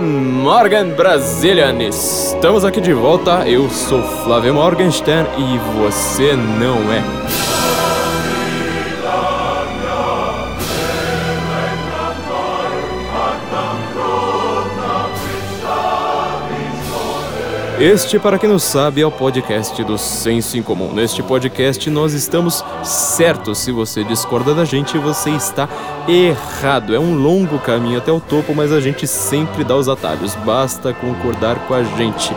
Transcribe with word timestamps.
Morgen, 0.00 0.94
Brazilian! 0.94 1.82
Estamos 1.82 2.64
aqui 2.64 2.80
de 2.80 2.94
volta, 2.94 3.46
eu 3.46 3.68
sou 3.68 4.02
Flávio 4.24 4.54
Morgenstern 4.54 5.28
e 5.36 5.58
você 5.78 6.34
não 6.34 6.76
é. 6.90 7.49
Este, 17.80 18.18
para 18.18 18.38
quem 18.38 18.46
não 18.46 18.58
sabe, 18.58 19.00
é 19.00 19.06
o 19.06 19.10
podcast 19.10 19.82
do 19.84 19.96
Senso 19.96 20.54
em 20.58 20.62
Comum. 20.62 20.92
Neste 20.92 21.22
podcast 21.22 21.88
nós 21.88 22.12
estamos 22.12 22.62
certos. 22.84 23.56
Se 23.56 23.72
você 23.72 24.04
discorda 24.04 24.54
da 24.54 24.66
gente, 24.66 24.98
você 24.98 25.30
está 25.30 25.66
errado. 26.06 26.94
É 26.94 26.98
um 26.98 27.14
longo 27.14 27.58
caminho 27.58 27.96
até 27.96 28.12
o 28.12 28.20
topo, 28.20 28.54
mas 28.54 28.70
a 28.70 28.80
gente 28.80 29.06
sempre 29.06 29.64
dá 29.64 29.74
os 29.74 29.88
atalhos. 29.88 30.34
Basta 30.34 30.92
concordar 30.92 31.66
com 31.66 31.72
a 31.72 31.82
gente. 31.82 32.34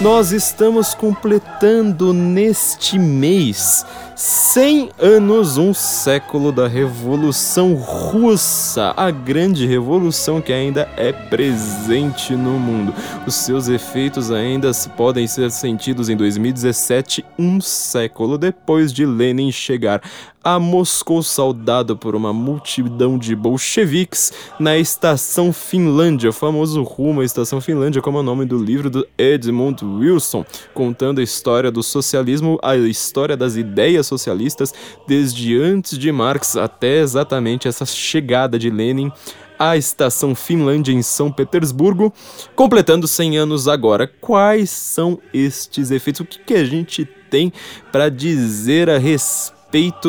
Nós 0.00 0.32
estamos 0.32 0.94
completando 0.94 2.14
neste 2.14 2.98
mês 2.98 3.84
100 4.16 4.90
anos, 4.96 5.58
um 5.58 5.74
século 5.74 6.52
da 6.52 6.68
Revolução 6.68 7.74
Russa, 7.74 8.94
a 8.96 9.10
grande 9.10 9.66
revolução 9.66 10.40
que 10.40 10.52
ainda 10.52 10.88
é 10.96 11.12
presente 11.12 12.32
no 12.36 12.52
mundo. 12.52 12.94
Os 13.26 13.34
seus 13.34 13.66
efeitos 13.66 14.30
ainda 14.30 14.70
podem 14.96 15.26
ser 15.26 15.50
sentidos 15.50 16.08
em 16.08 16.16
2017, 16.16 17.24
um 17.36 17.60
século 17.60 18.38
depois 18.38 18.92
de 18.92 19.04
Lenin 19.04 19.50
chegar 19.50 20.00
a 20.44 20.60
Moscou 20.60 21.22
saudado 21.22 21.96
por 21.96 22.14
uma 22.14 22.30
multidão 22.30 23.16
de 23.16 23.34
bolcheviques 23.34 24.30
na 24.60 24.76
Estação 24.76 25.54
Finlândia, 25.54 26.28
o 26.28 26.34
famoso 26.34 26.82
rumo 26.82 27.22
à 27.22 27.24
Estação 27.24 27.62
Finlândia, 27.62 28.02
como 28.02 28.18
é 28.18 28.20
o 28.20 28.24
nome 28.24 28.44
do 28.44 28.58
livro 28.58 28.90
do 28.90 29.08
Edmund 29.16 29.82
Wilson, 29.82 30.44
contando 30.74 31.20
a 31.20 31.24
história 31.24 31.70
do 31.70 31.82
socialismo, 31.82 32.58
a 32.62 32.76
história 32.76 33.38
das 33.38 33.56
ideias 33.56 34.03
socialistas, 34.06 34.72
desde 35.06 35.58
antes 35.58 35.98
de 35.98 36.10
Marx 36.12 36.56
até 36.56 37.00
exatamente 37.00 37.68
essa 37.68 37.86
chegada 37.86 38.58
de 38.58 38.70
Lenin 38.70 39.10
à 39.58 39.76
estação 39.76 40.34
Finlândia 40.34 40.92
em 40.92 41.02
São 41.02 41.30
Petersburgo, 41.30 42.12
completando 42.56 43.06
100 43.06 43.38
anos 43.38 43.68
agora. 43.68 44.10
Quais 44.20 44.70
são 44.70 45.18
estes 45.32 45.90
efeitos? 45.90 46.20
O 46.20 46.24
que, 46.24 46.38
que 46.38 46.54
a 46.54 46.64
gente 46.64 47.04
tem 47.30 47.52
para 47.92 48.08
dizer 48.08 48.90
a 48.90 48.98
respeito? 48.98 49.54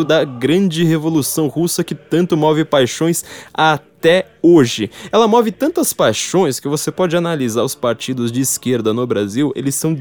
da 0.05 0.23
grande 0.23 0.83
revolução 0.83 1.47
russa 1.47 1.83
que 1.83 1.95
tanto 1.95 2.37
move 2.37 2.63
paixões 2.63 3.25
até 3.51 3.94
hoje. 4.41 4.89
Ela 5.11 5.27
move 5.27 5.51
tantas 5.51 5.93
paixões 5.93 6.59
que 6.59 6.67
você 6.67 6.91
pode 6.91 7.15
analisar 7.17 7.63
os 7.63 7.75
partidos 7.75 8.31
de 8.31 8.41
esquerda 8.41 8.93
no 8.93 9.05
Brasil, 9.07 9.51
eles 9.55 9.75
são 9.75 9.97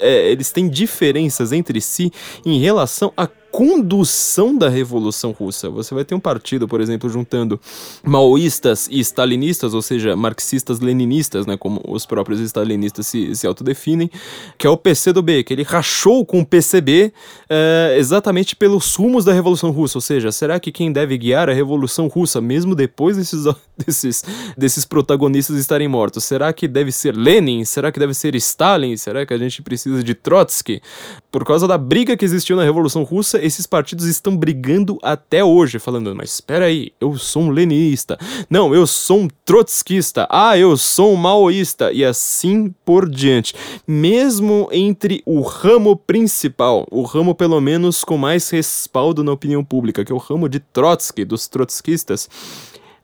é, 0.00 0.30
eles 0.30 0.52
têm 0.52 0.68
diferenças 0.68 1.52
entre 1.52 1.80
si 1.80 2.12
em 2.44 2.58
relação 2.58 3.12
a 3.16 3.26
condução 3.50 4.56
da 4.56 4.68
Revolução 4.68 5.32
Russa. 5.32 5.70
Você 5.70 5.94
vai 5.94 6.04
ter 6.04 6.14
um 6.14 6.20
partido, 6.20 6.68
por 6.68 6.80
exemplo, 6.80 7.08
juntando 7.08 7.60
maoístas 8.02 8.88
e 8.90 9.00
stalinistas, 9.00 9.74
ou 9.74 9.82
seja, 9.82 10.14
marxistas-leninistas, 10.14 11.46
né, 11.46 11.56
como 11.56 11.80
os 11.88 12.04
próprios 12.04 12.40
stalinistas 12.40 13.06
se, 13.06 13.34
se 13.34 13.46
autodefinem, 13.46 14.10
que 14.56 14.66
é 14.66 14.70
o 14.70 14.76
PCdoB, 14.76 15.44
que 15.44 15.52
ele 15.52 15.62
rachou 15.62 16.24
com 16.24 16.40
o 16.40 16.46
PCB 16.46 17.12
é, 17.48 17.96
exatamente 17.98 18.54
pelos 18.54 18.94
rumos 18.94 19.24
da 19.24 19.32
Revolução 19.32 19.70
Russa. 19.70 19.98
Ou 19.98 20.02
seja, 20.02 20.30
será 20.30 20.60
que 20.60 20.70
quem 20.70 20.92
deve 20.92 21.16
guiar 21.16 21.48
a 21.48 21.52
Revolução 21.52 22.06
Russa, 22.06 22.40
mesmo 22.40 22.74
depois 22.74 23.16
desses, 23.16 23.44
desses, 23.76 24.24
desses 24.56 24.84
protagonistas 24.84 25.56
estarem 25.56 25.88
mortos, 25.88 26.24
será 26.24 26.52
que 26.52 26.68
deve 26.68 26.92
ser 26.92 27.16
Lenin? 27.16 27.64
Será 27.64 27.90
que 27.90 27.98
deve 27.98 28.14
ser 28.14 28.34
Stalin? 28.34 28.96
Será 28.96 29.24
que 29.24 29.32
a 29.32 29.38
gente 29.38 29.62
precisa 29.62 30.02
de 30.02 30.14
Trotsky? 30.14 30.82
Por 31.30 31.44
causa 31.44 31.66
da 31.66 31.78
briga 31.78 32.16
que 32.16 32.24
existiu 32.24 32.56
na 32.56 32.62
Revolução 32.62 33.02
Russa, 33.02 33.37
esses 33.42 33.66
partidos 33.66 34.06
estão 34.06 34.36
brigando 34.36 34.98
até 35.02 35.42
hoje, 35.42 35.78
falando, 35.78 36.14
mas 36.14 36.34
espera 36.34 36.66
aí, 36.66 36.92
eu 37.00 37.16
sou 37.16 37.42
um 37.42 37.50
leninista, 37.50 38.18
não, 38.48 38.74
eu 38.74 38.86
sou 38.86 39.20
um 39.20 39.28
trotskista, 39.44 40.26
ah, 40.30 40.56
eu 40.58 40.76
sou 40.76 41.12
um 41.12 41.16
maoísta, 41.16 41.92
e 41.92 42.04
assim 42.04 42.74
por 42.84 43.08
diante. 43.08 43.54
Mesmo 43.86 44.68
entre 44.72 45.22
o 45.24 45.40
ramo 45.40 45.96
principal, 45.96 46.86
o 46.90 47.02
ramo 47.02 47.34
pelo 47.34 47.60
menos 47.60 48.04
com 48.04 48.16
mais 48.16 48.50
respaldo 48.50 49.22
na 49.24 49.32
opinião 49.32 49.64
pública, 49.64 50.04
que 50.04 50.12
é 50.12 50.14
o 50.14 50.18
ramo 50.18 50.48
de 50.48 50.60
Trotsky, 50.60 51.24
dos 51.24 51.48
trotskistas, 51.48 52.28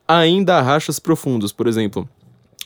ainda 0.06 0.56
há 0.56 0.62
rachas 0.62 0.98
profundos, 0.98 1.52
por 1.52 1.66
exemplo. 1.66 2.08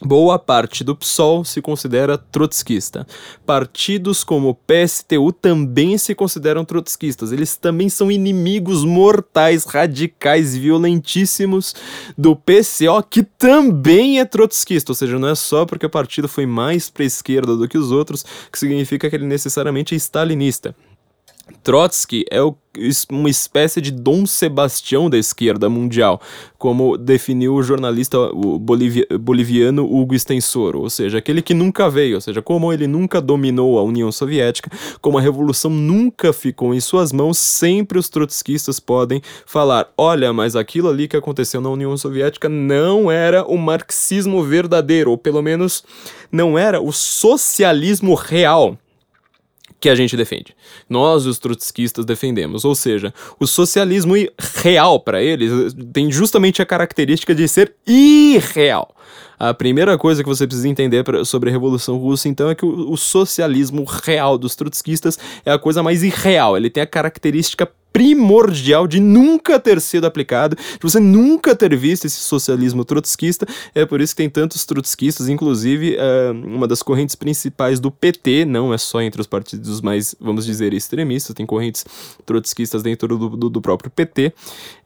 Boa 0.01 0.39
parte 0.39 0.85
do 0.85 0.95
PSOL 0.95 1.45
se 1.45 1.61
considera 1.61 2.17
trotskista. 2.17 3.05
Partidos 3.45 4.23
como 4.23 4.51
o 4.51 4.55
PSTU 4.55 5.33
também 5.33 5.99
se 5.99 6.15
consideram 6.15 6.65
trotskistas. 6.65 7.33
Eles 7.33 7.57
também 7.57 7.89
são 7.89 8.09
inimigos 8.11 8.85
mortais, 8.85 9.65
radicais, 9.65 10.57
violentíssimos 10.57 11.75
do 12.17 12.37
PCO, 12.37 13.03
que 13.11 13.25
também 13.25 14.21
é 14.21 14.25
trotskista. 14.25 14.93
Ou 14.93 14.97
seja, 14.97 15.19
não 15.19 15.29
é 15.29 15.35
só 15.35 15.67
porque 15.67 15.87
o 15.87 15.91
partido 15.91 16.29
foi 16.29 16.47
mais 16.47 16.89
para 16.89 17.05
esquerda 17.05 17.57
do 17.57 17.67
que 17.67 17.77
os 17.77 17.91
outros 17.91 18.25
que 18.53 18.59
significa 18.59 19.11
que 19.11 19.17
ele 19.17 19.27
necessariamente 19.27 19.95
é 19.95 19.97
stalinista. 19.97 20.77
Trotsky 21.63 22.25
é 22.31 22.43
o, 22.43 22.57
uma 23.11 23.29
espécie 23.29 23.81
de 23.81 23.91
Dom 23.91 24.25
Sebastião 24.27 25.11
da 25.11 25.19
esquerda 25.19 25.69
mundial, 25.69 26.21
como 26.57 26.97
definiu 26.97 27.55
o 27.55 27.63
jornalista 27.63 28.19
bolivia, 28.61 29.07
boliviano 29.21 29.85
Hugo 29.85 30.19
Stensoro, 30.19 30.81
ou 30.81 30.91
seja, 30.91 31.19
aquele 31.19 31.43
que 31.43 31.55
nunca 31.55 31.91
veio, 31.91 32.17
ou 32.17 32.21
seja, 32.21 32.41
como 32.41 32.73
ele 32.73 32.87
nunca 32.87 33.21
dominou 33.21 33.79
a 33.79 33.83
União 33.83 34.11
Soviética, 34.11 34.71
como 35.01 35.19
a 35.19 35.21
revolução 35.21 35.71
nunca 35.71 36.33
ficou 36.33 36.75
em 36.75 36.81
suas 36.81 37.13
mãos, 37.13 37.39
sempre 37.39 37.99
os 37.99 38.09
trotskistas 38.09 38.81
podem 38.81 39.21
falar: 39.45 39.93
olha, 39.97 40.33
mas 40.33 40.57
aquilo 40.57 40.89
ali 40.89 41.09
que 41.09 41.17
aconteceu 41.17 41.61
na 41.61 41.71
União 41.71 41.97
Soviética 41.97 42.49
não 42.49 43.11
era 43.11 43.45
o 43.45 43.57
marxismo 43.59 44.43
verdadeiro, 44.43 45.11
ou 45.11 45.19
pelo 45.19 45.43
menos 45.43 45.85
não 46.31 46.59
era 46.59 46.81
o 46.81 46.93
socialismo 46.93 48.15
real 48.15 48.79
que 49.81 49.89
a 49.89 49.95
gente 49.95 50.17
defende. 50.17 50.55
Nós, 50.89 51.27
os 51.27 51.39
trotskistas, 51.39 52.05
defendemos. 52.05 52.65
Ou 52.65 52.75
seja, 52.75 53.13
o 53.39 53.47
socialismo 53.47 54.15
real 54.63 55.01
para 55.01 55.23
eles 55.23 55.75
tem 55.93 56.11
justamente 56.11 56.61
a 56.61 56.67
característica 56.67 57.35
de 57.35 57.47
ser 57.47 57.75
irreal. 57.87 58.95
A 59.39 59.55
primeira 59.55 59.97
coisa 59.97 60.23
que 60.23 60.29
você 60.29 60.47
precisa 60.47 60.69
entender 60.69 61.05
pra, 61.05 61.25
sobre 61.25 61.49
a 61.49 61.53
Revolução 61.53 61.97
Russa, 61.97 62.29
então, 62.29 62.51
é 62.51 62.57
que 62.57 62.65
o, 62.65 62.91
o 62.91 62.97
socialismo 62.97 63.85
real 63.85 64.37
dos 64.37 64.57
trotskistas 64.57 65.17
é 65.45 65.53
a 65.53 65.59
coisa 65.59 65.81
mais 65.81 66.03
irreal. 66.03 66.57
Ele 66.57 66.69
tem 66.69 66.83
a 66.83 66.87
característica 66.87 67.71
primordial 67.93 68.87
de 68.87 69.01
nunca 69.01 69.59
ter 69.59 69.81
sido 69.81 70.07
aplicado, 70.07 70.57
de 70.57 70.81
você 70.83 71.01
nunca 71.01 71.55
ter 71.55 71.77
visto 71.77 72.05
esse 72.05 72.21
socialismo 72.21 72.85
trotskista. 72.85 73.47
É 73.75 73.85
por 73.85 74.01
isso 74.01 74.15
que 74.15 74.23
tem 74.23 74.31
tantos 74.31 74.65
trotskistas, 74.65 75.29
inclusive 75.29 75.97
é, 75.97 76.31
uma 76.31 76.67
das 76.67 76.83
correntes 76.83 77.15
principais 77.15 77.81
do 77.81 77.91
PT, 77.91 78.45
não 78.45 78.73
é 78.73 78.79
só 78.79 79.01
entre 79.01 79.21
os 79.21 79.27
partidos 79.27 79.81
mais, 79.81 80.15
vamos 80.21 80.47
dizer, 80.47 80.73
extremistas, 80.73 81.35
tem 81.35 81.47
correntes 81.47 81.85
trotskistas 82.25 82.83
dentro 82.83 83.17
do, 83.17 83.29
do, 83.31 83.51
do 83.51 83.61
próprio 83.61 83.91
PT. 83.91 84.33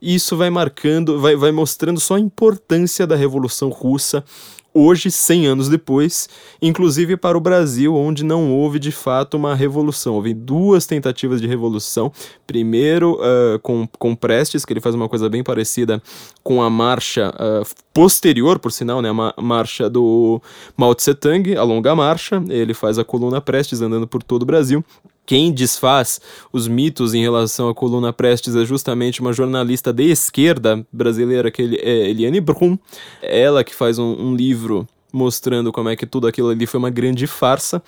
E 0.01 0.15
isso 0.15 0.37
vai 0.37 0.51
marcando, 0.51 1.21
vai, 1.21 1.37
vai 1.37 1.53
mostrando 1.53 2.01
só 2.01 2.15
a 2.17 2.21
importância 2.21 3.07
da 3.07 3.17
Revolução 3.17 3.69
Russa 3.69 4.25
hoje, 4.75 5.11
100 5.11 5.47
anos 5.47 5.69
depois, 5.69 6.29
inclusive 6.61 7.17
para 7.17 7.37
o 7.37 7.41
Brasil, 7.41 7.95
onde 7.95 8.25
não 8.25 8.53
houve 8.53 8.79
de 8.79 8.93
fato 8.93 9.37
uma 9.37 9.55
revolução. 9.55 10.15
Houve 10.15 10.35
duas 10.35 10.87
tentativas 10.87 11.41
de 11.41 11.47
revolução. 11.47 12.13
Primeiro, 12.47 13.19
uh, 13.21 13.59
com, 13.61 13.87
com 13.99 14.15
Prestes, 14.15 14.65
que 14.65 14.73
ele 14.73 14.81
faz 14.81 14.95
uma 14.95 15.09
coisa 15.09 15.29
bem 15.29 15.43
parecida 15.43 16.03
com 16.43 16.63
a 16.63 16.71
marcha 16.71 17.31
uh, 17.31 17.67
posterior, 17.93 18.59
por 18.59 18.73
sinal, 18.73 19.03
né, 19.03 19.11
a 19.11 19.43
marcha 19.43 19.89
do 19.89 20.41
Mao 20.77 20.95
Tse 20.95 21.15
Tung, 21.15 21.57
a 21.57 21.63
longa 21.63 21.95
marcha. 21.95 22.43
Ele 22.49 22.75
faz 22.75 22.99
a 22.99 23.05
coluna 23.05 23.41
Prestes 23.41 23.81
andando 23.81 24.07
por 24.07 24.23
todo 24.23 24.43
o 24.43 24.47
Brasil. 24.47 24.85
Quem 25.25 25.53
desfaz 25.53 26.21
os 26.53 26.67
mitos 26.67 27.15
em 27.15 27.23
relação 27.23 27.69
à 27.69 27.75
coluna 27.75 28.13
Prestes 28.13 28.57
é 28.57 28.65
justamente 28.65 29.21
uma 29.21 29.33
jornalista 29.33 29.93
de 29.93 30.11
esquerda 30.11 30.85
brasileira, 30.93 31.51
que 31.51 31.63
é 31.81 32.11
Eliane 32.11 32.41
Brum. 32.41 32.77
Ela 33.23 33.63
que 33.63 33.75
faz 33.75 33.99
um, 33.99 34.13
um 34.13 34.35
livro 34.35 34.87
mostrando 35.13 35.71
como 35.71 35.91
é 35.91 35.97
que 35.97 36.07
tudo 36.07 36.27
aquilo 36.27 36.49
ali 36.49 36.67
foi 36.67 36.79
uma 36.79 36.91
grande 36.91 37.27
farsa. 37.27 37.83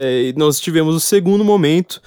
É, 0.00 0.28
e 0.28 0.32
nós 0.32 0.58
tivemos 0.58 0.94
o 0.94 1.00
segundo 1.00 1.44
momento, 1.44 2.00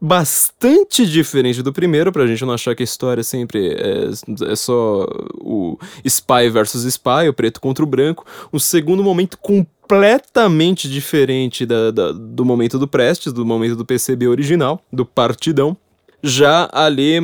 bastante 0.00 1.06
diferente 1.06 1.62
do 1.62 1.72
primeiro, 1.72 2.10
pra 2.10 2.26
gente 2.26 2.44
não 2.44 2.54
achar 2.54 2.74
que 2.74 2.82
a 2.82 2.84
história 2.84 3.22
sempre 3.22 3.74
é, 3.74 4.50
é 4.50 4.56
só 4.56 5.06
o 5.34 5.78
spy 6.04 6.48
versus 6.50 6.84
spy, 6.84 7.28
o 7.28 7.34
preto 7.34 7.60
contra 7.60 7.84
o 7.84 7.86
branco. 7.86 8.24
Um 8.52 8.58
segundo 8.58 9.02
momento 9.04 9.36
completamente 9.36 10.88
diferente 10.88 11.66
da, 11.66 11.90
da, 11.90 12.12
do 12.12 12.44
momento 12.44 12.78
do 12.78 12.88
Prestes, 12.88 13.32
do 13.32 13.44
momento 13.44 13.76
do 13.76 13.84
PCB 13.84 14.28
original, 14.28 14.80
do 14.92 15.04
Partidão. 15.04 15.76
Já 16.22 16.68
ali 16.72 17.18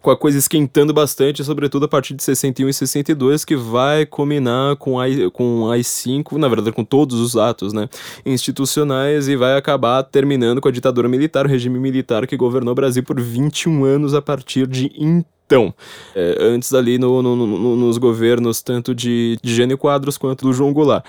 com 0.00 0.10
a 0.10 0.16
coisa 0.16 0.38
esquentando 0.38 0.92
bastante, 0.92 1.44
sobretudo 1.44 1.86
a 1.86 1.88
partir 1.88 2.14
de 2.14 2.22
61 2.22 2.68
e 2.68 2.72
62, 2.72 3.44
que 3.44 3.56
vai 3.56 4.06
culminar 4.06 4.76
com 4.76 5.00
a, 5.00 5.06
com 5.32 5.70
AI-5, 5.70 6.36
na 6.38 6.48
verdade 6.48 6.72
com 6.72 6.84
todos 6.84 7.20
os 7.20 7.36
atos 7.36 7.72
né, 7.72 7.88
institucionais, 8.24 9.28
e 9.28 9.36
vai 9.36 9.56
acabar 9.56 10.02
terminando 10.02 10.60
com 10.60 10.68
a 10.68 10.72
ditadura 10.72 11.08
militar, 11.08 11.46
o 11.46 11.48
regime 11.48 11.78
militar 11.78 12.26
que 12.26 12.36
governou 12.36 12.72
o 12.72 12.74
Brasil 12.74 13.02
por 13.02 13.20
21 13.20 13.84
anos 13.84 14.14
a 14.14 14.22
partir 14.22 14.66
de 14.66 14.90
então. 14.96 15.72
É, 16.14 16.38
antes 16.40 16.74
ali 16.74 16.98
no, 16.98 17.22
no, 17.22 17.36
no, 17.36 17.76
nos 17.76 17.98
governos 17.98 18.62
tanto 18.62 18.92
de, 18.92 19.38
de 19.40 19.54
Gênio 19.54 19.78
Quadros 19.78 20.18
quanto 20.18 20.44
do 20.44 20.52
João 20.52 20.72
Goulart. 20.72 21.04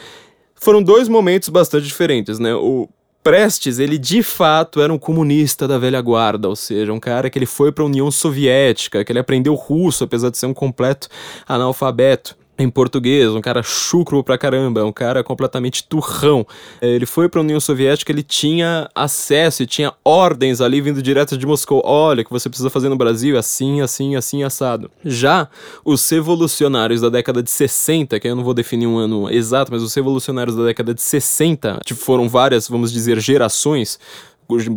Foram 0.53 0.81
dois 0.81 1.07
momentos 1.07 1.49
bastante 1.49 1.85
diferentes, 1.85 2.37
né? 2.39 2.53
O 2.53 2.87
Prestes, 3.23 3.77
ele 3.77 3.97
de 3.97 4.23
fato 4.23 4.79
era 4.81 4.93
um 4.93 4.97
comunista 4.97 5.67
da 5.67 5.77
velha 5.77 5.99
guarda, 6.01 6.47
ou 6.47 6.55
seja, 6.55 6.93
um 6.93 6.99
cara 6.99 7.29
que 7.29 7.37
ele 7.37 7.45
foi 7.45 7.71
para 7.71 7.83
a 7.83 7.87
União 7.87 8.09
Soviética, 8.09 9.03
que 9.03 9.11
ele 9.11 9.19
aprendeu 9.19 9.53
russo, 9.53 10.03
apesar 10.03 10.29
de 10.29 10.37
ser 10.37 10.45
um 10.45 10.53
completo 10.53 11.09
analfabeto 11.45 12.37
em 12.57 12.69
português, 12.69 13.29
um 13.29 13.41
cara 13.41 13.61
chucro 13.61 14.23
pra 14.23 14.37
caramba, 14.37 14.83
um 14.83 14.91
cara 14.91 15.23
completamente 15.23 15.83
turrão. 15.83 16.45
É, 16.81 16.87
ele 16.87 17.05
foi 17.05 17.29
pra 17.29 17.41
União 17.41 17.59
Soviética, 17.59 18.11
ele 18.11 18.23
tinha 18.23 18.89
acesso 18.95 19.63
e 19.63 19.67
tinha 19.67 19.93
ordens 20.03 20.59
ali 20.61 20.81
vindo 20.81 21.01
direto 21.01 21.37
de 21.37 21.45
Moscou. 21.45 21.81
Olha, 21.85 22.23
que 22.23 22.31
você 22.31 22.49
precisa 22.49 22.69
fazer 22.69 22.89
no 22.89 22.97
Brasil, 22.97 23.35
é 23.35 23.39
assim, 23.39 23.81
assim, 23.81 24.15
assim, 24.15 24.43
assado. 24.43 24.89
Já 25.05 25.47
os 25.85 26.07
revolucionários 26.09 27.01
da 27.01 27.09
década 27.09 27.43
de 27.43 27.51
60, 27.51 28.19
que 28.19 28.27
eu 28.27 28.35
não 28.35 28.43
vou 28.43 28.53
definir 28.53 28.87
um 28.87 28.97
ano 28.97 29.29
exato, 29.29 29.71
mas 29.71 29.83
os 29.83 29.93
revolucionários 29.93 30.55
da 30.55 30.65
década 30.65 30.93
de 30.93 31.01
60, 31.01 31.79
tipo, 31.85 31.99
foram 31.99 32.27
várias, 32.27 32.67
vamos 32.67 32.91
dizer, 32.91 33.19
gerações, 33.19 33.99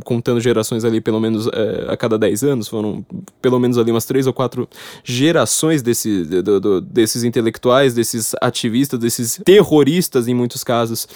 contando 0.05 0.41
gerações 0.41 0.85
ali 0.85 1.01
pelo 1.01 1.21
menos 1.21 1.47
é, 1.47 1.87
a 1.89 1.97
cada 1.97 2.19
10 2.19 2.45
anos, 2.45 2.69
foram 2.69 3.05
pelo 3.41 3.59
menos 3.59 3.79
ali 3.79 3.91
umas 3.91 4.05
três 4.05 4.27
ou 4.27 4.33
quatro 4.33 4.69
gerações 5.05 5.83
desse, 5.83 6.25
do, 6.25 6.61
do, 6.61 6.81
desses 6.81 7.23
intelectuais, 7.23 7.95
desses 7.95 8.35
ativistas, 8.41 8.99
desses 8.99 9.41
terroristas 9.45 10.29
em 10.29 10.35
muitos 10.35 10.65
casos, 10.65 11.07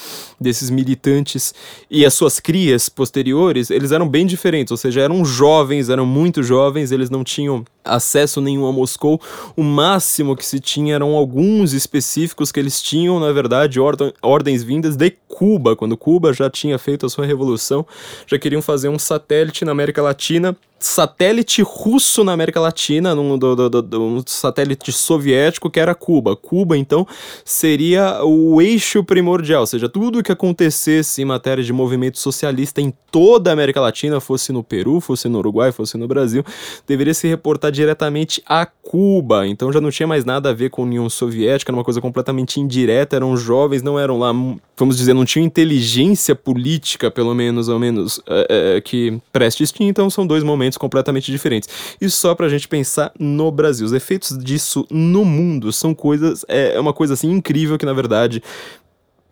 desses 0.41 0.71
militantes. 0.71 1.53
E 1.91 2.05
as 2.05 2.15
suas 2.15 2.39
crias 2.39 2.89
posteriores, 2.89 3.71
eles 3.71 3.91
eram 3.91 4.09
bem 4.09 4.27
diferentes, 4.27 4.71
ou 4.71 4.77
seja, 4.77 5.01
eram 5.01 5.25
jovens, 5.25 5.89
eram 5.89 6.07
muito 6.07 6.43
jovens, 6.43 6.93
eles 6.93 7.11
não 7.11 7.25
tinham 7.25 7.65
acesso 7.85 8.41
nenhum 8.41 8.67
a 8.67 8.73
Moscou, 8.73 9.21
o 9.55 9.63
máximo 9.63 10.35
que 10.35 10.45
se 10.45 10.59
tinha 10.59 10.95
eram 10.95 11.15
alguns 11.15 11.73
específicos 11.73 12.51
que 12.51 12.59
eles 12.59 12.81
tinham, 12.81 13.21
na 13.21 13.31
verdade, 13.31 13.79
ordens 14.23 14.63
vindas 14.63 14.97
de 14.97 15.11
Cuba, 15.29 15.77
quando 15.77 15.97
Cuba 15.97 16.33
já 16.33 16.49
tinha 16.49 16.79
feito 16.79 17.05
a 17.05 17.09
sua 17.09 17.27
revolução, 17.27 17.85
já 18.27 18.39
queriam 18.45 18.61
fazer 18.61 18.91
um 18.91 18.99
satélite 18.99 19.65
na 19.65 19.73
América 19.73 20.03
Latina 20.03 20.55
satélite 20.85 21.63
russo 21.63 22.23
na 22.23 22.33
América 22.33 22.61
Latina, 22.61 23.15
num, 23.15 23.39
do, 23.39 23.57
do, 23.57 23.83
do, 23.83 24.03
um 24.03 24.23
satélite 24.27 24.93
soviético 24.93 25.71
que 25.71 25.81
era 25.81 25.95
Cuba. 25.95 26.37
Cuba, 26.37 26.77
então, 26.77 27.07
seria 27.45 28.23
o 28.23 28.61
eixo 28.61 29.03
primordial, 29.03 29.63
ou 29.63 29.67
seja, 29.67 29.89
tudo 29.89 30.23
que 30.23 30.31
acontecesse 30.31 31.23
em 31.23 31.25
matéria 31.25 31.65
de 31.65 31.73
movimento 31.73 32.19
socialista 32.19 32.81
em 32.81 32.93
toda 33.11 33.51
a 33.51 33.53
América 33.53 33.81
Latina, 33.81 34.21
fosse 34.21 34.53
no 34.53 34.63
Peru, 34.63 35.01
fosse 35.01 35.29
no 35.29 35.39
Uruguai, 35.39 35.73
fosse 35.73 35.97
no 35.97 36.07
Brasil, 36.07 36.45
deveria 36.87 37.15
se 37.15 37.27
reportar 37.29 37.71
diretamente 37.71 38.43
a 38.47 38.67
Cuba. 38.67 39.47
Então 39.47 39.73
já 39.73 39.81
não 39.81 39.91
tinha 39.91 40.07
mais 40.07 40.25
nada 40.25 40.51
a 40.51 40.53
ver 40.53 40.69
com 40.69 40.83
a 40.83 40.85
União 40.85 41.09
Soviética, 41.09 41.71
era 41.71 41.77
uma 41.77 41.85
coisa 41.85 42.01
completamente 42.01 42.61
indireta, 42.61 43.17
eram 43.17 43.37
jovens, 43.37 43.83
não 43.83 43.99
eram 43.99 44.19
lá, 44.19 44.33
vamos 44.77 44.97
dizer, 44.97 45.15
não 45.15 45.25
tinham 45.25 45.47
inteligência 45.47 46.35
política, 46.35 47.11
pelo 47.11 47.35
menos, 47.35 47.69
ao 47.69 47.79
menos, 47.79 48.21
é, 48.27 48.77
é, 48.77 48.81
que 48.81 49.19
Prestes 49.33 49.73
tinha, 49.73 49.89
então 49.89 50.11
são 50.11 50.27
dois 50.27 50.43
momentos 50.43 50.74
completamente 50.77 51.31
diferentes. 51.31 51.69
E 52.01 52.09
só 52.11 52.35
pra 52.35 52.49
gente 52.49 52.69
pensar 52.69 53.13
no 53.19 53.51
Brasil. 53.51 53.87
Os 53.87 53.93
efeitos 53.93 54.37
disso 54.39 54.87
no 54.91 55.25
mundo 55.25 55.73
são 55.73 55.95
coisas. 55.95 56.45
É, 56.49 56.75
é 56.75 56.81
uma 56.81 56.93
coisa 56.93 57.15
assim 57.15 57.31
incrível 57.31 57.79
que, 57.79 57.87
na 57.87 57.93
verdade, 57.93 58.43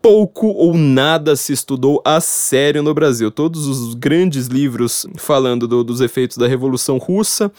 pouco 0.03 0.47
ou 0.47 0.73
nada 0.77 1.33
se 1.33 1.53
estudou 1.53 2.01
a 2.03 2.19
sério 2.19 2.83
no 2.83 2.93
Brasil. 2.93 3.31
Todos 3.31 3.67
os 3.67 3.93
grandes 3.93 4.47
livros 4.47 5.07
falando 5.15 5.65
do, 5.65 5.81
dos 5.81 6.01
efeitos 6.01 6.35
da 6.35 6.45
Revolução 6.45 6.97
Russa, 6.97 7.49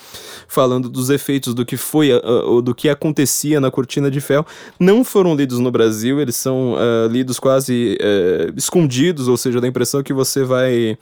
falando 0.46 0.90
dos 0.90 1.08
efeitos 1.08 1.54
do 1.54 1.64
que 1.64 1.78
foi 1.78 2.12
uh, 2.12 2.60
do 2.60 2.74
que 2.74 2.90
acontecia 2.90 3.58
na 3.62 3.70
Cortina 3.70 4.10
de 4.10 4.20
Ferro, 4.20 4.46
não 4.78 5.02
foram 5.02 5.34
lidos 5.34 5.58
no 5.58 5.70
Brasil. 5.70 6.20
Eles 6.20 6.36
são 6.36 6.74
uh, 6.74 7.08
lidos 7.10 7.40
quase 7.40 7.96
uh, 7.98 8.52
escondidos, 8.54 9.26
ou 9.26 9.38
seja, 9.38 9.58
dá 9.58 9.66
a 9.66 9.70
impressão 9.70 10.02
que 10.02 10.12
você 10.12 10.44
vai 10.44 10.98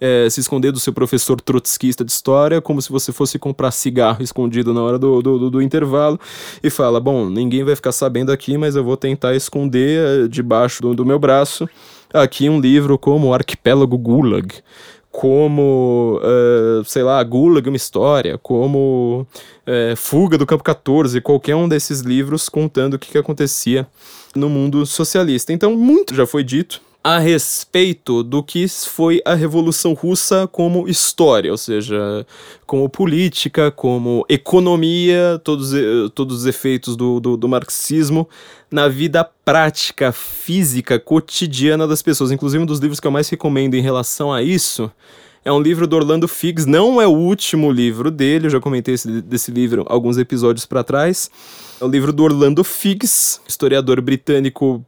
é, 0.00 0.28
se 0.28 0.40
esconder 0.40 0.72
do 0.72 0.80
seu 0.80 0.92
professor 0.92 1.40
trotskista 1.40 2.04
de 2.04 2.12
história, 2.12 2.60
como 2.60 2.80
se 2.80 2.90
você 2.90 3.12
fosse 3.12 3.38
comprar 3.38 3.70
cigarro 3.70 4.22
escondido 4.22 4.74
na 4.74 4.82
hora 4.82 4.98
do, 4.98 5.22
do, 5.22 5.50
do, 5.50 5.62
intervalo, 5.62 6.18
e 6.62 6.70
fala: 6.70 7.00
Bom, 7.00 7.28
ninguém 7.28 7.64
vai 7.64 7.76
ficar 7.76 7.92
sabendo 7.92 8.32
aqui, 8.32 8.56
mas 8.58 8.76
eu 8.76 8.84
vou 8.84 8.96
tentar 8.96 9.34
esconder 9.34 10.24
é, 10.24 10.28
debaixo 10.28 10.82
do, 10.82 10.94
do 10.94 11.04
meu 11.04 11.18
braço 11.18 11.68
aqui 12.12 12.48
um 12.48 12.60
livro 12.60 12.96
como 12.98 13.34
Arquipélago 13.34 13.98
Gulag 13.98 14.62
como, 15.16 16.20
uh, 16.22 16.84
sei 16.84 17.02
lá, 17.02 17.22
Gulag, 17.24 17.66
uma 17.66 17.76
história, 17.76 18.36
como 18.36 19.26
uh, 19.66 19.96
Fuga 19.96 20.36
do 20.36 20.44
Campo 20.44 20.62
14, 20.62 21.22
qualquer 21.22 21.56
um 21.56 21.66
desses 21.66 22.00
livros 22.00 22.50
contando 22.50 22.94
o 22.94 22.98
que, 22.98 23.12
que 23.12 23.16
acontecia 23.16 23.86
no 24.34 24.50
mundo 24.50 24.84
socialista. 24.84 25.54
Então, 25.54 25.74
muito 25.74 26.14
já 26.14 26.26
foi 26.26 26.44
dito 26.44 26.82
a 27.06 27.20
respeito 27.20 28.24
do 28.24 28.42
que 28.42 28.66
foi 28.66 29.22
a 29.24 29.32
Revolução 29.32 29.92
Russa 29.92 30.48
como 30.48 30.88
história, 30.88 31.52
ou 31.52 31.56
seja, 31.56 32.26
como 32.66 32.88
política, 32.88 33.70
como 33.70 34.26
economia, 34.28 35.40
todos, 35.44 35.70
todos 36.16 36.38
os 36.38 36.46
efeitos 36.46 36.96
do, 36.96 37.20
do, 37.20 37.36
do 37.36 37.48
marxismo 37.48 38.28
na 38.68 38.88
vida 38.88 39.22
prática, 39.44 40.10
física, 40.10 40.98
cotidiana 40.98 41.86
das 41.86 42.02
pessoas. 42.02 42.32
Inclusive, 42.32 42.64
um 42.64 42.66
dos 42.66 42.80
livros 42.80 42.98
que 42.98 43.06
eu 43.06 43.12
mais 43.12 43.28
recomendo 43.28 43.74
em 43.74 43.80
relação 43.80 44.32
a 44.32 44.42
isso 44.42 44.90
é 45.44 45.52
um 45.52 45.60
livro 45.60 45.86
do 45.86 45.94
Orlando 45.94 46.26
Figgs, 46.26 46.68
não 46.68 47.00
é 47.00 47.06
o 47.06 47.12
último 47.12 47.70
livro 47.70 48.10
dele, 48.10 48.46
eu 48.46 48.50
já 48.50 48.58
comentei 48.58 48.94
esse, 48.94 49.22
desse 49.22 49.52
livro 49.52 49.84
alguns 49.88 50.18
episódios 50.18 50.66
para 50.66 50.82
trás. 50.82 51.30
É 51.80 51.84
o 51.84 51.88
livro 51.88 52.12
do 52.12 52.24
Orlando 52.24 52.64
Figgs, 52.64 53.40
historiador 53.46 54.00
britânico 54.00 54.84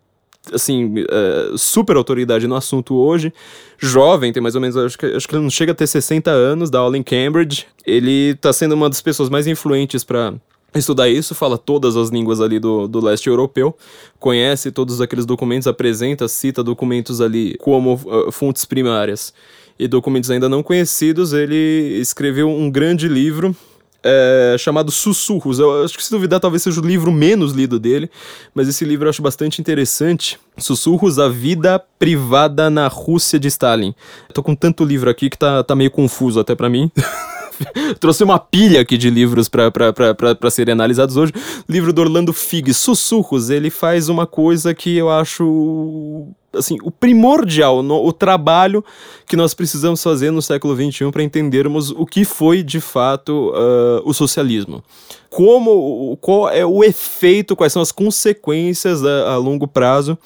assim, 0.52 0.94
é, 1.10 1.52
super 1.56 1.96
autoridade 1.96 2.46
no 2.46 2.54
assunto 2.54 2.94
hoje. 2.96 3.32
Jovem, 3.78 4.32
tem 4.32 4.42
mais 4.42 4.54
ou 4.54 4.60
menos, 4.60 4.76
acho 4.76 4.98
que, 4.98 5.06
acho 5.06 5.28
que 5.28 5.34
ele 5.34 5.42
não 5.42 5.50
chega 5.50 5.72
a 5.72 5.74
ter 5.74 5.86
60 5.86 6.30
anos, 6.30 6.70
dá 6.70 6.78
aula 6.78 6.96
em 6.96 7.02
Cambridge. 7.02 7.66
Ele 7.86 8.34
tá 8.36 8.52
sendo 8.52 8.74
uma 8.74 8.88
das 8.88 9.00
pessoas 9.00 9.28
mais 9.28 9.46
influentes 9.46 10.04
para 10.04 10.34
estudar 10.74 11.08
isso, 11.08 11.34
fala 11.34 11.56
todas 11.56 11.96
as 11.96 12.10
línguas 12.10 12.40
ali 12.40 12.58
do, 12.58 12.86
do 12.86 13.00
leste 13.00 13.28
europeu, 13.28 13.74
conhece 14.18 14.70
todos 14.70 15.00
aqueles 15.00 15.24
documentos, 15.24 15.66
apresenta, 15.66 16.28
cita 16.28 16.62
documentos 16.62 17.20
ali 17.20 17.56
como 17.58 17.94
uh, 17.94 18.30
fontes 18.30 18.64
primárias 18.64 19.32
e 19.78 19.88
documentos 19.88 20.30
ainda 20.30 20.48
não 20.48 20.62
conhecidos. 20.62 21.32
Ele 21.32 21.98
escreveu 22.00 22.48
um 22.48 22.70
grande 22.70 23.08
livro 23.08 23.54
é, 24.02 24.56
chamado 24.58 24.90
Sussurros. 24.90 25.58
Eu 25.58 25.84
acho 25.84 25.96
que 25.96 26.04
se 26.04 26.10
duvidar, 26.10 26.40
talvez 26.40 26.62
seja 26.62 26.80
o 26.80 26.86
livro 26.86 27.10
menos 27.12 27.52
lido 27.52 27.78
dele, 27.78 28.10
mas 28.54 28.68
esse 28.68 28.84
livro 28.84 29.06
eu 29.06 29.10
acho 29.10 29.22
bastante 29.22 29.60
interessante. 29.60 30.38
Sussurros, 30.56 31.18
a 31.18 31.28
vida 31.28 31.82
privada 31.98 32.70
na 32.70 32.88
Rússia 32.88 33.38
de 33.38 33.48
Stalin. 33.48 33.94
Eu 34.28 34.34
tô 34.34 34.42
com 34.42 34.54
tanto 34.54 34.84
livro 34.84 35.10
aqui 35.10 35.28
que 35.28 35.38
tá, 35.38 35.62
tá 35.62 35.74
meio 35.74 35.90
confuso 35.90 36.40
até 36.40 36.54
para 36.54 36.68
mim. 36.68 36.90
Trouxe 37.98 38.22
uma 38.22 38.38
pilha 38.38 38.80
aqui 38.80 38.96
de 38.96 39.10
livros 39.10 39.48
para 39.48 40.50
serem 40.50 40.72
analisados 40.72 41.16
hoje. 41.16 41.32
Livro 41.68 41.92
do 41.92 42.00
Orlando 42.00 42.32
Fig, 42.32 42.72
Sussurros. 42.72 43.50
Ele 43.50 43.70
faz 43.70 44.08
uma 44.08 44.26
coisa 44.26 44.72
que 44.72 44.96
eu 44.96 45.10
acho 45.10 46.28
assim, 46.52 46.76
o 46.82 46.90
primordial, 46.90 47.82
no, 47.82 48.04
o 48.04 48.12
trabalho 48.12 48.84
que 49.26 49.36
nós 49.36 49.54
precisamos 49.54 50.02
fazer 50.02 50.30
no 50.30 50.42
século 50.42 50.74
XXI 50.74 51.10
para 51.10 51.22
entendermos 51.22 51.90
o 51.90 52.06
que 52.06 52.24
foi 52.24 52.62
de 52.62 52.80
fato 52.80 53.50
uh, 53.50 54.02
o 54.04 54.14
socialismo. 54.14 54.82
Como, 55.28 56.16
qual 56.20 56.48
é 56.48 56.64
o 56.64 56.82
efeito, 56.82 57.54
quais 57.54 57.72
são 57.72 57.82
as 57.82 57.92
consequências 57.92 59.04
a, 59.04 59.32
a 59.32 59.36
longo 59.36 59.68
prazo 59.68 60.18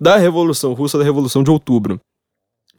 da 0.00 0.16
Revolução 0.16 0.72
Russa, 0.74 0.98
da 0.98 1.04
Revolução 1.04 1.42
de 1.42 1.50
Outubro 1.50 2.00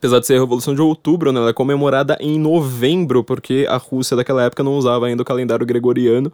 apesar 0.05 0.19
de 0.19 0.27
ser 0.27 0.35
a 0.35 0.39
Revolução 0.39 0.75
de 0.75 0.81
Outubro, 0.81 1.31
né, 1.31 1.39
ela 1.39 1.49
é 1.49 1.53
comemorada 1.53 2.15
em 2.19 2.39
novembro, 2.39 3.23
porque 3.23 3.65
a 3.67 3.77
Rússia 3.77 4.15
daquela 4.15 4.43
época 4.43 4.63
não 4.63 4.77
usava 4.77 5.07
ainda 5.07 5.23
o 5.23 5.25
calendário 5.25 5.65
gregoriano. 5.65 6.31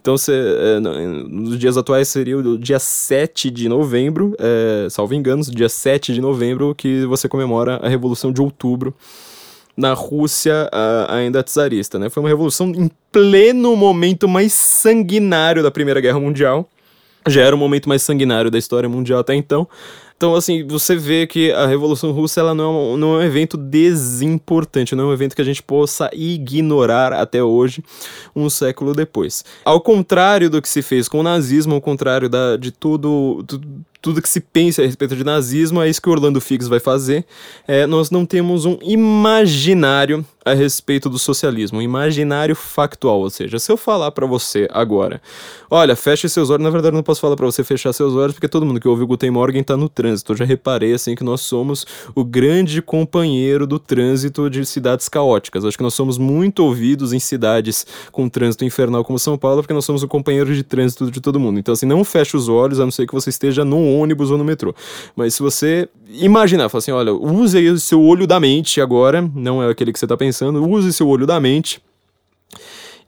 Então, 0.00 0.16
se, 0.16 0.32
é, 0.32 0.78
nos 0.80 1.58
dias 1.58 1.76
atuais 1.76 2.08
seria 2.08 2.38
o 2.38 2.56
dia 2.56 2.78
7 2.78 3.50
de 3.50 3.68
novembro, 3.68 4.36
é, 4.38 4.88
salvo 4.88 5.14
engano, 5.14 5.42
dia 5.42 5.68
7 5.68 6.14
de 6.14 6.20
novembro, 6.20 6.74
que 6.74 7.04
você 7.06 7.28
comemora 7.28 7.80
a 7.82 7.88
Revolução 7.88 8.32
de 8.32 8.40
Outubro 8.40 8.94
na 9.76 9.92
Rússia 9.94 10.68
ainda 11.08 11.42
czarista, 11.44 12.00
né? 12.00 12.10
Foi 12.10 12.20
uma 12.20 12.28
revolução 12.28 12.68
em 12.70 12.90
pleno 13.12 13.76
momento 13.76 14.26
mais 14.26 14.52
sanguinário 14.52 15.62
da 15.62 15.70
Primeira 15.70 16.00
Guerra 16.00 16.18
Mundial. 16.18 16.68
Já 17.28 17.42
era 17.42 17.54
o 17.54 17.58
momento 17.58 17.88
mais 17.88 18.02
sanguinário 18.02 18.50
da 18.50 18.58
história 18.58 18.88
mundial 18.88 19.20
até 19.20 19.34
então 19.34 19.68
Então, 20.18 20.34
assim, 20.34 20.66
você 20.66 20.96
vê 20.96 21.28
que 21.28 21.52
a 21.52 21.64
Revolução 21.64 22.10
Russa 22.10 22.40
ela 22.40 22.52
não 22.52 22.64
é, 22.64 22.66
um, 22.66 22.96
não 22.96 23.14
é 23.14 23.18
um 23.18 23.22
evento 23.22 23.56
desimportante, 23.56 24.96
não 24.96 25.04
é 25.04 25.06
um 25.06 25.12
evento 25.12 25.36
que 25.36 25.40
a 25.40 25.44
gente 25.44 25.62
possa 25.62 26.10
ignorar 26.12 27.12
até 27.12 27.40
hoje, 27.40 27.84
um 28.34 28.50
século 28.50 28.92
depois. 28.94 29.44
Ao 29.64 29.80
contrário 29.80 30.50
do 30.50 30.60
que 30.60 30.68
se 30.68 30.82
fez 30.82 31.08
com 31.08 31.20
o 31.20 31.22
nazismo, 31.22 31.76
ao 31.76 31.80
contrário 31.80 32.28
da, 32.28 32.56
de 32.56 32.72
tudo, 32.72 33.44
tudo 34.00 34.22
que 34.22 34.28
se 34.28 34.40
pensa 34.40 34.82
a 34.82 34.86
respeito 34.86 35.16
de 35.16 35.24
nazismo, 35.24 35.82
é 35.82 35.88
isso 35.88 36.00
que 36.00 36.08
Orlando 36.08 36.40
Figs 36.40 36.68
vai 36.68 36.80
fazer. 36.80 37.24
É, 37.66 37.86
nós 37.86 38.10
não 38.10 38.24
temos 38.24 38.64
um 38.64 38.78
imaginário 38.82 40.24
a 40.44 40.54
respeito 40.54 41.10
do 41.10 41.18
socialismo, 41.18 41.78
um 41.78 41.82
imaginário 41.82 42.56
factual, 42.56 43.20
ou 43.20 43.30
seja, 43.30 43.58
se 43.58 43.70
eu 43.70 43.76
falar 43.76 44.10
para 44.12 44.26
você 44.26 44.66
agora, 44.72 45.20
olha, 45.70 45.94
feche 45.94 46.28
seus 46.28 46.48
olhos, 46.48 46.62
na 46.62 46.70
verdade 46.70 46.94
eu 46.94 46.96
não 46.96 47.02
posso 47.02 47.20
falar 47.20 47.36
para 47.36 47.44
você 47.44 47.62
fechar 47.62 47.92
seus 47.92 48.14
olhos, 48.14 48.32
porque 48.32 48.48
todo 48.48 48.64
mundo 48.64 48.80
que 48.80 48.88
ouve 48.88 49.02
o 49.02 49.06
Guten 49.06 49.30
Morgen 49.30 49.62
tá 49.62 49.76
no 49.76 49.88
trânsito, 49.88 50.32
eu 50.32 50.36
já 50.36 50.44
reparei 50.44 50.94
assim 50.94 51.14
que 51.14 51.22
nós 51.22 51.42
somos 51.42 51.86
o 52.14 52.24
grande 52.24 52.80
companheiro 52.80 53.66
do 53.66 53.78
trânsito 53.78 54.48
de 54.48 54.64
cidades 54.64 55.08
caóticas, 55.08 55.64
acho 55.64 55.76
que 55.76 55.82
nós 55.82 55.94
somos 55.94 56.16
muito 56.16 56.64
ouvidos 56.64 57.12
em 57.12 57.18
cidades 57.18 57.86
com 58.10 58.28
trânsito 58.28 58.64
infernal 58.64 59.04
como 59.04 59.18
São 59.18 59.36
Paulo, 59.36 59.62
porque 59.62 59.74
nós 59.74 59.84
somos 59.84 60.02
o 60.02 60.08
companheiro 60.08 60.54
de 60.54 60.62
trânsito 60.62 61.10
de 61.10 61.20
todo 61.20 61.38
mundo, 61.38 61.58
então 61.58 61.74
assim, 61.74 61.86
não 61.86 62.02
feche 62.04 62.36
os 62.36 62.48
olhos, 62.48 62.80
a 62.80 62.84
não 62.84 62.90
ser 62.90 63.06
que 63.06 63.12
você 63.12 63.28
esteja 63.28 63.64
num 63.64 63.87
ônibus 63.88 64.30
ou 64.30 64.38
no 64.38 64.44
metrô, 64.44 64.74
mas 65.14 65.34
se 65.34 65.42
você 65.42 65.88
imaginar, 66.10 66.68
falar 66.68 66.78
assim, 66.78 66.90
olha, 66.90 67.12
use 67.12 67.56
aí 67.58 67.68
o 67.68 67.78
seu 67.78 68.02
olho 68.02 68.26
da 68.26 68.40
mente 68.40 68.80
agora, 68.80 69.20
não 69.34 69.62
é 69.62 69.70
aquele 69.70 69.92
que 69.92 69.98
você 69.98 70.06
tá 70.06 70.16
pensando, 70.16 70.38
pensando, 70.38 70.68
use 70.68 70.92
seu 70.92 71.08
olho 71.08 71.26
da 71.26 71.40
mente 71.40 71.80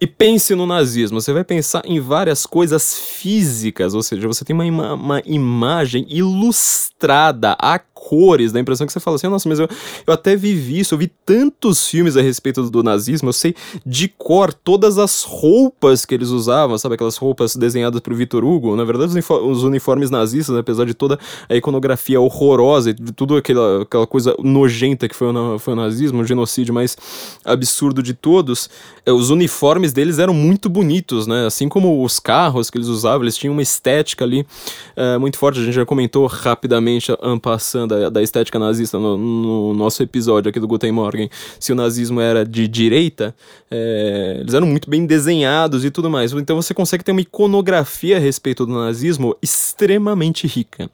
e 0.01 0.07
pense 0.07 0.55
no 0.55 0.67
nazismo. 0.67 1.21
Você 1.21 1.33
vai 1.33 1.45
pensar 1.45 1.83
em 1.85 2.01
várias 2.01 2.47
coisas 2.47 2.99
físicas, 2.99 3.95
ou 3.95 4.03
seja, 4.03 4.27
você 4.27 4.45
tem 4.45 4.55
uma, 4.55 4.67
ima 4.67 4.95
uma 4.95 5.23
imagem 5.25 6.07
ilustrada 6.09 7.57
a 7.59 7.79
cores, 8.01 8.51
dá 8.51 8.59
a 8.59 8.63
impressão 8.63 8.87
que 8.87 8.93
você 8.93 8.99
fala 8.99 9.17
assim, 9.17 9.29
nossa, 9.29 9.47
mas 9.47 9.59
eu, 9.59 9.69
eu 10.07 10.15
até 10.15 10.35
vivi 10.35 10.81
isso, 10.81 10.95
eu 10.95 10.99
vi 10.99 11.07
tantos 11.07 11.87
filmes 11.87 12.17
a 12.17 12.23
respeito 12.23 12.63
do, 12.63 12.71
do 12.71 12.83
nazismo, 12.83 13.29
eu 13.29 13.33
sei 13.33 13.55
de 13.85 14.09
cor 14.09 14.55
todas 14.55 14.99
as 14.99 15.23
roupas 15.23 16.07
que 16.07 16.15
eles 16.15 16.31
usavam, 16.31 16.79
sabe, 16.79 16.95
aquelas 16.95 17.19
roupas 17.19 17.55
desenhadas 17.55 18.01
por 18.01 18.15
Victor 18.15 18.43
Hugo, 18.43 18.75
na 18.75 18.85
verdade 18.85 19.17
os, 19.17 19.31
os 19.31 19.63
uniformes 19.65 20.11
nazistas, 20.11 20.55
né, 20.55 20.61
apesar 20.61 20.87
de 20.87 20.95
toda 20.95 21.19
a 21.49 21.55
iconografia 21.55 22.19
horrorosa 22.19 22.91
e 22.91 22.95
de 22.95 23.13
tudo 23.13 23.37
aquela, 23.37 23.83
aquela 23.83 24.07
coisa 24.07 24.35
nojenta 24.43 25.07
que 25.07 25.15
foi 25.15 25.29
o, 25.29 25.59
foi 25.59 25.75
o 25.75 25.77
nazismo, 25.77 26.23
o 26.23 26.25
genocídio 26.25 26.73
mais 26.73 26.97
absurdo 27.45 28.03
de 28.03 28.15
todos, 28.15 28.71
é, 29.05 29.13
os 29.13 29.29
uniformes 29.29 29.93
deles 29.93 30.19
eram 30.19 30.33
muito 30.33 30.71
bonitos, 30.71 31.27
né, 31.27 31.47
assim 31.47 31.69
como 31.69 32.03
os 32.03 32.19
carros 32.19 32.71
que 32.71 32.79
eles 32.79 32.89
usavam, 32.89 33.23
eles 33.25 33.37
tinham 33.37 33.53
uma 33.53 33.63
estética 33.63 34.25
ali 34.25 34.47
é, 34.97 35.19
muito 35.19 35.37
forte, 35.37 35.61
a 35.61 35.65
gente 35.65 35.75
já 35.75 35.85
comentou 35.85 36.27
rapidamente, 36.27 37.13
passando 37.43 37.90
da, 37.91 38.09
da 38.09 38.23
estética 38.23 38.59
nazista 38.59 38.99
no, 38.99 39.19
no, 39.19 39.75
nosso 39.75 40.03
episódio 40.03 40.49
aqui 40.49 40.61
do 40.61 40.69
Guten 40.69 40.93
Morgen, 40.93 41.29
se 41.59 41.73
o 41.73 41.75
nazismo 41.75 42.21
era 42.21 42.45
de 42.45 42.69
direita, 42.69 43.35
é, 43.71 44.39
eles 44.41 44.55
eram 44.55 44.67
muito 44.67 44.89
bem 44.89 45.05
desenhados 45.05 45.85
e 45.85 45.91
tudo 45.91 46.09
mais. 46.09 46.33
Então 46.33 46.57
você 46.57 46.73
consegue 46.73 47.03
ter 47.03 47.13
uma 47.13 47.21
iconografia 47.21 48.17
a 48.17 48.21
respeito 48.21 48.65
do 48.65 48.73
nazismo 48.73 49.37
extremamente 49.43 50.47
rica. 50.47 50.89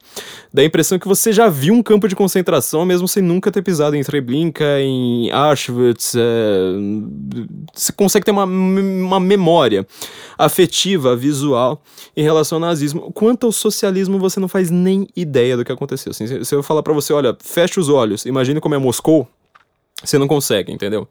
Dá 0.53 0.63
a 0.63 0.65
impressão 0.65 0.99
que 0.99 1.07
você 1.07 1.33
já 1.33 1.49
viu 1.49 1.75
um 1.75 1.83
campo 1.83 2.09
de 2.09 2.17
concentração, 2.17 2.85
mesmo 2.87 3.07
sem 3.07 3.23
nunca 3.23 3.53
ter 3.53 3.63
pisado 3.63 3.95
em 3.95 4.03
Treblinka, 4.03 4.65
em 4.81 5.31
Auschwitz. 5.31 6.15
É, 6.17 6.21
você 7.75 7.93
consegue 7.93 8.25
ter 8.25 8.33
uma, 8.33 8.45
uma 8.45 9.21
memória 9.21 9.87
afetiva, 10.39 11.15
visual 11.15 11.83
em 12.17 12.23
relação 12.23 12.57
ao 12.57 12.61
nazismo. 12.61 13.13
Quanto 13.13 13.47
ao 13.47 13.53
socialismo, 13.53 14.19
você 14.19 14.41
não 14.41 14.49
faz 14.49 14.71
nem 14.71 15.09
ideia 15.15 15.57
do 15.57 15.65
que 15.65 15.73
aconteceu. 15.73 16.11
Assim, 16.11 16.45
se 16.45 16.55
eu 16.55 16.63
falar 16.63 16.83
para 16.87 16.95
você, 16.95 17.13
olha, 17.13 17.37
feche 17.41 17.81
os 17.81 17.89
olhos, 17.89 18.25
imagine 18.27 18.61
como 18.61 18.77
é 18.77 18.79
Moscou, 18.79 19.27
você 20.05 20.19
não 20.19 20.29
consegue, 20.29 20.71
entendeu? 20.71 21.09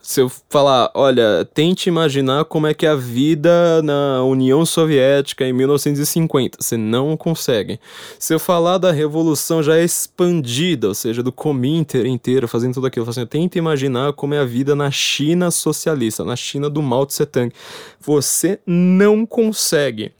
Se 0.00 0.22
eu 0.22 0.32
falar, 0.48 0.90
olha, 0.94 1.46
tente 1.52 1.90
imaginar 1.90 2.46
como 2.46 2.66
é 2.66 2.72
que 2.72 2.86
é 2.86 2.88
a 2.88 2.96
vida 2.96 3.82
na 3.82 4.24
União 4.24 4.64
Soviética 4.64 5.46
em 5.46 5.52
1950, 5.52 6.58
você 6.60 6.78
não 6.78 7.14
consegue. 7.14 7.78
Se 8.18 8.32
eu 8.32 8.38
falar 8.40 8.78
da 8.78 8.90
revolução 8.90 9.62
já 9.62 9.78
expandida, 9.78 10.88
ou 10.88 10.94
seja, 10.94 11.22
do 11.22 11.30
Cominter 11.30 12.06
inteiro 12.06 12.48
fazendo 12.48 12.72
tudo 12.72 12.86
aquilo, 12.86 13.08
assim, 13.08 13.26
tente 13.26 13.58
imaginar 13.58 14.14
como 14.14 14.32
é 14.32 14.38
a 14.38 14.46
vida 14.46 14.74
na 14.74 14.90
China 14.90 15.50
socialista, 15.50 16.24
na 16.24 16.36
China 16.36 16.70
do 16.70 16.80
Mao 16.80 17.04
Tse 17.04 17.26
Tung. 17.26 17.52
Você 18.00 18.58
não 18.66 19.26
consegue 19.26 20.10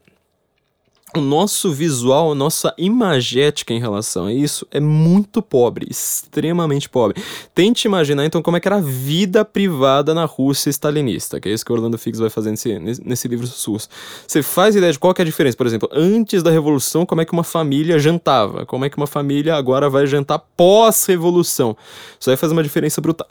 o 1.14 1.20
nosso 1.20 1.72
visual, 1.72 2.32
a 2.32 2.34
nossa 2.34 2.74
imagética 2.78 3.74
em 3.74 3.78
relação 3.78 4.26
a 4.26 4.32
isso 4.32 4.66
é 4.70 4.80
muito 4.80 5.42
pobre, 5.42 5.86
extremamente 5.90 6.88
pobre. 6.88 7.22
Tente 7.54 7.86
imaginar 7.86 8.24
então 8.24 8.40
como 8.40 8.56
é 8.56 8.60
que 8.60 8.66
era 8.66 8.76
a 8.76 8.80
vida 8.80 9.44
privada 9.44 10.14
na 10.14 10.24
Rússia 10.24 10.70
stalinista, 10.70 11.38
que 11.38 11.48
é 11.48 11.52
isso 11.52 11.64
que 11.64 11.72
Orlando 11.72 11.98
Figs 11.98 12.18
vai 12.18 12.30
fazer 12.30 12.50
nesse, 12.50 12.78
nesse 13.04 13.28
livro 13.28 13.46
SUS. 13.46 13.90
Você 14.26 14.42
faz 14.42 14.74
ideia 14.74 14.92
de 14.92 14.98
qual 14.98 15.14
é 15.16 15.22
a 15.22 15.24
diferença, 15.24 15.56
por 15.56 15.66
exemplo, 15.66 15.88
antes 15.92 16.42
da 16.42 16.50
Revolução, 16.50 17.04
como 17.04 17.20
é 17.20 17.24
que 17.26 17.32
uma 17.32 17.44
família 17.44 17.98
jantava, 17.98 18.64
como 18.64 18.84
é 18.86 18.90
que 18.90 18.96
uma 18.96 19.06
família 19.06 19.54
agora 19.54 19.90
vai 19.90 20.06
jantar 20.06 20.38
pós-revolução. 20.56 21.76
Isso 22.18 22.30
aí 22.30 22.36
faz 22.36 22.52
uma 22.52 22.62
diferença 22.62 23.00
brutal. 23.00 23.26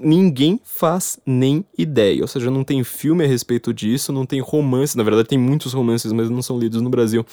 Ninguém 0.00 0.60
faz 0.64 1.18
nem 1.24 1.64
ideia, 1.78 2.20
ou 2.20 2.28
seja, 2.28 2.50
não 2.50 2.62
tem 2.62 2.84
filme 2.84 3.24
a 3.24 3.26
respeito 3.26 3.72
disso, 3.72 4.12
não 4.12 4.26
tem 4.26 4.40
romance, 4.40 4.96
na 4.96 5.02
verdade 5.02 5.28
tem 5.28 5.38
muitos 5.38 5.72
romances, 5.72 6.12
mas 6.12 6.28
não 6.28 6.42
são 6.42 6.58
lidos 6.58 6.82
no 6.82 6.90
Brasil 6.90 7.05
Brasil 7.06 7.24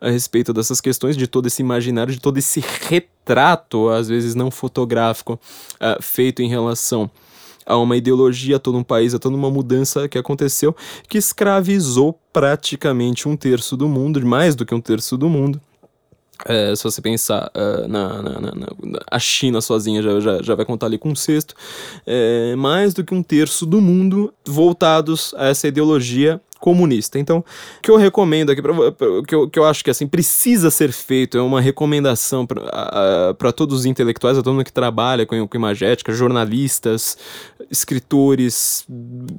a 0.00 0.10
respeito 0.10 0.52
dessas 0.52 0.80
questões, 0.80 1.16
de 1.16 1.26
todo 1.26 1.46
esse 1.46 1.62
imaginário, 1.62 2.12
de 2.12 2.20
todo 2.20 2.36
esse 2.36 2.62
retrato, 2.88 3.88
às 3.88 4.08
vezes 4.08 4.34
não 4.34 4.50
fotográfico, 4.50 5.34
uh, 5.34 6.02
feito 6.02 6.42
em 6.42 6.48
relação 6.48 7.10
a 7.64 7.76
uma 7.76 7.96
ideologia, 7.96 8.56
a 8.56 8.58
todo 8.58 8.76
um 8.76 8.82
país, 8.82 9.14
a 9.14 9.18
toda 9.18 9.36
uma 9.36 9.50
mudança 9.50 10.08
que 10.08 10.18
aconteceu, 10.18 10.74
que 11.08 11.18
escravizou 11.18 12.18
praticamente 12.32 13.28
um 13.28 13.36
terço 13.36 13.76
do 13.76 13.88
mundo, 13.88 14.24
mais 14.26 14.56
do 14.56 14.66
que 14.66 14.74
um 14.74 14.80
terço 14.80 15.16
do 15.16 15.28
mundo. 15.28 15.60
É, 16.46 16.74
se 16.74 16.82
você 16.82 17.02
pensar 17.02 17.52
uh, 17.54 17.86
na, 17.86 18.22
na, 18.22 18.40
na, 18.40 18.50
na, 18.50 18.98
a 19.10 19.18
China 19.18 19.60
sozinha 19.60 20.02
já, 20.02 20.20
já, 20.20 20.42
já 20.42 20.54
vai 20.54 20.64
contar 20.64 20.86
ali 20.86 20.96
com 20.96 21.10
um 21.10 21.14
sexto, 21.14 21.54
é, 22.06 22.56
mais 22.56 22.94
do 22.94 23.04
que 23.04 23.14
um 23.14 23.22
terço 23.22 23.66
do 23.66 23.78
mundo 23.78 24.32
voltados 24.44 25.34
a 25.36 25.48
essa 25.48 25.68
ideologia 25.68 26.40
comunista. 26.60 27.18
Então, 27.18 27.38
o 27.38 27.82
que 27.82 27.90
eu 27.90 27.96
recomendo 27.96 28.50
aqui, 28.50 28.60
pra, 28.60 28.92
pra, 28.92 29.06
que, 29.26 29.34
eu, 29.34 29.48
que 29.48 29.58
eu 29.58 29.64
acho 29.64 29.82
que 29.82 29.90
assim 29.90 30.06
precisa 30.06 30.70
ser 30.70 30.92
feito, 30.92 31.38
é 31.38 31.42
uma 31.42 31.60
recomendação 31.60 32.46
para 32.46 33.52
todos 33.52 33.80
os 33.80 33.86
intelectuais, 33.86 34.36
a 34.36 34.42
todo 34.42 34.52
mundo 34.54 34.64
que 34.64 34.72
trabalha 34.72 35.24
com, 35.24 35.48
com 35.48 35.56
imagética, 35.56 36.12
jornalistas, 36.12 37.16
escritores, 37.70 38.86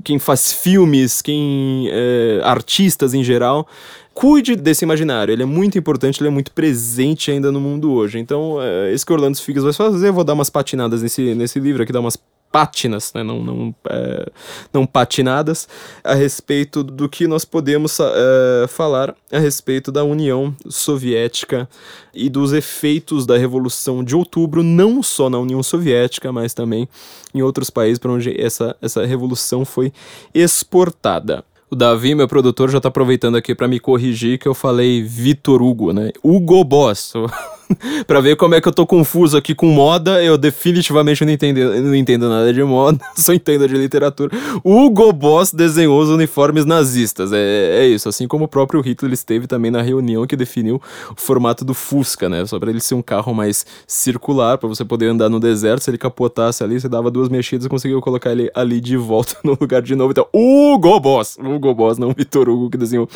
quem 0.04 0.18
faz 0.18 0.52
filmes, 0.52 1.22
quem 1.22 1.88
é, 1.92 2.42
artistas 2.44 3.14
em 3.14 3.24
geral, 3.24 3.68
cuide 4.14 4.56
desse 4.56 4.84
imaginário. 4.84 5.32
Ele 5.32 5.44
é 5.44 5.46
muito 5.46 5.78
importante, 5.78 6.20
ele 6.22 6.28
é 6.28 6.32
muito 6.32 6.52
presente 6.52 7.30
ainda 7.30 7.52
no 7.52 7.62
mundo 7.62 7.92
hoje. 7.94 8.18
Então, 8.20 8.58
é, 8.60 8.92
esse 8.92 9.06
que 9.06 9.14
Orlando 9.14 9.38
Figas 9.38 9.64
vai 9.64 9.74
fazer, 9.74 10.10
eu 10.10 10.14
vou 10.14 10.24
dar 10.24 10.34
umas 10.34 10.50
patinadas 10.50 11.04
nesse, 11.04 11.36
nesse 11.36 11.60
livro 11.60 11.84
aqui, 11.84 11.92
dar 11.92 12.00
umas 12.00 12.18
pátinas, 12.52 13.14
né, 13.14 13.24
não, 13.24 13.42
não, 13.42 13.76
é, 13.90 14.32
não 14.74 14.86
patinadas, 14.86 15.68
a 16.04 16.14
respeito 16.14 16.84
do 16.84 17.08
que 17.08 17.28
nós 17.28 17.46
podemos 17.46 17.98
é, 18.00 18.68
falar 18.68 19.16
a 19.32 19.40
respeito 19.40 19.92
da 19.92 20.04
União 20.04 20.54
Soviética 20.68 21.70
e 22.14 22.30
dos 22.30 22.52
efeitos 22.52 23.26
da 23.26 23.38
Revolução 23.38 24.04
de 24.04 24.16
Outubro, 24.16 24.62
não 24.62 25.02
só 25.02 25.30
na 25.30 25.40
União 25.40 25.64
Soviética, 25.64 26.32
mas 26.32 26.54
também 26.54 26.88
em 27.34 27.42
outros 27.42 27.70
países 27.70 28.00
para 28.00 28.12
onde 28.12 28.40
essa, 28.40 28.76
essa 28.82 29.06
revolução 29.06 29.64
foi 29.64 29.94
exportada. 30.34 31.44
O 31.70 31.76
Davi, 31.76 32.14
meu 32.14 32.28
produtor, 32.28 32.70
já 32.70 32.80
está 32.80 32.90
aproveitando 32.90 33.38
aqui 33.38 33.56
para 33.56 33.66
me 33.66 33.80
corrigir 33.80 34.38
que 34.38 34.46
eu 34.46 34.54
falei 34.54 35.02
Vitor 35.02 35.62
Hugo, 35.62 35.94
né? 35.94 36.12
Hugo 36.22 36.62
Boss. 36.66 37.14
para 38.06 38.20
ver 38.22 38.36
como 38.36 38.56
é 38.56 38.62
que 38.62 38.68
eu 38.68 38.72
tô 38.72 38.86
confuso 38.86 39.38
aqui 39.38 39.54
com 39.54 39.68
moda. 39.68 40.24
Eu 40.24 40.38
definitivamente 40.38 41.24
não 41.26 41.32
entendo, 41.32 41.82
não 41.82 41.96
entendo 41.96 42.30
nada 42.30 42.54
de 42.54 42.64
moda, 42.64 43.00
só 43.16 43.34
entendo 43.34 43.68
de 43.68 43.76
literatura. 43.76 44.36
Hugo 44.64 45.12
Boss 45.14 45.52
desenhou 45.52 46.02
os 46.02 46.10
uniformes 46.10 46.66
nazistas. 46.66 47.32
É, 47.34 47.82
é 47.82 47.88
isso, 47.88 48.10
assim 48.10 48.28
como 48.28 48.46
o 48.46 48.48
próprio 48.48 48.82
Hitler 48.82 49.14
esteve 49.14 49.48
também 49.48 49.72
na 49.72 49.82
reunião 49.82 50.26
que 50.26 50.36
definiu 50.36 50.82
o 51.10 51.22
formato 51.22 51.64
do 51.66 51.74
Fusca, 51.74 52.30
né? 52.30 52.46
Só 52.46 52.60
para 52.60 52.70
ele 52.70 52.80
ser 52.80 52.96
um 52.96 53.02
carro 53.02 53.34
mais 53.34 53.66
circular, 53.88 54.58
para 54.58 54.68
você 54.68 54.86
poder 54.86 55.08
andar 55.08 55.30
no 55.30 55.40
deserto. 55.40 55.84
Se 55.84 55.90
ele 55.90 55.98
capotasse 55.98 56.64
ali, 56.64 56.80
você 56.80 56.90
dava 56.90 57.10
duas 57.10 57.30
mexidas 57.30 57.66
e 57.66 57.70
conseguiu 57.70 58.02
colocar 58.02 58.32
ele 58.32 58.52
ali 58.54 58.80
de 58.80 58.98
volta 58.98 59.38
no 59.44 59.58
lugar 59.60 59.82
de 59.82 59.96
novo. 59.96 60.12
Então, 60.12 60.28
Hugo 60.34 61.00
Boss, 61.00 61.38
Hugo 61.38 61.74
Boss, 61.74 61.98
não 61.98 62.14
Vitor 62.14 62.50
Hugo, 62.50 62.70
que 62.70 62.78
desenhou 62.78 63.08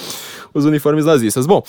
os 0.54 0.66
uniformes 0.66 1.06
nazistas. 1.06 1.46
Bom, 1.46 1.64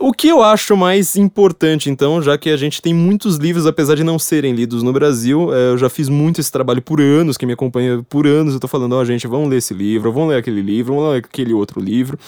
o 0.00 0.12
que 0.12 0.28
eu 0.28 0.42
acho 0.42 0.74
mais 0.76 1.14
importante, 1.14 1.90
então, 1.90 2.22
já 2.22 2.38
que 2.38 2.48
a 2.48 2.56
gente 2.56 2.80
tem 2.80 2.94
muitos 2.94 3.36
livros, 3.36 3.66
apesar 3.66 3.94
de 3.94 4.02
não 4.02 4.18
serem 4.18 4.54
lidos 4.54 4.82
no 4.82 4.92
Brasil, 4.92 5.54
é, 5.54 5.72
eu 5.72 5.78
já 5.78 5.90
fiz 5.90 6.08
muito 6.08 6.40
esse 6.40 6.50
trabalho 6.50 6.80
por 6.80 7.00
anos, 7.00 7.36
quem 7.36 7.46
me 7.46 7.52
acompanha 7.52 8.02
por 8.08 8.26
anos, 8.26 8.54
eu 8.54 8.60
tô 8.60 8.66
falando, 8.66 8.94
ó, 8.94 9.00
oh, 9.00 9.04
gente, 9.04 9.26
vamos 9.26 9.50
ler 9.50 9.58
esse 9.58 9.74
livro, 9.74 10.10
vamos 10.10 10.30
ler 10.30 10.38
aquele 10.38 10.62
livro, 10.62 10.94
vamos 10.94 11.10
ler 11.12 11.18
aquele 11.18 11.52
outro 11.52 11.80
livro, 11.80 12.18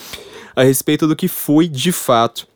a 0.54 0.62
respeito 0.62 1.06
do 1.06 1.16
que 1.16 1.28
foi 1.28 1.66
de 1.66 1.90
fato 1.90 2.46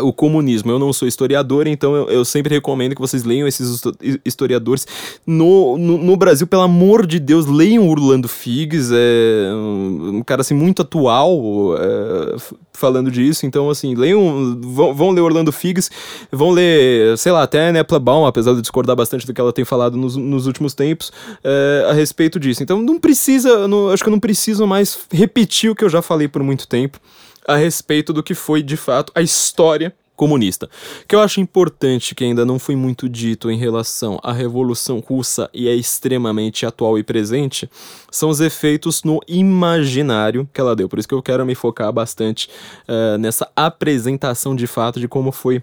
o 0.00 0.12
comunismo. 0.12 0.70
Eu 0.70 0.78
não 0.78 0.92
sou 0.92 1.06
historiador, 1.06 1.66
então 1.66 1.94
eu, 1.94 2.08
eu, 2.08 2.24
sempre 2.24 2.54
recomendo 2.54 2.94
que 2.94 3.00
vocês 3.00 3.24
leiam 3.24 3.46
esses 3.46 3.82
historiadores. 4.24 4.86
No, 5.26 5.76
no, 5.76 5.98
no, 5.98 6.16
Brasil, 6.16 6.46
pelo 6.46 6.62
amor 6.62 7.06
de 7.06 7.18
Deus, 7.18 7.46
leiam 7.46 7.88
Orlando 7.88 8.28
Figes, 8.28 8.90
é 8.92 9.52
um, 9.52 10.22
cara 10.24 10.40
assim 10.40 10.54
muito 10.54 10.82
atual 10.82 11.76
é, 11.76 12.36
falando 12.72 13.10
disso. 13.10 13.44
Então, 13.44 13.68
assim, 13.68 13.94
leiam, 13.94 14.58
vão, 14.62 14.94
vão, 14.94 15.10
ler 15.10 15.20
Orlando 15.20 15.52
Figes, 15.52 15.90
vão 16.30 16.50
ler, 16.50 17.16
sei 17.18 17.32
lá, 17.32 17.42
até 17.42 17.70
Nepla 17.70 17.98
Baum, 17.98 18.24
apesar 18.24 18.54
de 18.54 18.62
discordar 18.62 18.96
bastante 18.96 19.26
do 19.26 19.34
que 19.34 19.40
ela 19.40 19.52
tem 19.52 19.64
falado 19.64 19.96
nos, 19.96 20.16
nos 20.16 20.46
últimos 20.46 20.74
tempos 20.74 21.12
é, 21.44 21.86
a 21.90 21.92
respeito 21.92 22.40
disso. 22.40 22.62
Então, 22.62 22.80
não 22.80 22.98
precisa, 22.98 23.68
não, 23.68 23.90
acho 23.90 24.02
que 24.02 24.08
eu 24.08 24.12
não 24.12 24.20
preciso 24.20 24.66
mais 24.66 24.98
repetir 25.10 25.70
o 25.70 25.74
que 25.74 25.84
eu 25.84 25.90
já 25.90 26.00
falei 26.00 26.28
por 26.28 26.42
muito 26.42 26.66
tempo 26.66 26.98
a 27.46 27.56
respeito 27.56 28.12
do 28.12 28.22
que 28.22 28.34
foi 28.34 28.62
de 28.62 28.76
fato 28.76 29.12
a 29.14 29.22
história 29.22 29.94
comunista. 30.14 30.68
Que 31.08 31.16
eu 31.16 31.20
acho 31.20 31.40
importante, 31.40 32.14
que 32.14 32.22
ainda 32.22 32.44
não 32.44 32.58
foi 32.58 32.76
muito 32.76 33.08
dito 33.08 33.50
em 33.50 33.58
relação 33.58 34.20
à 34.22 34.32
Revolução 34.32 35.00
Russa 35.00 35.50
e 35.52 35.68
é 35.68 35.74
extremamente 35.74 36.64
atual 36.64 36.98
e 36.98 37.02
presente, 37.02 37.68
são 38.10 38.28
os 38.28 38.40
efeitos 38.40 39.02
no 39.02 39.20
imaginário 39.26 40.48
que 40.52 40.60
ela 40.60 40.76
deu. 40.76 40.88
Por 40.88 40.98
isso 40.98 41.08
que 41.08 41.14
eu 41.14 41.22
quero 41.22 41.44
me 41.44 41.54
focar 41.54 41.92
bastante 41.92 42.48
uh, 42.88 43.18
nessa 43.18 43.50
apresentação 43.56 44.54
de 44.54 44.66
fato 44.66 45.00
de 45.00 45.08
como 45.08 45.32
foi 45.32 45.62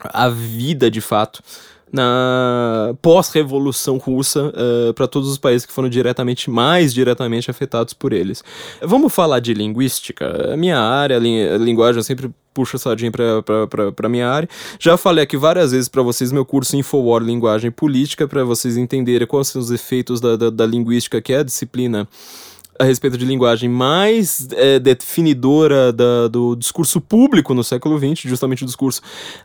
a 0.00 0.28
vida 0.28 0.90
de 0.90 1.00
fato 1.00 1.42
na 1.92 2.94
pós-revolução 3.00 3.96
russa 3.96 4.52
uh, 4.52 4.92
para 4.94 5.06
todos 5.06 5.30
os 5.30 5.38
países 5.38 5.64
que 5.64 5.72
foram 5.72 5.88
diretamente, 5.88 6.50
mais 6.50 6.92
diretamente 6.92 7.50
afetados 7.50 7.94
por 7.94 8.12
eles. 8.12 8.42
Vamos 8.82 9.14
falar 9.14 9.40
de 9.40 9.54
linguística? 9.54 10.52
A 10.52 10.56
minha 10.56 10.78
área, 10.78 11.16
a 11.16 11.58
linguagem, 11.58 11.98
eu 11.98 12.04
sempre 12.04 12.30
puxo 12.52 12.76
a 12.76 12.78
sardinha 12.78 13.12
para 13.12 14.08
minha 14.08 14.28
área. 14.28 14.48
Já 14.80 14.96
falei 14.96 15.24
aqui 15.24 15.36
várias 15.36 15.72
vezes 15.72 15.88
para 15.88 16.02
vocês 16.02 16.32
meu 16.32 16.44
curso 16.44 16.76
Infowar 16.76 17.22
Linguagem 17.22 17.70
Política, 17.70 18.26
para 18.26 18.42
vocês 18.44 18.76
entenderem 18.78 19.26
quais 19.26 19.48
são 19.48 19.60
os 19.60 19.70
efeitos 19.70 20.20
da, 20.20 20.36
da, 20.36 20.50
da 20.50 20.64
linguística, 20.64 21.20
que 21.20 21.34
é 21.34 21.38
a 21.38 21.42
disciplina 21.42 22.08
a 22.78 22.84
respeito 22.84 23.16
de 23.16 23.24
linguagem 23.24 23.68
mais 23.68 24.48
é, 24.52 24.78
definidora 24.78 25.92
da, 25.92 26.28
do 26.28 26.54
discurso 26.56 27.00
público 27.00 27.54
no 27.54 27.64
século 27.64 27.98
XX, 27.98 28.28
justamente 28.28 28.62
o 28.62 28.66
discurso 28.66 29.00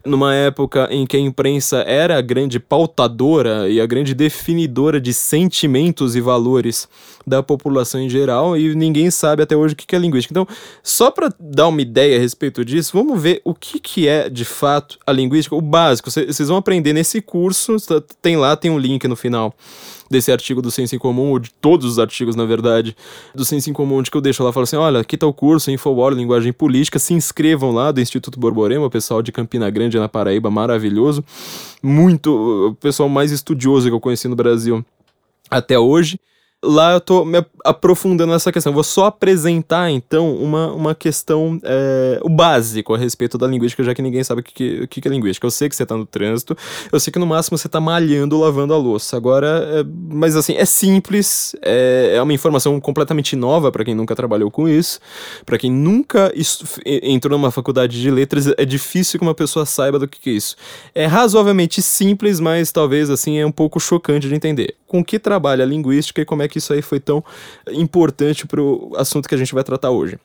numa 0.06 0.34
época 0.34 0.88
em 0.92 1.06
que 1.06 1.18
a 1.18 1.20
imprensa 1.20 1.80
era 1.80 2.18
a 2.18 2.22
grande 2.22 2.60
pautadora 2.60 3.70
e 3.70 3.80
a 3.80 3.86
grande 3.86 4.14
definidora 4.14 5.00
de 5.00 5.14
sentimentos 5.14 6.16
e 6.16 6.22
valores 6.22 6.88
da 7.26 7.44
população 7.44 8.02
em 8.02 8.10
geral, 8.10 8.58
e 8.58 8.74
ninguém 8.76 9.12
sabe 9.12 9.44
até 9.44 9.56
hoje 9.56 9.74
o 9.74 9.78
que 9.78 9.96
é 9.96 10.00
linguística. 10.00 10.34
Então, 10.34 10.48
só 10.84 11.12
para 11.12 11.32
dar 11.40 11.68
uma 11.68 11.82
ideia 11.82 12.18
a 12.18 12.20
respeito 12.20 12.66
disso, 12.66 12.92
vamos 12.94 13.22
ver 13.22 13.42
o 13.44 13.54
que, 13.54 13.80
que 13.80 14.08
é 14.08 14.30
de 14.30 14.46
fato 14.46 14.98
a 15.06 15.12
linguística, 15.12 15.56
o 15.56 15.62
básico. 15.62 16.10
Vocês 16.10 16.48
vão 16.48 16.58
aprender 16.58 16.94
nesse 16.94 17.22
curso, 17.22 17.78
tem 18.22 18.38
lá, 18.38 18.56
tem 18.56 18.72
um 18.72 18.78
link 18.78 19.08
no 19.08 19.16
final 19.16 19.54
desse 20.12 20.32
artigo 20.32 20.62
do 20.62 20.70
Senso 20.70 20.94
em 20.96 21.00
Comum, 21.00 21.30
ou 21.30 21.40
de 21.40 21.50
todos 21.50 21.86
os 21.86 21.98
artigos, 21.98 22.36
na 22.36 22.46
verdade, 22.46 22.96
do 23.34 23.46
Senso 23.46 23.70
em 23.70 23.74
Comum, 23.74 23.96
onde 23.96 24.12
que 24.12 24.18
eu 24.18 24.22
deixo 24.22 24.44
lá, 24.44 24.52
falo 24.52 24.66
assim, 24.66 24.76
olha, 24.76 25.00
aqui 25.00 25.18
tá 25.18 25.26
o 25.26 25.34
curso 25.34 25.72
Infowar, 25.72 26.14
Linguagem 26.14 26.52
Política, 26.52 27.00
se 27.00 27.14
inscrevam 27.14 27.72
lá 27.72 27.92
do 27.92 28.02
Instituto 28.02 28.40
Borborema, 28.40 28.86
o 28.86 28.90
pessoal 28.90 29.22
de 29.22 29.32
Campina 29.32 29.70
Grande, 29.70 29.98
na 29.98 30.10
Paraíba, 30.10 30.52
maravilhoso, 30.52 31.24
muito, 31.82 32.70
o 32.70 32.76
pessoal 32.76 33.08
mais 33.08 33.32
estudioso 33.32 33.88
que 33.88 33.94
eu 33.94 34.00
conheci 34.00 34.28
no 34.28 34.36
Brasil 34.36 34.86
até 35.50 35.80
hoje 35.80 36.20
lá 36.64 36.94
eu 36.94 37.02
tô 37.02 37.26
me 37.26 37.44
aprofundando 37.66 38.32
nessa 38.32 38.52
questão. 38.52 38.72
Vou 38.72 38.84
só 38.84 39.06
apresentar, 39.06 39.90
então, 39.90 40.36
uma, 40.36 40.72
uma 40.72 40.96
questão, 40.96 41.60
é, 41.64 42.20
o 42.24 42.30
básico 42.30 42.94
a 42.94 42.98
respeito 42.98 43.38
da 43.38 43.48
linguística, 43.48 43.84
já 43.84 43.96
que 43.96 44.02
ninguém 44.02 44.24
sabe 44.24 44.42
o 44.42 44.44
que, 44.44 44.88
que, 44.88 45.08
é 45.08 45.12
linguística. 45.12 45.46
Eu 45.46 45.52
sei 45.52 45.68
que 45.68 45.76
você 45.76 45.86
tá 45.86 45.98
no 45.98 46.06
trânsito, 46.06 46.56
eu 46.92 47.00
sei 47.00 47.12
que 47.12 47.20
no 47.20 47.26
máximo 47.26 47.58
você 47.58 47.68
tá 47.68 47.80
malhando, 47.80 48.40
lavando 48.40 48.74
a 48.74 48.78
louça. 48.78 49.18
Agora, 49.18 49.48
é, 49.48 49.84
mas 50.10 50.36
assim, 50.36 50.54
é 50.54 50.66
simples, 50.66 51.56
é, 51.62 52.14
é 52.16 52.22
uma 52.22 52.34
informação 52.34 52.80
completamente 52.80 53.36
nova 53.36 53.72
para 53.72 53.84
quem 53.84 53.96
nunca 53.96 54.16
trabalhou 54.16 54.52
com 54.52 54.70
isso, 54.70 55.00
para 55.46 55.58
quem 55.58 55.72
nunca 55.72 56.32
entrou 56.86 57.38
numa 57.38 57.52
faculdade 57.52 58.00
de 58.00 58.12
letras, 58.12 58.48
é 58.58 58.66
difícil 58.66 59.20
que 59.20 59.26
uma 59.26 59.36
pessoa 59.36 59.66
saiba 59.66 59.98
do 59.98 60.08
que, 60.08 60.20
que 60.20 60.30
é 60.30 60.34
isso. 60.34 60.56
É 60.94 61.06
razoavelmente 61.06 61.82
simples, 61.82 62.40
mas 62.40 62.72
talvez, 62.72 63.10
assim, 63.10 63.40
é 63.40 63.46
um 63.46 63.52
pouco 63.52 63.80
chocante 63.80 64.28
de 64.28 64.36
entender. 64.36 64.76
Com 64.88 65.04
que 65.04 65.18
trabalha 65.18 65.64
a 65.64 65.68
linguística 65.68 66.22
e 66.22 66.26
como 66.26 66.42
é 66.42 66.48
que 66.52 66.60
isso 66.60 66.72
aí 66.74 66.82
foi 66.82 67.00
tão 67.00 67.24
importante 67.72 68.46
para 68.46 68.62
o 68.62 68.94
assunto 68.96 69.28
que 69.28 69.34
a 69.34 69.38
gente 69.38 69.54
vai 69.54 69.64
tratar 69.64 69.90
hoje. 69.90 70.20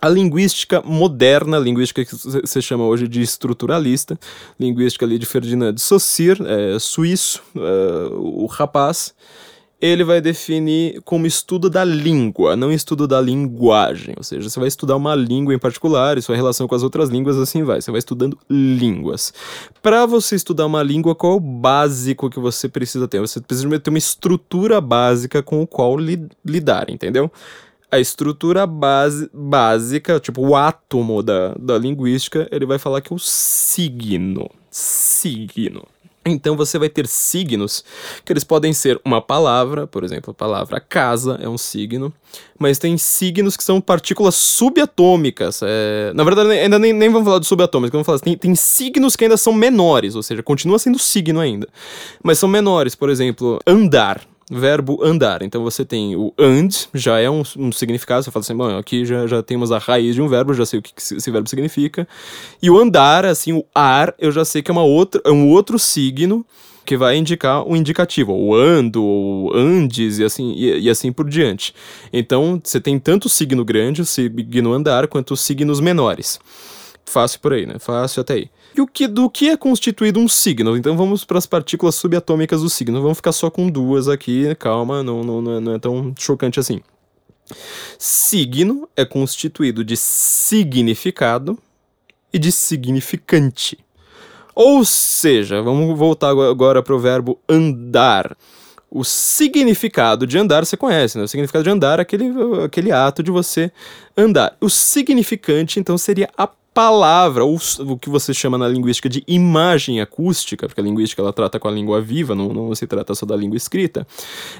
A 0.00 0.08
linguística 0.08 0.82
moderna, 0.82 1.58
linguística 1.58 2.04
que 2.04 2.16
se 2.46 2.60
chama 2.60 2.84
hoje 2.84 3.06
de 3.06 3.22
estruturalista, 3.22 4.18
linguística 4.58 5.06
ali 5.06 5.16
de 5.16 5.24
Ferdinand 5.24 5.72
de 5.72 5.80
Saussure, 5.80 6.42
é, 6.44 6.76
suíço, 6.80 7.40
é, 7.54 8.08
o 8.12 8.46
rapaz, 8.46 9.14
ele 9.82 10.04
vai 10.04 10.20
definir 10.20 11.02
como 11.02 11.26
estudo 11.26 11.68
da 11.68 11.82
língua, 11.82 12.54
não 12.54 12.70
estudo 12.70 13.08
da 13.08 13.20
linguagem. 13.20 14.14
Ou 14.16 14.22
seja, 14.22 14.48
você 14.48 14.60
vai 14.60 14.68
estudar 14.68 14.94
uma 14.94 15.16
língua 15.16 15.52
em 15.52 15.58
particular 15.58 16.16
e 16.16 16.22
sua 16.22 16.36
relação 16.36 16.68
com 16.68 16.74
as 16.76 16.84
outras 16.84 17.08
línguas, 17.08 17.36
assim 17.36 17.64
vai. 17.64 17.82
Você 17.82 17.90
vai 17.90 17.98
estudando 17.98 18.38
línguas. 18.48 19.34
Para 19.82 20.06
você 20.06 20.36
estudar 20.36 20.66
uma 20.66 20.84
língua, 20.84 21.16
qual 21.16 21.32
é 21.32 21.36
o 21.36 21.40
básico 21.40 22.30
que 22.30 22.38
você 22.38 22.68
precisa 22.68 23.08
ter? 23.08 23.18
Você 23.18 23.40
precisa 23.40 23.80
ter 23.80 23.90
uma 23.90 23.98
estrutura 23.98 24.80
básica 24.80 25.42
com 25.42 25.60
o 25.60 25.66
qual 25.66 25.98
li 25.98 26.28
lidar, 26.44 26.88
entendeu? 26.88 27.28
a 27.90 28.00
estrutura 28.00 28.66
base, 28.66 29.28
básica, 29.34 30.18
tipo 30.18 30.40
o 30.40 30.56
átomo 30.56 31.22
da, 31.22 31.54
da 31.60 31.76
linguística, 31.76 32.48
ele 32.50 32.64
vai 32.64 32.78
falar 32.78 33.02
que 33.02 33.12
é 33.12 33.16
o 33.16 33.18
signo. 33.18 34.48
Signo. 34.70 35.86
Então 36.24 36.56
você 36.56 36.78
vai 36.78 36.88
ter 36.88 37.06
signos 37.06 37.84
que 38.24 38.32
eles 38.32 38.44
podem 38.44 38.72
ser 38.72 39.00
uma 39.04 39.20
palavra, 39.20 39.86
por 39.86 40.04
exemplo, 40.04 40.30
a 40.30 40.34
palavra 40.34 40.80
casa 40.80 41.38
é 41.42 41.48
um 41.48 41.58
signo, 41.58 42.12
mas 42.58 42.78
tem 42.78 42.96
signos 42.96 43.56
que 43.56 43.64
são 43.64 43.80
partículas 43.80 44.36
subatômicas. 44.36 45.60
É... 45.64 46.12
Na 46.14 46.22
verdade, 46.22 46.50
ainda 46.50 46.78
nem, 46.78 46.92
nem 46.92 47.10
vamos 47.10 47.26
falar 47.26 47.40
de 47.40 47.46
subatômicas, 47.46 47.92
vamos 47.92 48.06
falar 48.06 48.20
tem, 48.20 48.36
tem 48.36 48.54
signos 48.54 49.16
que 49.16 49.24
ainda 49.24 49.36
são 49.36 49.52
menores, 49.52 50.14
ou 50.14 50.22
seja, 50.22 50.42
continua 50.42 50.78
sendo 50.78 50.98
signo 50.98 51.40
ainda, 51.40 51.68
mas 52.22 52.38
são 52.38 52.48
menores, 52.48 52.94
por 52.94 53.10
exemplo, 53.10 53.58
andar 53.66 54.20
verbo 54.52 55.02
andar. 55.02 55.42
Então 55.42 55.62
você 55.62 55.84
tem 55.84 56.14
o 56.16 56.32
and, 56.38 56.68
já 56.94 57.18
é 57.18 57.28
um, 57.28 57.42
um 57.56 57.72
significado, 57.72 58.22
você 58.22 58.30
fala 58.30 58.42
assim, 58.42 58.56
bom, 58.56 58.76
aqui 58.76 59.04
já, 59.04 59.26
já 59.26 59.42
temos 59.42 59.72
a 59.72 59.78
raiz 59.78 60.14
de 60.14 60.22
um 60.22 60.28
verbo, 60.28 60.54
já 60.54 60.66
sei 60.66 60.78
o 60.78 60.82
que 60.82 60.92
esse 60.96 61.30
verbo 61.30 61.48
significa. 61.48 62.06
E 62.62 62.70
o 62.70 62.78
andar, 62.78 63.24
assim, 63.24 63.52
o 63.52 63.64
ar, 63.74 64.14
eu 64.18 64.30
já 64.30 64.44
sei 64.44 64.62
que 64.62 64.70
é, 64.70 64.72
uma 64.72 64.84
outra, 64.84 65.20
é 65.24 65.30
um 65.30 65.48
outro 65.48 65.78
signo 65.78 66.44
que 66.84 66.96
vai 66.96 67.16
indicar 67.16 67.66
o 67.66 67.76
indicativo, 67.76 68.32
o 68.32 68.54
ando, 68.54 69.02
ou 69.02 69.54
andes 69.54 70.18
e 70.18 70.24
assim, 70.24 70.52
e, 70.56 70.80
e, 70.80 70.90
assim 70.90 71.12
por 71.12 71.28
diante. 71.28 71.74
Então, 72.12 72.60
você 72.62 72.80
tem 72.80 72.98
tanto 72.98 73.26
o 73.26 73.28
signo 73.28 73.64
grande, 73.64 74.02
o 74.02 74.04
signo 74.04 74.72
andar, 74.72 75.06
quanto 75.06 75.34
os 75.34 75.40
signos 75.40 75.80
menores. 75.80 76.40
Fácil 77.04 77.40
por 77.40 77.52
aí, 77.52 77.66
né? 77.66 77.78
Fácil 77.78 78.20
até 78.20 78.34
aí. 78.34 78.50
E 78.76 78.80
o 78.80 78.86
que, 78.86 79.06
do 79.06 79.28
que 79.28 79.50
é 79.50 79.56
constituído 79.56 80.18
um 80.18 80.28
signo? 80.28 80.76
Então 80.76 80.96
vamos 80.96 81.24
para 81.24 81.38
as 81.38 81.46
partículas 81.46 81.94
subatômicas 81.94 82.62
do 82.62 82.70
signo. 82.70 83.02
Vamos 83.02 83.18
ficar 83.18 83.32
só 83.32 83.50
com 83.50 83.68
duas 83.68 84.08
aqui, 84.08 84.54
calma, 84.54 85.02
não, 85.02 85.22
não, 85.22 85.60
não 85.60 85.74
é 85.74 85.78
tão 85.78 86.14
chocante 86.18 86.58
assim. 86.58 86.80
Signo 87.98 88.88
é 88.96 89.04
constituído 89.04 89.84
de 89.84 89.96
significado 89.96 91.58
e 92.32 92.38
de 92.38 92.50
significante. 92.50 93.78
Ou 94.54 94.84
seja, 94.84 95.62
vamos 95.62 95.98
voltar 95.98 96.30
agora 96.30 96.82
para 96.82 96.94
o 96.94 96.98
verbo 96.98 97.38
andar. 97.48 98.36
O 98.90 99.04
significado 99.04 100.26
de 100.26 100.36
andar 100.36 100.66
você 100.66 100.76
conhece, 100.76 101.16
né? 101.16 101.24
O 101.24 101.28
significado 101.28 101.64
de 101.64 101.70
andar 101.70 101.98
é 101.98 102.02
aquele, 102.02 102.30
aquele 102.62 102.92
ato 102.92 103.22
de 103.22 103.30
você 103.30 103.72
andar. 104.16 104.54
O 104.60 104.68
significante, 104.68 105.80
então, 105.80 105.96
seria 105.96 106.28
a 106.36 106.46
palavra, 106.74 107.44
ou 107.44 107.58
o 107.80 107.98
que 107.98 108.08
você 108.08 108.32
chama 108.32 108.56
na 108.56 108.66
linguística 108.66 109.08
de 109.08 109.22
imagem 109.26 110.00
acústica, 110.00 110.66
porque 110.66 110.80
a 110.80 110.84
linguística 110.84 111.20
ela 111.20 111.32
trata 111.32 111.60
com 111.60 111.68
a 111.68 111.70
língua 111.70 112.00
viva, 112.00 112.34
não, 112.34 112.48
não 112.48 112.74
se 112.74 112.86
trata 112.86 113.14
só 113.14 113.26
da 113.26 113.36
língua 113.36 113.56
escrita. 113.56 114.06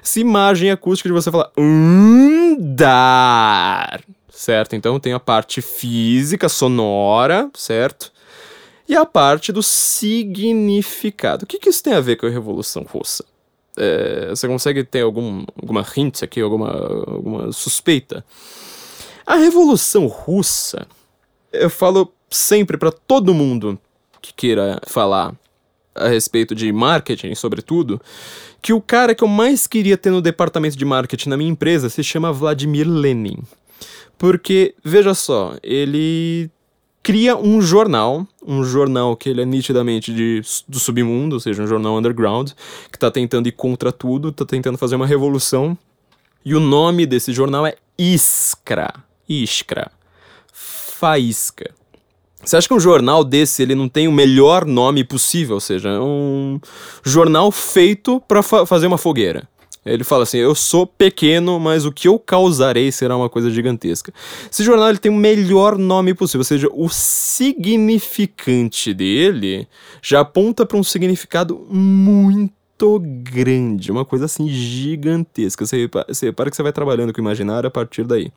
Essa 0.03 0.21
imagem 0.21 0.71
acústica 0.71 1.09
de 1.09 1.15
você 1.15 1.31
falar 1.31 1.51
andar, 2.47 3.23
certo? 4.31 4.77
Então 4.77 5.01
tem 5.01 5.15
a 5.15 5.21
parte 5.21 5.63
física, 5.63 6.49
sonora, 6.49 7.51
certo? 7.55 8.13
E 8.89 8.95
a 8.95 9.07
parte 9.07 9.53
do 9.53 9.63
significado. 9.63 11.45
O 11.45 11.47
que, 11.47 11.59
que 11.59 11.71
isso 11.71 11.83
tem 11.83 11.95
a 11.95 12.01
ver 12.01 12.17
com 12.17 12.27
a 12.27 12.31
Revolução 12.31 12.83
Russa? 12.83 13.25
É, 13.75 14.29
você 14.29 14.47
consegue 14.47 14.85
ter 14.85 15.01
algum, 15.01 15.47
alguma 15.59 15.87
hint 15.97 16.23
aqui, 16.23 16.43
alguma, 16.43 16.71
alguma 17.07 17.53
suspeita? 17.53 18.23
A 19.25 19.37
Revolução 19.37 20.07
Russa 20.07 20.87
eu 21.53 21.71
falo 21.71 22.13
sempre 22.31 22.77
para 22.77 22.91
todo 22.91 23.35
mundo 23.35 23.79
que 24.21 24.33
queira 24.33 24.81
falar 24.87 25.35
a 25.95 26.09
respeito 26.09 26.55
de 26.55 26.73
marketing, 26.73 27.35
sobretudo, 27.35 28.01
que 28.61 28.73
o 28.73 28.81
cara 28.81 29.15
que 29.15 29.23
eu 29.23 29.29
mais 29.29 29.67
queria 29.67 29.99
ter 29.99 30.11
no 30.11 30.23
departamento 30.23 30.77
de 30.77 30.85
marketing 30.85 31.29
na 31.29 31.37
minha 31.37 31.51
empresa 31.51 31.89
se 31.89 32.03
chama 32.03 32.33
Vladimir 32.33 32.89
Lenin. 32.89 33.39
Porque, 34.17 34.75
veja 34.85 35.15
só, 35.15 35.57
ele 35.63 36.51
cria 37.03 37.37
um 37.37 37.61
jornal, 37.61 38.27
um 38.47 38.63
jornal 38.63 39.17
que 39.17 39.29
ele 39.29 39.43
é 39.43 39.45
nitidamente 39.45 40.15
de, 40.15 40.41
do 40.69 40.79
submundo, 40.79 41.35
ou 41.35 41.41
seja, 41.41 41.63
um 41.63 41.67
jornal 41.67 41.99
underground, 41.99 42.53
que 42.91 42.97
está 42.97 43.11
tentando 43.11 43.49
ir 43.49 43.53
contra 43.53 43.91
tudo, 43.91 44.29
está 44.29 44.47
tentando 44.47 44.79
fazer 44.79 44.95
uma 44.95 45.07
revolução. 45.07 45.77
E 46.45 46.55
o 46.55 46.61
nome 46.61 47.05
desse 47.05 47.33
jornal 47.33 47.67
é 47.67 47.75
Iskra. 47.99 48.95
Iskra. 49.29 49.91
Faísca. 51.03 51.69
Você 52.45 52.57
acha 52.57 52.69
que 52.69 52.75
um 52.75 52.79
jornal 52.79 53.25
desse 53.25 53.61
ele 53.61 53.75
não 53.75 53.89
tem 53.89 54.07
o 54.07 54.13
melhor 54.13 54.65
nome 54.65 55.03
possível? 55.03 55.57
Ou 55.57 55.61
seja, 55.61 55.89
é 55.89 55.99
um 55.99 56.61
jornal 57.03 57.51
feito 57.51 58.21
para 58.21 58.41
fa 58.41 58.65
fazer 58.65 58.87
uma 58.87 58.97
fogueira. 58.97 59.49
Ele 59.85 60.05
fala 60.05 60.23
assim: 60.23 60.39
Eu 60.39 60.55
sou 60.55 60.87
pequeno, 60.87 61.59
mas 61.59 61.85
o 61.85 61.91
que 61.91 62.07
eu 62.07 62.21
causarei 62.21 62.93
será 62.93 63.17
uma 63.17 63.29
coisa 63.29 63.51
gigantesca. 63.51 64.15
Esse 64.49 64.63
jornal 64.63 64.91
ele 64.91 64.99
tem 64.99 65.11
o 65.11 65.17
melhor 65.17 65.77
nome 65.77 66.15
possível, 66.15 66.43
ou 66.43 66.45
seja, 66.45 66.69
o 66.73 66.89
significante 66.89 68.95
dele 68.95 69.67
já 70.01 70.21
aponta 70.21 70.65
para 70.65 70.79
um 70.79 70.85
significado 70.85 71.67
muito 71.69 73.01
grande, 73.01 73.91
uma 73.91 74.05
coisa 74.05 74.27
assim 74.27 74.49
gigantesca. 74.49 75.67
Você 75.67 75.79
repara, 75.79 76.15
você 76.15 76.27
repara 76.27 76.49
que 76.49 76.55
você 76.55 76.63
vai 76.63 76.73
trabalhando 76.73 77.13
com 77.13 77.21
o 77.21 77.25
imaginário 77.25 77.67
a 77.67 77.73
partir 77.73 78.05
daí. 78.05 78.31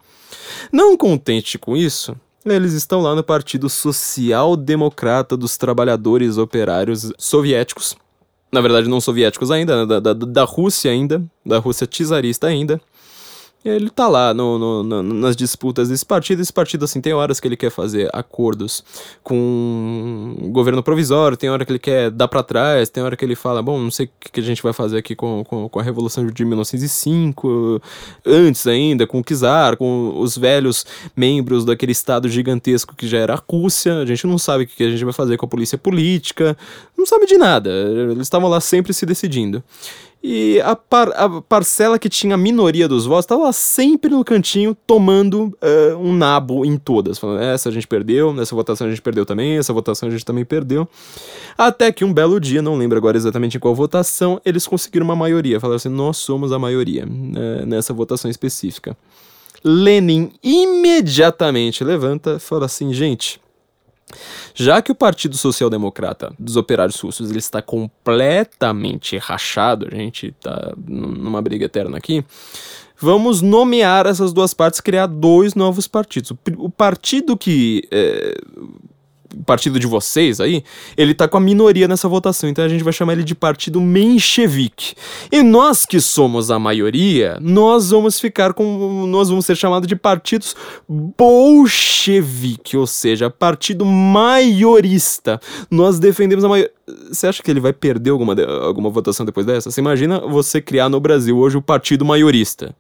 Não 0.71 0.97
contente 0.97 1.59
com 1.59 1.77
isso, 1.77 2.15
eles 2.53 2.73
estão 2.73 3.01
lá 3.01 3.15
no 3.15 3.23
Partido 3.23 3.69
Social 3.69 4.55
Democrata 4.55 5.35
dos 5.35 5.57
Trabalhadores 5.57 6.37
Operários 6.37 7.11
Soviéticos. 7.17 7.95
Na 8.51 8.61
verdade 8.61 8.87
não 8.87 9.01
soviéticos 9.01 9.51
ainda, 9.51 9.81
né, 9.81 9.85
da, 9.85 9.99
da, 9.99 10.13
da 10.13 10.43
Rússia 10.43 10.91
ainda, 10.91 11.23
da 11.45 11.57
Rússia 11.57 11.87
czarista 11.87 12.47
ainda, 12.47 12.79
ele 13.65 13.89
tá 13.89 14.07
lá 14.07 14.31
no, 14.31 14.59
no, 14.59 14.83
no, 14.83 15.01
nas 15.01 15.35
disputas 15.35 15.89
desse 15.89 16.05
partido. 16.05 16.41
Esse 16.41 16.53
partido, 16.53 16.85
assim, 16.85 17.01
tem 17.01 17.13
horas 17.13 17.39
que 17.39 17.47
ele 17.47 17.57
quer 17.57 17.71
fazer 17.71 18.07
acordos 18.13 18.83
com 19.23 20.35
o 20.39 20.49
governo 20.49 20.83
provisório, 20.83 21.35
tem 21.35 21.49
hora 21.49 21.65
que 21.65 21.71
ele 21.71 21.79
quer 21.79 22.11
dar 22.11 22.27
para 22.27 22.43
trás, 22.43 22.89
tem 22.89 23.03
hora 23.03 23.17
que 23.17 23.25
ele 23.25 23.35
fala, 23.35 23.63
bom, 23.63 23.79
não 23.79 23.89
sei 23.89 24.05
o 24.05 24.09
que 24.31 24.39
a 24.39 24.43
gente 24.43 24.61
vai 24.61 24.71
fazer 24.71 24.99
aqui 24.99 25.15
com, 25.15 25.43
com, 25.43 25.67
com 25.67 25.79
a 25.79 25.83
Revolução 25.83 26.27
de 26.27 26.45
1905, 26.45 27.81
antes 28.23 28.67
ainda, 28.67 29.07
com 29.07 29.19
o 29.19 29.23
czar, 29.23 29.77
com 29.77 30.13
os 30.19 30.37
velhos 30.37 30.85
membros 31.15 31.65
daquele 31.65 31.91
estado 31.91 32.29
gigantesco 32.29 32.95
que 32.95 33.07
já 33.07 33.17
era 33.17 33.33
a 33.33 33.43
Rússia. 33.49 33.95
A 33.95 34.05
gente 34.05 34.27
não 34.27 34.37
sabe 34.37 34.65
o 34.65 34.67
que 34.67 34.83
a 34.83 34.91
gente 34.91 35.03
vai 35.03 35.13
fazer 35.13 35.37
com 35.37 35.45
a 35.45 35.49
polícia 35.49 35.77
política, 35.77 36.55
não 36.95 37.05
sabe 37.05 37.25
de 37.25 37.37
nada. 37.37 37.71
Eles 37.71 38.21
estavam 38.21 38.47
lá 38.47 38.61
sempre 38.61 38.93
se 38.93 39.07
decidindo. 39.07 39.63
E 40.27 40.59
a, 40.61 40.75
par, 40.75 41.09
a 41.09 41.39
parcela 41.39 41.99
que 41.99 42.09
tinha 42.09 42.33
a 42.33 42.37
minoria 42.37 42.87
dos 42.87 43.05
votos 43.05 43.25
estava 43.25 43.53
sempre 43.53 44.09
no 44.09 44.25
cantinho 44.25 44.75
tomando 44.87 45.55
uh, 45.61 45.97
um 45.99 46.11
nabo 46.15 46.65
em 46.65 46.77
todas. 46.77 47.19
Falando, 47.19 47.43
essa 47.43 47.69
a 47.69 47.71
gente 47.71 47.85
perdeu, 47.85 48.33
nessa 48.33 48.55
votação 48.55 48.87
a 48.87 48.89
gente 48.89 49.03
perdeu 49.03 49.23
também, 49.23 49.59
essa 49.59 49.71
votação 49.71 50.09
a 50.09 50.11
gente 50.11 50.25
também 50.25 50.43
perdeu. 50.43 50.89
Até 51.55 51.91
que 51.91 52.03
um 52.03 52.11
belo 52.11 52.39
dia, 52.39 52.59
não 52.59 52.75
lembro 52.75 52.97
agora 52.97 53.15
exatamente 53.15 53.57
em 53.57 53.59
qual 53.59 53.75
votação, 53.75 54.41
eles 54.43 54.65
conseguiram 54.65 55.03
uma 55.03 55.15
maioria. 55.15 55.59
Falaram 55.59 55.75
assim: 55.75 55.89
nós 55.89 56.17
somos 56.17 56.51
a 56.51 56.57
maioria 56.57 57.05
né, 57.05 57.63
nessa 57.63 57.93
votação 57.93 58.29
específica. 58.31 58.97
Lenin 59.63 60.31
imediatamente 60.41 61.83
levanta 61.83 62.37
e 62.37 62.39
fala 62.39 62.65
assim: 62.65 62.91
gente 62.91 63.39
já 64.53 64.81
que 64.81 64.91
o 64.91 64.95
Partido 64.95 65.35
Social 65.35 65.69
Democrata 65.69 66.33
dos 66.37 66.55
Operários 66.55 66.99
Russos 66.99 67.29
ele 67.29 67.39
está 67.39 67.61
completamente 67.61 69.17
rachado, 69.17 69.87
a 69.91 69.95
gente 69.95 70.27
está 70.27 70.73
numa 70.87 71.41
briga 71.41 71.65
eterna 71.65 71.97
aqui, 71.97 72.23
vamos 72.97 73.41
nomear 73.41 74.05
essas 74.05 74.31
duas 74.31 74.53
partes, 74.53 74.79
criar 74.79 75.07
dois 75.07 75.55
novos 75.55 75.87
partidos. 75.87 76.31
O, 76.57 76.69
partido 76.69 77.35
que 77.35 77.87
é, 77.91 78.35
partido 79.45 79.79
de 79.79 79.87
vocês 79.87 80.39
aí, 80.39 80.63
ele 80.95 81.13
tá 81.13 81.27
com 81.27 81.37
a 81.37 81.39
minoria 81.39 81.87
nessa 81.87 82.07
votação, 82.07 82.49
então 82.49 82.63
a 82.63 82.69
gente 82.69 82.83
vai 82.83 82.93
chamar 82.93 83.13
ele 83.13 83.23
de 83.23 83.35
partido 83.35 83.81
menchevique. 83.81 84.95
E 85.31 85.41
nós 85.43 85.85
que 85.85 85.99
somos 85.99 86.51
a 86.51 86.59
maioria, 86.59 87.37
nós 87.41 87.89
vamos 87.91 88.19
ficar 88.19 88.53
com 88.53 89.05
nós 89.07 89.29
vamos 89.29 89.45
ser 89.45 89.55
chamados 89.55 89.87
de 89.87 89.95
partidos 89.95 90.55
bolchevique, 90.87 92.77
ou 92.77 92.87
seja, 92.87 93.29
partido 93.29 93.85
maiorista. 93.85 95.39
Nós 95.69 95.99
defendemos 95.99 96.43
a 96.43 96.49
maioria. 96.49 96.71
Você 97.09 97.27
acha 97.27 97.41
que 97.41 97.49
ele 97.49 97.59
vai 97.59 97.73
perder 97.73 98.11
alguma, 98.11 98.35
alguma 98.63 98.89
votação 98.89 99.25
depois 99.25 99.45
dessa? 99.45 99.71
Você 99.71 99.81
imagina 99.81 100.19
você 100.19 100.61
criar 100.61 100.89
no 100.89 100.99
Brasil 100.99 101.37
hoje 101.37 101.57
o 101.57 101.61
partido 101.61 102.05
maiorista. 102.05 102.75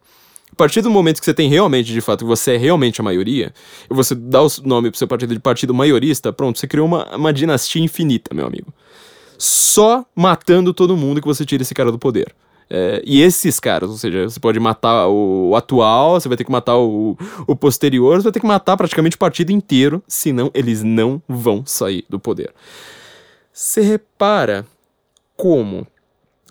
A 0.55 0.57
partir 0.57 0.81
do 0.81 0.89
momento 0.89 1.19
que 1.19 1.25
você 1.25 1.33
tem 1.33 1.49
realmente, 1.49 1.91
de 1.91 1.99
fato, 1.99 2.19
que 2.19 2.25
você 2.25 2.53
é 2.53 2.57
realmente 2.57 3.01
a 3.01 3.03
maioria, 3.03 3.53
e 3.91 3.93
você 3.93 4.15
dá 4.15 4.41
o 4.41 4.47
nome 4.63 4.89
pro 4.89 4.97
seu 4.97 5.05
partido 5.05 5.33
de 5.33 5.39
partido 5.41 5.73
maiorista, 5.73 6.31
pronto, 6.31 6.57
você 6.57 6.65
criou 6.65 6.87
uma, 6.87 7.13
uma 7.13 7.33
dinastia 7.33 7.83
infinita, 7.83 8.33
meu 8.33 8.47
amigo. 8.47 8.73
Só 9.37 10.05
matando 10.15 10.73
todo 10.73 10.95
mundo 10.95 11.19
que 11.19 11.27
você 11.27 11.43
tira 11.43 11.61
esse 11.61 11.73
cara 11.73 11.91
do 11.91 11.99
poder. 11.99 12.33
É, 12.69 13.01
e 13.05 13.21
esses 13.21 13.59
caras, 13.59 13.89
ou 13.89 13.97
seja, 13.97 14.29
você 14.29 14.39
pode 14.39 14.57
matar 14.57 15.09
o, 15.09 15.53
atual, 15.57 16.17
você 16.21 16.29
vai 16.29 16.37
ter 16.37 16.45
que 16.45 16.51
matar 16.51 16.77
o, 16.77 17.17
o 17.45 17.53
posterior, 17.53 18.15
você 18.15 18.23
vai 18.23 18.31
ter 18.31 18.39
que 18.39 18.47
matar 18.47 18.77
praticamente 18.77 19.17
o 19.17 19.19
partido 19.19 19.51
inteiro, 19.51 20.01
senão 20.07 20.49
eles 20.53 20.81
não 20.83 21.21
vão 21.27 21.65
sair 21.65 22.05
do 22.09 22.17
poder. 22.17 22.53
Você 23.51 23.81
repara 23.81 24.65
como 25.35 25.85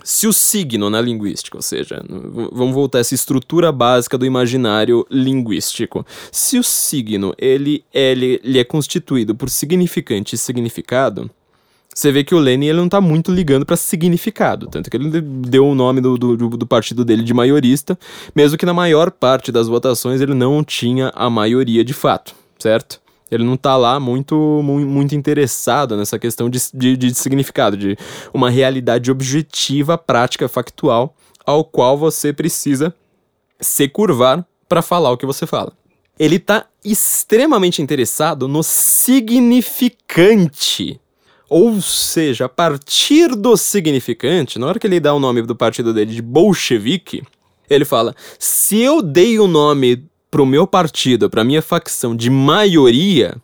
se 0.05 0.27
o 0.27 0.33
signo 0.33 0.91
na 0.91 1.01
linguística, 1.01 1.57
ou 1.57 1.63
seja, 1.63 2.05
vamos 2.53 2.75
voltar 2.75 2.99
a 2.99 3.01
essa 3.01 3.15
estrutura 3.15 3.73
básica 3.73 4.19
do 4.19 4.27
imaginário 4.27 5.07
linguístico. 5.11 6.07
Se 6.31 6.59
o 6.59 6.63
signo 6.63 7.35
ele, 7.39 7.83
ele, 7.93 8.39
ele 8.45 8.59
é 8.59 8.65
constituído 8.65 9.35
por 9.35 9.49
significante 9.49 10.35
e 10.35 10.39
significado, 10.39 11.31
você 11.95 12.13
vê 12.13 12.23
que 12.23 12.35
o 12.35 12.39
Lenin 12.39 12.67
ele 12.67 12.79
não 12.79 12.87
está 12.87 13.01
muito 13.01 13.33
ligando 13.33 13.65
para 13.65 13.77
significado, 13.77 14.67
tanto 14.67 14.91
que 14.91 14.97
ele 14.97 15.21
deu 15.21 15.67
o 15.67 15.75
nome 15.75 16.01
do, 16.01 16.19
do, 16.19 16.37
do, 16.37 16.67
partido 16.67 17.05
dele 17.05 17.23
de 17.23 17.33
maiorista, 17.33 17.97
mesmo 18.35 18.59
que 18.59 18.67
na 18.67 18.75
maior 18.75 19.11
parte 19.11 19.53
das 19.53 19.69
votações 19.69 20.21
ele 20.21 20.35
não 20.35 20.63
tinha 20.65 21.13
a 21.15 21.31
maioria 21.31 21.85
de 21.85 21.95
fato, 21.95 22.35
certo? 22.59 23.01
Ele 23.35 23.45
não 23.45 23.57
tá 23.57 23.77
lá 23.77 23.99
muito, 23.99 24.37
muito 24.63 25.15
interessado 25.15 25.97
nessa 25.97 26.19
questão 26.19 26.49
de, 26.49 26.59
de, 26.73 26.97
de 26.97 27.15
significado, 27.15 27.77
de 27.77 27.97
uma 28.33 28.49
realidade 28.49 29.11
objetiva, 29.11 29.99
prática, 29.99 30.49
factual, 30.49 31.15
ao 31.45 31.65
qual 31.65 31.99
você 31.99 32.33
precisa 32.33 32.95
se 33.61 33.89
curvar 33.89 34.47
para 34.69 34.83
falar 34.83 35.11
o 35.11 35.17
que 35.17 35.27
você 35.27 35.47
fala. 35.47 35.73
Ele 36.19 36.39
tá 36.39 36.67
extremamente 36.85 37.83
interessado 37.83 38.47
no 38.47 38.63
significante. 38.63 41.01
Ou 41.49 41.81
seja, 41.81 42.45
a 42.47 42.49
partir 42.49 43.35
do 43.35 43.57
significante, 43.57 44.59
na 44.59 44.67
hora 44.67 44.79
que 44.79 44.87
ele 44.87 45.01
dá 45.01 45.13
o 45.13 45.21
nome 45.21 45.43
do 45.43 45.57
partido 45.57 45.93
dele 45.93 46.15
de 46.15 46.23
bolchevique, 46.23 47.23
ele 47.69 47.85
fala: 47.85 48.15
se 48.39 48.81
eu 48.81 49.03
dei 49.03 49.39
o 49.39 49.47
nome 49.47 50.07
pro 50.35 50.45
meu 50.45 50.67
partido, 50.67 51.31
pra 51.31 51.45
minha 51.45 51.63
facção 51.63 52.17
de 52.17 52.29
maioria, 52.29 53.37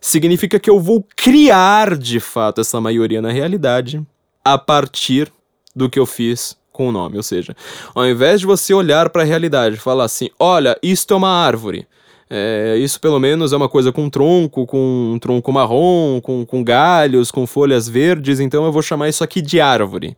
significa 0.00 0.60
que 0.60 0.70
eu 0.70 0.78
vou 0.78 1.04
criar 1.16 1.96
de 1.96 2.20
fato 2.20 2.60
essa 2.60 2.80
maioria 2.80 3.20
na 3.20 3.32
realidade 3.32 4.00
a 4.44 4.56
partir 4.56 5.28
do 5.74 5.90
que 5.90 5.98
eu 5.98 6.06
fiz 6.06 6.56
com 6.70 6.88
o 6.88 6.92
nome. 6.92 7.16
Ou 7.16 7.22
seja, 7.24 7.56
ao 7.92 8.06
invés 8.06 8.38
de 8.38 8.46
você 8.46 8.72
olhar 8.72 9.10
para 9.10 9.22
a 9.22 9.24
realidade 9.24 9.74
e 9.74 9.80
falar 9.80 10.04
assim: 10.04 10.30
olha, 10.38 10.78
isto 10.80 11.14
é 11.14 11.16
uma 11.16 11.30
árvore. 11.30 11.84
É, 12.30 12.76
isso 12.78 13.00
pelo 13.00 13.18
menos 13.18 13.52
é 13.52 13.56
uma 13.56 13.68
coisa 13.68 13.90
com 13.90 14.08
tronco, 14.08 14.66
com 14.66 15.14
um 15.14 15.18
tronco 15.18 15.52
marrom, 15.52 16.20
com, 16.20 16.46
com 16.46 16.62
galhos, 16.62 17.32
com 17.32 17.44
folhas 17.44 17.88
verdes, 17.88 18.38
então 18.38 18.64
eu 18.64 18.70
vou 18.70 18.82
chamar 18.82 19.08
isso 19.08 19.24
aqui 19.24 19.42
de 19.42 19.60
árvore 19.60 20.16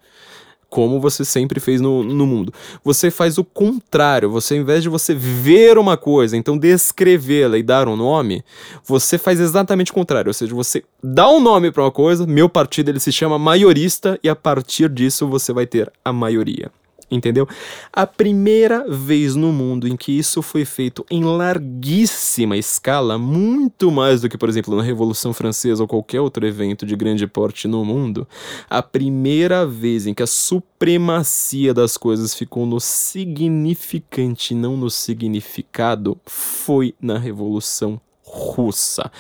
como 0.69 1.01
você 1.01 1.25
sempre 1.25 1.61
fez 1.61 1.81
no, 1.81 2.03
no 2.03 2.27
mundo. 2.27 2.53
Você 2.85 3.11
faz 3.11 3.39
o 3.39 3.45
contrário, 3.45 4.31
você 4.31 4.55
ao 4.55 4.61
invés 4.61 4.83
de 4.83 4.89
você 4.89 5.15
ver 5.15 5.79
uma 5.79 5.97
coisa, 5.97 6.37
então 6.37 6.59
descrevê-la 6.59 7.59
e 7.59 7.63
dar 7.63 7.89
um 7.89 7.97
nome, 7.97 8.45
você 8.85 9.19
faz 9.19 9.41
exatamente 9.41 9.91
o 9.91 9.95
contrário, 9.95 10.29
ou 10.29 10.35
seja, 10.35 10.55
você 10.55 10.85
dá 11.03 11.29
um 11.29 11.41
nome 11.41 11.71
para 11.71 11.83
uma 11.83 11.93
coisa, 11.93 12.27
meu 12.27 12.49
partido 12.49 12.91
ele 12.91 13.01
se 13.01 13.13
chama 13.13 13.39
maiorista 13.39 14.19
e 14.23 14.29
a 14.29 14.37
partir 14.37 14.89
disso 14.89 15.27
você 15.27 15.53
vai 15.53 15.67
ter 15.67 15.91
a 16.05 16.13
maioria 16.13 16.71
entendeu? 17.11 17.49
A 17.93 18.07
primeira 18.07 18.85
vez 18.89 19.35
no 19.35 19.53
mundo 19.53 19.89
em 19.89 19.97
que 19.97 20.17
isso 20.17 20.43
foi 20.43 20.65
feito 20.65 21.05
em 21.11 21.25
larguíssima 21.25 22.57
escala, 22.57 23.19
muito 23.19 23.91
mais 23.91 24.21
do 24.21 24.29
que, 24.29 24.39
por 24.39 24.49
exemplo, 24.49 24.77
na 24.77 24.83
Revolução 24.83 25.33
Francesa 25.33 25.83
ou 25.83 25.89
qualquer 25.89 26.21
outro 26.21 26.47
evento 26.47 26.85
de 26.85 26.97
grande 26.97 27.27
porte 27.27 27.67
no 27.67 27.85
mundo, 27.85 28.27
a 28.69 28.83
primeira 28.83 29.67
vez 29.67 30.07
em 30.07 30.15
que 30.15 30.23
a 30.23 30.27
supremacia 30.27 31.73
das 31.73 31.97
coisas 31.97 32.35
ficou 32.35 32.67
no 32.67 32.81
significante, 32.81 34.55
não 34.55 34.77
no 34.77 34.91
significado, 34.91 36.19
foi 36.27 36.95
na 37.01 37.19
Revolução 37.19 38.01
Russa, 38.31 39.11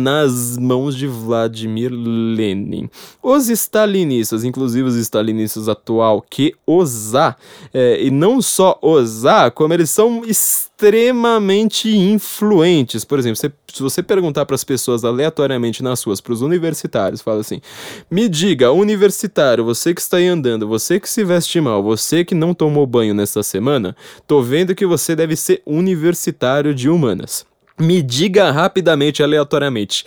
nas 0.00 0.56
mãos 0.56 0.96
de 0.96 1.06
Vladimir 1.06 1.92
Lenin. 1.92 2.88
Os 3.22 3.48
stalinistas, 3.48 4.42
inclusive 4.42 4.88
os 4.88 4.96
stalinistas 4.96 5.68
atual, 5.68 6.24
que 6.28 6.54
osar, 6.66 7.36
é, 7.72 8.02
e 8.02 8.10
não 8.10 8.40
só 8.40 8.78
osar, 8.80 9.50
como 9.52 9.74
eles 9.74 9.90
são 9.90 10.24
extremamente 10.24 11.94
influentes. 11.94 13.04
Por 13.04 13.18
exemplo, 13.18 13.36
se, 13.36 13.52
se 13.72 13.82
você 13.82 14.02
perguntar 14.02 14.46
para 14.46 14.54
as 14.54 14.64
pessoas 14.64 15.04
aleatoriamente 15.04 15.82
nas 15.82 16.02
ruas, 16.02 16.20
para 16.20 16.32
os 16.32 16.40
universitários, 16.40 17.20
fala 17.20 17.40
assim: 17.40 17.60
me 18.10 18.28
diga, 18.28 18.72
universitário, 18.72 19.64
você 19.64 19.92
que 19.94 20.00
está 20.00 20.16
aí 20.16 20.26
andando, 20.26 20.66
você 20.66 20.98
que 20.98 21.08
se 21.08 21.22
veste 21.22 21.60
mal, 21.60 21.82
você 21.82 22.24
que 22.24 22.34
não 22.34 22.54
tomou 22.54 22.86
banho 22.86 23.14
nesta 23.14 23.42
semana, 23.42 23.94
tô 24.26 24.42
vendo 24.42 24.74
que 24.74 24.86
você 24.86 25.14
deve 25.14 25.36
ser 25.36 25.62
universitário 25.66 26.74
de 26.74 26.88
humanas. 26.88 27.44
Me 27.78 28.02
diga 28.02 28.50
rapidamente, 28.50 29.22
aleatoriamente, 29.22 30.04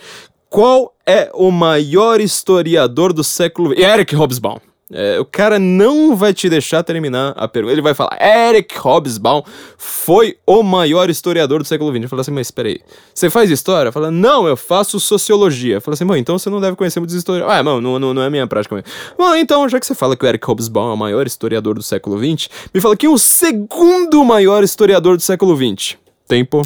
qual 0.48 0.94
é 1.06 1.30
o 1.34 1.50
maior 1.50 2.20
historiador 2.20 3.12
do 3.12 3.22
século 3.22 3.72
Eric 3.78 4.14
Hobsbawm. 4.14 4.58
É, 4.90 5.20
o 5.20 5.24
cara 5.24 5.58
não 5.58 6.16
vai 6.16 6.32
te 6.32 6.48
deixar 6.48 6.82
terminar 6.82 7.34
a 7.36 7.46
pergunta. 7.46 7.72
Ele 7.72 7.82
vai 7.82 7.92
falar: 7.92 8.16
Eric 8.22 8.74
Hobsbawm 8.78 9.42
foi 9.76 10.38
o 10.46 10.62
maior 10.62 11.10
historiador 11.10 11.62
do 11.62 11.68
século 11.68 11.90
XX. 11.92 12.04
Eu 12.04 12.08
falo 12.08 12.20
assim: 12.20 12.30
mas 12.30 12.46
espera 12.46 12.68
aí, 12.68 12.80
você 13.14 13.28
faz 13.28 13.50
história? 13.50 13.92
Fala: 13.92 14.10
não, 14.10 14.48
eu 14.48 14.56
faço 14.56 14.98
sociologia. 14.98 15.78
Fala 15.78 15.92
assim: 15.92 16.06
bom, 16.06 16.16
então 16.16 16.38
você 16.38 16.48
não 16.48 16.60
deve 16.60 16.74
conhecer 16.74 17.00
muitos 17.00 17.14
historiadores. 17.14 17.58
Ah, 17.58 17.62
não, 17.62 17.80
não, 17.82 18.14
não 18.14 18.22
é 18.22 18.30
minha 18.30 18.46
prática. 18.46 18.82
Bom, 19.18 19.34
então, 19.34 19.68
já 19.68 19.78
que 19.78 19.84
você 19.84 19.94
fala 19.94 20.16
que 20.16 20.24
o 20.24 20.28
Eric 20.28 20.46
Hobsbawm 20.46 20.90
é 20.90 20.94
o 20.94 20.96
maior 20.96 21.26
historiador 21.26 21.74
do 21.74 21.82
século 21.82 22.16
XX, 22.18 22.48
me 22.72 22.80
fala 22.80 22.96
quem 22.96 23.10
é 23.10 23.12
o 23.12 23.18
segundo 23.18 24.24
maior 24.24 24.64
historiador 24.64 25.18
do 25.18 25.22
século 25.22 25.54
XX. 25.54 25.98
Tempo. 26.26 26.62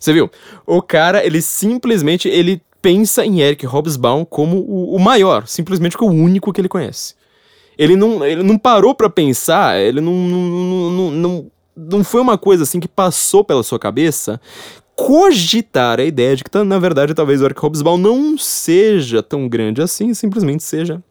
Você 0.00 0.14
viu? 0.14 0.30
O 0.66 0.80
cara, 0.80 1.24
ele 1.24 1.42
simplesmente 1.42 2.26
ele 2.26 2.62
pensa 2.80 3.24
em 3.24 3.42
Eric 3.42 3.66
Hobsbawm 3.66 4.24
como 4.24 4.56
o, 4.56 4.96
o 4.96 4.98
maior, 4.98 5.46
simplesmente 5.46 5.98
como 5.98 6.12
o 6.12 6.24
único 6.24 6.50
que 6.52 6.60
ele 6.60 6.68
conhece. 6.68 7.14
Ele 7.76 7.94
não, 7.96 8.24
ele 8.24 8.42
não 8.42 8.58
parou 8.58 8.94
para 8.94 9.10
pensar, 9.10 9.78
ele 9.78 10.00
não, 10.00 10.12
não, 10.12 10.90
não, 10.90 11.10
não, 11.10 11.50
não 11.76 12.04
foi 12.04 12.20
uma 12.22 12.38
coisa 12.38 12.62
assim 12.62 12.80
que 12.80 12.88
passou 12.88 13.44
pela 13.44 13.62
sua 13.62 13.78
cabeça 13.78 14.40
cogitar 14.96 16.00
a 16.00 16.04
ideia 16.04 16.36
de 16.36 16.44
que, 16.44 16.64
na 16.64 16.78
verdade, 16.78 17.14
talvez 17.14 17.40
o 17.40 17.44
Eric 17.44 17.60
Hobsbawm 17.60 17.98
não 17.98 18.36
seja 18.36 19.22
tão 19.22 19.48
grande 19.48 19.80
assim, 19.80 20.12
simplesmente 20.12 20.62
seja 20.62 21.02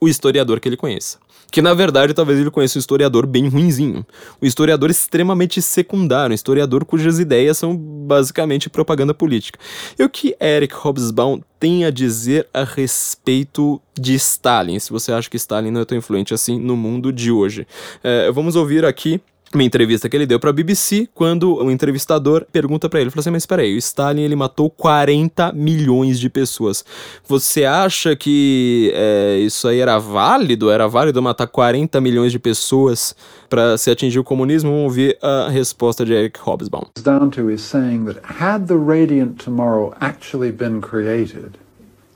o 0.00 0.08
historiador 0.08 0.60
que 0.60 0.68
ele 0.68 0.76
conheça 0.76 1.18
que 1.50 1.60
na 1.60 1.74
verdade 1.74 2.14
talvez 2.14 2.38
ele 2.38 2.50
conheça 2.50 2.78
um 2.78 2.80
historiador 2.80 3.26
bem 3.26 3.48
ruinzinho, 3.48 4.06
um 4.40 4.46
historiador 4.46 4.90
extremamente 4.90 5.60
secundário, 5.60 6.32
um 6.32 6.34
historiador 6.34 6.84
cujas 6.84 7.18
ideias 7.18 7.58
são 7.58 7.76
basicamente 7.76 8.70
propaganda 8.70 9.12
política. 9.12 9.58
E 9.98 10.02
o 10.02 10.08
que 10.08 10.36
Eric 10.40 10.74
Hobsbawm 10.74 11.40
tem 11.58 11.84
a 11.84 11.90
dizer 11.90 12.48
a 12.54 12.64
respeito 12.64 13.80
de 13.98 14.14
Stalin, 14.14 14.78
se 14.78 14.90
você 14.90 15.12
acha 15.12 15.28
que 15.28 15.36
Stalin 15.36 15.70
não 15.70 15.82
é 15.82 15.84
tão 15.84 15.98
influente 15.98 16.32
assim 16.32 16.58
no 16.58 16.76
mundo 16.76 17.12
de 17.12 17.30
hoje. 17.30 17.66
É, 18.02 18.30
vamos 18.30 18.56
ouvir 18.56 18.84
aqui 18.84 19.20
uma 19.52 19.64
entrevista 19.64 20.08
que 20.08 20.16
ele 20.16 20.26
deu 20.26 20.38
para 20.38 20.50
a 20.50 20.52
BBC, 20.52 21.08
quando 21.12 21.56
o 21.56 21.70
entrevistador 21.70 22.46
pergunta 22.52 22.88
para 22.88 23.00
ele, 23.00 23.10
falou 23.10 23.20
assim, 23.20 23.30
mas 23.30 23.42
espera 23.42 23.62
aí, 23.62 23.74
o 23.74 23.78
Stalin 23.78 24.22
ele 24.22 24.36
matou 24.36 24.70
40 24.70 25.52
milhões 25.52 26.20
de 26.20 26.30
pessoas. 26.30 26.84
Você 27.26 27.64
acha 27.64 28.14
que 28.14 28.92
é, 28.94 29.38
isso 29.38 29.66
aí 29.66 29.80
era 29.80 29.98
válido? 29.98 30.70
Era 30.70 30.86
válido 30.86 31.20
matar 31.20 31.48
40 31.48 32.00
milhões 32.00 32.30
de 32.30 32.38
pessoas 32.38 33.14
para 33.48 33.76
se 33.76 33.90
atingir 33.90 34.20
o 34.20 34.24
comunismo? 34.24 34.70
Vamos 34.70 34.84
ouvir 34.84 35.18
a 35.20 35.48
resposta 35.48 36.04
de 36.04 36.12
Eric 36.12 36.38
Hobsbawm. 36.40 36.86
Down 37.02 37.30
to 37.30 37.50
is 37.50 37.62
saying 37.62 38.04
that 38.04 38.20
had 38.40 38.66
the 38.68 38.76
radiant 38.76 39.42
tomorrow 39.42 39.92
actually 40.00 40.52
been 40.52 40.80
created, 40.80 41.58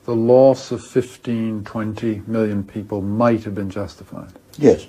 the 0.05 0.15
loss 0.15 0.71
of 0.71 0.81
15, 0.81 1.63
20 1.63 2.21
million 2.27 2.63
people 2.63 3.01
might 3.01 3.45
have 3.45 3.55
been 3.55 3.69
justified. 3.69 4.29
Yes. 4.57 4.87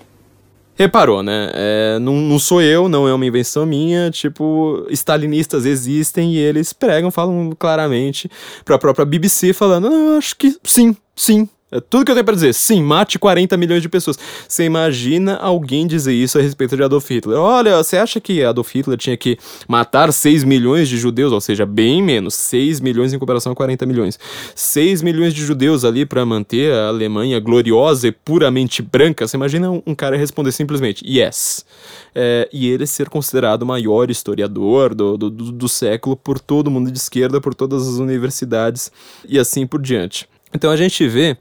Reparou, 0.77 1.23
né? 1.23 1.51
É, 1.55 1.99
não, 1.99 2.15
não 2.15 2.39
sou 2.39 2.61
eu, 2.61 2.89
não 2.89 3.09
é 3.09 3.15
uma 3.15 3.25
invenção 3.25 3.65
minha. 3.65 4.11
Tipo, 4.11 4.87
stalinistas 4.91 5.65
existem 5.65 6.35
e 6.35 6.39
eles 6.39 6.73
pregam, 6.73 7.11
falam 7.11 7.53
claramente 7.59 8.31
pra 8.65 8.79
própria 8.79 9.07
BBC, 9.07 9.53
falando: 9.53 9.89
não, 9.89 10.19
acho 10.19 10.37
que 10.37 10.57
sim, 10.63 10.95
sim, 11.17 11.49
tudo 11.81 12.05
que 12.05 12.11
eu 12.11 12.15
tenho 12.15 12.25
para 12.25 12.35
dizer. 12.35 12.55
Sim, 12.55 12.83
mate 12.83 13.19
40 13.19 13.57
milhões 13.57 13.83
de 13.83 13.89
pessoas. 13.89 14.19
Você 14.49 14.65
imagina 14.65 15.37
alguém 15.37 15.87
dizer 15.87 16.13
isso 16.13 16.39
a 16.39 16.43
respeito 16.43 16.77
de 16.77 16.83
Adolf 16.83 17.09
Hitler? 17.11 17.39
Olha, 17.39 17.77
você 17.77 17.97
acha 17.97 18.21
que 18.21 18.43
Adolf 18.43 18.75
Hitler 18.75 18.99
tinha 18.99 19.17
que 19.17 19.39
matar 19.69 20.13
6 20.13 20.45
milhões 20.45 20.89
de 20.89 20.97
judeus? 20.97 21.33
Ou 21.33 21.41
seja, 21.41 21.67
bem 21.67 22.03
menos. 22.03 22.35
6 22.35 22.81
milhões 22.81 23.13
em 23.13 23.19
comparação 23.19 23.53
a 23.53 23.57
40 23.57 23.87
milhões. 23.87 24.19
6 24.55 25.03
milhões 25.03 25.35
de 25.35 25.45
judeus 25.45 25.85
ali 25.85 26.07
para 26.07 26.25
manter 26.25 26.73
a 26.73 26.89
Alemanha 26.89 27.39
gloriosa 27.41 28.09
e 28.09 28.13
puramente 28.13 28.83
branca. 28.83 29.27
Você 29.27 29.37
imagina 29.37 29.71
um 29.71 29.95
cara 29.95 30.17
responder 30.17 30.53
simplesmente 30.53 31.05
yes. 31.07 31.65
É, 32.15 32.49
e 32.53 32.69
ele 32.69 32.87
ser 32.87 33.09
considerado 33.09 33.63
o 33.63 33.67
maior 33.67 34.11
historiador 34.11 34.95
do, 34.95 35.17
do, 35.17 35.31
do, 35.31 35.53
do 35.53 35.69
século 35.69 36.17
por 36.17 36.41
todo 36.41 36.71
mundo 36.71 36.91
de 36.91 36.99
esquerda, 36.99 37.41
por 37.41 37.55
todas 37.55 37.87
as 37.87 37.97
universidades 37.97 38.91
e 39.29 39.39
assim 39.39 39.67
por 39.67 39.83
diante. 39.83 40.27
Então 40.57 40.71
a 40.71 40.77
gente 40.77 41.07
vê 41.07 41.37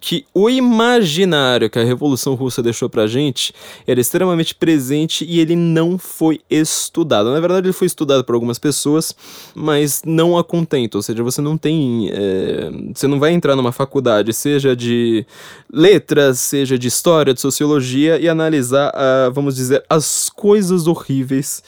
que 0.00 0.24
o 0.32 0.48
imaginário 0.48 1.68
que 1.68 1.78
a 1.78 1.84
Revolução 1.84 2.34
Russa 2.34 2.62
deixou 2.62 2.88
pra 2.88 3.06
gente 3.06 3.52
era 3.86 4.00
extremamente 4.00 4.54
presente 4.54 5.26
e 5.28 5.38
ele 5.38 5.54
não 5.54 5.98
foi 5.98 6.40
estudado. 6.48 7.30
Na 7.30 7.38
verdade, 7.38 7.66
ele 7.66 7.74
foi 7.74 7.86
estudado 7.86 8.24
por 8.24 8.34
algumas 8.34 8.58
pessoas, 8.58 9.14
mas 9.54 10.02
não 10.04 10.38
a 10.38 10.42
contento. 10.42 10.94
Ou 10.94 11.02
seja, 11.02 11.22
você 11.22 11.42
não 11.42 11.58
tem. 11.58 12.08
É, 12.10 12.70
você 12.94 13.06
não 13.06 13.20
vai 13.20 13.32
entrar 13.32 13.54
numa 13.54 13.72
faculdade, 13.72 14.32
seja 14.32 14.74
de 14.74 15.26
letras, 15.70 16.40
seja 16.40 16.78
de 16.78 16.88
história, 16.88 17.34
de 17.34 17.40
sociologia, 17.40 18.18
e 18.18 18.28
analisar, 18.28 18.92
uh, 18.94 19.30
vamos 19.32 19.54
dizer, 19.54 19.84
as 19.88 20.30
coisas 20.30 20.86
horríveis 20.86 21.62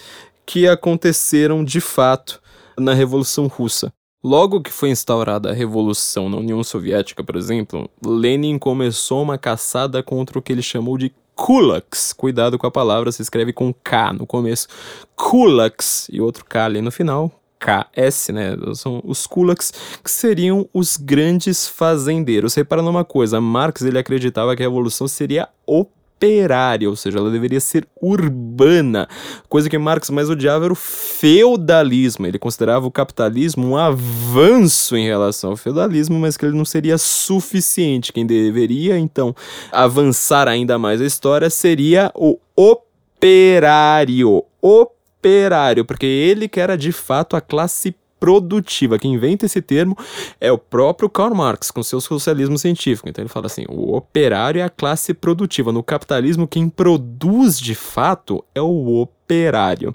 que 0.46 0.66
aconteceram 0.66 1.62
de 1.62 1.80
fato 1.80 2.40
na 2.78 2.94
Revolução 2.94 3.46
Russa. 3.46 3.92
Logo 4.24 4.60
que 4.60 4.70
foi 4.70 4.90
instaurada 4.90 5.50
a 5.50 5.52
revolução 5.52 6.28
na 6.28 6.36
União 6.36 6.62
Soviética, 6.62 7.24
por 7.24 7.34
exemplo, 7.34 7.90
Lenin 8.04 8.56
começou 8.56 9.20
uma 9.20 9.36
caçada 9.36 10.00
contra 10.00 10.38
o 10.38 10.42
que 10.42 10.52
ele 10.52 10.62
chamou 10.62 10.96
de 10.96 11.12
kulaks. 11.34 12.12
Cuidado 12.12 12.56
com 12.56 12.64
a 12.64 12.70
palavra, 12.70 13.10
se 13.10 13.20
escreve 13.20 13.52
com 13.52 13.74
K 13.74 14.12
no 14.12 14.24
começo. 14.24 14.68
Kulaks 15.16 16.08
e 16.12 16.20
outro 16.20 16.44
K 16.44 16.66
ali 16.66 16.80
no 16.80 16.92
final. 16.92 17.32
KS, 17.58 18.28
né? 18.28 18.56
São 18.74 19.00
os 19.04 19.26
kulaks, 19.26 19.72
que 20.02 20.10
seriam 20.10 20.68
os 20.72 20.96
grandes 20.96 21.66
fazendeiros. 21.66 22.54
Repara 22.54 22.82
numa 22.82 23.04
coisa, 23.04 23.40
Marx 23.40 23.82
ele 23.82 23.98
acreditava 23.98 24.54
que 24.54 24.62
a 24.62 24.66
revolução 24.66 25.08
seria 25.08 25.48
o 25.66 25.84
operária, 26.22 26.88
ou 26.88 26.94
seja, 26.94 27.18
ela 27.18 27.30
deveria 27.30 27.58
ser 27.58 27.86
urbana. 28.00 29.08
Coisa 29.48 29.68
que 29.68 29.76
Marx 29.76 30.08
mais 30.08 30.30
odiava 30.30 30.66
era 30.66 30.72
o 30.72 30.76
feudalismo. 30.76 32.26
Ele 32.26 32.38
considerava 32.38 32.86
o 32.86 32.90
capitalismo 32.90 33.66
um 33.66 33.76
avanço 33.76 34.96
em 34.96 35.04
relação 35.04 35.50
ao 35.50 35.56
feudalismo, 35.56 36.20
mas 36.20 36.36
que 36.36 36.46
ele 36.46 36.56
não 36.56 36.64
seria 36.64 36.96
suficiente. 36.96 38.12
Quem 38.12 38.24
deveria, 38.24 38.96
então, 38.98 39.34
avançar 39.72 40.46
ainda 40.46 40.78
mais 40.78 41.00
a 41.00 41.06
história 41.06 41.50
seria 41.50 42.12
o 42.14 42.38
operário. 42.54 44.44
Operário, 44.60 45.84
porque 45.84 46.06
ele 46.06 46.48
que 46.48 46.60
era 46.60 46.76
de 46.76 46.92
fato 46.92 47.34
a 47.34 47.40
classe 47.40 47.96
produtiva. 48.22 49.00
Quem 49.00 49.14
inventa 49.14 49.46
esse 49.46 49.60
termo 49.60 49.98
é 50.40 50.52
o 50.52 50.56
próprio 50.56 51.10
Karl 51.10 51.34
Marx, 51.34 51.72
com 51.72 51.82
seu 51.82 52.00
socialismo 52.00 52.56
científico. 52.56 53.08
Então 53.08 53.20
ele 53.20 53.28
fala 53.28 53.46
assim: 53.46 53.64
o 53.68 53.96
operário 53.96 54.60
é 54.60 54.62
a 54.62 54.70
classe 54.70 55.12
produtiva. 55.12 55.72
No 55.72 55.82
capitalismo, 55.82 56.46
quem 56.46 56.68
produz 56.68 57.58
de 57.58 57.74
fato 57.74 58.44
é 58.54 58.60
o 58.60 59.00
operário. 59.00 59.92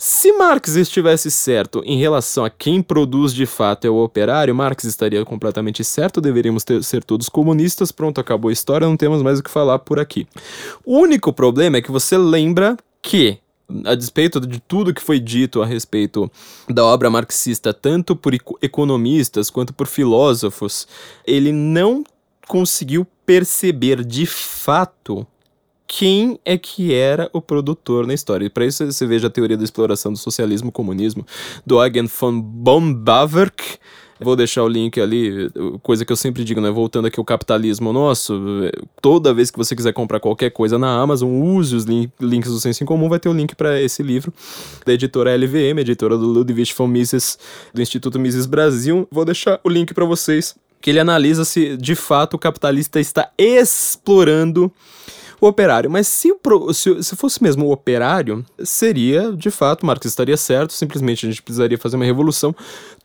Se 0.00 0.32
Marx 0.32 0.74
estivesse 0.74 1.30
certo 1.30 1.80
em 1.86 1.96
relação 1.96 2.44
a 2.44 2.50
quem 2.50 2.82
produz 2.82 3.32
de 3.32 3.46
fato 3.46 3.86
é 3.86 3.90
o 3.90 4.02
operário, 4.02 4.52
Marx 4.52 4.82
estaria 4.82 5.24
completamente 5.24 5.84
certo, 5.84 6.20
deveríamos 6.20 6.64
ter, 6.64 6.82
ser 6.82 7.04
todos 7.04 7.28
comunistas, 7.28 7.92
pronto, 7.92 8.20
acabou 8.20 8.48
a 8.48 8.52
história, 8.52 8.86
não 8.86 8.96
temos 8.96 9.22
mais 9.22 9.38
o 9.38 9.42
que 9.44 9.50
falar 9.50 9.78
por 9.78 10.00
aqui. 10.00 10.26
O 10.84 10.98
único 10.98 11.32
problema 11.32 11.76
é 11.76 11.80
que 11.80 11.92
você 11.92 12.18
lembra 12.18 12.76
que 13.00 13.38
a 13.84 13.94
despeito 13.94 14.40
de 14.40 14.60
tudo 14.60 14.94
que 14.94 15.02
foi 15.02 15.18
dito 15.18 15.62
a 15.62 15.66
respeito 15.66 16.30
da 16.68 16.84
obra 16.84 17.10
marxista, 17.10 17.72
tanto 17.72 18.14
por 18.14 18.34
economistas 18.62 19.50
quanto 19.50 19.72
por 19.72 19.86
filósofos, 19.86 20.86
ele 21.26 21.52
não 21.52 22.04
conseguiu 22.46 23.06
perceber 23.24 24.04
de 24.04 24.26
fato 24.26 25.26
quem 25.86 26.38
é 26.44 26.56
que 26.56 26.94
era 26.94 27.28
o 27.32 27.40
produtor 27.40 28.06
na 28.06 28.14
história. 28.14 28.46
E 28.46 28.50
para 28.50 28.66
isso 28.66 28.84
você 28.84 29.06
veja 29.06 29.26
a 29.26 29.30
teoria 29.30 29.56
da 29.56 29.64
exploração 29.64 30.12
do 30.12 30.18
socialismo 30.18 30.72
comunismo 30.72 31.26
do 31.64 31.82
Eugen 31.82 32.06
von 32.06 32.40
Bombaverk, 32.40 33.78
Vou 34.20 34.36
deixar 34.36 34.62
o 34.62 34.68
link 34.68 35.00
ali, 35.00 35.50
coisa 35.82 36.04
que 36.04 36.12
eu 36.12 36.16
sempre 36.16 36.44
digo, 36.44 36.60
né? 36.60 36.70
Voltando 36.70 37.06
aqui 37.06 37.18
ao 37.18 37.24
capitalismo 37.24 37.92
nosso, 37.92 38.40
toda 39.02 39.34
vez 39.34 39.50
que 39.50 39.58
você 39.58 39.74
quiser 39.74 39.92
comprar 39.92 40.20
qualquer 40.20 40.50
coisa 40.50 40.78
na 40.78 40.88
Amazon, 41.00 41.30
use 41.30 41.74
os 41.74 41.84
link, 41.84 42.12
links 42.20 42.50
do 42.50 42.60
Senso 42.60 42.84
em 42.84 42.86
Comum, 42.86 43.08
vai 43.08 43.18
ter 43.18 43.28
o 43.28 43.32
link 43.32 43.54
para 43.54 43.80
esse 43.80 44.02
livro 44.02 44.32
da 44.86 44.92
editora 44.92 45.34
LVM, 45.34 45.80
editora 45.80 46.16
do 46.16 46.26
Ludwig 46.26 46.72
von 46.76 46.86
Mises, 46.86 47.38
do 47.72 47.82
Instituto 47.82 48.18
Mises 48.18 48.46
Brasil. 48.46 49.08
Vou 49.10 49.24
deixar 49.24 49.60
o 49.64 49.68
link 49.68 49.92
para 49.92 50.04
vocês, 50.04 50.54
que 50.80 50.90
ele 50.90 51.00
analisa 51.00 51.44
se 51.44 51.76
de 51.76 51.94
fato 51.94 52.34
o 52.34 52.38
capitalista 52.38 53.00
está 53.00 53.30
explorando 53.36 54.70
o 55.40 55.48
operário. 55.48 55.90
Mas 55.90 56.06
se, 56.08 56.32
se, 56.72 57.02
se 57.02 57.16
fosse 57.16 57.42
mesmo 57.42 57.66
o 57.66 57.72
operário, 57.72 58.44
seria, 58.62 59.32
de 59.32 59.50
fato, 59.50 59.84
Marx 59.84 60.06
estaria 60.06 60.36
certo, 60.36 60.72
simplesmente 60.72 61.26
a 61.26 61.28
gente 61.28 61.42
precisaria 61.42 61.78
fazer 61.78 61.96
uma 61.96 62.04
revolução, 62.04 62.54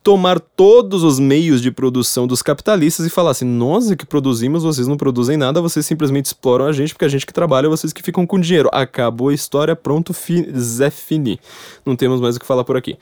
tomar 0.02 0.40
todos 0.40 1.02
os 1.02 1.18
meios 1.18 1.60
de 1.60 1.70
produção 1.70 2.26
dos 2.26 2.42
capitalistas 2.42 3.06
e 3.06 3.10
falar 3.10 3.32
assim: 3.32 3.44
nós 3.44 3.90
é 3.90 3.96
que 3.96 4.06
produzimos, 4.06 4.62
vocês 4.62 4.88
não 4.88 4.96
produzem 4.96 5.36
nada, 5.36 5.60
vocês 5.60 5.84
simplesmente 5.84 6.26
exploram 6.26 6.66
a 6.66 6.72
gente, 6.72 6.94
porque 6.94 7.04
a 7.04 7.08
gente 7.08 7.26
que 7.26 7.32
trabalha, 7.32 7.68
vocês 7.68 7.92
que 7.92 8.02
ficam 8.02 8.26
com 8.26 8.40
dinheiro. 8.40 8.68
Acabou 8.72 9.28
a 9.28 9.34
história, 9.34 9.76
pronto, 9.76 10.12
fi, 10.12 10.48
Zé 10.56 10.90
Fini. 10.90 11.38
Não 11.84 11.96
temos 11.96 12.20
mais 12.20 12.36
o 12.36 12.40
que 12.40 12.46
falar 12.46 12.64
por 12.64 12.76
aqui. 12.76 12.96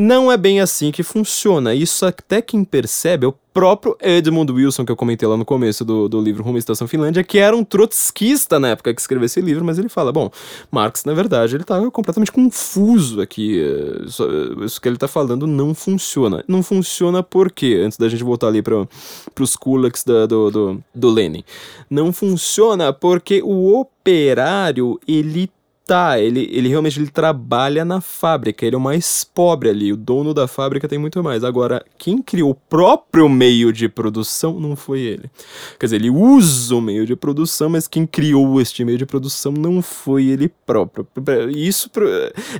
Não 0.00 0.30
é 0.30 0.36
bem 0.36 0.60
assim 0.60 0.92
que 0.92 1.02
funciona. 1.02 1.74
Isso 1.74 2.06
até 2.06 2.40
quem 2.40 2.62
percebe 2.62 3.26
é 3.26 3.28
o 3.28 3.34
próprio 3.52 3.96
Edmund 4.00 4.52
Wilson, 4.52 4.84
que 4.84 4.92
eu 4.92 4.96
comentei 4.96 5.26
lá 5.26 5.36
no 5.36 5.44
começo 5.44 5.84
do, 5.84 6.08
do 6.08 6.20
livro 6.20 6.44
Rumo 6.44 6.54
à 6.54 6.60
Estação 6.60 6.86
Finlândia, 6.86 7.24
que 7.24 7.36
era 7.36 7.56
um 7.56 7.64
trotskista 7.64 8.60
na 8.60 8.68
época 8.68 8.94
que 8.94 9.00
escreveu 9.00 9.26
esse 9.26 9.40
livro, 9.40 9.64
mas 9.64 9.76
ele 9.76 9.88
fala, 9.88 10.12
bom, 10.12 10.30
Marx, 10.70 11.04
na 11.04 11.12
verdade, 11.14 11.56
ele 11.56 11.64
estava 11.64 11.90
completamente 11.90 12.30
confuso 12.30 13.20
aqui. 13.20 13.60
Eh, 13.60 14.04
isso 14.64 14.80
que 14.80 14.88
ele 14.88 14.94
está 14.94 15.08
falando 15.08 15.48
não 15.48 15.74
funciona. 15.74 16.44
Não 16.46 16.62
funciona 16.62 17.20
por 17.20 17.50
quê? 17.50 17.82
Antes 17.84 17.98
da 17.98 18.08
gente 18.08 18.22
voltar 18.22 18.46
ali 18.46 18.62
para 18.62 18.86
os 19.40 19.56
kulaks 19.56 20.04
do, 20.04 20.48
do, 20.48 20.84
do 20.94 21.10
Lenin. 21.10 21.42
Não 21.90 22.12
funciona 22.12 22.92
porque 22.92 23.42
o 23.42 23.80
operário, 23.80 25.00
ele 25.08 25.50
tá, 25.88 26.20
ele, 26.20 26.46
ele 26.52 26.68
realmente 26.68 27.00
ele 27.00 27.08
trabalha 27.08 27.82
na 27.82 28.02
fábrica, 28.02 28.66
ele 28.66 28.76
é 28.76 28.78
o 28.78 28.80
mais 28.80 29.24
pobre 29.24 29.70
ali, 29.70 29.90
o 29.90 29.96
dono 29.96 30.34
da 30.34 30.46
fábrica 30.46 30.86
tem 30.86 30.98
muito 30.98 31.22
mais. 31.22 31.42
Agora, 31.42 31.82
quem 31.96 32.20
criou 32.20 32.50
o 32.50 32.54
próprio 32.54 33.26
meio 33.26 33.72
de 33.72 33.88
produção 33.88 34.60
não 34.60 34.76
foi 34.76 35.00
ele. 35.00 35.30
Quer 35.80 35.86
dizer, 35.86 35.96
ele 35.96 36.10
usa 36.10 36.76
o 36.76 36.82
meio 36.82 37.06
de 37.06 37.16
produção, 37.16 37.70
mas 37.70 37.88
quem 37.88 38.06
criou 38.06 38.60
este 38.60 38.84
meio 38.84 38.98
de 38.98 39.06
produção 39.06 39.50
não 39.50 39.80
foi 39.80 40.26
ele 40.26 40.52
próprio. 40.66 41.06
Isso 41.56 41.90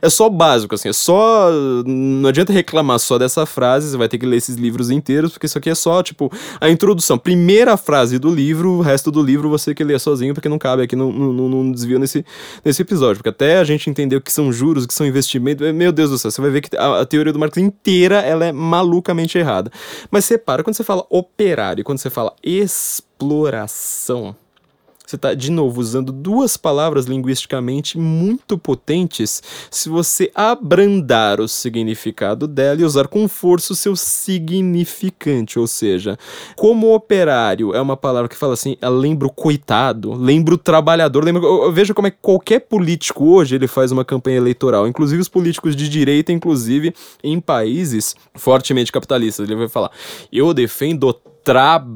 é 0.00 0.08
só 0.08 0.30
básico, 0.30 0.74
assim, 0.74 0.88
é 0.88 0.94
só. 0.94 1.50
Não 1.84 2.30
adianta 2.30 2.50
reclamar 2.50 2.98
só 2.98 3.18
dessa 3.18 3.44
frase, 3.44 3.90
você 3.90 3.96
vai 3.98 4.08
ter 4.08 4.16
que 4.16 4.24
ler 4.24 4.38
esses 4.38 4.56
livros 4.56 4.88
inteiros, 4.88 5.32
porque 5.32 5.44
isso 5.44 5.58
aqui 5.58 5.68
é 5.68 5.74
só, 5.74 6.02
tipo, 6.02 6.32
a 6.58 6.70
introdução. 6.70 7.18
Primeira 7.18 7.76
frase 7.76 8.18
do 8.18 8.34
livro, 8.34 8.70
o 8.70 8.80
resto 8.80 9.10
do 9.10 9.22
livro 9.22 9.50
você 9.50 9.74
que 9.74 9.84
lê 9.84 9.98
sozinho, 9.98 10.32
porque 10.32 10.48
não 10.48 10.58
cabe 10.58 10.84
aqui, 10.84 10.96
não, 10.96 11.12
não, 11.12 11.46
não 11.46 11.70
desvio 11.70 11.98
nesse, 11.98 12.24
nesse 12.64 12.80
episódio 12.80 13.17
porque 13.18 13.28
até 13.28 13.58
a 13.58 13.64
gente 13.64 13.90
entender 13.90 14.16
o 14.16 14.20
que 14.20 14.32
são 14.32 14.52
juros, 14.52 14.84
o 14.84 14.88
que 14.88 14.94
são 14.94 15.06
investimentos, 15.06 15.66
é, 15.66 15.72
meu 15.72 15.92
Deus 15.92 16.10
do 16.10 16.18
céu, 16.18 16.30
você 16.30 16.40
vai 16.40 16.50
ver 16.50 16.62
que 16.62 16.76
a, 16.76 17.00
a 17.00 17.06
teoria 17.06 17.32
do 17.32 17.38
Marx 17.38 17.56
inteira 17.58 18.20
ela 18.20 18.46
é 18.46 18.52
malucamente 18.52 19.36
errada. 19.36 19.70
Mas 20.10 20.24
separa 20.24 20.62
quando 20.62 20.74
você 20.74 20.84
fala 20.84 21.06
operário, 21.10 21.84
quando 21.84 21.98
você 21.98 22.10
fala 22.10 22.34
exploração, 22.42 24.34
você 25.08 25.16
está, 25.16 25.32
de 25.32 25.50
novo, 25.50 25.80
usando 25.80 26.12
duas 26.12 26.58
palavras 26.58 27.06
linguisticamente 27.06 27.96
muito 27.96 28.58
potentes 28.58 29.42
se 29.70 29.88
você 29.88 30.30
abrandar 30.34 31.40
o 31.40 31.48
significado 31.48 32.46
dela 32.46 32.82
e 32.82 32.84
usar 32.84 33.08
com 33.08 33.26
força 33.26 33.72
o 33.72 33.76
seu 33.76 33.96
significante. 33.96 35.58
Ou 35.58 35.66
seja, 35.66 36.18
como 36.56 36.94
operário 36.94 37.74
é 37.74 37.80
uma 37.80 37.96
palavra 37.96 38.28
que 38.28 38.36
fala 38.36 38.52
assim, 38.52 38.76
lembra 38.82 39.26
o 39.26 39.32
coitado, 39.32 40.12
lembra 40.12 40.56
o 40.56 40.58
trabalhador. 40.58 41.24
Lembra, 41.24 41.40
veja 41.72 41.94
como 41.94 42.08
é 42.08 42.10
que 42.10 42.18
qualquer 42.20 42.60
político 42.60 43.30
hoje 43.30 43.54
ele 43.54 43.66
faz 43.66 43.90
uma 43.90 44.04
campanha 44.04 44.36
eleitoral, 44.36 44.86
inclusive 44.86 45.22
os 45.22 45.28
políticos 45.30 45.74
de 45.74 45.88
direita, 45.88 46.32
inclusive 46.32 46.94
em 47.24 47.40
países 47.40 48.14
fortemente 48.34 48.92
capitalistas. 48.92 49.48
Ele 49.48 49.56
vai 49.56 49.68
falar: 49.68 49.90
eu 50.30 50.52
defendo 50.52 51.08
o 51.08 51.14
trabalhador. 51.14 51.88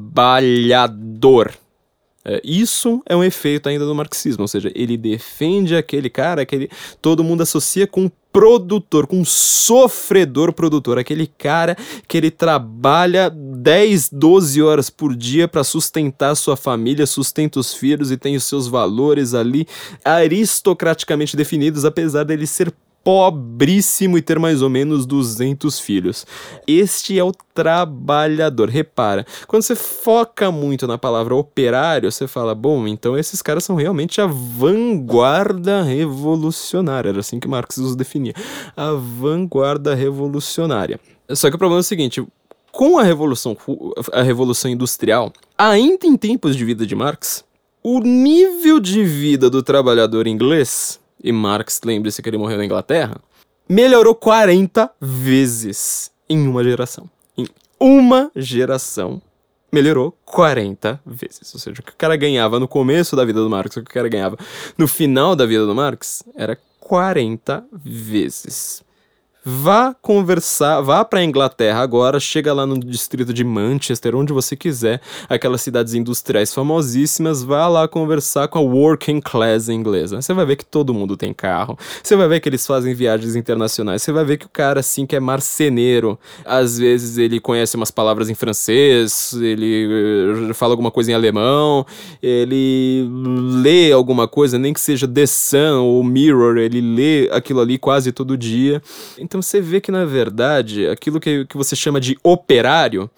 É, 2.25 2.41
isso 2.43 3.01
é 3.07 3.15
um 3.15 3.23
efeito 3.23 3.67
ainda 3.67 3.85
do 3.85 3.93
marxismo, 3.93 4.43
ou 4.43 4.47
seja, 4.47 4.71
ele 4.73 4.95
defende 4.97 5.75
aquele 5.75 6.09
cara 6.09 6.45
que 6.45 6.55
ele, 6.55 6.69
todo 7.01 7.23
mundo 7.23 7.43
associa 7.43 7.85
com 7.85 8.09
produtor, 8.31 9.05
com 9.05 9.23
sofredor 9.23 10.53
produtor, 10.53 10.97
aquele 10.97 11.27
cara 11.27 11.77
que 12.07 12.17
ele 12.17 12.31
trabalha 12.31 13.29
10, 13.29 14.09
12 14.11 14.61
horas 14.63 14.89
por 14.89 15.15
dia 15.15 15.47
para 15.47 15.63
sustentar 15.63 16.33
sua 16.35 16.57
família, 16.57 17.05
sustenta 17.05 17.59
os 17.59 17.73
filhos 17.73 18.09
e 18.09 18.17
tem 18.17 18.35
os 18.35 18.45
seus 18.45 18.67
valores 18.67 19.35
ali 19.35 19.67
aristocraticamente 20.03 21.37
definidos, 21.37 21.85
apesar 21.85 22.23
dele 22.23 22.47
ser 22.47 22.73
pobríssimo 23.03 24.17
e 24.17 24.21
ter 24.21 24.39
mais 24.39 24.61
ou 24.61 24.69
menos 24.69 25.05
200 25.05 25.79
filhos. 25.79 26.25
Este 26.65 27.19
é 27.19 27.23
o 27.23 27.33
trabalhador. 27.53 28.69
Repara, 28.69 29.25
quando 29.45 29.63
você 29.63 29.75
foca 29.75 30.49
muito 30.51 30.87
na 30.87 30.97
palavra 30.97 31.35
operário, 31.35 32.11
você 32.11 32.27
fala, 32.27 32.55
bom, 32.55 32.87
então 32.87 33.17
esses 33.17 33.41
caras 33.41 33.65
são 33.65 33.75
realmente 33.75 34.21
a 34.21 34.25
vanguarda 34.25 35.83
revolucionária. 35.83 37.09
Era 37.09 37.19
assim 37.19 37.39
que 37.39 37.47
Marx 37.47 37.77
os 37.77 37.95
definia. 37.95 38.33
A 38.75 38.91
vanguarda 38.91 39.93
revolucionária. 39.93 40.99
Só 41.31 41.49
que 41.49 41.55
o 41.55 41.59
problema 41.59 41.79
é 41.79 41.81
o 41.81 41.83
seguinte, 41.83 42.25
com 42.71 42.97
a 42.97 43.03
revolução, 43.03 43.55
a 44.11 44.21
revolução 44.21 44.71
industrial, 44.71 45.31
ainda 45.57 46.07
em 46.07 46.15
tempos 46.15 46.55
de 46.55 46.63
vida 46.63 46.87
de 46.87 46.95
Marx, 46.95 47.43
o 47.83 47.99
nível 47.99 48.79
de 48.79 49.03
vida 49.03 49.49
do 49.49 49.61
trabalhador 49.61 50.25
inglês 50.25 50.99
e 51.23 51.31
Marx, 51.31 51.79
lembre-se 51.83 52.21
que 52.21 52.29
ele 52.29 52.37
morreu 52.37 52.57
na 52.57 52.65
Inglaterra, 52.65 53.15
melhorou 53.67 54.13
40 54.13 54.91
vezes 54.99 56.11
em 56.29 56.47
uma 56.47 56.63
geração. 56.63 57.09
Em 57.37 57.47
uma 57.79 58.31
geração, 58.35 59.21
melhorou 59.71 60.15
40 60.25 60.99
vezes. 61.05 61.53
Ou 61.53 61.59
seja, 61.59 61.81
o 61.81 61.83
que 61.83 61.91
o 61.91 61.95
cara 61.97 62.15
ganhava 62.15 62.59
no 62.59 62.67
começo 62.67 63.15
da 63.15 63.25
vida 63.25 63.41
do 63.41 63.49
Marx, 63.49 63.75
o 63.77 63.83
que 63.83 63.89
o 63.89 63.93
cara 63.93 64.09
ganhava 64.09 64.37
no 64.77 64.87
final 64.87 65.35
da 65.35 65.45
vida 65.45 65.65
do 65.65 65.73
Marx, 65.73 66.23
era 66.35 66.57
40 66.79 67.65
vezes. 67.73 68.82
Vá 69.45 69.93
conversar, 70.01 70.79
vá 70.79 71.03
para 71.03 71.19
a 71.19 71.23
Inglaterra 71.23 71.81
agora, 71.81 72.17
chega 72.17 72.53
lá 72.53 72.65
no 72.65 72.79
distrito 72.79 73.33
de 73.33 73.43
Manchester, 73.43 74.15
onde 74.15 74.31
você 74.31 74.55
quiser, 74.55 75.01
aquelas 75.27 75.61
cidades 75.61 75.93
industriais 75.93 76.53
famosíssimas, 76.53 77.43
vá 77.43 77.67
lá 77.67 77.85
conversar 77.85 78.47
com 78.47 78.57
a 78.57 78.61
working 78.61 79.19
class 79.19 79.67
inglesa. 79.67 80.21
Você 80.21 80.33
vai 80.33 80.45
ver 80.45 80.55
que 80.55 80.65
todo 80.65 80.93
mundo 80.93 81.17
tem 81.17 81.33
carro, 81.33 81.77
você 82.01 82.15
vai 82.15 82.25
ver 82.29 82.39
que 82.39 82.47
eles 82.47 82.65
fazem 82.65 82.93
viagens 82.93 83.35
internacionais, 83.35 84.01
você 84.01 84.13
vai 84.13 84.23
ver 84.23 84.37
que 84.37 84.45
o 84.45 84.49
cara 84.49 84.79
assim 84.79 85.05
que 85.05 85.13
é 85.13 85.19
marceneiro, 85.19 86.17
às 86.45 86.77
vezes 86.77 87.17
ele 87.17 87.41
conhece 87.41 87.75
umas 87.75 87.91
palavras 87.91 88.29
em 88.29 88.35
francês, 88.35 89.33
ele 89.33 90.49
eh, 90.49 90.53
fala 90.53 90.71
alguma 90.71 90.89
coisa 90.89 91.11
em 91.11 91.15
alemão, 91.15 91.85
ele 92.21 93.09
lê 93.61 93.91
alguma 93.91 94.25
coisa, 94.25 94.57
nem 94.57 94.71
que 94.71 94.79
seja 94.79 95.05
The 95.05 95.25
Sun 95.25 95.83
ou 95.83 96.01
Mirror, 96.01 96.55
ele 96.55 96.79
lê 96.79 97.29
aquilo 97.29 97.59
ali 97.59 97.77
quase 97.77 98.13
todo 98.13 98.37
dia. 98.37 98.81
Então 99.19 99.32
você 99.35 99.61
vê 99.61 99.79
que, 99.81 99.91
na 99.91 100.05
verdade, 100.05 100.87
aquilo 100.87 101.19
que, 101.19 101.45
que 101.45 101.57
você 101.57 101.75
chama 101.75 101.99
de 101.99 102.17
operário, 102.23 103.09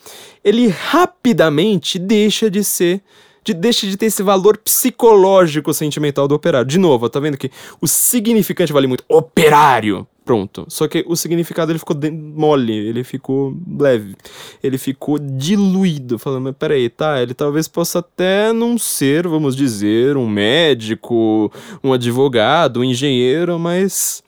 ele 0.44 0.68
rapidamente 0.68 1.98
deixa 2.00 2.50
de 2.50 2.64
ser 2.64 3.02
de, 3.46 3.54
deixa 3.54 3.86
de 3.86 3.96
ter 3.96 4.08
esse 4.08 4.24
valor 4.24 4.58
psicológico 4.58 5.72
sentimental 5.72 6.28
do 6.28 6.34
operário. 6.34 6.68
De 6.68 6.80
novo, 6.80 7.08
tá 7.08 7.20
vendo 7.20 7.38
que 7.38 7.52
o 7.80 7.88
significante 7.88 8.74
vale 8.74 8.88
muito. 8.88 9.06
Operário! 9.08 10.08
Pronto. 10.26 10.66
Só 10.68 10.88
que 10.88 11.06
o 11.08 11.16
significado 11.16 11.72
ele 11.72 11.78
ficou 11.78 11.96
mole, 12.12 12.74
ele 12.74 13.04
ficou 13.04 13.56
leve, 13.80 14.16
ele 14.64 14.76
ficou 14.80 15.20
diluído. 15.20 16.18
Falando, 16.18 16.46
mas 16.46 16.56
peraí, 16.58 16.90
tá? 16.90 17.22
Ele 17.22 17.36
talvez 17.36 17.68
possa 17.68 18.00
até 18.00 18.52
não 18.52 18.76
ser, 18.76 19.28
vamos 19.28 19.56
dizer, 19.56 20.18
um 20.18 20.28
médico, 20.28 21.52
um 21.84 21.94
advogado, 21.94 22.80
um 22.80 22.84
engenheiro, 22.84 23.60
mas 23.60 24.24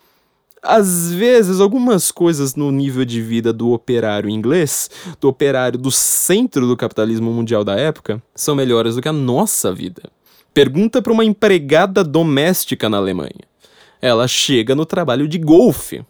às 0.67 1.13
vezes, 1.13 1.61
algumas 1.61 2.11
coisas 2.11 2.53
no 2.55 2.71
nível 2.71 3.05
de 3.05 3.21
vida 3.21 3.53
do 3.53 3.71
operário 3.71 4.29
inglês, 4.29 4.89
do 5.19 5.29
operário 5.29 5.79
do 5.79 5.89
centro 5.89 6.67
do 6.67 6.75
capitalismo 6.75 7.31
mundial 7.31 7.63
da 7.63 7.75
época, 7.75 8.21
são 8.35 8.53
melhores 8.53 8.95
do 8.95 9.01
que 9.01 9.07
a 9.07 9.13
nossa 9.13 9.73
vida. 9.73 10.03
Pergunta 10.53 11.01
para 11.01 11.13
uma 11.13 11.23
empregada 11.23 12.03
doméstica 12.03 12.89
na 12.89 12.97
Alemanha. 12.97 13.47
Ela 14.01 14.27
chega 14.27 14.75
no 14.75 14.85
trabalho 14.85 15.27
de 15.27 15.37
golfe. 15.37 16.03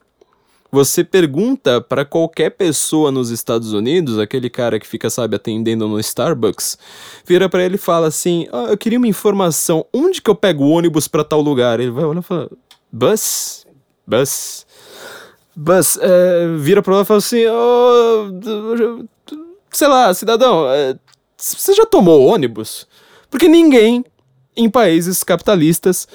Você 0.71 1.03
pergunta 1.03 1.79
para 1.79 2.03
qualquer 2.03 2.49
pessoa 2.49 3.11
nos 3.11 3.29
Estados 3.29 3.73
Unidos, 3.73 4.17
aquele 4.17 4.49
cara 4.49 4.79
que 4.79 4.87
fica, 4.87 5.09
sabe, 5.09 5.35
atendendo 5.35 5.87
no 5.87 5.99
Starbucks, 5.99 6.77
vira 7.25 7.47
para 7.47 7.63
ele 7.63 7.75
e 7.75 7.77
fala 7.79 8.07
assim: 8.07 8.47
oh, 8.51 8.67
Eu 8.67 8.77
queria 8.77 8.97
uma 8.97 9.07
informação, 9.07 9.85
onde 9.93 10.21
que 10.21 10.29
eu 10.29 10.35
pego 10.35 10.63
o 10.63 10.71
ônibus 10.71 11.07
para 11.07 11.23
tal 11.23 11.41
lugar? 11.41 11.79
Ele 11.79 11.91
vai 11.91 12.03
olhar 12.03 12.19
e 12.19 12.23
fala: 12.23 12.49
Bus? 12.91 13.66
Bus. 14.07 14.65
Bus, 15.53 15.97
é, 16.01 16.55
vira 16.57 16.81
pra 16.81 16.93
ela 16.93 17.03
e 17.03 17.05
fala 17.05 17.17
assim: 17.17 17.43
oh, 17.47 19.05
sei 19.71 19.87
lá, 19.87 20.13
cidadão, 20.13 20.69
é, 20.69 20.97
você 21.37 21.73
já 21.73 21.85
tomou 21.85 22.25
ônibus? 22.25 22.87
Porque 23.29 23.47
ninguém 23.49 24.05
em 24.55 24.69
países 24.69 25.23
capitalistas 25.23 26.07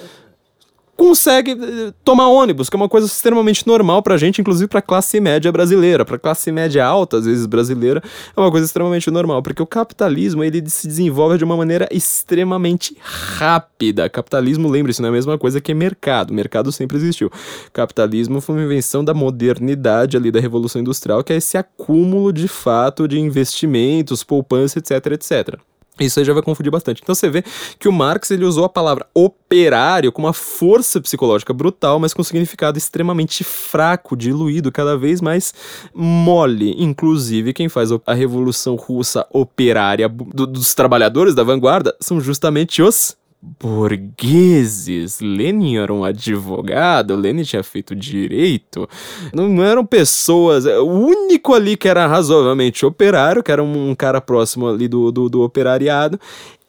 consegue 1.02 1.50
eh, 1.50 1.92
tomar 2.04 2.28
ônibus, 2.28 2.70
que 2.70 2.76
é 2.76 2.78
uma 2.78 2.88
coisa 2.88 3.08
extremamente 3.08 3.66
normal 3.66 4.00
pra 4.04 4.16
gente, 4.16 4.40
inclusive 4.40 4.68
pra 4.68 4.80
classe 4.80 5.18
média 5.18 5.50
brasileira, 5.50 6.04
pra 6.04 6.16
classe 6.16 6.52
média 6.52 6.86
alta, 6.86 7.16
às 7.16 7.26
vezes 7.26 7.44
brasileira, 7.44 8.00
é 8.36 8.40
uma 8.40 8.52
coisa 8.52 8.66
extremamente 8.66 9.10
normal, 9.10 9.42
porque 9.42 9.60
o 9.60 9.66
capitalismo 9.66 10.44
ele 10.44 10.62
se 10.70 10.86
desenvolve 10.86 11.38
de 11.38 11.42
uma 11.42 11.56
maneira 11.56 11.88
extremamente 11.90 12.96
rápida. 13.02 14.08
Capitalismo, 14.08 14.68
lembre-se, 14.68 15.02
não 15.02 15.08
é 15.08 15.10
a 15.10 15.12
mesma 15.12 15.36
coisa 15.36 15.60
que 15.60 15.74
mercado. 15.74 16.32
Mercado 16.32 16.70
sempre 16.70 16.96
existiu. 16.98 17.32
Capitalismo 17.72 18.40
foi 18.40 18.54
uma 18.54 18.64
invenção 18.64 19.04
da 19.04 19.12
modernidade 19.12 20.16
ali 20.16 20.30
da 20.30 20.38
Revolução 20.38 20.80
Industrial, 20.80 21.24
que 21.24 21.32
é 21.32 21.36
esse 21.36 21.58
acúmulo 21.58 22.32
de 22.32 22.46
fato 22.46 23.08
de 23.08 23.18
investimentos, 23.18 24.22
poupança, 24.22 24.78
etc, 24.78 25.06
etc. 25.06 25.58
Isso 26.00 26.18
aí 26.18 26.24
já 26.24 26.32
vai 26.32 26.42
confundir 26.42 26.72
bastante. 26.72 27.00
Então 27.02 27.14
você 27.14 27.28
vê 27.28 27.44
que 27.78 27.86
o 27.86 27.92
Marx 27.92 28.30
ele 28.30 28.44
usou 28.44 28.64
a 28.64 28.68
palavra 28.68 29.06
operário 29.12 30.10
com 30.10 30.22
uma 30.22 30.32
força 30.32 31.00
psicológica 31.00 31.52
brutal, 31.52 31.98
mas 31.98 32.14
com 32.14 32.22
significado 32.22 32.78
extremamente 32.78 33.44
fraco, 33.44 34.16
diluído, 34.16 34.72
cada 34.72 34.96
vez 34.96 35.20
mais 35.20 35.52
mole. 35.94 36.74
Inclusive, 36.82 37.52
quem 37.52 37.68
faz 37.68 37.90
a 38.06 38.14
revolução 38.14 38.74
russa 38.74 39.26
operária 39.30 40.08
do, 40.08 40.46
dos 40.46 40.74
trabalhadores 40.74 41.34
da 41.34 41.44
vanguarda 41.44 41.94
são 42.00 42.20
justamente 42.20 42.80
os 42.80 43.16
burgueses. 43.42 45.18
Lenin 45.20 45.76
era 45.76 45.92
um 45.92 46.04
advogado, 46.04 47.16
Lenin 47.16 47.42
tinha 47.42 47.62
feito 47.64 47.94
direito. 47.94 48.88
Não, 49.34 49.62
eram 49.64 49.84
pessoas. 49.84 50.64
O 50.64 50.86
único 50.86 51.52
ali 51.52 51.76
que 51.76 51.88
era 51.88 52.06
razoavelmente 52.06 52.86
operário, 52.86 53.42
que 53.42 53.50
era 53.50 53.62
um, 53.62 53.94
cara 53.96 54.20
próximo 54.20 54.68
ali 54.68 54.86
do, 54.86 55.10
do, 55.10 55.28
do, 55.28 55.42
operariado, 55.42 56.20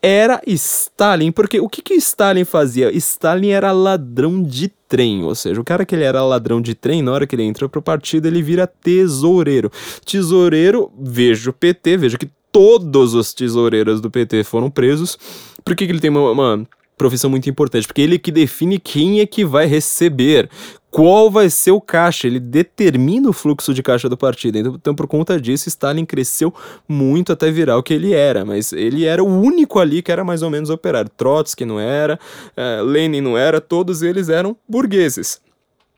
era 0.01 0.41
Stalin. 0.47 1.31
Porque 1.31 1.59
o 1.59 1.69
que, 1.69 1.83
que 1.83 1.93
Stalin 1.93 2.43
fazia? 2.43 2.91
Stalin 2.91 3.49
era 3.49 3.71
ladrão 3.71 4.41
de 4.41 4.67
trem, 4.87 5.23
ou 5.23 5.35
seja, 5.35 5.61
o 5.61 5.63
cara 5.63 5.85
que 5.85 5.93
ele 5.93 6.03
era 6.03 6.23
ladrão 6.23 6.59
de 6.59 6.73
trem, 6.73 7.01
na 7.01 7.11
hora 7.11 7.27
que 7.27 7.35
ele 7.35 7.43
entra 7.43 7.69
pro 7.69 7.81
partido, 7.81 8.27
ele 8.27 8.41
vira 8.41 8.65
tesoureiro. 8.67 9.71
Tesoureiro, 10.05 10.91
veja 10.99 11.51
o 11.51 11.53
PT, 11.53 11.97
veja 11.97 12.17
que 12.17 12.29
todos 12.51 13.15
os 13.15 13.33
tesoureiros 13.33 13.99
do 13.99 14.11
PT 14.11 14.43
foram 14.43 14.69
presos. 14.69 15.17
Por 15.63 15.75
que, 15.75 15.85
que 15.85 15.91
ele 15.91 15.99
tem 15.99 16.09
uma, 16.09 16.31
uma 16.31 16.67
profissão 16.97 17.29
muito 17.29 17.49
importante? 17.49 17.87
Porque 17.87 18.01
ele 18.01 18.19
que 18.19 18.31
define 18.31 18.79
quem 18.79 19.19
é 19.19 19.25
que 19.25 19.45
vai 19.45 19.65
receber, 19.65 20.49
qual 20.93 21.31
vai 21.31 21.49
ser 21.49 21.71
o 21.71 21.81
caixa, 21.81 22.27
ele 22.27 22.39
determina 22.39 23.27
o 23.27 23.33
fluxo 23.33 23.73
de 23.73 23.81
caixa 23.81 24.07
do 24.07 24.15
partido. 24.15 24.57
Então, 24.59 24.75
então, 24.75 24.95
por 24.95 25.07
conta 25.07 25.41
disso, 25.41 25.67
Stalin 25.67 26.05
cresceu 26.05 26.53
muito 26.87 27.33
até 27.33 27.49
virar 27.49 27.77
o 27.77 27.83
que 27.83 27.93
ele 27.93 28.13
era, 28.13 28.45
mas 28.45 28.71
ele 28.71 29.05
era 29.05 29.23
o 29.23 29.27
único 29.27 29.79
ali 29.79 30.03
que 30.03 30.11
era 30.11 30.23
mais 30.23 30.43
ou 30.43 30.49
menos 30.49 30.69
operário. 30.69 31.09
Trotsky 31.17 31.65
não 31.65 31.79
era, 31.79 32.19
uh, 32.55 32.83
Lenin 32.83 33.21
não 33.21 33.37
era, 33.37 33.59
todos 33.59 34.03
eles 34.03 34.29
eram 34.29 34.55
burgueses. 34.69 35.41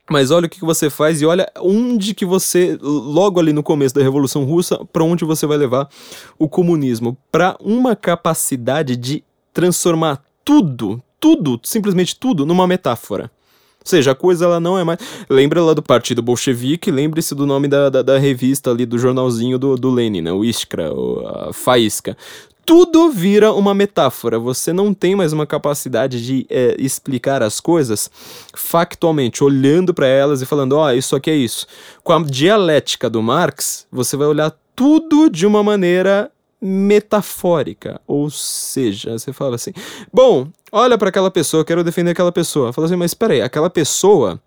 Mas 0.10 0.30
olha 0.30 0.46
o 0.46 0.50
que 0.50 0.62
você 0.62 0.90
faz 0.90 1.20
e 1.20 1.26
olha 1.26 1.52
onde 1.60 2.14
que 2.14 2.26
você, 2.26 2.78
logo 2.82 3.40
ali 3.40 3.52
no 3.52 3.64
começo 3.64 3.96
da 3.96 4.04
Revolução 4.04 4.44
Russa, 4.44 4.80
para 4.94 5.04
onde 5.04 5.26
você 5.26 5.48
vai 5.48 5.58
levar 5.58 5.90
o 6.38 6.48
comunismo. 6.48 7.18
Para 7.32 7.58
uma 7.60 7.96
capacidade 7.96 8.96
de 8.96 9.24
transformar 9.56 10.22
tudo, 10.44 11.02
tudo, 11.20 11.60
simplesmente 11.64 12.16
tudo, 12.20 12.46
numa 12.46 12.68
metáfora. 12.68 13.32
Ou 13.80 13.88
seja, 13.90 14.12
a 14.12 14.16
coisa 14.16 14.46
ela 14.46 14.60
não 14.60 14.78
é 14.78 14.84
mais. 14.84 15.00
Lembra 15.30 15.64
lá 15.64 15.74
do 15.74 15.82
Partido 15.82 16.22
Bolchevique, 16.22 16.92
lembre-se 16.92 17.34
do 17.34 17.46
nome 17.46 17.68
da, 17.68 17.90
da, 17.90 18.02
da, 18.02 18.18
revista 18.18 18.72
ali, 18.72 18.86
do 18.86 18.98
jornalzinho 19.00 19.58
do, 19.58 19.78
do 19.78 19.90
Lenin, 19.90 20.22
né? 20.22 20.32
o 20.34 20.44
Iskra, 20.44 20.94
o, 20.94 21.26
a 21.26 21.54
Faísca 21.54 22.18
tudo 22.66 23.12
vira 23.12 23.54
uma 23.54 23.76
metáfora. 23.76 24.40
Você 24.40 24.74
não 24.74 24.92
tem 24.92 25.16
mais 25.16 25.32
uma 25.32 25.46
capacidade 25.46 26.26
de 26.26 26.48
é, 26.50 26.76
explicar 26.80 27.44
as 27.44 27.60
coisas 27.60 28.10
factualmente, 28.56 29.44
olhando 29.44 29.94
para 29.94 30.08
elas 30.08 30.42
e 30.42 30.48
falando: 30.48 30.74
ó, 30.74 30.88
oh, 30.88 30.92
isso 30.92 31.16
aqui 31.16 31.30
é 31.30 31.36
isso. 31.36 31.68
Com 32.04 32.12
a 32.12 32.24
dialética 32.24 33.08
do 33.08 33.22
Marx, 33.22 33.86
você 33.92 34.18
vai 34.18 34.26
olhar 34.26 34.52
tudo 34.76 35.30
de 35.30 35.46
uma 35.46 35.62
maneira 35.62 36.32
metafórica, 36.66 38.02
ou 38.08 38.30
seja, 38.30 39.12
você 39.18 39.32
fala 39.32 39.56
assim: 39.56 39.72
bom, 40.12 40.48
olha 40.72 40.98
para 40.98 41.10
aquela 41.10 41.30
pessoa, 41.30 41.64
quero 41.64 41.84
defender 41.84 42.12
aquela 42.12 42.32
pessoa. 42.32 42.74
Fala 42.74 42.88
assim, 42.88 42.96
mas 42.96 43.12
espera 43.12 43.34
aí, 43.34 43.42
aquela 43.42 43.70
pessoa 43.70 44.42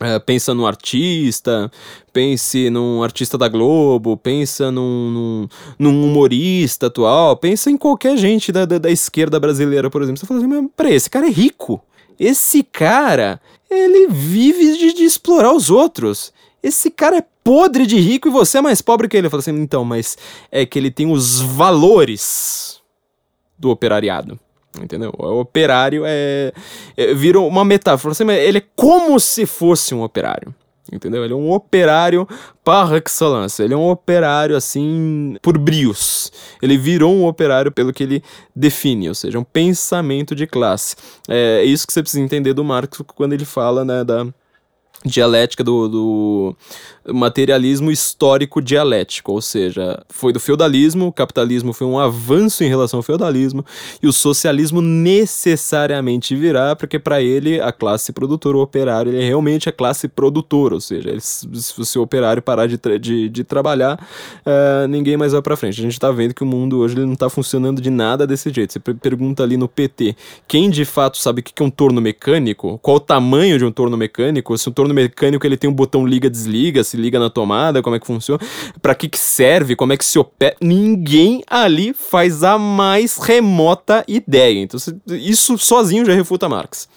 é, 0.00 0.18
pensa 0.18 0.54
no 0.54 0.66
artista, 0.66 1.70
pense 2.12 2.70
num 2.70 3.02
artista 3.02 3.36
da 3.36 3.48
Globo, 3.48 4.16
pensa 4.16 4.70
num, 4.70 5.10
num, 5.10 5.48
num, 5.78 6.04
humorista 6.04 6.86
atual, 6.86 7.36
pensa 7.36 7.70
em 7.70 7.76
qualquer 7.76 8.16
gente 8.16 8.50
da, 8.50 8.64
da, 8.64 8.78
da 8.78 8.90
esquerda 8.90 9.38
brasileira, 9.38 9.90
por 9.90 10.00
exemplo. 10.00 10.18
Você 10.18 10.26
fala 10.26 10.40
assim, 10.40 10.48
mas 10.48 10.66
peraí, 10.74 10.94
esse 10.94 11.10
cara 11.10 11.26
é 11.26 11.30
rico. 11.30 11.84
Esse 12.18 12.62
cara, 12.62 13.40
ele 13.70 14.08
vive 14.08 14.78
de, 14.78 14.94
de 14.94 15.04
explorar 15.04 15.52
os 15.54 15.70
outros. 15.70 16.32
Esse 16.62 16.90
cara 16.90 17.18
é 17.18 17.24
podre 17.50 17.84
de 17.84 17.98
rico 17.98 18.28
e 18.28 18.30
você 18.30 18.58
é 18.58 18.60
mais 18.60 18.80
pobre 18.80 19.08
que 19.08 19.16
ele. 19.16 19.26
Eu 19.26 19.30
falo 19.30 19.40
assim, 19.40 19.50
então, 19.50 19.84
mas 19.84 20.16
é 20.52 20.64
que 20.64 20.78
ele 20.78 20.88
tem 20.88 21.10
os 21.10 21.40
valores 21.40 22.80
do 23.58 23.70
operariado. 23.70 24.38
Entendeu? 24.80 25.12
O 25.18 25.40
operário 25.40 26.04
é, 26.06 26.52
é 26.96 27.12
virou 27.12 27.48
uma 27.48 27.64
metáfora. 27.64 28.12
Assim, 28.12 28.30
ele 28.30 28.58
é 28.58 28.64
como 28.76 29.18
se 29.18 29.46
fosse 29.46 29.92
um 29.92 30.04
operário. 30.04 30.54
Entendeu? 30.92 31.24
Ele 31.24 31.32
é 31.32 31.36
um 31.36 31.50
operário 31.50 32.24
par 32.62 32.94
excellence. 32.94 33.60
Ele 33.60 33.74
é 33.74 33.76
um 33.76 33.90
operário, 33.90 34.54
assim, 34.54 35.36
por 35.42 35.58
brios. 35.58 36.32
Ele 36.62 36.78
virou 36.78 37.12
um 37.12 37.26
operário 37.26 37.72
pelo 37.72 37.92
que 37.92 38.04
ele 38.04 38.22
define, 38.54 39.08
ou 39.08 39.14
seja, 39.16 39.40
um 39.40 39.44
pensamento 39.44 40.36
de 40.36 40.46
classe. 40.46 40.94
É 41.28 41.64
isso 41.64 41.84
que 41.84 41.92
você 41.92 42.00
precisa 42.00 42.22
entender 42.22 42.54
do 42.54 42.62
Marx 42.62 43.02
quando 43.16 43.32
ele 43.32 43.44
fala, 43.44 43.84
né, 43.84 44.04
da 44.04 44.24
dialética 45.04 45.64
do, 45.64 45.88
do, 45.88 46.56
materialismo 47.12 47.90
histórico 47.90 48.60
dialético, 48.60 49.32
ou 49.32 49.40
seja, 49.40 50.02
foi 50.08 50.32
do 50.32 50.40
feudalismo, 50.40 51.06
o 51.06 51.12
capitalismo 51.12 51.72
foi 51.72 51.86
um 51.86 51.98
avanço 51.98 52.64
em 52.64 52.68
relação 52.68 52.98
ao 52.98 53.02
feudalismo 53.02 53.64
e 54.02 54.06
o 54.06 54.12
socialismo 54.12 54.80
necessariamente 54.80 56.34
virá, 56.34 56.74
porque 56.76 56.98
para 56.98 57.22
ele 57.22 57.60
a 57.60 57.72
classe 57.72 58.12
produtora, 58.12 58.56
o 58.56 58.60
operário, 58.60 59.12
ele 59.12 59.22
é 59.22 59.26
realmente 59.26 59.68
a 59.68 59.72
classe 59.72 60.08
produtora, 60.08 60.74
ou 60.74 60.80
seja, 60.80 61.10
ele, 61.10 61.20
se 61.20 61.98
o 61.98 62.02
operário 62.02 62.42
parar 62.42 62.66
de, 62.66 62.78
de, 62.98 63.28
de 63.28 63.44
trabalhar, 63.44 63.98
uh, 64.46 64.88
ninguém 64.88 65.16
mais 65.16 65.32
vai 65.32 65.42
para 65.42 65.56
frente. 65.56 65.80
A 65.80 65.82
gente 65.82 65.92
está 65.92 66.10
vendo 66.10 66.34
que 66.34 66.42
o 66.42 66.46
mundo 66.46 66.78
hoje 66.78 66.96
ele 66.96 67.06
não 67.06 67.14
está 67.14 67.28
funcionando 67.28 67.80
de 67.80 67.90
nada 67.90 68.26
desse 68.26 68.50
jeito. 68.50 68.72
Você 68.72 68.80
pergunta 68.80 69.42
ali 69.42 69.56
no 69.56 69.68
PT, 69.68 70.16
quem 70.46 70.70
de 70.70 70.84
fato 70.84 71.18
sabe 71.18 71.40
o 71.40 71.44
que 71.44 71.62
é 71.62 71.64
um 71.64 71.70
torno 71.70 72.00
mecânico, 72.00 72.78
qual 72.82 72.96
o 72.96 73.00
tamanho 73.00 73.58
de 73.58 73.64
um 73.64 73.72
torno 73.72 73.96
mecânico, 73.96 74.56
se 74.56 74.68
um 74.68 74.72
torno 74.72 74.94
mecânico 74.94 75.46
ele 75.46 75.56
tem 75.56 75.68
um 75.68 75.72
botão 75.72 76.06
liga-desliga, 76.06 76.82
se 76.84 76.96
liga 77.00 77.18
na 77.18 77.30
tomada, 77.30 77.82
como 77.82 77.96
é 77.96 78.00
que 78.00 78.06
funciona, 78.06 78.40
para 78.80 78.94
que, 78.94 79.08
que 79.08 79.18
serve, 79.18 79.74
como 79.74 79.92
é 79.92 79.96
que 79.96 80.04
se 80.04 80.18
opera. 80.18 80.56
Ninguém 80.60 81.42
ali 81.48 81.92
faz 81.92 82.44
a 82.44 82.58
mais 82.58 83.16
remota 83.16 84.04
ideia. 84.06 84.60
Então, 84.60 84.78
isso 85.08 85.58
sozinho 85.58 86.04
já 86.04 86.14
refuta 86.14 86.48
Marx. 86.48 86.88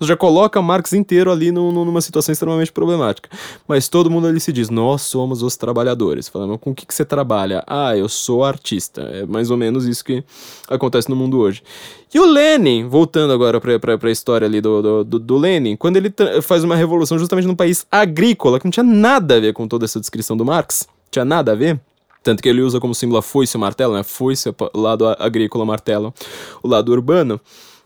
Já 0.00 0.16
coloca 0.16 0.62
Marx 0.62 0.92
inteiro 0.94 1.30
ali 1.30 1.52
no, 1.52 1.70
no, 1.70 1.84
numa 1.84 2.00
situação 2.00 2.32
extremamente 2.32 2.72
problemática. 2.72 3.28
Mas 3.68 3.88
todo 3.88 4.10
mundo 4.10 4.26
ali 4.26 4.40
se 4.40 4.52
diz, 4.52 4.70
nós 4.70 5.02
somos 5.02 5.42
os 5.42 5.56
trabalhadores. 5.56 6.28
Falando, 6.28 6.56
com 6.58 6.70
o 6.70 6.74
que, 6.74 6.86
que 6.86 6.94
você 6.94 7.04
trabalha? 7.04 7.62
Ah, 7.66 7.96
eu 7.96 8.08
sou 8.08 8.42
artista. 8.42 9.02
É 9.02 9.26
mais 9.26 9.50
ou 9.50 9.56
menos 9.56 9.86
isso 9.86 10.04
que 10.04 10.24
acontece 10.68 11.10
no 11.10 11.16
mundo 11.16 11.38
hoje. 11.38 11.62
E 12.12 12.18
o 12.18 12.24
Lenin, 12.24 12.88
voltando 12.88 13.32
agora 13.32 13.60
para 13.60 14.08
a 14.08 14.10
história 14.10 14.46
ali 14.46 14.60
do, 14.60 15.04
do, 15.04 15.18
do, 15.18 15.36
Lenin, 15.36 15.76
quando 15.76 15.96
ele 15.96 16.12
faz 16.42 16.64
uma 16.64 16.74
revolução 16.74 17.18
justamente 17.18 17.46
num 17.46 17.54
país 17.54 17.86
agrícola, 17.90 18.58
que 18.58 18.64
não 18.64 18.72
tinha 18.72 18.84
nada 18.84 19.36
a 19.36 19.40
ver 19.40 19.52
com 19.52 19.68
toda 19.68 19.84
essa 19.84 20.00
descrição 20.00 20.36
do 20.36 20.44
Marx, 20.44 20.88
tinha 21.10 21.24
nada 21.24 21.52
a 21.52 21.54
ver, 21.54 21.78
tanto 22.22 22.42
que 22.42 22.48
ele 22.48 22.62
usa 22.62 22.80
como 22.80 22.94
símbolo 22.94 23.18
a 23.18 23.22
foice 23.22 23.56
e 23.56 23.58
o 23.58 23.60
martelo, 23.60 23.94
né? 23.94 24.02
Foice, 24.02 24.52
lado 24.74 25.06
agrícola, 25.18 25.64
martelo, 25.64 26.12
o 26.62 26.68
lado 26.68 26.90
urbano 26.90 27.40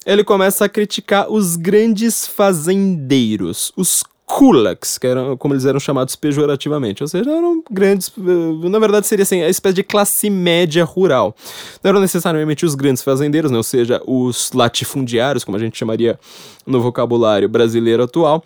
ele 0.07 0.25
começa 0.25 0.65
a 0.65 0.69
criticar 0.69 1.31
os 1.31 1.57
grandes 1.57 2.27
fazendeiros, 2.27 3.73
os 3.77 4.03
kulaks, 4.27 4.97
que 4.97 5.07
eram 5.07 5.37
como 5.37 5.55
eles 5.55 5.65
eram 5.67 5.79
chamados 5.79 6.17
pejorativamente, 6.17 7.03
ou 7.03 7.09
seja, 7.09 7.31
eram 7.31 7.63
grandes, 7.71 8.11
eh, 8.19 8.69
na 8.69 8.79
verdade 8.79 9.07
seria 9.07 9.23
assim, 9.23 9.43
a 9.43 9.49
espécie 9.49 9.75
de 9.75 9.83
classe 9.83 10.31
média 10.31 10.85
rural. 10.85 11.37
Não 11.83 11.91
eram 11.91 12.01
necessariamente 12.01 12.65
os 12.65 12.75
grandes 12.75 13.03
fazendeiros, 13.03 13.51
né? 13.51 13.57
ou 13.57 13.63
seja, 13.63 14.03
os 14.07 14.51
latifundiários, 14.53 15.45
como 15.45 15.57
a 15.57 15.61
gente 15.61 15.77
chamaria 15.77 16.19
no 16.67 16.81
vocabulário 16.81 17.49
brasileiro 17.49 18.03
atual, 18.03 18.43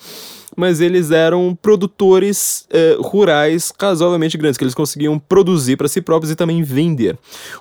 mas 0.57 0.80
eles 0.80 1.11
eram 1.11 1.57
produtores 1.61 2.66
eh, 2.70 2.96
rurais 3.01 3.72
razoavelmente 3.78 4.36
grandes, 4.36 4.57
que 4.57 4.64
eles 4.64 4.74
conseguiam 4.74 5.18
produzir 5.18 5.76
para 5.76 5.88
si 5.88 6.01
próprios 6.01 6.30
e 6.30 6.36
também 6.36 6.62
vender. 6.62 7.16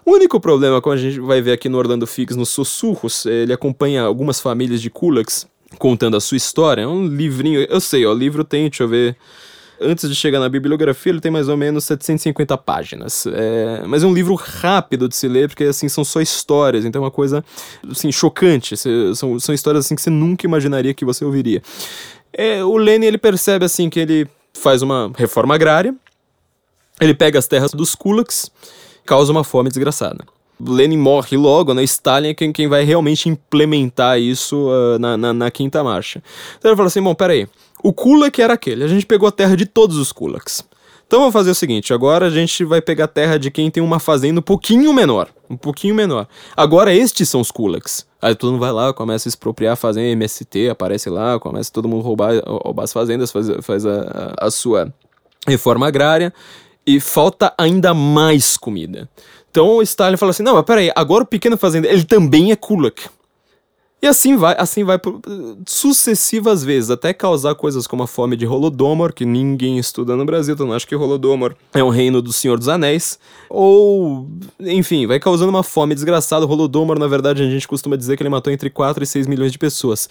O 0.05 0.11
único 0.11 0.39
problema, 0.39 0.81
como 0.81 0.93
a 0.93 0.97
gente 0.97 1.19
vai 1.19 1.41
ver 1.41 1.51
aqui 1.51 1.69
no 1.69 1.77
Orlando 1.77 2.07
Fix, 2.07 2.35
nos 2.35 2.49
Sussurros, 2.49 3.25
ele 3.25 3.53
acompanha 3.53 4.03
algumas 4.03 4.39
famílias 4.39 4.81
de 4.81 4.89
kulaks 4.89 5.47
contando 5.77 6.17
a 6.17 6.21
sua 6.21 6.37
história. 6.37 6.81
É 6.81 6.87
um 6.87 7.05
livrinho, 7.07 7.61
eu 7.61 7.79
sei, 7.79 8.05
ó, 8.05 8.11
o 8.11 8.17
livro 8.17 8.43
tem, 8.43 8.69
deixa 8.69 8.83
eu 8.83 8.87
ver, 8.87 9.17
Antes 9.79 10.09
de 10.09 10.15
chegar 10.15 10.39
na 10.39 10.49
bibliografia, 10.49 11.11
ele 11.11 11.19
tem 11.19 11.29
mais 11.29 11.47
ou 11.47 11.55
menos 11.55 11.83
750 11.83 12.57
páginas. 12.57 13.27
É, 13.27 13.83
mas 13.85 14.03
é 14.03 14.07
um 14.07 14.13
livro 14.13 14.33
rápido 14.33 15.07
de 15.07 15.15
se 15.15 15.27
ler, 15.27 15.47
porque 15.47 15.65
assim 15.65 15.87
são 15.87 16.03
só 16.03 16.19
histórias, 16.19 16.83
então 16.83 17.01
é 17.01 17.05
uma 17.05 17.11
coisa 17.11 17.45
assim, 17.89 18.11
chocante. 18.11 18.75
São, 19.15 19.39
são 19.39 19.53
histórias 19.53 19.85
assim 19.85 19.95
que 19.95 20.01
você 20.01 20.09
nunca 20.09 20.47
imaginaria 20.47 20.93
que 20.93 21.05
você 21.05 21.23
ouviria. 21.23 21.61
É, 22.37 22.63
o 22.63 22.77
Lenin 22.77 23.07
ele 23.07 23.17
percebe 23.17 23.65
assim 23.65 23.89
que 23.89 23.99
ele 23.99 24.27
faz 24.53 24.83
uma 24.83 25.11
reforma 25.17 25.55
agrária, 25.55 25.93
ele 27.01 27.15
pega 27.15 27.39
as 27.39 27.47
terras 27.47 27.71
dos 27.71 27.95
kulaks, 27.95 28.51
causa 29.03 29.31
uma 29.31 29.43
fome 29.43 29.69
desgraçada. 29.69 30.23
Lenin 30.59 30.97
morre 30.97 31.35
logo, 31.35 31.73
né? 31.73 31.83
Stalin 31.83 32.29
é 32.29 32.33
quem, 32.35 32.51
quem 32.51 32.67
vai 32.67 32.83
realmente 32.83 33.27
implementar 33.29 34.19
isso 34.19 34.69
uh, 34.69 34.97
na, 34.99 35.17
na, 35.17 35.33
na, 35.33 35.51
quinta 35.51 35.83
marcha. 35.83 36.21
Então 36.57 36.71
ele 36.71 36.75
fala 36.75 36.87
assim: 36.87 37.01
bom, 37.01 37.13
peraí. 37.13 37.47
O 37.83 37.93
Kulak 37.93 38.41
era 38.41 38.53
aquele, 38.53 38.83
a 38.83 38.87
gente 38.87 39.05
pegou 39.05 39.27
a 39.27 39.31
terra 39.31 39.55
de 39.55 39.67
todos 39.67 39.97
os 39.97 40.11
Kulaks. 40.11 40.63
Então 41.05 41.19
vamos 41.19 41.33
fazer 41.33 41.51
o 41.51 41.55
seguinte: 41.55 41.93
agora 41.93 42.25
a 42.25 42.29
gente 42.31 42.63
vai 42.65 42.81
pegar 42.81 43.05
a 43.05 43.07
terra 43.07 43.37
de 43.37 43.51
quem 43.51 43.69
tem 43.69 43.83
uma 43.83 43.99
fazenda 43.99 44.39
um 44.39 44.43
pouquinho 44.43 44.91
menor. 44.93 45.29
Um 45.47 45.57
pouquinho 45.57 45.93
menor. 45.93 46.27
Agora 46.55 46.93
estes 46.93 47.29
são 47.29 47.39
os 47.39 47.51
Kulaks. 47.51 48.06
Aí 48.21 48.33
todo 48.33 48.51
mundo 48.51 48.61
vai 48.61 48.71
lá, 48.71 48.93
começa 48.93 49.27
a 49.27 49.29
expropriar 49.29 49.73
a 49.73 49.75
fazenda, 49.75 50.07
MST 50.07 50.69
aparece 50.69 51.09
lá, 51.09 51.39
começa 51.39 51.71
todo 51.71 51.87
mundo 51.87 52.01
roubar, 52.01 52.33
roubar 52.45 52.83
as 52.83 52.93
fazendas, 52.93 53.31
faz, 53.31 53.47
faz 53.61 53.85
a, 53.85 54.33
a, 54.39 54.47
a 54.47 54.51
sua 54.51 54.91
reforma 55.47 55.87
agrária 55.87 56.33
e 56.85 56.99
falta 56.99 57.53
ainda 57.57 57.93
mais 57.93 58.57
comida. 58.57 59.09
Então 59.51 59.77
o 59.77 59.81
Stalin 59.81 60.17
fala 60.17 60.31
assim: 60.31 60.43
não, 60.43 60.55
mas 60.55 60.65
peraí, 60.65 60.91
agora 60.95 61.23
o 61.23 61.27
pequeno 61.27 61.57
fazendeiro, 61.57 61.95
ele 61.95 62.05
também 62.05 62.51
é 62.51 62.55
kulak. 62.55 63.09
E 63.99 64.05
assim 64.05 64.37
vai, 64.37 64.55
assim 64.59 64.83
vai 64.83 64.99
por 64.99 65.19
sucessivas 65.65 66.63
vezes, 66.63 66.91
até 66.91 67.13
causar 67.13 67.55
coisas 67.55 67.87
como 67.87 68.03
a 68.03 68.07
fome 68.07 68.35
de 68.35 68.45
Holodomor, 68.45 69.11
que 69.11 69.25
ninguém 69.25 69.79
estuda 69.79 70.15
no 70.15 70.23
Brasil, 70.23 70.53
então 70.53 70.71
acho 70.71 70.87
que 70.87 70.95
Holodomor 70.95 71.55
é 71.73 71.83
um 71.83 71.89
reino 71.89 72.21
do 72.21 72.31
Senhor 72.31 72.59
dos 72.59 72.67
Anéis, 72.67 73.17
ou, 73.49 74.29
enfim, 74.59 75.07
vai 75.07 75.19
causando 75.19 75.49
uma 75.49 75.63
fome 75.63 75.95
desgraçada. 75.95 76.45
Holodomor, 76.45 76.99
na 76.99 77.07
verdade, 77.07 77.41
a 77.41 77.49
gente 77.49 77.67
costuma 77.67 77.95
dizer 77.95 78.15
que 78.15 78.21
ele 78.21 78.29
matou 78.29 78.53
entre 78.53 78.69
4 78.69 79.03
e 79.03 79.07
6 79.07 79.25
milhões 79.25 79.51
de 79.51 79.57
pessoas. 79.57 80.07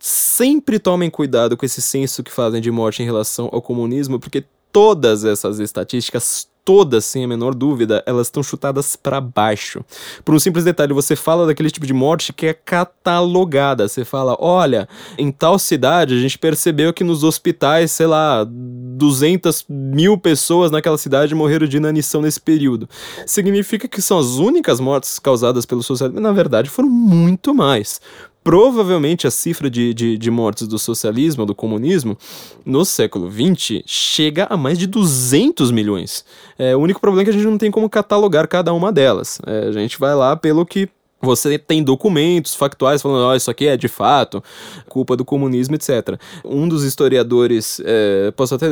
Sempre 0.00 0.80
tomem 0.80 1.08
cuidado 1.08 1.56
com 1.56 1.64
esse 1.64 1.80
senso 1.80 2.24
que 2.24 2.32
fazem 2.32 2.60
de 2.60 2.72
morte 2.72 3.02
em 3.02 3.06
relação 3.06 3.48
ao 3.52 3.62
comunismo, 3.62 4.18
porque 4.18 4.44
todas 4.72 5.24
essas 5.24 5.60
estatísticas, 5.60 6.48
todas, 6.68 7.06
sem 7.06 7.24
a 7.24 7.26
menor 7.26 7.54
dúvida, 7.54 8.02
elas 8.04 8.26
estão 8.26 8.42
chutadas 8.42 8.94
para 8.94 9.22
baixo. 9.22 9.82
Por 10.22 10.34
um 10.34 10.38
simples 10.38 10.66
detalhe, 10.66 10.92
você 10.92 11.16
fala 11.16 11.46
daquele 11.46 11.70
tipo 11.70 11.86
de 11.86 11.94
morte 11.94 12.30
que 12.30 12.44
é 12.44 12.52
catalogada. 12.52 13.88
Você 13.88 14.04
fala, 14.04 14.36
olha, 14.38 14.86
em 15.16 15.32
tal 15.32 15.58
cidade 15.58 16.12
a 16.12 16.20
gente 16.20 16.38
percebeu 16.38 16.92
que 16.92 17.02
nos 17.02 17.24
hospitais, 17.24 17.90
sei 17.90 18.06
lá, 18.06 18.46
200 18.46 19.64
mil 19.66 20.18
pessoas 20.18 20.70
naquela 20.70 20.98
cidade 20.98 21.34
morreram 21.34 21.66
de 21.66 21.78
inanição 21.78 22.20
nesse 22.20 22.38
período. 22.38 22.86
Significa 23.24 23.88
que 23.88 24.02
são 24.02 24.18
as 24.18 24.36
únicas 24.36 24.78
mortes 24.78 25.18
causadas 25.18 25.64
pelo 25.64 25.82
socialismo? 25.82 26.20
Na 26.20 26.32
verdade, 26.32 26.68
foram 26.68 26.90
muito 26.90 27.54
mais 27.54 27.98
provavelmente 28.42 29.26
a 29.26 29.30
cifra 29.30 29.68
de, 29.70 29.92
de, 29.92 30.16
de, 30.16 30.30
mortes 30.30 30.66
do 30.66 30.78
socialismo, 30.78 31.44
do 31.44 31.54
comunismo, 31.54 32.16
no 32.64 32.84
século 32.84 33.30
XX, 33.30 33.82
chega 33.86 34.46
a 34.48 34.56
mais 34.56 34.78
de 34.78 34.86
200 34.86 35.70
milhões. 35.70 36.24
É, 36.58 36.74
o 36.74 36.80
único 36.80 37.00
problema 37.00 37.22
é 37.22 37.24
que 37.24 37.30
a 37.30 37.34
gente 37.34 37.46
não 37.46 37.58
tem 37.58 37.70
como 37.70 37.88
catalogar 37.88 38.48
cada 38.48 38.72
uma 38.72 38.92
delas. 38.92 39.40
É, 39.46 39.68
a 39.68 39.72
gente 39.72 39.98
vai 39.98 40.14
lá 40.14 40.36
pelo 40.36 40.64
que 40.64 40.88
você 41.20 41.58
tem 41.58 41.82
documentos 41.82 42.54
factuais 42.54 43.02
falando, 43.02 43.22
ó, 43.22 43.32
oh, 43.32 43.34
isso 43.34 43.50
aqui 43.50 43.66
é 43.66 43.76
de 43.76 43.88
fato 43.88 44.42
culpa 44.88 45.16
do 45.16 45.24
comunismo, 45.24 45.74
etc. 45.74 46.18
Um 46.44 46.68
dos 46.68 46.84
historiadores, 46.84 47.80
é, 47.84 48.30
posso 48.32 48.54
até 48.54 48.66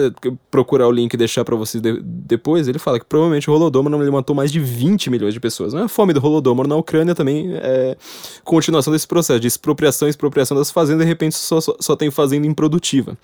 procurar 0.50 0.86
o 0.86 0.92
link 0.92 1.12
e 1.12 1.16
deixar 1.16 1.44
para 1.44 1.56
vocês 1.56 1.80
de, 1.82 2.00
depois, 2.02 2.68
ele 2.68 2.78
fala 2.78 2.98
que 2.98 3.04
provavelmente 3.04 3.50
o 3.50 3.52
Holodomor 3.52 4.00
ele 4.00 4.10
matou 4.10 4.34
mais 4.34 4.52
de 4.52 4.60
20 4.60 5.10
milhões 5.10 5.34
de 5.34 5.40
pessoas. 5.40 5.72
Não 5.72 5.80
é 5.80 5.84
a 5.84 5.88
fome 5.88 6.12
do 6.12 6.24
Holodomor 6.24 6.66
na 6.66 6.76
Ucrânia 6.76 7.14
também 7.14 7.50
é 7.54 7.96
continuação 8.44 8.92
desse 8.92 9.06
processo 9.06 9.40
de 9.40 9.48
expropriação 9.48 10.08
expropriação 10.08 10.56
das 10.56 10.70
fazendas, 10.70 11.04
de 11.04 11.08
repente 11.08 11.34
só, 11.36 11.60
só, 11.60 11.76
só 11.80 11.96
tem 11.96 12.10
fazenda 12.10 12.46
improdutiva 12.46 13.16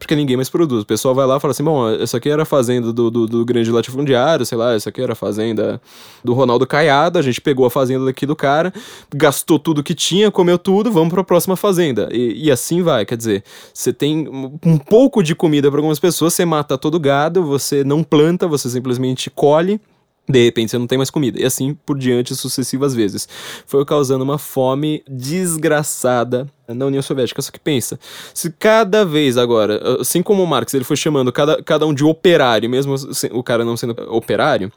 porque 0.00 0.16
ninguém 0.16 0.34
mais 0.34 0.48
produz. 0.48 0.82
O 0.82 0.86
pessoal 0.86 1.14
vai 1.14 1.26
lá 1.26 1.36
e 1.36 1.40
fala 1.40 1.52
assim: 1.52 1.62
bom, 1.62 1.88
essa 1.90 2.16
aqui 2.16 2.28
era 2.28 2.42
a 2.42 2.46
fazenda 2.46 2.92
do, 2.92 3.10
do, 3.10 3.26
do, 3.26 3.44
grande 3.44 3.70
latifundiário, 3.70 4.44
sei 4.46 4.56
lá, 4.56 4.72
essa 4.72 4.88
aqui 4.88 5.00
era 5.00 5.12
a 5.12 5.14
fazenda 5.16 5.80
do 6.24 6.32
Ronaldo 6.32 6.66
Caiado, 6.66 7.18
a 7.18 7.22
gente 7.22 7.40
pegou 7.40 7.66
a 7.66 7.70
fazenda 7.70 8.06
daqui 8.06 8.24
do 8.24 8.34
cara, 8.34 8.72
gastou 9.14 9.58
tudo 9.58 9.82
que 9.82 9.94
tinha, 9.94 10.30
comeu 10.30 10.58
tudo, 10.58 10.90
vamos 10.90 11.10
para 11.10 11.20
a 11.20 11.24
próxima 11.24 11.54
fazenda. 11.54 12.08
E, 12.10 12.46
e, 12.46 12.50
assim 12.50 12.82
vai, 12.82 13.04
quer 13.04 13.16
dizer, 13.16 13.44
você 13.72 13.92
tem 13.92 14.26
um 14.64 14.78
pouco 14.78 15.22
de 15.22 15.34
comida 15.34 15.70
para 15.70 15.78
algumas 15.78 16.00
pessoas, 16.00 16.32
você 16.32 16.44
mata 16.44 16.78
todo 16.78 16.98
gado, 16.98 17.44
você 17.44 17.84
não 17.84 18.02
planta, 18.02 18.48
você 18.48 18.68
simplesmente 18.70 19.30
colhe 19.30 19.80
de 20.28 20.44
repente 20.44 20.70
você 20.70 20.78
não 20.78 20.86
tem 20.86 20.96
mais 20.96 21.10
comida. 21.10 21.40
E 21.40 21.44
assim 21.44 21.74
por 21.74 21.98
diante 21.98 22.34
sucessivas 22.36 22.94
vezes. 22.94 23.28
Foi 23.66 23.84
causando 23.84 24.22
uma 24.22 24.38
fome 24.38 25.02
desgraçada 25.08 26.46
na 26.74 26.86
União 26.86 27.02
Soviética. 27.02 27.40
Só 27.42 27.50
que 27.50 27.60
pensa, 27.60 27.98
se 28.34 28.50
cada 28.50 29.04
vez 29.04 29.36
agora, 29.36 30.00
assim 30.00 30.22
como 30.22 30.42
o 30.42 30.46
Marx, 30.46 30.74
ele 30.74 30.84
foi 30.84 30.96
chamando 30.96 31.32
cada, 31.32 31.62
cada 31.62 31.86
um 31.86 31.94
de 31.94 32.04
operário, 32.04 32.68
mesmo 32.68 32.94
o 33.32 33.42
cara 33.42 33.64
não 33.64 33.76
sendo 33.76 33.94
operário, 34.08 34.72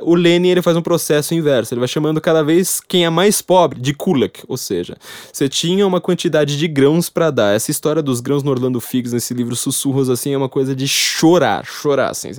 o 0.00 0.14
Lenin 0.14 0.50
ele 0.50 0.62
faz 0.62 0.76
um 0.76 0.82
processo 0.82 1.34
inverso. 1.34 1.74
Ele 1.74 1.80
vai 1.80 1.88
chamando 1.88 2.20
cada 2.20 2.42
vez 2.42 2.80
quem 2.80 3.04
é 3.04 3.10
mais 3.10 3.42
pobre 3.42 3.80
de 3.80 3.92
kulak, 3.94 4.42
ou 4.48 4.56
seja, 4.56 4.96
você 5.32 5.48
tinha 5.48 5.86
uma 5.86 6.00
quantidade 6.00 6.56
de 6.56 6.68
grãos 6.68 7.10
para 7.10 7.30
dar. 7.30 7.54
Essa 7.54 7.70
história 7.70 8.02
dos 8.02 8.20
grãos 8.20 8.42
no 8.42 8.50
Orlando 8.50 8.80
Figs, 8.80 9.12
nesse 9.12 9.34
livro 9.34 9.56
Sussurros, 9.56 10.08
assim, 10.08 10.32
é 10.32 10.36
uma 10.36 10.48
coisa 10.48 10.74
de 10.74 10.86
chorar, 10.86 11.64
chorar, 11.64 12.10
assim. 12.10 12.30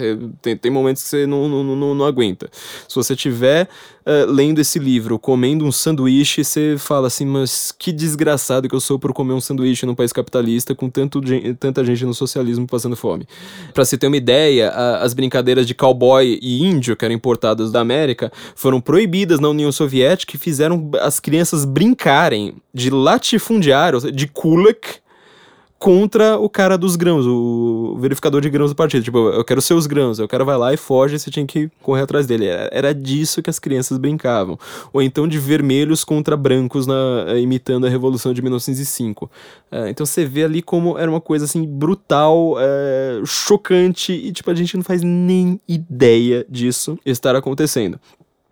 tem, 0.41 0.55
tem 0.55 0.71
momentos 0.71 1.03
que 1.03 1.09
você 1.09 1.25
não, 1.25 1.47
não, 1.47 1.63
não, 1.63 1.95
não 1.95 2.05
aguenta. 2.05 2.49
Se 2.87 2.95
você 2.95 3.15
tiver 3.15 3.67
uh, 4.09 4.31
lendo 4.31 4.59
esse 4.59 4.79
livro, 4.79 5.19
comendo 5.19 5.63
um 5.63 5.71
sanduíche, 5.71 6.43
você 6.43 6.75
fala 6.77 7.07
assim, 7.07 7.25
mas 7.25 7.71
que 7.71 7.91
desgraçado 7.91 8.67
que 8.67 8.75
eu 8.75 8.79
sou 8.79 8.97
por 8.97 9.13
comer 9.13 9.33
um 9.33 9.39
sanduíche 9.39 9.85
num 9.85 9.93
país 9.93 10.11
capitalista 10.11 10.73
com 10.73 10.89
tanto, 10.89 11.21
tanta 11.59 11.85
gente 11.85 12.03
no 12.05 12.13
socialismo 12.13 12.65
passando 12.65 12.95
fome. 12.95 13.27
Para 13.73 13.85
você 13.85 13.97
ter 13.97 14.07
uma 14.07 14.17
ideia, 14.17 14.69
a, 14.69 15.03
as 15.03 15.13
brincadeiras 15.13 15.67
de 15.67 15.75
cowboy 15.75 16.39
e 16.41 16.65
índio, 16.65 16.95
que 16.95 17.05
eram 17.05 17.13
importadas 17.13 17.71
da 17.71 17.79
América, 17.79 18.31
foram 18.55 18.81
proibidas 18.81 19.39
na 19.39 19.49
União 19.49 19.71
Soviética 19.71 20.35
e 20.35 20.39
fizeram 20.39 20.89
as 20.99 21.19
crianças 21.19 21.63
brincarem 21.63 22.55
de 22.73 22.89
latifundiário, 22.89 24.11
de 24.11 24.27
kulak, 24.27 24.99
contra 25.79 26.37
o 26.37 26.49
cara 26.49 26.77
dos 26.77 26.97
grãos, 26.97 27.25
o 27.25 27.97
verificador 27.99 28.41
de 28.41 28.49
grãos 28.49 28.71
do 28.71 28.75
partido. 28.75 29.01
Tipo, 29.01 29.29
eu 29.29 29.45
quero 29.45 29.61
seus 29.61 29.87
grãos. 29.87 30.19
O 30.19 30.27
cara 30.27 30.43
vai 30.43 30.57
lá 30.57 30.73
e 30.73 30.77
foge 30.77 31.17
você 31.17 31.31
tinha 31.31 31.45
que 31.45 31.71
correr 31.81 32.01
atrás 32.01 32.27
dele. 32.27 32.45
Era 32.71 32.93
disso 32.93 33.41
que 33.41 33.49
as 33.49 33.57
crianças 33.57 33.97
brincavam. 33.97 34.59
Ou 34.91 35.01
então 35.01 35.25
de 35.25 35.39
vermelhos 35.39 36.03
contra 36.03 36.35
brancos, 36.35 36.85
na, 36.85 37.37
imitando 37.39 37.87
a 37.87 37.89
Revolução 37.89 38.33
de 38.33 38.41
1905. 38.41 39.31
É, 39.71 39.89
então 39.89 40.05
você 40.05 40.25
vê 40.25 40.43
ali 40.43 40.61
como 40.61 40.97
era 40.97 41.09
uma 41.09 41.21
coisa 41.21 41.45
assim 41.45 41.65
brutal, 41.65 42.55
é, 42.59 43.21
chocante 43.25 44.11
e 44.11 44.33
tipo, 44.33 44.51
a 44.51 44.55
gente 44.55 44.75
não 44.75 44.83
faz 44.83 45.01
nem 45.01 45.61
ideia 45.65 46.45
disso 46.49 46.99
estar 47.05 47.35
acontecendo. 47.35 47.97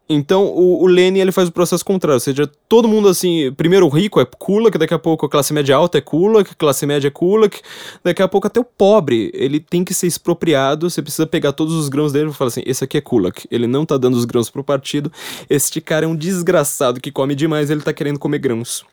Então 0.09 0.45
o, 0.45 0.83
o 0.83 0.87
Lenin 0.87 1.19
ele 1.19 1.31
faz 1.31 1.49
o 1.49 1.51
processo 1.51 1.83
contrário, 1.83 2.15
ou 2.15 2.19
seja, 2.19 2.49
todo 2.69 2.87
mundo 2.87 3.09
assim, 3.09 3.51
primeiro 3.57 3.85
o 3.85 3.89
rico 3.89 4.21
é 4.21 4.25
kulak, 4.25 4.77
daqui 4.77 4.93
a 4.93 4.99
pouco 4.99 5.25
a 5.25 5.29
classe 5.29 5.53
média 5.53 5.75
alta 5.75 5.97
é 5.97 6.01
kulak, 6.01 6.55
classe 6.55 6.85
média 6.85 7.09
é 7.09 7.11
kulak, 7.11 7.61
daqui 8.03 8.21
a 8.21 8.27
pouco 8.27 8.47
até 8.47 8.59
o 8.59 8.63
pobre, 8.63 9.29
ele 9.33 9.59
tem 9.59 9.83
que 9.83 9.93
ser 9.93 10.07
expropriado, 10.07 10.89
você 10.89 11.01
precisa 11.01 11.27
pegar 11.27 11.51
todos 11.51 11.73
os 11.73 11.89
grãos 11.89 12.13
dele 12.13 12.29
e 12.29 12.33
falar 12.33 12.47
assim, 12.47 12.63
esse 12.65 12.83
aqui 12.83 12.97
é 12.97 13.01
kulak, 13.01 13.45
ele 13.51 13.67
não 13.67 13.85
tá 13.85 13.97
dando 13.97 14.15
os 14.15 14.23
grãos 14.23 14.49
pro 14.49 14.63
partido, 14.63 15.11
este 15.49 15.81
cara 15.81 16.05
é 16.05 16.07
um 16.07 16.15
desgraçado 16.15 17.01
que 17.01 17.11
come 17.11 17.35
demais, 17.35 17.69
ele 17.69 17.81
tá 17.81 17.91
querendo 17.91 18.17
comer 18.17 18.39
grãos. 18.39 18.85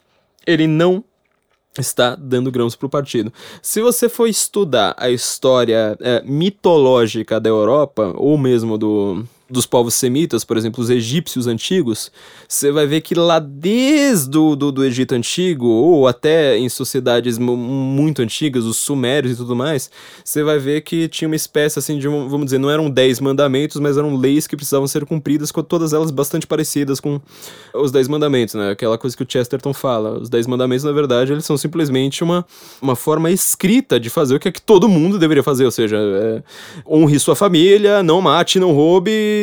Ele 0.47 0.67
não 0.67 1.03
está 1.81 2.15
dando 2.15 2.51
grãos 2.51 2.77
para 2.77 2.87
o 2.87 2.91
partido. 2.91 3.33
Se 3.61 3.81
você 3.81 4.09
for 4.09 4.29
estudar 4.29 4.95
a 4.97 5.11
história 5.11 5.97
é, 6.01 6.23
mitológica 6.25 7.41
da 7.41 7.49
Europa, 7.49 8.13
ou 8.17 8.39
mesmo 8.39 8.79
do, 8.79 9.25
dos 9.49 9.67
povos 9.67 9.95
semitas, 9.95 10.43
por 10.43 10.57
exemplo, 10.57 10.83
os 10.83 10.89
egípcios 10.89 11.47
antigos, 11.47 12.11
você 12.49 12.73
vai 12.73 12.87
ver 12.87 13.03
que 13.03 13.15
lá 13.15 13.39
desde 13.39 14.37
o 14.39 14.57
do, 14.57 14.73
do 14.73 14.85
Egito 14.85 15.15
Antigo, 15.15 15.67
ou 15.67 16.09
até 16.09 16.57
em 16.57 16.69
sociedades 16.69 17.39
muito 17.39 18.23
antigas, 18.23 18.65
os 18.65 18.79
sumérios 18.79 19.35
e 19.35 19.37
tudo 19.37 19.55
mais, 19.55 19.91
você 20.25 20.43
vai 20.43 20.59
ver 20.59 20.81
que 20.81 21.09
tinha 21.09 21.29
uma 21.29 21.37
espécie 21.37 21.79
assim 21.79 21.99
de, 21.99 22.09
vamos 22.09 22.47
dizer, 22.47 22.59
não 22.59 22.71
eram 22.71 22.89
dez 22.89 23.21
mandamentos, 23.21 23.79
mas 23.81 23.99
eram 23.99 24.17
leis 24.17 24.47
que 24.47 24.57
precisavam 24.57 24.87
ser 24.87 25.05
cumpridas, 25.05 25.53
com 25.53 25.63
todas 25.63 25.93
elas 25.93 26.11
bastante 26.11 26.47
parecidas 26.47 26.99
com 26.99 27.21
os 27.75 27.93
dez 27.93 28.09
mandamentos, 28.09 28.55
né? 28.55 28.71
Aquela 28.71 28.97
coisa 28.97 29.17
que 29.17 29.23
o 29.23 29.27
Chesterton 29.29 29.75
fala. 29.75 30.19
Os 30.21 30.31
dez 30.31 30.47
mandamentos, 30.47 30.85
na 30.85 30.93
verdade, 30.93 31.33
eles 31.33 31.45
são 31.45 31.57
simplesmente 31.57 32.25
uma, 32.25 32.47
uma 32.81 32.97
forma 32.97 33.31
escrita 33.31 34.01
de 34.01 34.09
fazer 34.09 34.35
o 34.35 34.41
que 34.41 34.49
é 34.49 34.53
que 34.53 34.63
todo 34.63 34.89
mundo 34.89 35.19
deveria 35.19 35.43
fazer, 35.43 35.65
ou 35.65 35.71
seja, 35.71 35.99
é, 35.99 36.43
honre 36.87 37.19
sua 37.19 37.37
família, 37.37 38.03
não 38.03 38.21
mate, 38.21 38.59
não 38.59 38.73
roube, 38.73 39.34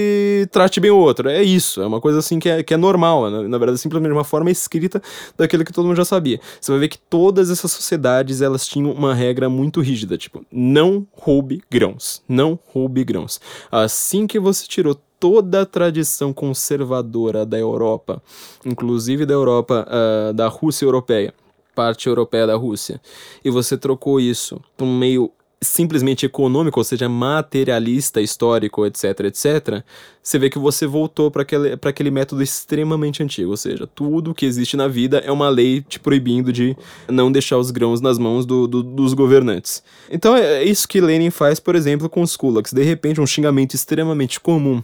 trate 0.51 0.79
bem 0.79 0.91
o 0.91 0.97
outro. 0.97 1.29
É 1.29 1.41
isso, 1.41 1.81
é 1.81 1.87
uma 1.87 2.01
coisa 2.01 2.19
assim 2.19 2.39
que 2.39 2.49
é, 2.49 2.63
que 2.63 2.73
é 2.73 2.77
normal. 2.77 3.29
Na, 3.29 3.43
na 3.43 3.57
verdade, 3.57 3.79
simplesmente 3.79 4.11
uma 4.11 4.23
forma 4.23 4.51
escrita 4.51 5.01
daquilo 5.37 5.63
que 5.63 5.73
todo 5.73 5.85
mundo 5.85 5.97
já 5.97 6.05
sabia. 6.05 6.39
Você 6.59 6.71
vai 6.71 6.79
ver 6.79 6.87
que 6.87 6.97
todas 6.97 7.49
essas 7.49 7.71
sociedades 7.71 8.41
elas 8.41 8.67
tinham 8.67 8.91
uma 8.91 9.13
regra 9.13 9.49
muito 9.49 9.81
rígida, 9.81 10.17
tipo, 10.17 10.45
não 10.51 11.05
roube 11.11 11.61
grãos, 11.69 12.21
não 12.27 12.59
roube 12.73 13.03
grãos. 13.03 13.39
Assim 13.71 14.27
que 14.27 14.39
você 14.39 14.65
tirou 14.67 14.95
toda 15.19 15.61
a 15.61 15.65
tradição 15.67 16.33
conservadora 16.33 17.45
da 17.45 17.57
Europa, 17.57 18.21
inclusive 18.65 19.23
da 19.23 19.35
Europa, 19.35 19.87
uh, 19.87 20.33
da 20.33 20.47
Rússia 20.47 20.83
europeia, 20.83 21.31
parte 21.75 22.07
europeia 22.07 22.47
da 22.47 22.55
Rússia, 22.55 22.99
e 23.45 23.51
você 23.51 23.77
trocou 23.77 24.19
isso 24.19 24.59
para 24.75 24.85
um 24.85 24.97
meio 24.97 25.31
simplesmente 25.63 26.25
econômico, 26.25 26.79
ou 26.79 26.83
seja, 26.83 27.07
materialista, 27.07 28.19
histórico, 28.19 28.85
etc, 28.85 29.19
etc, 29.25 29.83
você 30.21 30.39
vê 30.39 30.49
que 30.49 30.57
você 30.57 30.87
voltou 30.87 31.29
para 31.29 31.43
aquele, 31.43 31.77
aquele 31.79 32.09
método 32.09 32.41
extremamente 32.41 33.21
antigo, 33.21 33.51
ou 33.51 33.57
seja, 33.57 33.85
tudo 33.85 34.33
que 34.33 34.45
existe 34.45 34.75
na 34.75 34.87
vida 34.87 35.19
é 35.19 35.31
uma 35.31 35.49
lei 35.49 35.81
te 35.81 35.99
proibindo 35.99 36.51
de 36.51 36.75
não 37.07 37.31
deixar 37.31 37.57
os 37.57 37.69
grãos 37.69 38.01
nas 38.01 38.17
mãos 38.17 38.45
do, 38.45 38.67
do, 38.67 38.81
dos 38.81 39.13
governantes. 39.13 39.83
Então 40.09 40.35
é 40.35 40.63
isso 40.63 40.87
que 40.87 40.99
Lenin 40.99 41.29
faz, 41.29 41.59
por 41.59 41.75
exemplo, 41.75 42.09
com 42.09 42.21
os 42.21 42.35
kulaks. 42.35 42.73
De 42.73 42.83
repente, 42.83 43.21
um 43.21 43.27
xingamento 43.27 43.75
extremamente 43.75 44.39
comum 44.39 44.81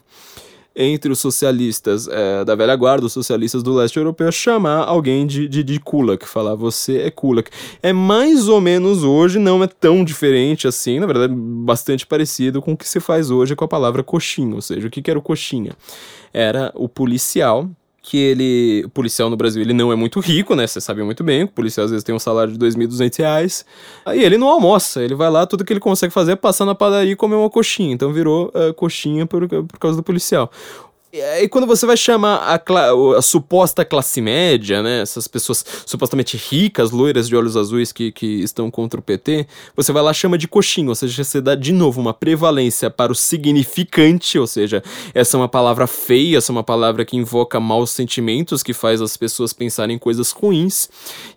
entre 0.78 1.12
os 1.12 1.20
socialistas 1.20 2.08
é, 2.08 2.46
da 2.46 2.54
velha 2.54 2.76
guarda, 2.76 3.08
os 3.08 3.14
socialistas 3.14 3.64
do 3.64 3.74
leste 3.74 3.98
europeu, 3.98 4.32
chamar 4.32 4.84
alguém 4.84 5.26
de, 5.26 5.48
de, 5.48 5.64
de 5.64 5.80
kulak, 5.80 6.28
falar 6.28 6.54
você 6.54 7.00
é 7.00 7.10
kulak. 7.10 7.50
É 7.82 7.92
mais 7.92 8.48
ou 8.48 8.62
menos 8.62 9.04
hoje, 9.04 9.40
não 9.40 9.64
é 9.64 9.68
tão 9.68 10.06
diferente 10.06 10.68
assim, 10.68 11.00
na 11.00 11.08
verdade, 11.08 11.34
bastante 11.36 12.06
parecido 12.06 12.62
com 12.62 12.74
o 12.74 12.78
que 12.78 12.88
se 12.88 13.00
faz 13.00 13.32
hoje 13.32 13.56
com 13.56 13.66
a 13.66 13.68
palavra 13.68 14.04
coxinha, 14.04 14.54
ou 14.54 14.62
seja, 14.62 14.88
o 14.88 14.92
que, 14.92 15.02
que 15.02 15.10
era 15.10 15.18
o 15.20 15.22
coxinha? 15.22 15.72
Era 16.32 16.72
o 16.76 16.88
policial 16.88 17.68
que 18.10 18.18
ele, 18.18 18.84
o 18.86 18.90
policial 18.90 19.30
no 19.30 19.36
Brasil, 19.36 19.62
ele 19.62 19.74
não 19.74 19.92
é 19.92 19.96
muito 19.96 20.22
rico, 20.22 20.56
né? 20.56 20.66
Você 20.66 20.80
sabe 20.80 21.04
muito 21.04 21.26
bem, 21.26 21.44
o 21.44 21.48
policial 21.48 21.84
às 21.84 21.92
vezes 21.92 22.06
tem 22.06 22.16
um 22.16 22.20
salário 22.20 22.54
de 22.54 22.58
2.200 22.58 23.18
reais, 23.20 23.66
aí 24.06 24.24
ele 24.24 24.38
não 24.38 24.48
almoça, 24.48 25.04
ele 25.04 25.14
vai 25.14 25.30
lá, 25.30 25.46
tudo 25.46 25.66
que 25.66 25.74
ele 25.74 25.80
consegue 25.82 26.14
fazer 26.14 26.32
é 26.32 26.36
passar 26.38 26.66
na 26.66 26.74
padaria 26.74 27.12
e 27.12 27.16
comer 27.18 27.36
uma 27.36 27.50
coxinha, 27.50 27.94
então 27.94 28.14
virou 28.14 28.50
uh, 28.56 28.74
coxinha 28.74 29.26
por, 29.26 29.46
por 29.46 29.78
causa 29.78 29.98
do 29.98 30.04
policial. 30.04 30.50
E 31.20 31.48
quando 31.48 31.68
você 31.68 31.86
vai 31.86 31.98
chamar 31.98 32.38
a, 32.38 32.62
a, 33.18 33.22
suposta 33.22 33.86
classe 33.86 34.22
média, 34.22 34.82
né, 34.82 35.02
essas 35.02 35.28
pessoas 35.28 35.64
supostamente 35.86 36.38
ricas, 36.38 36.92
loiras 36.92 37.28
de 37.28 37.36
olhos 37.36 37.56
azuis 37.56 37.92
que, 37.92 38.12
que 38.12 38.42
estão 38.42 38.70
contra 38.70 39.00
o 39.00 39.04
PT, 39.04 39.48
você 39.76 39.92
vai 39.92 40.04
lá 40.04 40.14
chama 40.14 40.38
de 40.38 40.48
coxinha, 40.48 40.90
ou 40.90 40.96
seja, 40.96 41.24
você 41.24 41.42
dá 41.42 41.56
de 41.56 41.72
novo 41.72 42.02
uma 42.02 42.14
prevalência 42.14 42.90
para 42.90 43.12
o 43.12 43.16
significante, 43.16 44.38
ou 44.38 44.48
seja, 44.48 44.84
essa 45.14 45.38
é 45.38 45.40
uma 45.40 45.50
palavra 45.50 45.88
feia, 45.88 46.38
essa 46.38 46.52
é 46.52 46.54
uma 46.54 46.64
palavra 46.64 47.06
que 47.06 47.16
invoca 47.16 47.60
maus 47.60 47.92
sentimentos, 47.92 48.64
que 48.64 48.74
faz 48.74 49.02
as 49.02 49.16
pessoas 49.16 49.54
pensarem 49.54 49.98
coisas 49.98 50.32
ruins, 50.32 50.90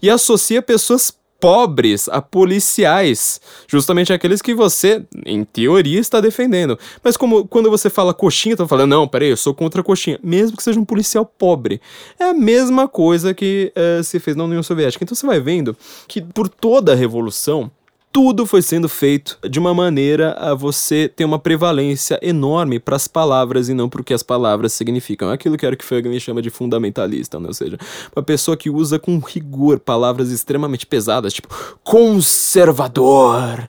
e 0.03 0.11
associa 0.11 0.63
pessoas 0.63 1.15
pobres 1.41 2.09
a 2.09 2.21
policiais, 2.21 3.41
justamente 3.67 4.13
aqueles 4.13 4.43
que 4.43 4.55
você, 4.55 5.05
em 5.25 5.43
teoria, 5.43 5.99
está 5.99 6.21
defendendo. 6.21 6.79
Mas 7.03 7.17
como 7.17 7.49
quando 7.49 7.71
você 7.71 7.89
fala 7.89 8.13
coxinha, 8.13 8.57
tá 8.57 8.69
falando, 8.69 8.91
não, 8.91 9.09
peraí, 9.09 9.31
eu 9.31 9.37
sou 9.37 9.55
contra 9.55 9.81
a 9.81 9.85
coxinha, 9.85 10.21
mesmo 10.23 10.57
que 10.57 10.63
seja 10.63 10.79
um 10.79 10.85
policial 10.85 11.25
pobre. 11.25 11.81
É 12.19 12.25
a 12.25 12.35
mesma 12.35 12.87
coisa 12.87 13.33
que 13.33 13.73
uh, 13.77 14.05
se 14.05 14.21
fez 14.21 14.37
na 14.37 14.45
União 14.45 14.63
Soviética. 14.63 15.03
Então 15.03 15.15
você 15.15 15.27
vai 15.27 15.41
vendo 15.41 15.77
que 16.07 16.21
por 16.21 16.49
toda 16.49 16.93
a 16.93 16.97
revolução, 16.97 17.71
tudo 18.13 18.45
foi 18.45 18.61
sendo 18.61 18.89
feito 18.89 19.39
de 19.49 19.59
uma 19.59 19.73
maneira 19.73 20.33
a 20.33 20.53
você 20.55 21.09
ter 21.09 21.25
uma 21.25 21.39
prevalência 21.39 22.19
enorme 22.21 22.81
para 22.81 22.97
as 22.97 23.07
palavras 23.07 23.69
e 23.69 23.75
não 23.75 23.89
para 23.89 24.01
o 24.01 24.05
que 24.05 24.13
as 24.13 24.23
palavras 24.23 24.73
significam. 24.73 25.31
É 25.31 25.35
aquilo 25.35 25.57
que 25.57 25.65
Eric 25.65 25.85
Fagner 25.85 26.19
chama 26.19 26.43
de 26.43 26.51
fundamentalista, 26.51 27.39
né? 27.39 27.47
ou 27.49 27.55
seja, 27.55 27.79
uma 28.15 28.23
pessoa 28.23 28.57
que 28.57 28.69
usa 28.69 28.99
com 28.99 29.19
rigor 29.19 29.79
palavras 29.79 30.31
extremamente 30.31 30.87
pesadas, 30.87 31.33
tipo 31.33 31.49
conservador, 31.85 33.69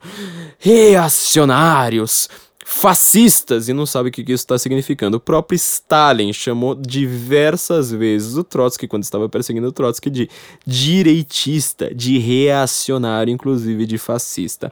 reacionários, 0.58 2.28
fascistas 2.74 3.68
e 3.68 3.74
não 3.74 3.86
sabe 3.86 4.10
o 4.10 4.12
que 4.12 4.22
isso 4.22 4.32
está 4.32 4.58
significando. 4.58 5.18
O 5.18 5.20
próprio 5.20 5.56
Stalin 5.56 6.32
chamou 6.32 6.74
diversas 6.74 7.92
vezes 7.92 8.38
o 8.38 8.44
Trotsky, 8.44 8.88
quando 8.88 9.04
estava 9.04 9.28
perseguindo 9.28 9.68
o 9.68 9.72
Trotsky, 9.72 10.10
de 10.10 10.30
direitista, 10.66 11.94
de 11.94 12.18
reacionário, 12.18 13.32
inclusive 13.32 13.86
de 13.86 13.98
fascista. 13.98 14.72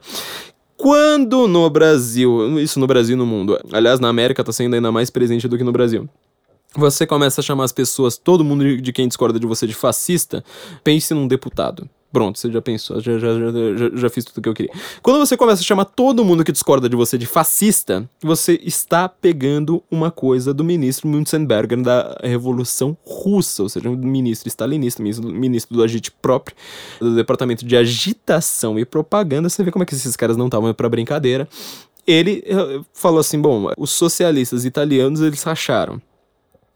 Quando 0.76 1.46
no 1.46 1.68
Brasil, 1.68 2.58
isso 2.58 2.80
no 2.80 2.86
Brasil 2.86 3.14
e 3.14 3.18
no 3.18 3.26
mundo, 3.26 3.60
aliás, 3.70 4.00
na 4.00 4.08
América 4.08 4.40
está 4.40 4.52
sendo 4.52 4.74
ainda 4.74 4.90
mais 4.90 5.10
presente 5.10 5.46
do 5.46 5.58
que 5.58 5.62
no 5.62 5.70
Brasil. 5.70 6.08
Você 6.74 7.06
começa 7.06 7.42
a 7.42 7.44
chamar 7.44 7.64
as 7.64 7.72
pessoas, 7.72 8.16
todo 8.16 8.42
mundo 8.42 8.80
de 8.80 8.92
quem 8.92 9.06
discorda 9.06 9.38
de 9.38 9.46
você, 9.46 9.66
de 9.66 9.74
fascista, 9.74 10.42
pense 10.82 11.12
num 11.12 11.28
deputado. 11.28 11.88
Pronto, 12.12 12.40
você 12.40 12.50
já 12.50 12.60
pensou, 12.60 13.00
já, 13.00 13.18
já, 13.18 13.34
já, 13.38 13.90
já, 13.94 14.10
fiz 14.10 14.24
tudo 14.24 14.38
o 14.38 14.42
que 14.42 14.48
eu 14.48 14.54
queria. 14.54 14.72
Quando 15.00 15.18
você 15.18 15.36
começa 15.36 15.62
a 15.62 15.64
chamar 15.64 15.84
todo 15.84 16.24
mundo 16.24 16.42
que 16.42 16.50
discorda 16.50 16.88
de 16.88 16.96
você 16.96 17.16
de 17.16 17.24
fascista, 17.24 18.08
você 18.20 18.58
está 18.64 19.08
pegando 19.08 19.80
uma 19.88 20.10
coisa 20.10 20.52
do 20.52 20.64
ministro 20.64 21.06
Münzenberger 21.06 21.80
da 21.80 22.18
Revolução 22.20 22.96
Russa, 23.04 23.62
ou 23.62 23.68
seja, 23.68 23.88
um 23.88 23.96
ministro 23.96 24.48
stalinista, 24.48 25.00
ministro, 25.00 25.76
do 25.76 25.84
agite 25.84 26.10
próprio, 26.10 26.56
do 26.98 27.14
Departamento 27.14 27.64
de 27.64 27.76
Agitação 27.76 28.76
e 28.76 28.84
Propaganda. 28.84 29.48
Você 29.48 29.62
vê 29.62 29.70
como 29.70 29.84
é 29.84 29.86
que 29.86 29.94
esses 29.94 30.16
caras 30.16 30.36
não 30.36 30.46
estavam 30.46 30.74
para 30.74 30.88
brincadeira. 30.88 31.48
Ele 32.04 32.42
eh, 32.44 32.80
falou 32.92 33.20
assim: 33.20 33.40
bom, 33.40 33.70
os 33.78 33.90
socialistas 33.90 34.64
italianos 34.64 35.20
eles 35.20 35.46
acharam 35.46 36.02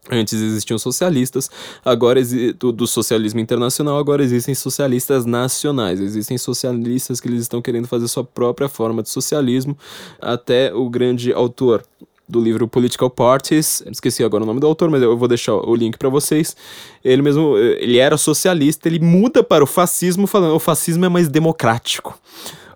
Antes 0.09 0.39
existiam 0.39 0.77
socialistas, 0.77 1.49
agora 1.83 2.21
do, 2.59 2.71
do, 2.71 2.85
socialismo 2.85 3.39
internacional, 3.39 3.97
agora 3.97 4.23
existem 4.23 4.53
socialistas 4.53 5.25
nacionais. 5.25 5.99
Existem 5.99 6.37
socialistas 6.37 7.19
que 7.19 7.27
eles 7.27 7.41
estão 7.41 7.59
querendo 7.59 7.87
fazer 7.87 8.07
sua 8.07 8.23
própria 8.23 8.69
forma 8.69 9.01
de 9.01 9.09
socialismo. 9.09 9.75
Até 10.21 10.71
o 10.73 10.87
grande 10.89 11.33
autor 11.33 11.83
do 12.29 12.39
livro 12.39 12.67
Political 12.67 13.09
Parties, 13.09 13.83
esqueci 13.91 14.23
agora 14.23 14.43
o 14.43 14.47
nome 14.47 14.59
do 14.59 14.67
autor, 14.67 14.89
mas 14.89 15.01
eu 15.01 15.17
vou 15.17 15.27
deixar 15.27 15.55
o 15.55 15.75
link 15.75 15.97
para 15.97 16.09
vocês. 16.09 16.55
Ele 17.03 17.23
mesmo, 17.23 17.57
ele 17.57 17.97
era 17.97 18.17
socialista, 18.17 18.87
ele 18.87 18.99
muda 18.99 19.43
para 19.43 19.63
o 19.63 19.67
fascismo 19.67 20.27
falando 20.27 20.55
o 20.55 20.59
fascismo 20.59 21.05
é 21.05 21.09
mais 21.09 21.27
democrático 21.27 22.17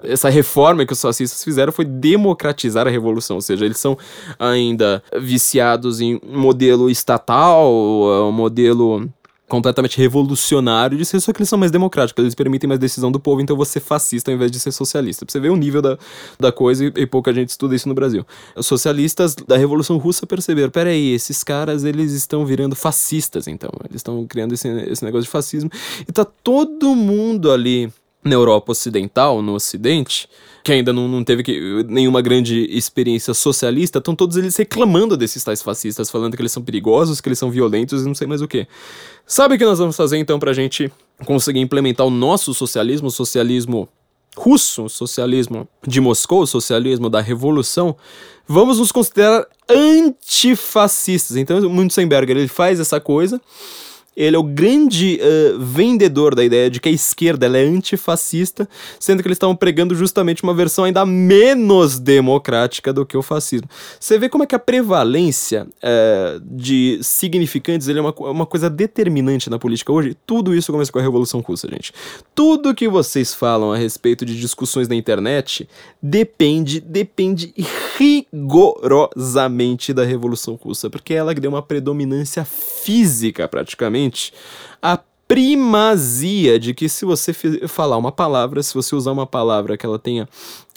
essa 0.04 0.30
reforma 0.30 0.86
que 0.86 0.94
os 0.94 1.02
fascistas 1.02 1.44
fizeram 1.44 1.72
foi 1.72 1.86
democratizar 1.86 2.88
a 2.88 2.90
revolução, 2.90 3.38
ou 3.38 3.42
seja, 3.42 3.66
eles 3.66 3.78
são 3.78 3.98
ainda 4.38 5.04
viciados 5.20 6.02
em 6.02 6.20
modelo 6.24 6.90
estatal, 6.90 7.72
um 8.28 8.32
modelo 8.32 9.10
completamente 9.50 9.98
revolucionário 9.98 10.98
de 10.98 11.04
ser, 11.04 11.20
só 11.20 11.34
que 11.34 11.40
eles 11.40 11.50
são 11.50 11.58
mais 11.58 11.72
democráticos, 11.72 12.22
eles 12.24 12.36
permitem 12.36 12.68
mais 12.68 12.80
decisão 12.80 13.12
do 13.12 13.20
povo, 13.20 13.42
então 13.42 13.58
você 13.58 13.80
fascista 13.80 14.32
ao 14.32 14.36
invés 14.36 14.52
de 14.52 14.60
ser 14.60 14.72
socialista. 14.72 15.26
Pra 15.26 15.32
você 15.32 15.40
ver 15.40 15.50
o 15.50 15.56
nível 15.56 15.82
da, 15.82 15.98
da 16.40 16.52
coisa 16.52 16.86
e, 16.86 16.94
e 16.96 17.06
pouca 17.08 17.34
gente 17.34 17.50
estuda 17.50 17.76
isso 17.76 17.90
no 17.90 17.96
Brasil. 17.96 18.26
Os 18.56 18.68
socialistas 18.68 19.36
da 19.36 19.58
Revolução 19.58 19.98
Russa 19.98 20.28
perceberam, 20.28 20.70
peraí, 20.70 21.12
esses 21.12 21.44
caras, 21.44 21.84
eles 21.84 22.14
estão 22.14 22.46
virando 22.46 22.76
fascistas, 22.76 23.48
então. 23.48 23.72
Eles 23.90 23.98
estão 23.98 24.26
criando 24.28 24.54
esse, 24.54 24.68
esse 24.68 25.04
negócio 25.04 25.24
de 25.24 25.32
fascismo. 25.32 25.70
E 26.08 26.12
tá 26.12 26.24
todo 26.24 26.96
mundo 26.96 27.52
ali 27.52 27.92
na 28.24 28.34
Europa 28.34 28.72
Ocidental, 28.72 29.42
no 29.42 29.54
Ocidente, 29.54 30.28
que 30.64 30.72
ainda 30.74 30.92
não, 30.92 31.08
não 31.08 31.24
teve 31.24 31.42
que, 31.42 31.84
nenhuma 31.88 32.22
grande 32.22 32.66
experiência 32.70 33.34
socialista, 33.34 34.00
estão 34.00 34.14
todos 34.14 34.36
eles 34.36 34.56
reclamando 34.58 35.16
desses 35.16 35.44
tais 35.44 35.62
fascistas, 35.62 36.10
falando 36.10 36.36
que 36.36 36.42
eles 36.42 36.52
são 36.52 36.62
perigosos, 36.62 37.22
que 37.22 37.30
eles 37.30 37.40
são 37.40 37.50
violentos 37.50 38.02
e 38.02 38.06
não 38.06 38.16
sei 38.16 38.28
mais 38.28 38.42
o 38.42 38.48
que. 38.48 38.68
Sabe 39.26 39.56
o 39.56 39.58
que 39.58 39.66
nós 39.66 39.80
vamos 39.80 39.96
fazer 39.96 40.18
então 40.18 40.38
pra 40.38 40.54
gente 40.54 40.92
conseguir 41.26 41.60
implementar 41.60 42.06
o 42.06 42.10
nosso 42.10 42.54
socialismo, 42.54 43.08
o 43.08 43.12
socialismo 43.12 43.88
russo, 44.38 44.86
o 44.86 44.90
socialismo 44.90 45.68
de 45.88 46.02
Moscou, 46.02 46.42
o 46.42 46.48
socialismo 46.48 47.10
da 47.10 47.22
revolução? 47.22 47.96
Vamos 48.46 48.80
nos 48.80 48.92
considerar 48.92 49.48
antifascistas. 49.70 51.38
Então, 51.38 51.60
o 51.60 51.70
Münzenberger, 51.70 52.36
ele 52.36 52.48
faz 52.48 52.80
essa 52.80 53.00
coisa 53.00 53.40
ele 54.20 54.36
é 54.36 54.40
o 54.40 54.44
grande 54.44 55.18
uh, 55.22 55.58
vendedor 55.60 56.36
da 56.36 56.44
ideia 56.44 56.70
de 56.70 56.82
que 56.82 56.90
a 56.90 56.92
esquerda 56.92 57.46
é 57.48 57.64
antifascista, 57.64 58.68
sendo 59.00 59.22
que 59.22 59.28
eles 59.30 59.38
estavam 59.38 59.56
pregando 59.56 59.96
justamente 59.96 60.44
uma 60.44 60.54
versão 60.54 60.84
ainda 60.84 61.06
menos 61.06 61.98
democrática 61.98 62.92
do 62.92 63.06
que 63.06 63.16
o 63.16 63.22
fascismo. 63.22 63.70
Você 63.98 64.20
vê 64.20 64.28
como 64.28 64.44
é 64.44 64.48
que 64.48 64.56
a 64.56 64.60
prevalência 64.60 65.66
uh, 65.66 66.42
de 66.42 67.00
significantes 67.02 67.88
ele 67.88 68.00
é 68.00 68.02
uma, 68.02 68.14
uma 68.20 68.46
coisa 68.46 68.70
determinante 68.70 69.50
na 69.50 69.58
política 69.58 69.94
hoje? 69.94 70.18
Tudo 70.26 70.54
isso 70.54 70.70
começa 70.74 70.92
com 70.92 71.00
a 71.00 71.02
Revolução 71.02 71.40
Russa, 71.40 71.70
gente. 71.70 71.94
Tudo 72.36 72.76
que 72.76 72.90
vocês 72.90 73.34
falam 73.34 73.72
a 73.72 73.78
respeito 73.78 74.26
de 74.26 74.38
discussões 74.38 74.90
na 74.90 74.96
internet 74.96 75.66
depende, 76.04 76.82
depende 76.82 77.54
rigorosamente 77.98 79.94
da 79.94 80.04
Revolução 80.04 80.56
Russa, 80.62 80.90
porque 80.90 81.14
ela 81.14 81.34
deu 81.34 81.52
uma 81.52 81.62
predominância 81.62 82.44
física 82.44 83.48
praticamente 83.48 84.09
a 84.82 85.00
primazia 85.28 86.60
de 86.60 86.74
que 86.74 86.90
se 86.90 87.06
você 87.06 87.34
falar 87.68 87.98
uma 87.98 88.12
palavra, 88.12 88.64
se 88.64 88.74
você 88.74 88.96
usar 88.96 89.12
uma 89.12 89.28
palavra 89.28 89.78
que 89.78 89.86
ela 89.86 90.00
tenha 90.00 90.28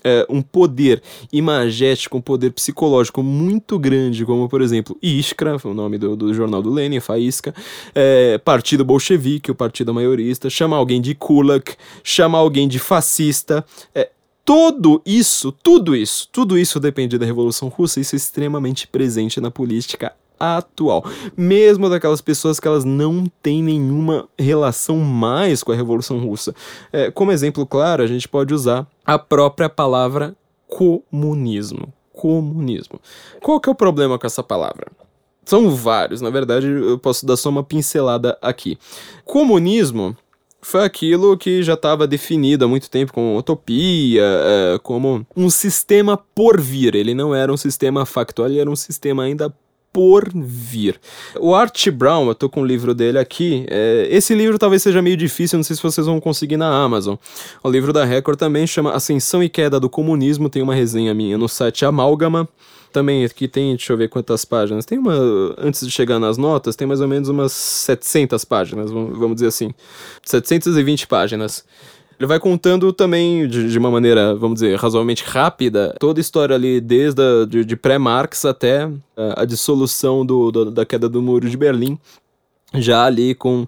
é, 0.05 0.27
um 0.29 0.43
poder 0.43 1.03
imagético, 1.33 2.19
um 2.19 2.21
poder 2.21 2.51
psicológico 2.51 3.23
muito 3.23 3.79
grande, 3.79 4.27
como 4.27 4.49
por 4.49 4.61
exemplo 4.61 4.99
Iskra, 5.01 5.57
o 5.65 5.73
nome 5.73 5.97
do, 5.97 6.15
do 6.17 6.35
jornal 6.35 6.61
do 6.61 6.71
Lenin, 6.71 7.01
Faísca, 7.01 7.55
é, 7.95 8.37
Partido 8.39 8.85
Bolchevique, 8.85 9.51
o 9.51 9.55
Partido 9.55 9.95
Maiorista, 9.95 10.51
chamar 10.51 10.77
alguém 10.77 11.01
de 11.01 11.15
Kulak, 11.15 11.75
chamar 12.05 12.39
alguém 12.39 12.69
de 12.69 12.79
fascista. 12.79 13.65
É, 13.95 14.11
Tudo 14.45 15.01
isso, 15.07 15.53
tudo 15.53 15.95
isso, 15.95 16.29
tudo 16.33 16.59
isso 16.59 16.81
depende 16.81 17.17
da 17.17 17.25
Revolução 17.25 17.69
Russa, 17.69 18.01
isso 18.01 18.17
é 18.17 18.19
extremamente 18.19 18.89
presente 18.89 19.41
na 19.41 19.51
política 19.51 20.13
atual. 20.43 21.05
Mesmo 21.37 21.89
daquelas 21.89 22.21
pessoas 22.21 22.59
que 22.59 22.67
elas 22.67 22.85
não 22.85 23.25
têm 23.43 23.63
nenhuma 23.63 24.29
relação 24.39 24.97
mais 24.99 25.63
com 25.63 25.71
a 25.71 25.77
Revolução 25.77 26.19
Russa. 26.19 26.55
É, 26.93 27.11
como 27.11 27.31
exemplo 27.31 27.65
claro, 27.65 28.03
a 28.03 28.07
gente 28.07 28.29
pode 28.29 28.53
usar 28.53 28.87
a 29.05 29.19
própria 29.19 29.69
palavra 29.69 30.35
comunismo. 30.67 31.93
Comunismo. 32.13 33.01
Qual 33.41 33.61
que 33.61 33.69
é 33.69 33.73
o 33.73 33.75
problema 33.75 34.19
com 34.19 34.27
essa 34.27 34.43
palavra? 34.43 34.89
São 35.45 35.71
vários, 35.71 36.21
na 36.21 36.31
verdade, 36.31 36.67
eu 36.67 36.99
posso 36.99 37.27
dar 37.27 37.37
só 37.37 37.49
uma 37.49 37.65
pincelada 37.65 38.39
aqui. 38.41 38.79
Comunismo 39.25 40.17
foi 40.61 40.85
aquilo 40.85 41.37
que 41.37 41.63
já 41.63 41.75
estava 41.75 42.07
definido 42.07 42.65
há 42.65 42.69
muito 42.69 42.89
tempo 42.89 43.13
como 43.13 43.37
utopia, 43.37 44.23
é, 44.23 44.79
como 44.83 45.27
um 45.37 45.51
sistema 45.51 46.17
por 46.17 46.61
vir. 46.61 46.95
Ele 46.95 47.15
não 47.15 47.35
era 47.35 47.53
um 47.53 47.57
sistema 47.57 48.07
factual, 48.07 48.49
ele 48.49 48.61
era 48.61 48.71
um 48.71 48.77
sistema 48.77 49.25
ainda 49.25 49.53
por 49.93 50.31
vir. 50.35 50.99
O 51.39 51.55
Art 51.55 51.89
Brown, 51.91 52.29
eu 52.29 52.35
tô 52.35 52.49
com 52.49 52.63
o 52.63 52.65
livro 52.65 52.95
dele 52.95 53.19
aqui. 53.19 53.67
É, 53.69 54.09
esse 54.11 54.35
livro 54.35 54.59
talvez 54.59 54.83
seja 54.83 55.03
meio 55.03 55.17
difícil, 55.17 55.59
não 55.59 55.65
sei 55.65 55.77
se 55.77 55.83
vocês 55.83 56.07
vão 56.07 56.19
conseguir 56.19 56.57
na 56.57 56.83
Amazon. 56.83 57.17
O 57.63 57.71
livro 57.71 57.93
da 57.93 58.05
Record 58.05 58.39
também 58.39 58.67
chama 58.67 58.93
Ascensão 58.93 59.43
e 59.43 59.49
Queda 59.49 59.79
do 59.79 59.91
Comunismo. 59.91 60.49
Tem 60.49 60.63
uma 60.63 60.75
resenha 60.75 61.13
minha 61.13 61.37
no 61.37 61.49
site 61.49 61.85
Amálgama. 61.85 62.49
Também 62.93 63.25
aqui 63.25 63.49
tem, 63.49 63.75
deixa 63.75 63.93
eu 63.93 63.97
ver 63.97 64.09
quantas 64.09 64.45
páginas. 64.45 64.85
Tem 64.85 64.99
uma, 64.99 65.15
antes 65.59 65.87
de 65.87 65.91
chegar 65.91 66.19
nas 66.19 66.37
notas, 66.37 66.77
tem 66.77 66.87
mais 66.87 67.01
ou 67.01 67.09
menos 67.09 67.29
umas 67.29 67.53
700 67.53 68.45
páginas, 68.45 68.91
vamos 68.91 69.35
dizer 69.35 69.47
assim. 69.47 69.73
720 70.25 71.07
páginas. 71.07 71.65
Ele 72.23 72.29
vai 72.29 72.39
contando 72.39 72.93
também, 72.93 73.49
de, 73.49 73.69
de, 73.69 73.77
uma 73.77 73.91
maneira, 73.91 74.33
vamos 74.37 74.61
dizer, 74.61 74.79
razoavelmente 74.79 75.25
rápida, 75.25 75.93
toda 75.99 76.21
a 76.21 76.23
história 76.23 76.55
ali, 76.55 76.81
desde 76.81 77.21
a, 77.21 77.45
de, 77.45 77.65
de 77.65 77.75
pré-Marx 77.75 78.45
até 78.45 78.89
a, 79.17 79.43
a 79.43 79.45
dissolução 79.45 80.25
do, 80.25 80.53
do, 80.53 80.71
da 80.71 80.87
queda 80.87 81.09
do 81.09 81.21
Muro 81.21 81.51
de 81.51 81.57
Berlim 81.57 81.99
já 82.75 83.05
ali 83.05 83.35
com 83.35 83.63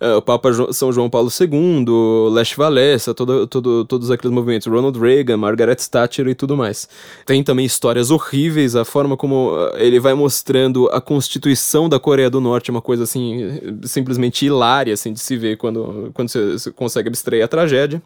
uh, 0.00 0.16
o 0.16 0.22
Papa 0.22 0.52
jo 0.52 0.72
São 0.72 0.92
João 0.92 1.08
Paulo 1.08 1.30
II, 1.30 2.32
Lech 2.32 2.58
Walesa, 2.58 3.14
todo, 3.14 3.46
todo, 3.46 3.84
todos 3.84 4.10
aqueles 4.10 4.34
movimentos, 4.34 4.66
Ronald 4.66 4.98
Reagan, 4.98 5.36
Margaret 5.36 5.76
Thatcher 5.90 6.26
e 6.28 6.34
tudo 6.34 6.56
mais. 6.56 6.88
Tem 7.24 7.42
também 7.42 7.64
histórias 7.64 8.10
horríveis, 8.10 8.76
a 8.76 8.84
forma 8.84 9.16
como 9.16 9.54
uh, 9.54 9.76
ele 9.76 9.98
vai 9.98 10.14
mostrando 10.14 10.88
a 10.92 11.00
constituição 11.00 11.88
da 11.88 11.98
Coreia 11.98 12.30
do 12.30 12.40
Norte, 12.40 12.70
uma 12.70 12.82
coisa 12.82 13.04
assim, 13.04 13.60
simplesmente 13.84 14.44
hilária 14.44 14.94
assim, 14.94 15.12
de 15.12 15.20
se 15.20 15.36
ver 15.36 15.56
quando, 15.56 16.10
quando 16.12 16.28
você, 16.28 16.70
consegue 16.72 17.08
abstrair 17.08 17.44
a 17.44 17.48
tragédia. 17.48 18.02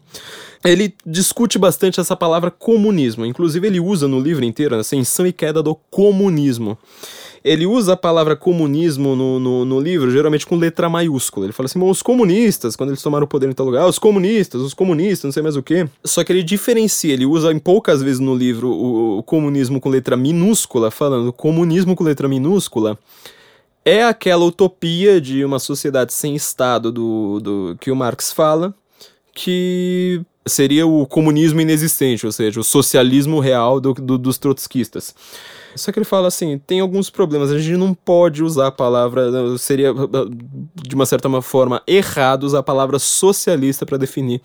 Ele 0.64 0.94
discute 1.04 1.58
bastante 1.58 2.00
essa 2.00 2.16
palavra 2.16 2.50
comunismo, 2.50 3.26
inclusive 3.26 3.66
ele 3.66 3.80
usa 3.80 4.08
no 4.08 4.18
livro 4.18 4.44
inteiro, 4.44 4.74
Ascensão 4.76 5.26
e 5.26 5.32
Queda 5.32 5.62
do 5.62 5.74
Comunismo 5.90 6.78
ele 7.44 7.66
usa 7.66 7.92
a 7.92 7.96
palavra 7.96 8.34
comunismo 8.34 9.14
no, 9.14 9.38
no, 9.38 9.64
no, 9.66 9.78
livro, 9.78 10.10
geralmente 10.10 10.46
com 10.46 10.56
letra 10.56 10.88
maiúscula. 10.88 11.46
Ele 11.46 11.52
fala 11.52 11.66
assim, 11.66 11.78
os 11.82 12.00
comunistas, 12.00 12.74
quando 12.74 12.90
eles 12.90 13.02
tomaram 13.02 13.26
o 13.26 13.28
poder 13.28 13.50
em 13.50 13.52
tal 13.52 13.66
lugar, 13.66 13.82
ah, 13.82 13.86
os 13.86 13.98
comunistas, 13.98 14.62
os 14.62 14.72
comunistas, 14.72 15.24
não 15.24 15.32
sei 15.32 15.42
mais 15.42 15.54
o 15.54 15.62
que. 15.62 15.86
Só 16.02 16.24
que 16.24 16.32
ele 16.32 16.42
diferencia, 16.42 17.12
ele 17.12 17.26
usa 17.26 17.52
em 17.52 17.58
poucas 17.58 18.02
vezes 18.02 18.18
no 18.18 18.34
livro 18.34 18.70
o, 18.70 19.18
o 19.18 19.22
comunismo 19.22 19.78
com 19.78 19.90
letra 19.90 20.16
minúscula, 20.16 20.90
falando 20.90 21.32
comunismo 21.32 21.94
com 21.94 22.02
letra 22.02 22.26
minúscula 22.26 22.98
é 23.84 24.02
aquela 24.02 24.44
utopia 24.44 25.20
de 25.20 25.44
uma 25.44 25.58
sociedade 25.58 26.12
sem 26.12 26.34
Estado 26.34 26.90
do, 26.90 27.40
do 27.40 27.76
que 27.78 27.90
o 27.90 27.96
Marx 27.96 28.32
fala, 28.32 28.74
que 29.34 30.22
seria 30.46 30.86
o 30.86 31.06
comunismo 31.06 31.60
inexistente, 31.60 32.24
ou 32.24 32.32
seja, 32.32 32.60
o 32.60 32.64
socialismo 32.64 33.40
real 33.40 33.80
do, 33.80 33.92
do, 33.92 34.16
dos 34.16 34.38
trotskistas. 34.38 35.14
Só 35.76 35.92
que 35.92 35.98
ele 35.98 36.04
fala 36.04 36.28
assim: 36.28 36.58
tem 36.58 36.80
alguns 36.80 37.10
problemas, 37.10 37.50
a 37.50 37.58
gente 37.58 37.76
não 37.76 37.94
pode 37.94 38.42
usar 38.42 38.68
a 38.68 38.72
palavra, 38.72 39.56
seria 39.58 39.92
de 40.74 40.94
uma 40.94 41.06
certa 41.06 41.28
forma 41.42 41.82
errado 41.86 42.44
usar 42.44 42.60
a 42.60 42.62
palavra 42.62 42.98
socialista 42.98 43.84
para 43.84 43.98
definir 43.98 44.40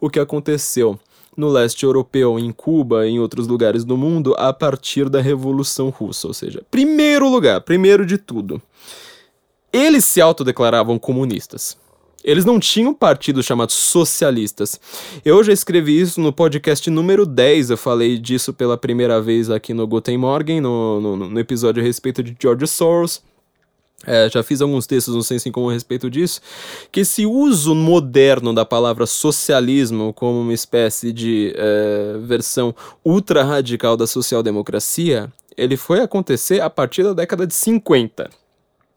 o 0.00 0.08
que 0.08 0.20
aconteceu 0.20 0.98
no 1.36 1.48
leste 1.48 1.84
europeu, 1.84 2.36
em 2.36 2.50
Cuba 2.50 3.06
e 3.06 3.10
em 3.10 3.20
outros 3.20 3.46
lugares 3.46 3.84
do 3.84 3.96
mundo 3.96 4.34
a 4.36 4.52
partir 4.52 5.08
da 5.08 5.20
Revolução 5.20 5.88
Russa. 5.88 6.26
Ou 6.26 6.34
seja, 6.34 6.62
primeiro 6.68 7.28
lugar, 7.28 7.60
primeiro 7.60 8.04
de 8.04 8.18
tudo, 8.18 8.60
eles 9.72 10.04
se 10.04 10.20
autodeclaravam 10.20 10.98
comunistas. 10.98 11.76
Eles 12.28 12.44
não 12.44 12.60
tinham 12.60 12.92
partidos 12.92 13.46
chamados 13.46 13.74
socialistas. 13.74 14.78
Eu 15.24 15.42
já 15.42 15.50
escrevi 15.50 15.98
isso 15.98 16.20
no 16.20 16.30
podcast 16.30 16.90
número 16.90 17.24
10, 17.24 17.70
eu 17.70 17.78
falei 17.78 18.18
disso 18.18 18.52
pela 18.52 18.76
primeira 18.76 19.18
vez 19.18 19.48
aqui 19.48 19.72
no 19.72 19.86
Guten 19.86 20.18
Morgen, 20.18 20.60
no, 20.60 21.00
no, 21.00 21.16
no 21.16 21.40
episódio 21.40 21.82
a 21.82 21.86
respeito 21.86 22.22
de 22.22 22.36
George 22.38 22.66
Soros. 22.66 23.22
É, 24.06 24.28
já 24.28 24.42
fiz 24.42 24.60
alguns 24.60 24.86
textos 24.86 25.14
no 25.14 25.22
Senso 25.22 25.50
Comum 25.50 25.70
a 25.70 25.72
respeito 25.72 26.10
disso, 26.10 26.42
que 26.92 27.00
esse 27.00 27.24
uso 27.24 27.74
moderno 27.74 28.52
da 28.52 28.66
palavra 28.66 29.06
socialismo 29.06 30.12
como 30.12 30.42
uma 30.42 30.52
espécie 30.52 31.14
de 31.14 31.54
é, 31.56 32.18
versão 32.20 32.74
ultra 33.02 33.42
radical 33.42 33.96
da 33.96 34.06
social-democracia, 34.06 35.32
ele 35.56 35.78
foi 35.78 36.00
acontecer 36.00 36.60
a 36.60 36.68
partir 36.68 37.04
da 37.04 37.14
década 37.14 37.46
de 37.46 37.54
50. 37.54 38.28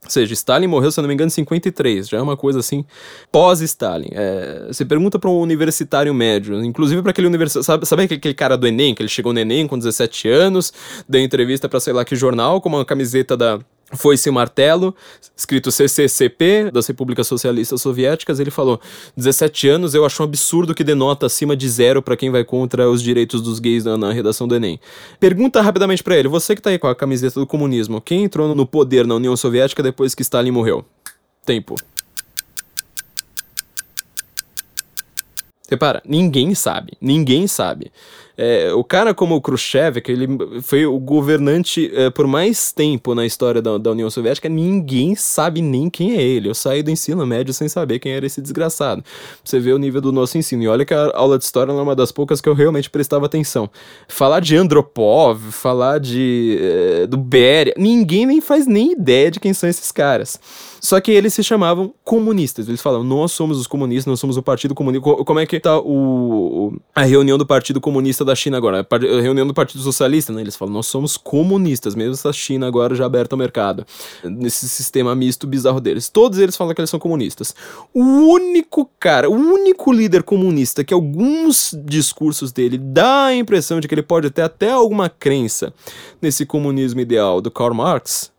Ou 0.04 0.10
seja, 0.10 0.34
Stalin 0.34 0.66
morreu, 0.66 0.92
se 0.92 1.00
eu 1.00 1.04
não 1.04 1.08
me 1.08 1.14
engano, 1.14 1.28
em 1.28 1.32
53. 1.32 2.10
Já 2.10 2.18
é 2.18 2.22
uma 2.22 2.36
coisa 2.36 2.60
assim, 2.60 2.84
pós-Stalin. 3.32 4.10
É, 4.12 4.66
você 4.68 4.84
pergunta 4.84 5.20
para 5.20 5.30
um 5.30 5.40
universitário 5.40 6.12
médio, 6.12 6.64
inclusive 6.64 7.02
para 7.04 7.12
aquele 7.12 7.28
universitário. 7.28 7.64
Sabe, 7.64 7.86
sabe 7.86 8.04
aquele 8.04 8.34
cara 8.34 8.58
do 8.58 8.68
Enem, 8.68 8.96
que 8.96 9.02
ele 9.04 9.10
chegou 9.10 9.32
no 9.32 9.40
Enem 9.40 9.68
com 9.68 9.78
17 9.78 10.28
anos, 10.28 10.74
deu 11.08 11.22
entrevista 11.22 11.70
para 11.70 11.80
sei 11.80 11.94
lá 11.94 12.04
que 12.04 12.16
jornal, 12.16 12.60
com 12.60 12.70
uma 12.70 12.84
camiseta 12.84 13.38
da 13.38 13.60
foi-se 13.94 14.30
o 14.30 14.34
martelo, 14.34 14.96
escrito 15.36 15.72
CCCP, 15.72 16.72
das 16.72 16.88
Repúblicas 16.88 17.28
Socialistas 17.28 17.82
Soviéticas, 17.82 18.40
ele 18.40 18.52
falou: 18.52 18.80
17 19.16 19.68
anos 19.68 19.94
eu 19.94 20.06
acho 20.06 20.22
um 20.22 20.26
absurdo 20.26 20.74
que 20.74 20.84
denota 20.84 21.26
acima 21.26 21.56
de 21.56 21.68
zero 21.70 22.02
para 22.02 22.16
quem 22.16 22.30
vai 22.30 22.44
contra 22.44 22.90
os 22.90 23.02
direitos 23.02 23.42
dos 23.42 23.60
gays 23.60 23.84
na, 23.84 23.98
na 23.98 24.12
redação 24.12 24.48
do 24.48 24.56
Enem. 24.56 24.80
Pergunta 25.20 25.62
rapidamente 25.62 26.04
para 26.04 26.18
ele: 26.18 26.28
você 26.28 26.56
que 26.56 26.62
tá 26.62 26.70
aí 26.70 26.80
com 26.80 26.88
a 26.88 26.96
camiseta 26.96 27.40
do 27.40 27.48
comunismo, 27.48 28.02
quem 28.02 28.24
entrou 28.24 28.54
no 28.56 28.66
poder 28.66 29.06
na 29.06 29.16
União 29.16 29.36
Soviética 29.36 29.84
depois 29.84 30.16
que 30.16 30.22
Stalin 30.22 30.52
morreu? 30.52 30.86
Tempo. 31.46 31.76
Repara, 35.72 36.02
ninguém 36.06 36.54
sabe, 36.54 36.98
ninguém 37.00 37.48
sabe. 37.48 37.94
É, 38.38 38.74
o 38.74 38.84
cara 38.84 39.14
como 39.14 39.36
o 39.36 39.42
Khrushchev, 39.42 40.02
que 40.02 40.12
ele 40.12 40.28
foi 40.62 40.86
o 40.86 40.98
governante 41.00 41.92
é, 41.94 42.10
por 42.10 42.28
mais 42.28 42.72
tempo 42.72 43.14
na 43.14 43.26
história 43.26 43.62
da, 43.62 43.78
da, 43.78 43.92
União 43.92 44.10
Soviética, 44.10 44.48
ninguém 44.48 45.16
sabe 45.16 45.62
nem 45.62 45.90
quem 45.90 46.16
é 46.18 46.22
ele. 46.22 46.50
Eu 46.50 46.56
saí 46.56 46.82
do 46.82 46.92
ensino 46.92 47.26
médio 47.26 47.54
sem 47.54 47.68
saber 47.68 48.00
quem 48.00 48.14
era 48.14 48.26
esse 48.26 48.42
desgraçado. 48.42 49.04
Você 49.44 49.60
vê 49.60 49.74
o 49.74 49.78
nível 49.78 50.02
do 50.02 50.12
nosso 50.12 50.38
ensino. 50.38 50.64
E 50.64 50.68
olha 50.68 50.86
que 50.86 50.94
a 50.94 51.12
aula 51.16 51.38
de 51.38 51.44
história 51.44 51.72
é 51.72 51.76
uma 51.76 51.96
das 51.96 52.12
poucas 52.12 52.42
que 52.42 52.50
eu 52.50 52.54
realmente 52.54 52.90
prestava 52.90 53.26
atenção. 53.26 53.70
Falar 54.08 54.40
de 54.40 54.56
Andropov, 54.56 55.40
falar 55.52 56.00
de 56.00 56.58
é, 56.62 57.08
do 57.08 57.18
Beria, 57.18 57.74
ninguém 57.78 58.26
nem 58.26 58.42
faz 58.42 58.66
nem 58.68 58.94
ideia 58.94 59.30
de 59.30 59.40
quem 59.40 59.54
são 59.54 59.70
esses 59.70 59.92
caras. 59.92 60.40
Só 60.82 61.00
que 61.00 61.12
eles 61.12 61.32
se 61.36 61.44
chamavam 61.44 61.94
comunistas. 62.04 62.68
Eles 62.68 62.82
falavam, 62.82 63.06
nós 63.06 63.32
somos 63.32 63.60
os 63.60 63.68
comunistas, 63.68 64.08
nós 64.08 64.20
somos 64.20 64.36
o 64.36 64.42
Partido 64.42 64.74
Comunista. 64.74 65.24
Como 65.24 65.40
é 65.40 65.46
que 65.46 65.60
tá 65.60 65.80
o, 65.80 66.74
a 66.94 67.04
reunião 67.04 67.38
do 67.38 67.46
Partido 67.46 67.80
Comunista 67.80 68.26
da 68.26 68.34
China 68.34 68.58
agora? 68.58 68.86
A 68.90 69.22
reunião 69.22 69.46
do 69.46 69.54
Partido 69.54 69.84
Socialista, 69.84 70.34
né? 70.34 70.42
Eles 70.42 70.56
falam, 70.56 70.74
nós 70.74 70.88
somos 70.88 71.18
comunistas, 71.18 71.94
mesmo 71.94 72.14
essa 72.14 72.34
China 72.34 72.66
agora 72.66 72.96
já 72.96 73.06
aberta 73.06 73.36
ao 73.36 73.40
mercado. 73.40 73.86
Nesse 74.24 74.68
sistema 74.68 75.16
misto 75.16 75.46
bizarro 75.46 75.80
deles. 75.80 76.10
Todos 76.10 76.40
eles 76.40 76.58
falam 76.58 76.74
que 76.74 76.82
eles 76.82 76.90
são 76.90 77.00
comunistas. 77.00 77.54
O 77.94 78.02
único 78.02 78.90
cara, 79.00 79.30
o 79.30 79.36
único 79.36 79.92
líder 79.92 80.24
comunista 80.24 80.84
que 80.84 80.96
alguns 80.96 81.78
discursos 81.86 82.52
dele 82.52 82.80
dá 82.80 83.26
a 83.26 83.36
impressão 83.36 83.80
de 83.80 83.88
que 83.88 83.94
ele 83.94 84.02
pode 84.02 84.32
ter 84.32 84.42
até 84.42 84.72
alguma 84.72 85.10
crença 85.10 85.72
nesse 86.20 86.44
comunismo 86.44 87.00
ideal 87.00 87.40
do 87.40 87.52
Karl 87.52 87.76
Marx 87.76 88.32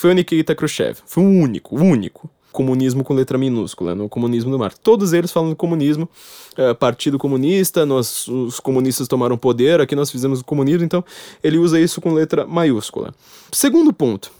foi 0.00 0.12
o 0.12 0.14
Nikita 0.14 0.54
Khrushchev. 0.54 0.96
Foi 1.04 1.22
o 1.22 1.26
único, 1.26 1.76
o 1.76 1.82
único. 1.82 2.30
Comunismo 2.50 3.04
com 3.04 3.12
letra 3.12 3.36
minúscula, 3.36 3.94
no 3.94 4.08
comunismo 4.08 4.50
do 4.50 4.58
mar. 4.58 4.72
Todos 4.72 5.12
eles 5.12 5.30
falam 5.30 5.50
do 5.50 5.56
comunismo, 5.56 6.08
é, 6.56 6.72
Partido 6.72 7.18
Comunista, 7.18 7.84
nós, 7.84 8.26
os 8.26 8.58
comunistas 8.58 9.06
tomaram 9.06 9.36
poder, 9.36 9.78
aqui 9.78 9.94
nós 9.94 10.10
fizemos 10.10 10.40
o 10.40 10.44
comunismo, 10.44 10.84
então 10.84 11.04
ele 11.44 11.58
usa 11.58 11.78
isso 11.78 12.00
com 12.00 12.14
letra 12.14 12.46
maiúscula. 12.46 13.14
Segundo 13.52 13.92
ponto, 13.92 14.32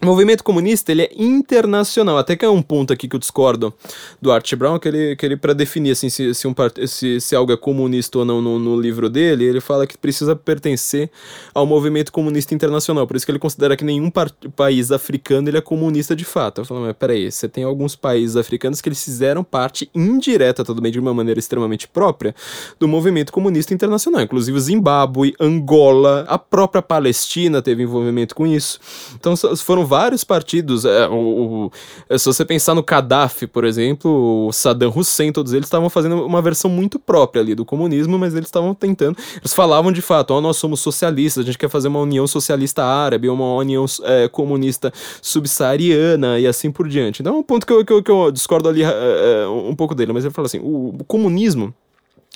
O 0.00 0.06
movimento 0.06 0.44
comunista 0.44 0.92
ele 0.92 1.02
é 1.02 1.10
internacional, 1.16 2.18
até 2.18 2.36
que 2.36 2.44
é 2.44 2.48
um 2.48 2.62
ponto 2.62 2.92
aqui 2.92 3.08
que 3.08 3.16
eu 3.16 3.20
discordo 3.20 3.74
do 4.22 4.30
Art 4.30 4.54
Brown, 4.54 4.78
que 4.78 4.86
ele, 4.86 5.16
que 5.16 5.26
ele 5.26 5.36
para 5.36 5.52
definir 5.52 5.90
assim, 5.90 6.08
se, 6.08 6.32
se, 6.34 6.46
um, 6.46 6.54
se, 6.86 7.20
se 7.20 7.34
algo 7.34 7.52
é 7.52 7.56
comunista 7.56 8.18
ou 8.18 8.24
não 8.24 8.40
no, 8.40 8.60
no, 8.60 8.80
livro 8.80 9.10
dele, 9.10 9.44
ele 9.44 9.60
fala 9.60 9.88
que 9.88 9.98
precisa 9.98 10.36
pertencer 10.36 11.10
ao 11.52 11.66
movimento 11.66 12.12
comunista 12.12 12.54
internacional, 12.54 13.08
por 13.08 13.16
isso 13.16 13.26
que 13.26 13.32
ele 13.32 13.40
considera 13.40 13.76
que 13.76 13.84
nenhum 13.84 14.08
país 14.54 14.92
africano 14.92 15.48
ele 15.48 15.58
é 15.58 15.60
comunista 15.60 16.14
de 16.14 16.24
fato. 16.24 16.60
Eu 16.60 16.64
falo, 16.64 16.82
mas 16.82 16.94
peraí, 16.96 17.30
você 17.30 17.48
tem 17.48 17.64
alguns 17.64 17.96
países 17.96 18.36
africanos 18.36 18.80
que 18.80 18.88
eles 18.88 19.02
fizeram 19.02 19.42
parte 19.42 19.90
indireta, 19.92 20.64
tudo 20.64 20.80
bem, 20.80 20.92
de 20.92 21.00
uma 21.00 21.12
maneira 21.12 21.40
extremamente 21.40 21.88
própria, 21.88 22.36
do 22.78 22.86
movimento 22.86 23.32
comunista 23.32 23.74
internacional, 23.74 24.22
inclusive 24.22 24.56
o 24.56 24.60
Zimbábue, 24.60 25.34
Angola, 25.40 26.24
a 26.28 26.38
própria 26.38 26.82
Palestina 26.82 27.60
teve 27.60 27.82
envolvimento 27.82 28.32
com 28.32 28.46
isso. 28.46 28.78
Então 29.16 29.34
foram 29.56 29.87
vários 29.88 30.22
partidos. 30.22 30.84
É, 30.84 31.08
o, 31.08 31.70
o, 32.10 32.18
se 32.18 32.26
você 32.26 32.44
pensar 32.44 32.74
no 32.74 32.82
Gaddafi, 32.82 33.46
por 33.46 33.64
exemplo, 33.64 34.46
o 34.46 34.52
Saddam 34.52 34.92
Hussein, 34.94 35.32
todos 35.32 35.52
eles 35.52 35.66
estavam 35.66 35.88
fazendo 35.88 36.24
uma 36.24 36.42
versão 36.42 36.70
muito 36.70 36.98
própria 36.98 37.40
ali 37.42 37.54
do 37.54 37.64
comunismo, 37.64 38.18
mas 38.18 38.34
eles 38.34 38.48
estavam 38.48 38.74
tentando. 38.74 39.16
Eles 39.36 39.54
falavam 39.54 39.90
de 39.90 40.02
fato: 40.02 40.34
oh, 40.34 40.40
nós 40.40 40.56
somos 40.56 40.80
socialistas, 40.80 41.42
a 41.42 41.46
gente 41.46 41.58
quer 41.58 41.70
fazer 41.70 41.88
uma 41.88 42.00
união 42.00 42.26
socialista 42.26 42.84
árabe, 42.84 43.28
uma 43.28 43.54
união 43.54 43.86
é, 44.02 44.28
comunista 44.28 44.92
subsaariana 45.22 46.38
e 46.38 46.46
assim 46.46 46.70
por 46.70 46.88
diante. 46.88 47.22
Então 47.22 47.34
é 47.34 47.38
um 47.38 47.42
ponto 47.42 47.66
que 47.66 47.72
eu, 47.72 47.84
que 47.84 47.92
eu, 47.92 48.02
que 48.02 48.10
eu 48.10 48.30
discordo 48.30 48.68
ali 48.68 48.82
é, 48.82 49.42
é 49.44 49.48
um 49.48 49.74
pouco 49.74 49.94
dele, 49.94 50.12
mas 50.12 50.24
ele 50.24 50.34
fala 50.34 50.46
assim: 50.46 50.58
o, 50.58 50.94
o 50.98 51.04
comunismo 51.04 51.72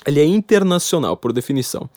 ele 0.05 0.19
é 0.19 0.25
internacional, 0.25 1.15
por 1.15 1.31
definição. 1.31 1.89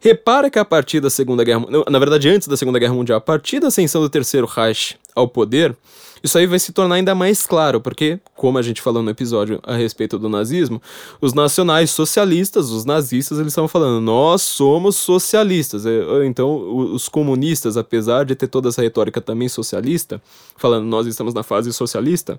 Repara 0.00 0.50
que 0.50 0.58
a 0.58 0.64
partir 0.64 1.00
da 1.00 1.10
Segunda 1.10 1.44
Guerra 1.44 1.64
na 1.88 1.98
verdade, 1.98 2.28
antes 2.28 2.48
da 2.48 2.56
Segunda 2.56 2.78
Guerra 2.78 2.94
Mundial, 2.94 3.18
a 3.18 3.20
partir 3.20 3.60
da 3.60 3.68
ascensão 3.68 4.00
do 4.00 4.08
Terceiro 4.08 4.46
Reich 4.46 4.96
ao 5.14 5.28
poder, 5.28 5.76
isso 6.22 6.36
aí 6.36 6.46
vai 6.46 6.58
se 6.58 6.72
tornar 6.72 6.96
ainda 6.96 7.14
mais 7.14 7.46
claro, 7.46 7.80
porque, 7.80 8.18
como 8.36 8.58
a 8.58 8.62
gente 8.62 8.82
falou 8.82 9.02
no 9.02 9.10
episódio 9.10 9.58
a 9.62 9.74
respeito 9.74 10.18
do 10.18 10.28
nazismo, 10.28 10.80
os 11.20 11.32
nacionais 11.32 11.90
socialistas, 11.90 12.70
os 12.70 12.84
nazistas, 12.84 13.38
eles 13.38 13.52
estavam 13.52 13.68
falando, 13.68 14.00
nós 14.00 14.42
somos 14.42 14.96
socialistas. 14.96 15.86
É, 15.86 16.26
então, 16.26 16.92
os 16.92 17.08
comunistas, 17.08 17.76
apesar 17.76 18.24
de 18.24 18.34
ter 18.34 18.48
toda 18.48 18.68
essa 18.68 18.82
retórica 18.82 19.20
também 19.20 19.48
socialista, 19.48 20.20
falando, 20.56 20.84
nós 20.84 21.06
estamos 21.06 21.32
na 21.32 21.42
fase 21.42 21.72
socialista, 21.72 22.38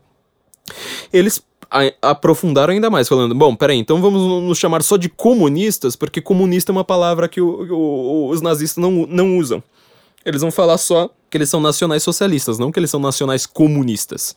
eles 1.11 1.43
aprofundaram 2.01 2.73
ainda 2.73 2.89
mais, 2.89 3.07
falando: 3.07 3.33
bom, 3.33 3.55
peraí, 3.55 3.77
então 3.77 4.01
vamos 4.01 4.21
nos 4.43 4.57
chamar 4.57 4.83
só 4.83 4.97
de 4.97 5.07
comunistas, 5.07 5.95
porque 5.95 6.21
comunista 6.21 6.71
é 6.71 6.73
uma 6.73 6.83
palavra 6.83 7.29
que 7.29 7.39
o, 7.39 7.71
o, 7.71 8.29
os 8.29 8.41
nazistas 8.41 8.81
não, 8.81 9.05
não 9.07 9.37
usam. 9.37 9.63
Eles 10.25 10.41
vão 10.41 10.51
falar 10.51 10.77
só 10.77 11.09
que 11.29 11.37
eles 11.37 11.49
são 11.49 11.61
nacionais 11.61 12.03
socialistas, 12.03 12.59
não 12.59 12.71
que 12.71 12.79
eles 12.79 12.91
são 12.91 12.99
nacionais 12.99 13.45
comunistas. 13.45 14.35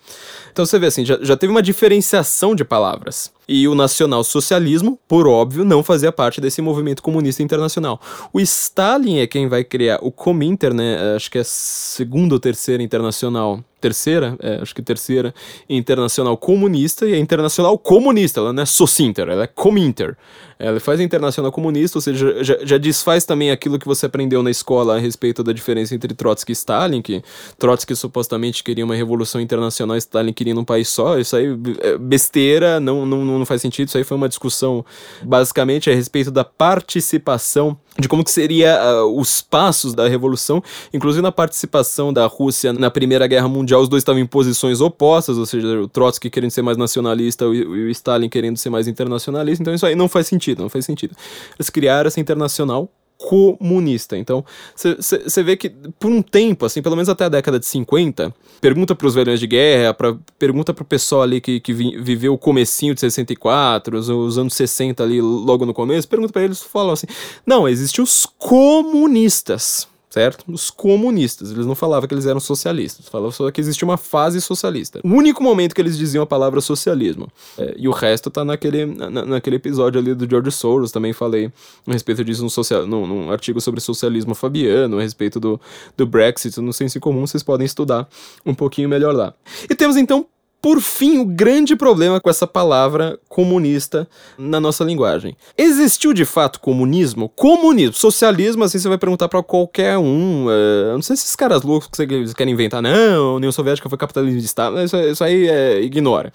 Então 0.52 0.64
você 0.64 0.78
vê 0.78 0.86
assim, 0.86 1.04
já, 1.04 1.18
já 1.20 1.36
teve 1.36 1.50
uma 1.50 1.60
diferenciação 1.60 2.54
de 2.54 2.64
palavras. 2.64 3.32
E 3.46 3.68
o 3.68 3.74
nacional-socialismo, 3.74 4.98
por 5.06 5.26
óbvio, 5.26 5.64
não 5.64 5.82
fazia 5.82 6.10
parte 6.10 6.40
desse 6.40 6.62
movimento 6.62 7.02
comunista 7.02 7.42
internacional. 7.42 8.00
O 8.32 8.40
Stalin 8.40 9.18
é 9.18 9.26
quem 9.26 9.48
vai 9.48 9.64
criar 9.64 9.98
o 10.02 10.10
Cominter, 10.10 10.72
né? 10.72 11.14
Acho 11.14 11.30
que 11.30 11.38
é 11.38 11.42
a 11.42 11.44
segunda 11.44 12.34
ou 12.34 12.40
terceira 12.40 12.82
internacional 12.82 13.62
terceira, 13.84 14.34
é, 14.40 14.60
acho 14.62 14.74
que 14.74 14.80
terceira, 14.80 15.34
internacional 15.68 16.38
comunista 16.38 17.06
e 17.06 17.12
a 17.12 17.18
internacional 17.18 17.76
comunista, 17.76 18.40
ela 18.40 18.50
não 18.50 18.62
é 18.62 18.66
Socinter, 18.66 19.28
ela 19.28 19.44
é 19.44 19.46
Cominter. 19.46 20.16
Ela 20.58 20.80
faz 20.80 21.00
a 21.00 21.02
internacional 21.02 21.52
comunista, 21.52 21.98
ou 21.98 22.00
seja, 22.02 22.42
já, 22.42 22.56
já, 22.64 22.78
desfaz 22.78 23.26
também 23.26 23.50
aquilo 23.50 23.78
que 23.78 23.86
você 23.86 24.06
aprendeu 24.06 24.42
na 24.42 24.50
escola 24.50 24.96
a 24.96 24.98
respeito 24.98 25.42
da 25.42 25.52
diferença 25.52 25.94
entre 25.94 26.14
Trotsky 26.14 26.52
e 26.52 26.54
Stalin, 26.54 27.02
que 27.02 27.22
Trotsky 27.58 27.94
supostamente 27.94 28.64
queria 28.64 28.84
uma 28.84 28.94
revolução 28.94 29.40
internacional, 29.40 29.96
Stalin 29.98 30.32
queria 30.32 30.54
um 30.54 30.64
país 30.64 30.88
só, 30.88 31.18
isso 31.18 31.36
aí 31.36 31.48
é 31.80 31.98
besteira, 31.98 32.80
não, 32.80 33.04
não, 33.04 33.22
não 33.38 33.46
faz 33.46 33.60
sentido, 33.60 33.88
isso 33.88 33.98
aí 33.98 34.04
foi 34.04 34.16
uma 34.16 34.28
discussão 34.28 34.84
basicamente 35.22 35.90
a 35.90 35.94
respeito 35.94 36.30
da 36.30 36.44
participação 36.44 37.76
de 37.98 38.08
como 38.08 38.24
que 38.24 38.30
seria 38.30 38.78
uh, 38.82 39.20
os 39.20 39.40
passos 39.40 39.94
da 39.94 40.08
revolução, 40.08 40.62
inclusive 40.92 41.22
na 41.22 41.30
participação 41.30 42.12
da 42.12 42.26
Rússia 42.26 42.72
na 42.72 42.90
Primeira 42.90 43.26
Guerra 43.26 43.48
Mundial, 43.48 43.80
os 43.80 43.88
dois 43.88 44.00
estavam 44.00 44.20
em 44.20 44.26
posições 44.26 44.80
opostas, 44.80 45.38
ou 45.38 45.46
seja, 45.46 45.80
o 45.80 45.88
Trotsky 45.88 46.28
querendo 46.28 46.50
ser 46.50 46.62
mais 46.62 46.76
nacionalista 46.76 47.44
e 47.44 47.64
o 47.64 47.90
Stalin 47.90 48.28
querendo 48.28 48.56
ser 48.56 48.70
mais 48.70 48.88
internacionalista, 48.88 49.62
então 49.62 49.74
isso 49.74 49.86
aí 49.86 49.94
não 49.94 50.08
faz 50.08 50.26
sentido, 50.26 50.62
não 50.62 50.68
faz 50.68 50.84
sentido. 50.84 51.14
Eles 51.56 51.70
criaram 51.70 52.08
essa 52.08 52.20
internacional 52.20 52.90
comunista. 53.24 54.18
Então, 54.18 54.44
você 54.74 55.42
vê 55.42 55.56
que 55.56 55.70
por 55.98 56.10
um 56.10 56.20
tempo, 56.20 56.66
assim, 56.66 56.82
pelo 56.82 56.94
menos 56.94 57.08
até 57.08 57.24
a 57.24 57.28
década 57.30 57.58
de 57.58 57.64
50, 57.64 58.34
pergunta 58.60 58.94
para 58.94 59.06
os 59.06 59.14
velhões 59.14 59.40
de 59.40 59.46
guerra, 59.46 59.94
pra, 59.94 60.14
pergunta 60.38 60.74
para 60.74 60.82
o 60.82 60.86
pessoal 60.86 61.22
ali 61.22 61.40
que, 61.40 61.58
que 61.58 61.72
vi, 61.72 61.96
viveu 61.98 62.34
o 62.34 62.38
comecinho 62.38 62.94
de 62.94 63.00
64, 63.00 63.96
os, 63.96 64.08
os, 64.10 64.36
anos 64.36 64.52
60 64.54 65.02
ali, 65.02 65.22
logo 65.22 65.64
no 65.64 65.72
começo, 65.72 66.06
pergunta 66.06 66.32
para 66.32 66.42
eles, 66.42 66.62
falam 66.62 66.92
assim, 66.92 67.06
não, 67.46 67.66
existiam 67.66 68.04
os 68.04 68.26
comunistas 68.26 69.88
certo? 70.14 70.44
Os 70.46 70.70
comunistas. 70.70 71.50
Eles 71.50 71.66
não 71.66 71.74
falavam 71.74 72.06
que 72.06 72.14
eles 72.14 72.24
eram 72.24 72.38
socialistas, 72.38 73.08
falavam 73.08 73.32
só 73.32 73.50
que 73.50 73.60
existia 73.60 73.84
uma 73.84 73.96
fase 73.96 74.40
socialista. 74.40 75.00
O 75.02 75.08
único 75.08 75.42
momento 75.42 75.74
que 75.74 75.80
eles 75.80 75.98
diziam 75.98 76.22
a 76.22 76.26
palavra 76.26 76.60
socialismo. 76.60 77.28
É, 77.58 77.74
e 77.76 77.88
o 77.88 77.90
resto 77.90 78.30
tá 78.30 78.44
naquele, 78.44 78.86
na, 78.86 79.10
naquele 79.10 79.56
episódio 79.56 80.00
ali 80.00 80.14
do 80.14 80.30
George 80.30 80.52
Soros, 80.52 80.92
também 80.92 81.12
falei 81.12 81.50
a 81.84 81.92
respeito 81.92 82.24
disso 82.24 82.42
num, 82.42 82.48
social, 82.48 82.86
num, 82.86 83.28
artigo 83.32 83.60
sobre 83.60 83.80
socialismo 83.80 84.36
fabiano, 84.36 85.00
a 85.00 85.02
respeito 85.02 85.40
do, 85.40 85.60
do 85.96 86.06
Brexit, 86.06 86.60
no 86.60 86.72
senso 86.72 87.00
comum, 87.00 87.26
vocês 87.26 87.42
podem 87.42 87.64
estudar 87.64 88.08
um 88.46 88.54
pouquinho 88.54 88.88
melhor 88.88 89.12
lá. 89.12 89.34
E 89.68 89.74
temos 89.74 89.96
então 89.96 90.26
por 90.64 90.80
fim, 90.80 91.18
o 91.18 91.26
grande 91.26 91.76
problema 91.76 92.18
com 92.18 92.30
essa 92.30 92.46
palavra 92.46 93.20
comunista 93.28 94.08
na 94.38 94.58
nossa 94.58 94.82
linguagem. 94.82 95.36
Existiu 95.58 96.14
de 96.14 96.24
fato 96.24 96.58
comunismo? 96.58 97.28
Comunismo, 97.28 97.92
socialismo, 97.92 98.64
assim 98.64 98.78
você 98.78 98.88
vai 98.88 98.96
perguntar 98.96 99.28
para 99.28 99.42
qualquer 99.42 99.98
um. 99.98 100.46
Uh, 100.46 100.94
não 100.94 101.02
sei 101.02 101.16
se 101.16 101.24
esses 101.24 101.36
caras 101.36 101.62
loucos 101.62 101.86
que 101.88 101.98
vocês 101.98 102.32
querem 102.32 102.54
inventar, 102.54 102.80
não, 102.80 103.32
a 103.32 103.34
União 103.34 103.52
Soviética 103.52 103.90
foi 103.90 103.98
capitalismo 103.98 104.40
de 104.40 104.46
Estado, 104.46 104.82
isso, 104.82 104.96
isso 104.96 105.22
aí 105.22 105.46
é, 105.46 105.82
ignora. 105.82 106.32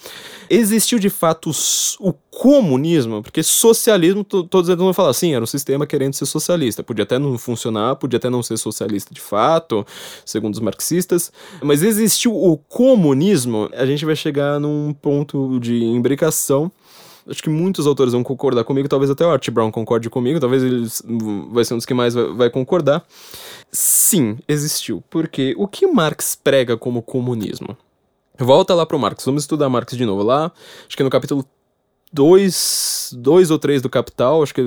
Existiu 0.48 1.00
de 1.00 1.10
fato 1.10 1.50
o 2.00 2.14
comunismo, 2.30 3.24
porque 3.24 3.42
socialismo, 3.42 4.24
todos 4.24 4.70
eles 4.70 4.80
vão 4.80 4.94
falar 4.94 5.10
assim, 5.10 5.34
era 5.34 5.44
um 5.44 5.48
sistema 5.48 5.88
querendo 5.88 6.14
ser 6.14 6.28
socialista. 6.28 6.84
Podia 6.84 7.04
até 7.04 7.18
não 7.18 7.36
funcionar, 7.38 7.96
podia 7.96 8.18
até 8.18 8.30
não 8.30 8.44
ser 8.44 8.58
socialista 8.58 9.12
de 9.12 9.20
fato, 9.20 9.86
segundo 10.24 10.54
os 10.54 10.60
marxistas, 10.60 11.32
mas 11.62 11.82
existiu 11.82 12.36
o 12.36 12.58
comunismo, 12.58 13.70
a 13.74 13.86
gente 13.88 14.06
vai 14.06 14.16
chegar 14.20 14.60
num 14.60 14.94
ponto 14.94 15.60
de 15.60 15.84
imbricação 15.84 16.72
acho 17.30 17.44
que 17.44 17.50
muitos 17.50 17.86
autores 17.86 18.14
vão 18.14 18.24
concordar 18.24 18.64
comigo, 18.64 18.90
talvez 18.90 19.10
até 19.12 19.26
o 19.26 19.30
Art 19.30 19.50
Brown 19.50 19.72
concorde 19.72 20.10
comigo, 20.10 20.40
talvez 20.40 20.64
ele 20.64 20.88
vai 21.52 21.64
ser 21.64 21.76
um 21.76 21.78
dos 21.78 21.86
que 21.86 21.94
mais 21.94 22.14
vai, 22.14 22.34
vai, 22.34 22.50
concordar. 22.50 23.06
Sim, 23.72 24.38
existiu. 24.48 25.04
Porque 25.10 25.54
o 25.58 25.68
que 25.68 25.86
Marx 25.86 26.36
prega 26.36 26.76
como 26.76 27.02
comunismo? 27.02 27.78
Volta 28.38 28.74
lá 28.74 28.86
pro 28.86 28.98
Marx, 28.98 29.26
vamos 29.26 29.44
estudar 29.44 29.70
Marx 29.70 29.96
de 29.96 30.06
novo 30.06 30.24
lá, 30.24 30.52
acho 30.88 30.98
que 30.98 31.04
no 31.04 31.10
capítulo 31.10 31.46
2 32.12 33.16
dois 33.18 33.52
ou 33.52 33.60
3 33.60 33.82
do 33.82 33.90
Capital, 33.90 34.42
acho 34.42 34.54
que 34.54 34.62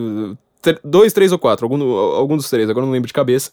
2, 0.85 1.13
3 1.13 1.33
ou 1.33 1.39
4, 1.39 1.65
algum, 1.65 1.83
algum 1.97 2.37
dos 2.37 2.49
três, 2.49 2.71
agora 2.71 2.87
não 2.87 2.93
lembro 2.93 3.07
de 3.07 3.13
cabeça 3.13 3.53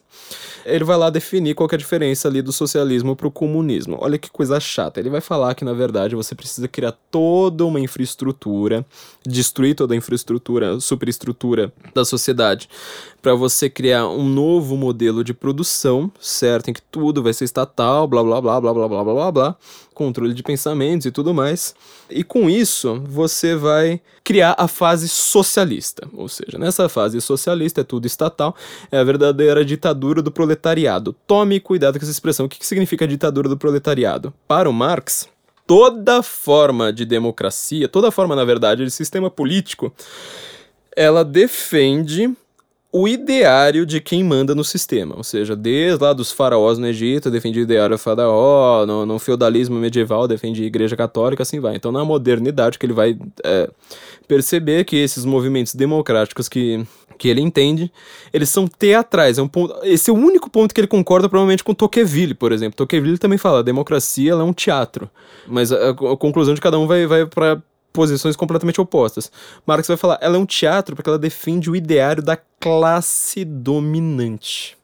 ele 0.66 0.84
vai 0.84 0.98
lá 0.98 1.10
definir 1.10 1.56
qual 1.56 1.70
é 1.72 1.76
a 1.76 1.78
diferença 1.78 2.28
ali 2.28 2.42
do 2.42 2.52
socialismo 2.52 3.16
para 3.16 3.28
o 3.28 3.32
comunismo. 3.32 3.98
Olha 4.00 4.18
que 4.18 4.30
coisa 4.30 4.60
chata. 4.60 5.00
Ele 5.00 5.10
vai 5.10 5.22
falar 5.22 5.56
que, 5.56 5.66
na 5.66 5.74
verdade, 5.74 6.16
você 6.16 6.36
precisa 6.36 6.68
criar 6.68 6.94
toda 7.12 7.66
uma 7.66 7.80
infraestrutura, 7.80 8.86
destruir 9.26 9.76
toda 9.76 9.94
a 9.94 9.98
infraestrutura, 9.98 10.80
superestrutura 10.80 11.72
da 11.94 12.06
sociedade, 12.06 12.70
para 13.22 13.34
você 13.34 13.70
criar 13.70 14.08
um 14.08 14.28
novo 14.28 14.78
modelo 14.78 15.24
de 15.24 15.34
produção, 15.34 16.12
certo? 16.20 16.70
Em 16.70 16.74
que 16.74 16.82
tudo 16.82 17.22
vai 17.22 17.34
ser 17.34 17.46
estatal, 17.46 18.08
blá 18.08 18.24
blá 18.24 18.42
blá 18.42 18.62
blá 18.62 18.74
blá 18.74 18.88
blá 18.88 19.04
blá 19.04 19.32
blá, 19.32 19.56
controle 20.00 20.34
de 20.34 20.42
pensamentos 20.42 21.06
e 21.06 21.12
tudo 21.12 21.34
mais. 21.34 21.76
E 22.10 22.24
com 22.24 22.50
isso, 22.50 23.04
você 23.06 23.54
vai 23.54 24.00
criar 24.24 24.56
a 24.58 24.66
fase 24.66 25.10
socialista. 25.10 26.08
Ou 26.14 26.30
seja, 26.30 26.58
nessa 26.58 26.88
fase 26.88 27.20
socialista 27.20 27.82
é 27.82 27.84
tudo 27.84 28.06
estatal, 28.06 28.56
é 28.90 28.98
a 28.98 29.04
verdadeira 29.04 29.66
ditadura 29.66 30.22
do 30.22 30.32
proletariado. 30.32 31.14
Tome 31.28 31.60
cuidado 31.60 32.00
com 32.00 32.06
essa 32.06 32.12
expressão. 32.12 32.46
O 32.46 32.50
que 32.50 32.66
significa 32.66 33.06
ditadura 33.06 33.50
do 33.50 33.58
proletariado? 33.58 34.34
Para 34.48 34.70
o 34.70 34.74
Marx, 34.74 35.28
toda 35.68 36.24
forma 36.24 36.94
de 36.94 37.04
democracia, 37.04 37.90
toda 37.90 38.10
forma, 38.10 38.38
na 38.38 38.46
verdade, 38.46 38.86
de 38.86 38.92
sistema 38.92 39.30
político, 39.30 39.94
ela 40.96 41.26
defende 41.26 42.34
o 42.92 43.08
ideário 43.08 43.86
de 43.86 44.02
quem 44.02 44.24
manda 44.24 44.56
no 44.56 44.64
sistema, 44.64 45.16
ou 45.16 45.24
seja, 45.24 45.56
desde 45.56 46.04
lá 46.04 46.12
dos 46.12 46.32
faraós 46.32 46.78
no 46.78 46.88
Egito, 46.88 47.30
defendia 47.30 47.62
o 47.62 47.64
ideário 47.64 47.98
faraó, 47.98 48.86
no, 48.86 49.06
no, 49.06 49.20
feudalismo 49.20 49.78
medieval 49.78 50.28
defendia 50.28 50.64
a 50.64 50.68
igreja 50.68 50.96
católica, 50.96 51.44
assim 51.44 51.60
vai. 51.60 51.76
Então 51.76 51.92
na 51.92 52.04
modernidade 52.04 52.80
que 52.80 52.86
ele 52.86 52.94
vai 52.94 53.18
é, 53.44 53.70
perceber 54.28 54.86
que 54.86 54.96
esses 54.96 55.24
movimentos 55.24 55.76
democráticos 55.76 56.50
que 56.50 56.86
que 57.20 57.28
ele 57.28 57.42
entende, 57.42 57.92
eles 58.34 58.50
são 58.50 58.66
teatrais. 58.66 59.38
É 59.38 59.42
um 59.42 59.48
ponto, 59.48 59.76
esse 59.84 60.10
é 60.10 60.14
o 60.14 60.16
único 60.16 60.50
ponto 60.50 60.74
que 60.74 60.80
ele 60.80 60.88
concorda 60.88 61.28
provavelmente 61.28 61.66
com 61.66 61.74
Tocqueville, 61.74 62.34
por 62.34 62.54
exemplo. 62.54 62.78
Tocqueville 62.78 63.18
também 63.18 63.38
fala, 63.38 63.60
a 63.60 63.62
democracia 63.62 64.32
é 64.32 64.36
um 64.36 64.54
teatro. 64.54 65.10
Mas 65.46 65.70
a, 65.72 65.90
a, 65.90 65.94
conclusão 66.18 66.54
de 66.54 66.62
cada 66.62 66.80
um 66.80 66.88
vai, 66.88 67.06
vai 67.06 67.26
para 67.26 67.62
posições 67.92 68.36
completamente 68.36 68.80
opostas. 68.80 69.32
Marx 69.66 69.88
vai 69.88 69.98
falar, 69.98 70.18
ela 70.22 70.36
é 70.36 70.40
um 70.40 70.46
teatro 70.46 70.96
porque 70.96 71.10
ela 71.10 71.20
defende 71.20 71.70
o 71.70 71.76
ideário 71.76 72.24
da 72.24 72.38
classe 72.60 73.44
dominante. 73.44 74.78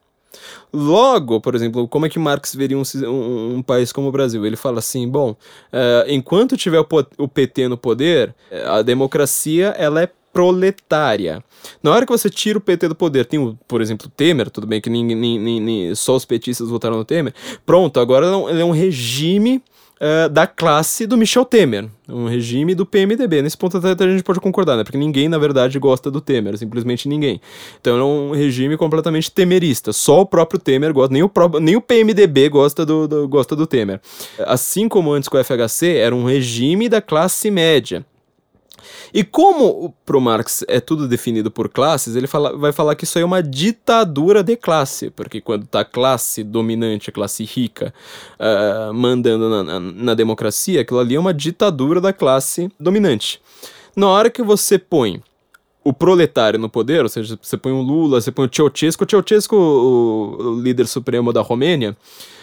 Logo, 0.72 1.40
por 1.40 1.56
exemplo, 1.56 1.88
como 1.88 2.06
é 2.06 2.10
que 2.10 2.20
Marx 2.20 2.54
veria 2.54 2.78
um, 2.78 2.84
um, 3.06 3.56
um 3.56 3.62
país 3.62 3.92
como 3.92 4.10
o 4.10 4.12
Brasil? 4.12 4.46
Ele 4.46 4.58
fala 4.58 4.80
assim, 4.80 5.08
bom, 5.08 5.32
uh, 5.32 6.10
enquanto 6.10 6.58
tiver 6.58 6.80
o, 6.80 6.88
o 7.18 7.28
PT 7.28 7.68
no 7.68 7.78
poder, 7.78 8.36
a 8.68 8.82
democracia 8.82 9.68
ela 9.78 10.02
é 10.02 10.10
proletária. 10.34 11.42
Na 11.82 11.92
hora 11.92 12.06
que 12.06 12.12
você 12.12 12.30
tira 12.30 12.58
o 12.58 12.62
PT 12.62 12.90
do 12.90 12.96
poder, 12.96 13.26
tem, 13.26 13.40
o, 13.40 13.58
por 13.66 13.82
exemplo, 13.82 14.08
o 14.08 14.10
Temer, 14.10 14.50
tudo 14.50 14.68
bem 14.68 14.82
que 14.82 14.90
nem, 14.90 15.16
nem, 15.16 15.62
nem, 15.62 15.96
só 15.96 16.14
os 16.14 16.26
petistas 16.26 16.68
votaram 16.68 16.98
no 16.98 17.06
Temer, 17.06 17.34
pronto, 17.66 18.02
agora 18.02 18.26
ele 18.50 18.60
é 18.60 18.66
um 18.66 18.72
regime 18.72 19.64
uh, 19.96 20.30
da 20.30 20.48
classe 20.48 21.06
do 21.06 21.18
Michel 21.18 21.46
Temer, 21.46 21.88
um 22.08 22.28
regime 22.28 22.76
do 22.76 22.86
PMDB. 22.86 23.42
Nesse 23.42 23.58
ponto 23.58 23.78
até 23.78 24.04
a 24.04 24.08
gente 24.08 24.24
pode 24.24 24.40
concordar, 24.40 24.78
né? 24.78 24.84
Porque 24.84 24.98
ninguém, 24.98 25.28
na 25.28 25.38
verdade, 25.38 25.78
gosta 25.80 26.12
do 26.12 26.22
Temer, 26.22 26.58
simplesmente 26.58 27.08
ninguém. 27.08 27.42
Então 27.80 27.98
é 27.98 28.04
um 28.04 28.32
regime 28.32 28.78
completamente 28.78 29.32
temerista. 29.32 29.92
Só 29.94 30.22
o 30.22 30.26
próprio 30.26 30.60
Temer 30.60 30.94
gosta, 30.94 31.14
nem 31.14 31.24
o, 31.24 31.32
nem 31.62 31.76
o 31.76 31.82
PMDB 31.82 32.50
gosta 32.50 32.86
do, 32.86 33.08
do, 33.08 33.28
gosta 33.28 33.56
do 33.56 33.66
Temer. 33.68 34.00
Assim 34.40 34.88
como 34.88 35.12
antes 35.12 35.30
com 35.30 35.38
o 35.38 35.44
FHC, 35.44 35.98
era 35.98 36.16
um 36.16 36.26
regime 36.26 36.90
da 36.90 37.02
classe 37.02 37.50
média. 37.50 38.06
E 39.14 39.24
como 39.24 39.94
pro 40.06 40.20
Marx 40.20 40.64
é 40.68 40.80
tudo 40.80 41.08
definido 41.08 41.50
por 41.50 41.70
classes, 41.70 42.16
ele 42.16 42.28
fala, 42.28 42.56
vai 42.58 42.72
falar 42.72 42.96
que 42.96 43.04
isso 43.04 43.18
aí 43.18 43.24
é 43.24 43.26
uma 43.26 43.42
ditadura 43.42 44.44
de 44.44 44.56
classe, 44.56 45.10
porque 45.10 45.40
quando 45.42 45.66
tá 45.66 45.82
a 45.82 45.86
classe 45.86 46.44
dominante, 46.44 47.10
a 47.10 47.14
classe 47.14 47.44
rica, 47.44 47.94
uh, 48.40 48.94
mandando 48.94 49.50
na, 49.50 49.64
na, 49.64 49.80
na 49.80 50.14
democracia, 50.14 50.82
aquilo 50.82 51.00
ali 51.00 51.16
é 51.16 51.20
uma 51.20 51.34
ditadura 51.34 52.02
da 52.02 52.14
classe 52.14 52.72
dominante. 52.80 53.42
Na 53.96 54.10
hora 54.10 54.30
que 54.30 54.44
você 54.44 54.78
põe 54.78 55.22
o 55.86 55.94
proletário 55.94 56.60
no 56.60 56.68
poder, 56.68 57.04
ou 57.04 57.10
seja, 57.10 57.38
você 57.40 57.56
põe 57.56 57.72
o 57.72 57.80
Lula, 57.80 58.20
você 58.20 58.32
põe 58.32 58.48
o 58.48 58.50
Ceausescu, 58.52 59.06
o 59.06 59.08
Ceausescu, 59.10 59.56
o, 59.56 60.56
o 60.56 60.60
líder 60.60 60.88
supremo 60.88 61.32
da 61.32 61.42
Romênia, 61.42 61.96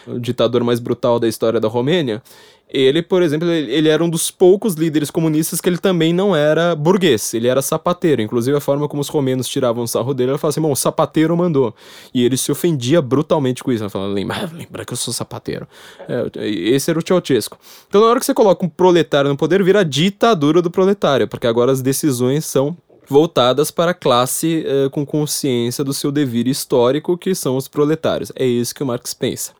o 0.07 0.18
ditador 0.18 0.62
mais 0.62 0.78
brutal 0.78 1.18
da 1.18 1.26
história 1.26 1.59
da 1.59 1.66
Romênia, 1.66 2.22
ele, 2.69 3.03
por 3.03 3.23
exemplo, 3.23 3.51
ele 3.51 3.89
era 3.89 4.03
um 4.03 4.09
dos 4.09 4.31
poucos 4.31 4.75
líderes 4.75 5.11
comunistas 5.11 5.61
que 5.61 5.69
ele 5.69 5.77
também 5.77 6.13
não 6.13 6.35
era 6.35 6.75
burguês, 6.75 7.35
ele 7.35 7.47
era 7.47 7.61
sapateiro. 7.61 8.23
Inclusive, 8.23 8.57
a 8.57 8.61
forma 8.61 8.89
como 8.89 9.03
os 9.03 9.09
romenos 9.09 9.47
tiravam 9.47 9.85
o 9.85 9.87
sarro 9.89 10.15
dele, 10.15 10.31
ele 10.31 10.39
falava 10.39 10.53
assim: 10.53 10.61
bom, 10.61 10.73
o 10.73 10.77
sapateiro 10.77 11.37
mandou. 11.37 11.75
E 12.15 12.25
ele 12.25 12.37
se 12.37 12.51
ofendia 12.51 13.03
brutalmente 13.03 13.63
com 13.63 13.71
isso. 13.71 13.89
Falava: 13.91 14.11
lembra, 14.11 14.51
lembra 14.53 14.85
que 14.87 14.93
eu 14.95 14.97
sou 14.97 15.13
sapateiro. 15.13 15.69
É, 16.09 16.49
esse 16.49 16.91
era 16.91 16.99
o 16.99 17.07
Ceausescu. 17.07 17.59
Então, 17.89 18.01
na 18.01 18.07
hora 18.07 18.19
que 18.19 18.25
você 18.25 18.33
coloca 18.33 18.65
um 18.65 18.69
proletário 18.69 19.29
no 19.29 19.37
poder, 19.37 19.63
vira 19.63 19.81
a 19.81 19.85
ditadura 19.85 20.63
do 20.63 20.71
proletário, 20.71 21.29
porque 21.29 21.47
agora 21.47 21.73
as 21.73 21.83
decisões 21.83 22.47
são 22.47 22.77
voltadas 23.13 23.71
para 23.71 23.93
a 23.93 23.95
classe 23.95 24.65
uh, 24.67 24.91
com 24.91 25.07
consciência 25.07 25.85
do 25.85 25.93
seu 25.93 26.11
dever 26.11 26.49
histórico, 26.49 27.17
que 27.17 27.35
são 27.35 27.57
os 27.57 27.69
proletários. 27.69 28.33
É 28.35 28.45
isso 28.45 28.75
que 28.75 28.83
o 28.83 28.87
Marx 28.87 29.15
pensa. 29.15 29.53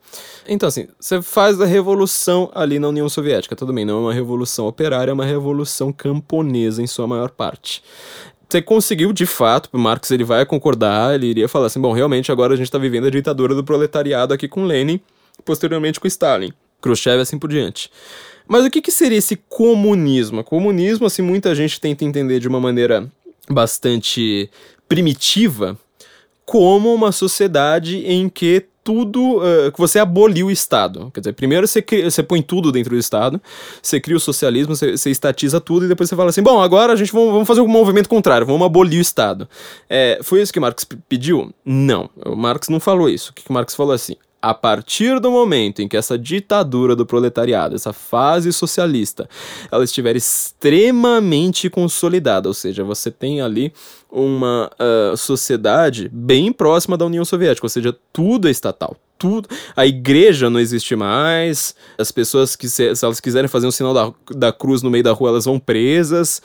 Então, 0.47 0.67
assim, 0.67 0.87
você 0.99 1.21
faz 1.21 1.61
a 1.61 1.65
revolução 1.65 2.51
ali 2.53 2.79
na 2.79 2.89
União 2.89 3.07
Soviética, 3.07 3.55
tudo 3.55 3.71
bem, 3.71 3.85
não 3.85 3.97
é 3.97 4.01
uma 4.01 4.13
revolução 4.13 4.67
operária, 4.67 5.11
é 5.11 5.13
uma 5.13 5.25
revolução 5.25 5.93
camponesa 5.93 6.81
em 6.81 6.87
sua 6.87 7.07
maior 7.07 7.29
parte. 7.29 7.83
Você 8.49 8.61
conseguiu, 8.61 9.13
de 9.13 9.25
fato, 9.25 9.69
o 9.71 9.79
Marx 9.79 10.11
ele 10.11 10.23
vai 10.23 10.45
concordar, 10.45 11.15
ele 11.15 11.27
iria 11.27 11.47
falar 11.47 11.67
assim, 11.67 11.79
bom, 11.79 11.93
realmente 11.93 12.31
agora 12.31 12.53
a 12.53 12.57
gente 12.57 12.67
está 12.67 12.77
vivendo 12.77 13.07
a 13.07 13.09
ditadura 13.09 13.55
do 13.55 13.63
proletariado 13.63 14.33
aqui 14.33 14.47
com 14.47 14.65
Lenin, 14.65 14.99
posteriormente 15.45 15.99
com 15.99 16.07
Stalin, 16.07 16.51
Khrushchev 16.81 17.21
assim 17.21 17.39
por 17.39 17.49
diante. 17.49 17.89
Mas 18.47 18.65
o 18.65 18.69
que, 18.69 18.81
que 18.81 18.91
seria 18.91 19.17
esse 19.17 19.35
comunismo? 19.35 20.43
Comunismo, 20.43 21.05
assim, 21.05 21.21
muita 21.21 21.55
gente 21.55 21.79
tenta 21.79 22.03
entender 22.03 22.39
de 22.39 22.47
uma 22.47 22.59
maneira 22.59 23.09
bastante 23.49 24.49
primitiva 24.87 25.77
como 26.45 26.93
uma 26.93 27.11
sociedade 27.11 28.05
em 28.05 28.29
que 28.29 28.65
tudo. 28.83 29.37
Uh, 29.37 29.71
que 29.71 29.79
você 29.79 29.97
aboliu 29.97 30.47
o 30.47 30.51
Estado. 30.51 31.09
Quer 31.13 31.21
dizer, 31.21 31.33
primeiro 31.33 31.67
você, 31.67 31.81
cria, 31.81 32.09
você 32.09 32.21
põe 32.21 32.41
tudo 32.41 32.71
dentro 32.71 32.91
do 32.91 32.99
Estado, 32.99 33.41
você 33.81 33.99
cria 33.99 34.17
o 34.17 34.19
socialismo, 34.19 34.75
você, 34.75 34.97
você 34.97 35.09
estatiza 35.09 35.59
tudo 35.61 35.85
e 35.85 35.87
depois 35.87 36.09
você 36.09 36.15
fala 36.15 36.29
assim: 36.29 36.43
bom, 36.43 36.61
agora 36.61 36.93
a 36.93 36.95
gente 36.95 37.11
vamos, 37.11 37.47
fazer 37.47 37.61
um 37.61 37.67
movimento 37.67 38.09
contrário, 38.09 38.45
vamos 38.45 38.65
abolir 38.65 38.99
o 38.99 39.01
Estado. 39.01 39.47
É, 39.89 40.19
foi 40.21 40.41
isso 40.41 40.51
que 40.51 40.59
Marx 40.59 40.85
pediu? 41.07 41.53
Não. 41.65 42.09
O 42.25 42.35
Marx 42.35 42.67
não 42.67 42.79
falou 42.79 43.09
isso. 43.09 43.31
O 43.31 43.33
que, 43.33 43.43
que 43.43 43.51
Marx 43.51 43.73
falou 43.73 43.93
assim? 43.93 44.15
A 44.43 44.53
partir 44.53 45.21
do 45.21 45.31
momento 45.31 45.81
em 45.81 45.87
que 45.87 45.95
essa 45.95 46.19
ditadura 46.19 46.97
do 46.97 47.05
proletariado, 47.05 47.75
essa 47.75 47.93
fase 47.93 48.51
socialista, 48.51 49.29
ela 49.71 49.85
estiver 49.85 50.17
extremamente 50.17 51.69
consolidada, 51.69 52.49
ou 52.49 52.53
seja, 52.53 52.83
você 52.83 53.09
tem 53.09 53.39
ali 53.39 53.71
uma 54.11 54.69
uh, 54.73 55.15
sociedade 55.15 56.09
bem 56.11 56.51
próxima 56.51 56.97
da 56.97 57.05
União 57.05 57.23
Soviética, 57.23 57.65
ou 57.65 57.69
seja, 57.69 57.95
tudo 58.11 58.49
é 58.49 58.51
estatal, 58.51 58.97
tudo. 59.17 59.47
A 59.77 59.87
igreja 59.87 60.49
não 60.49 60.59
existe 60.59 60.93
mais, 60.93 61.73
as 61.97 62.11
pessoas 62.11 62.57
que, 62.57 62.67
se, 62.67 62.93
se 62.97 63.05
elas 63.05 63.21
quiserem 63.21 63.47
fazer 63.47 63.67
um 63.67 63.71
sinal 63.71 63.93
da, 63.93 64.13
da 64.35 64.51
cruz 64.51 64.81
no 64.81 64.91
meio 64.91 65.05
da 65.05 65.13
rua, 65.13 65.29
elas 65.29 65.45
vão 65.45 65.57
presas, 65.57 66.41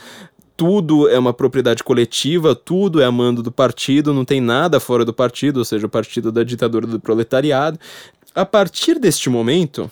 tudo 0.58 1.08
é 1.08 1.16
uma 1.16 1.32
propriedade 1.32 1.84
coletiva, 1.84 2.52
tudo 2.52 3.00
é 3.00 3.04
a 3.04 3.12
mando 3.12 3.44
do 3.44 3.52
partido, 3.52 4.12
não 4.12 4.24
tem 4.24 4.40
nada 4.40 4.80
fora 4.80 5.04
do 5.04 5.14
partido, 5.14 5.58
ou 5.58 5.64
seja, 5.64 5.86
o 5.86 5.88
partido 5.88 6.32
da 6.32 6.42
ditadura 6.42 6.84
do 6.84 6.98
proletariado. 6.98 7.78
A 8.34 8.44
partir 8.44 8.98
deste 8.98 9.30
momento, 9.30 9.88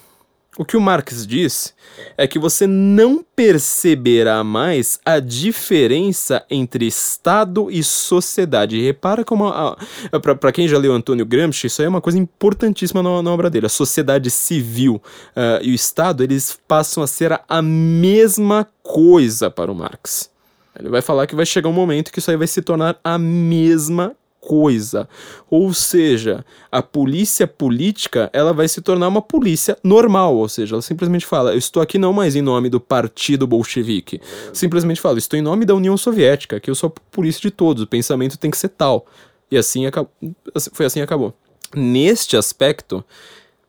o 0.58 0.64
que 0.64 0.76
o 0.76 0.80
Marx 0.80 1.24
diz 1.24 1.72
é 2.16 2.26
que 2.26 2.36
você 2.36 2.66
não 2.66 3.24
perceberá 3.36 4.42
mais 4.42 4.98
a 5.04 5.20
diferença 5.20 6.44
entre 6.50 6.84
Estado 6.84 7.70
e 7.70 7.84
sociedade. 7.84 8.82
Repara 8.82 9.24
como. 9.24 9.52
Para 10.40 10.50
quem 10.50 10.66
já 10.66 10.78
leu 10.78 10.92
Antônio 10.92 11.24
Gramsci, 11.24 11.68
isso 11.68 11.80
aí 11.80 11.86
é 11.86 11.88
uma 11.88 12.00
coisa 12.00 12.18
importantíssima 12.18 13.04
na, 13.04 13.22
na 13.22 13.30
obra 13.30 13.48
dele. 13.48 13.66
A 13.66 13.68
sociedade 13.68 14.32
civil 14.32 14.96
uh, 14.96 15.62
e 15.62 15.70
o 15.70 15.74
Estado 15.74 16.24
eles 16.24 16.58
passam 16.66 17.04
a 17.04 17.06
ser 17.06 17.40
a 17.48 17.62
mesma 17.62 18.66
coisa 18.82 19.48
para 19.48 19.70
o 19.70 19.74
Marx. 19.76 20.34
Ele 20.78 20.88
vai 20.88 21.02
falar 21.02 21.26
que 21.26 21.34
vai 21.34 21.46
chegar 21.46 21.68
um 21.68 21.72
momento 21.72 22.12
que 22.12 22.18
isso 22.18 22.30
aí 22.30 22.36
vai 22.36 22.46
se 22.46 22.62
tornar 22.62 22.98
a 23.02 23.18
mesma 23.18 24.14
coisa. 24.46 25.08
Ou 25.50 25.74
seja, 25.74 26.44
a 26.70 26.80
polícia 26.80 27.46
política, 27.46 28.30
ela 28.32 28.52
vai 28.52 28.68
se 28.68 28.80
tornar 28.80 29.08
uma 29.08 29.20
polícia 29.20 29.76
normal, 29.82 30.36
ou 30.36 30.48
seja, 30.48 30.76
ela 30.76 30.82
simplesmente 30.82 31.26
fala, 31.26 31.52
eu 31.52 31.58
estou 31.58 31.82
aqui 31.82 31.98
não 31.98 32.12
mais 32.12 32.36
em 32.36 32.42
nome 32.42 32.68
do 32.68 32.78
partido 32.78 33.46
bolchevique. 33.46 34.20
Simplesmente 34.52 35.00
fala, 35.00 35.18
estou 35.18 35.36
em 35.36 35.42
nome 35.42 35.64
da 35.64 35.74
União 35.74 35.96
Soviética, 35.96 36.60
que 36.60 36.70
eu 36.70 36.76
sou 36.76 36.92
a 36.94 37.00
polícia 37.10 37.40
de 37.40 37.50
todos, 37.50 37.82
o 37.82 37.86
pensamento 37.86 38.38
tem 38.38 38.50
que 38.50 38.56
ser 38.56 38.68
tal. 38.68 39.06
E 39.50 39.56
assim 39.56 39.84
acabou. 39.86 40.12
Foi 40.72 40.86
assim 40.86 41.00
acabou. 41.00 41.34
Neste 41.74 42.36
aspecto, 42.36 43.04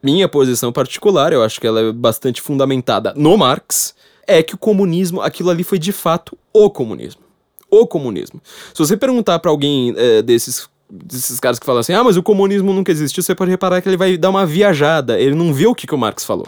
minha 0.02 0.28
posição 0.28 0.72
particular, 0.72 1.34
eu 1.34 1.44
acho 1.44 1.60
que 1.60 1.66
ela 1.66 1.80
é 1.82 1.92
bastante 1.92 2.42
fundamentada 2.42 3.14
no 3.16 3.36
Marx, 3.36 3.96
é 4.28 4.44
que 4.44 4.56
o 4.56 4.58
comunismo, 4.58 5.22
aquilo 5.22 5.50
ali 5.50 5.64
foi 5.64 5.80
de 5.80 5.92
fato 5.92 6.38
o 6.54 6.70
comunismo. 6.70 7.22
O 7.70 7.88
comunismo. 7.88 8.42
Se 8.74 8.80
você 8.80 8.96
perguntar 8.96 9.40
para 9.40 9.50
alguém 9.50 9.94
é, 9.98 10.22
desses 10.22 10.68
desses 10.90 11.40
caras 11.40 11.60
que 11.60 11.66
falam 11.66 11.82
assim, 11.82 11.94
ah, 11.94 12.04
mas 12.04 12.16
o 12.16 12.24
comunismo 12.24 12.72
nunca 12.72 12.92
existiu, 12.92 13.22
você 13.22 13.36
pode 13.36 13.52
reparar 13.52 13.82
que 13.82 13.90
ele 13.90 13.98
vai 13.98 14.18
dar 14.18 14.30
uma 14.30 14.46
viajada, 14.46 15.20
ele 15.20 15.36
não 15.36 15.54
viu 15.54 15.72
o 15.72 15.76
que, 15.76 15.86
que 15.86 15.94
o 15.94 15.98
Marx 15.98 16.24
falou. 16.24 16.48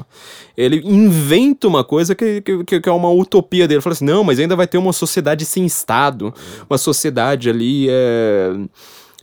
Ele 0.56 0.82
inventa 0.86 1.68
uma 1.68 1.84
coisa 1.84 2.16
que, 2.16 2.42
que, 2.42 2.80
que 2.80 2.90
é 2.90 2.92
uma 2.92 3.10
utopia 3.10 3.68
dele. 3.68 3.78
Ele 3.78 3.82
fala 3.82 3.94
assim, 3.94 4.06
não, 4.06 4.24
mas 4.24 4.40
ainda 4.40 4.56
vai 4.56 4.66
ter 4.66 4.78
uma 4.78 4.94
sociedade 4.94 5.44
sem 5.46 5.66
Estado, 5.66 6.34
uma 6.70 6.78
sociedade 6.78 7.50
ali 7.50 7.88
é, 7.90 8.54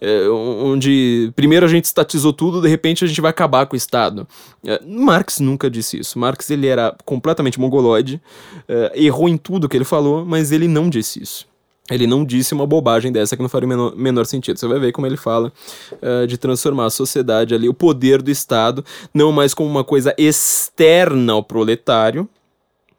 é, 0.00 0.28
onde 0.28 1.32
primeiro 1.34 1.66
a 1.66 1.68
gente 1.68 1.84
estatizou 1.84 2.32
tudo, 2.32 2.60
de 2.60 2.68
repente 2.68 3.04
a 3.04 3.08
gente 3.08 3.20
vai 3.20 3.30
acabar 3.30 3.66
com 3.66 3.74
o 3.74 3.76
Estado. 3.76 4.26
É, 4.64 4.80
Marx 4.84 5.40
nunca 5.40 5.70
disse 5.70 5.98
isso. 5.98 6.18
Marx 6.18 6.50
ele 6.50 6.66
era 6.66 6.94
completamente 7.04 7.58
mongoloide, 7.58 8.20
é, 8.68 8.92
errou 8.94 9.28
em 9.28 9.36
tudo 9.36 9.68
que 9.68 9.76
ele 9.76 9.84
falou, 9.84 10.24
mas 10.24 10.52
ele 10.52 10.68
não 10.68 10.88
disse 10.88 11.22
isso. 11.22 11.46
Ele 11.90 12.06
não 12.06 12.24
disse 12.24 12.52
uma 12.52 12.66
bobagem 12.66 13.12
dessa 13.12 13.36
que 13.36 13.42
não 13.42 13.48
faria 13.48 13.66
o 13.66 13.68
menor, 13.68 13.96
menor 13.96 14.26
sentido. 14.26 14.58
Você 14.58 14.66
vai 14.66 14.78
ver 14.78 14.92
como 14.92 15.06
ele 15.06 15.16
fala 15.16 15.52
uh, 15.92 16.26
de 16.26 16.36
transformar 16.36 16.86
a 16.86 16.90
sociedade 16.90 17.54
ali, 17.54 17.68
o 17.68 17.74
poder 17.74 18.22
do 18.22 18.30
Estado, 18.30 18.84
não 19.14 19.30
mais 19.30 19.54
como 19.54 19.70
uma 19.70 19.84
coisa 19.84 20.12
externa 20.18 21.34
ao 21.34 21.44
proletário, 21.44 22.28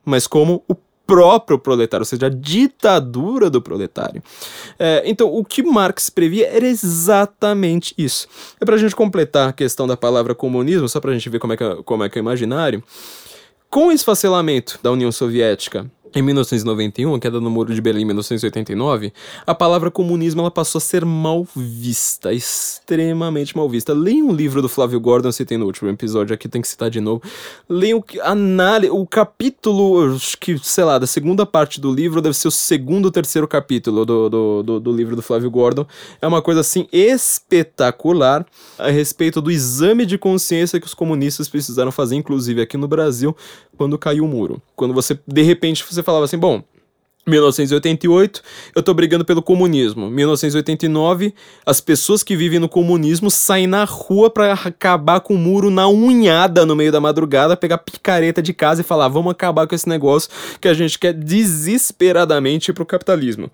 mas 0.05 0.25
como 0.25 0.63
o 0.69 0.75
próprio 1.07 1.57
proletário, 1.57 2.01
ou 2.01 2.05
seja, 2.05 2.27
a 2.27 2.29
ditadura 2.29 3.49
do 3.49 3.61
proletário. 3.61 4.21
É, 4.77 5.01
então, 5.05 5.33
o 5.33 5.43
que 5.43 5.63
Marx 5.63 6.09
previa 6.09 6.47
era 6.47 6.67
exatamente 6.67 7.95
isso. 7.97 8.27
É 8.59 8.65
para 8.65 8.75
a 8.75 8.77
gente 8.77 8.95
completar 8.95 9.49
a 9.49 9.53
questão 9.53 9.87
da 9.87 9.95
palavra 9.95 10.35
comunismo, 10.35 10.89
só 10.89 10.99
para 10.99 11.11
a 11.11 11.13
gente 11.13 11.29
ver 11.29 11.39
como 11.39 11.53
é, 11.53 11.57
que 11.57 11.75
como 11.83 12.03
é 12.03 12.09
que 12.09 12.19
é 12.19 12.21
o 12.21 12.23
imaginário. 12.23 12.83
Com 13.69 13.87
o 13.87 13.91
esfacelamento 13.91 14.79
da 14.83 14.91
União 14.91 15.11
Soviética 15.11 15.89
em 16.17 16.21
1991, 16.21 17.13
a 17.13 17.19
queda 17.19 17.39
no 17.39 17.49
Muro 17.49 17.73
de 17.73 17.79
Berlim 17.79 18.01
em 18.01 18.05
1989, 18.05 19.13
a 19.45 19.53
palavra 19.53 19.91
comunismo 19.91 20.41
ela 20.41 20.49
passou 20.49 20.79
a 20.79 20.81
ser 20.81 21.05
mal 21.05 21.47
vista, 21.55 22.33
extremamente 22.33 23.55
mal 23.55 23.69
vista. 23.69 23.93
Leia 23.93 24.23
um 24.23 24.33
livro 24.33 24.61
do 24.61 24.67
Flávio 24.67 24.99
Gordon, 24.99 25.31
citei 25.31 25.57
no 25.57 25.65
último 25.65 25.89
episódio, 25.89 26.33
aqui 26.33 26.49
tem 26.49 26.61
que 26.61 26.67
citar 26.67 26.89
de 26.89 26.99
novo. 26.99 27.21
Leia 27.69 27.95
o, 27.95 28.03
análise, 28.23 28.91
o 28.91 29.05
capítulo, 29.05 30.15
acho 30.15 30.37
que, 30.37 30.57
sei 30.57 30.83
lá, 30.83 30.97
da 30.97 31.05
segunda 31.05 31.45
parte 31.45 31.79
do 31.79 31.93
livro, 31.93 32.21
deve 32.21 32.35
ser 32.35 32.47
o 32.47 32.51
segundo 32.51 33.05
ou 33.05 33.11
terceiro 33.11 33.47
capítulo 33.47 34.05
do, 34.05 34.29
do, 34.29 34.63
do, 34.63 34.79
do 34.79 34.91
livro 34.91 35.15
do 35.15 35.21
Flávio 35.21 35.51
Gordon. 35.51 35.85
É 36.21 36.27
uma 36.27 36.41
coisa, 36.41 36.61
assim, 36.61 36.87
espetacular 36.91 38.45
a 38.77 38.89
respeito 38.89 39.39
do 39.41 39.51
exame 39.51 40.05
de 40.05 40.17
consciência 40.17 40.79
que 40.79 40.87
os 40.87 40.93
comunistas 40.93 41.47
precisaram 41.47 41.91
fazer, 41.91 42.15
inclusive 42.15 42.61
aqui 42.61 42.77
no 42.77 42.87
Brasil, 42.87 43.35
quando 43.77 43.97
caiu 43.97 44.25
o 44.25 44.27
muro. 44.27 44.61
Quando 44.75 44.93
você, 44.93 45.17
de 45.27 45.41
repente, 45.43 45.85
você 45.87 46.01
falava 46.01 46.25
assim, 46.25 46.37
bom, 46.37 46.63
1988, 47.27 48.41
eu 48.73 48.81
tô 48.81 48.93
brigando 48.93 49.25
pelo 49.25 49.41
comunismo. 49.41 50.09
1989, 50.09 51.33
as 51.65 51.81
pessoas 51.81 52.23
que 52.23 52.35
vivem 52.35 52.59
no 52.59 52.69
comunismo 52.69 53.29
saem 53.29 53.67
na 53.67 53.83
rua 53.83 54.29
para 54.29 54.53
acabar 54.53 55.19
com 55.19 55.35
o 55.35 55.37
muro 55.37 55.69
na 55.69 55.87
unhada 55.87 56.65
no 56.65 56.75
meio 56.75 56.91
da 56.91 57.01
madrugada, 57.01 57.57
pegar 57.57 57.79
picareta 57.79 58.41
de 58.41 58.53
casa 58.53 58.81
e 58.81 58.83
falar: 58.83 59.09
vamos 59.09 59.31
acabar 59.31 59.67
com 59.67 59.75
esse 59.75 59.89
negócio 59.89 60.29
que 60.61 60.67
a 60.67 60.73
gente 60.73 60.97
quer 60.97 61.13
desesperadamente 61.13 62.71
pro 62.71 62.85
capitalismo. 62.85 63.51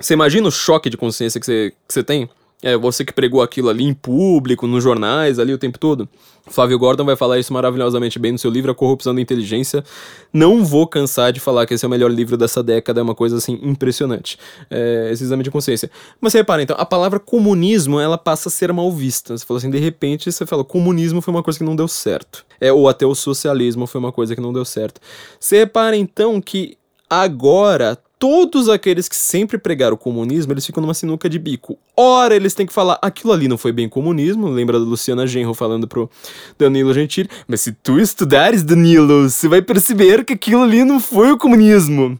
Você 0.00 0.14
imagina 0.14 0.46
o 0.46 0.52
choque 0.52 0.88
de 0.88 0.96
consciência 0.96 1.40
que 1.40 1.46
você, 1.46 1.72
que 1.88 1.92
você 1.92 2.04
tem? 2.04 2.30
É, 2.62 2.76
você 2.76 3.04
que 3.04 3.12
pregou 3.12 3.40
aquilo 3.40 3.68
ali 3.68 3.84
em 3.84 3.94
público, 3.94 4.66
nos 4.66 4.82
jornais, 4.82 5.38
ali 5.38 5.52
o 5.52 5.58
tempo 5.58 5.78
todo. 5.78 6.08
Flávio 6.50 6.78
Gordon 6.78 7.04
vai 7.04 7.14
falar 7.14 7.38
isso 7.38 7.52
maravilhosamente 7.52 8.18
bem 8.18 8.32
no 8.32 8.38
seu 8.38 8.50
livro 8.50 8.72
A 8.72 8.74
Corrupção 8.74 9.14
da 9.14 9.20
Inteligência. 9.20 9.84
Não 10.32 10.64
vou 10.64 10.86
cansar 10.86 11.32
de 11.32 11.38
falar 11.38 11.66
que 11.66 11.74
esse 11.74 11.84
é 11.84 11.88
o 11.88 11.90
melhor 11.90 12.10
livro 12.10 12.36
dessa 12.36 12.62
década, 12.62 13.00
é 13.00 13.02
uma 13.02 13.14
coisa 13.14 13.36
assim 13.36 13.60
impressionante. 13.62 14.38
É, 14.70 15.10
esse 15.12 15.22
exame 15.22 15.44
de 15.44 15.50
consciência. 15.50 15.90
Mas 16.20 16.32
você 16.32 16.38
repara, 16.38 16.62
então, 16.62 16.76
a 16.78 16.84
palavra 16.84 17.20
comunismo 17.20 18.00
ela 18.00 18.18
passa 18.18 18.48
a 18.48 18.52
ser 18.52 18.72
mal 18.72 18.90
vista. 18.90 19.36
Você 19.36 19.44
falou 19.44 19.58
assim, 19.58 19.70
de 19.70 19.78
repente 19.78 20.32
você 20.32 20.44
fala, 20.44 20.64
comunismo 20.64 21.20
foi 21.20 21.32
uma 21.32 21.42
coisa 21.42 21.58
que 21.58 21.64
não 21.64 21.76
deu 21.76 21.86
certo. 21.86 22.44
É, 22.60 22.72
ou 22.72 22.88
até 22.88 23.06
o 23.06 23.14
socialismo 23.14 23.86
foi 23.86 24.00
uma 24.00 24.10
coisa 24.10 24.34
que 24.34 24.40
não 24.40 24.52
deu 24.52 24.64
certo. 24.64 25.00
Você 25.38 25.58
repara 25.58 25.96
então 25.96 26.40
que 26.40 26.76
agora 27.08 27.96
todos 28.18 28.68
aqueles 28.68 29.08
que 29.08 29.16
sempre 29.16 29.56
pregaram 29.58 29.94
o 29.94 29.98
comunismo, 29.98 30.52
eles 30.52 30.66
ficam 30.66 30.80
numa 30.80 30.94
sinuca 30.94 31.28
de 31.28 31.38
bico. 31.38 31.78
Ora, 31.96 32.34
eles 32.34 32.54
têm 32.54 32.66
que 32.66 32.72
falar, 32.72 32.98
aquilo 33.00 33.32
ali 33.32 33.46
não 33.46 33.56
foi 33.56 33.72
bem 33.72 33.88
comunismo, 33.88 34.48
lembra 34.48 34.78
da 34.78 34.84
Luciana 34.84 35.26
Genro 35.26 35.54
falando 35.54 35.86
pro 35.86 36.10
Danilo 36.58 36.92
Gentili, 36.92 37.28
mas 37.46 37.60
se 37.60 37.72
tu 37.72 37.98
estudares, 37.98 38.62
Danilo, 38.62 39.28
você 39.28 39.48
vai 39.48 39.62
perceber 39.62 40.24
que 40.24 40.32
aquilo 40.32 40.62
ali 40.62 40.84
não 40.84 40.98
foi 41.00 41.30
o 41.30 41.38
comunismo. 41.38 42.18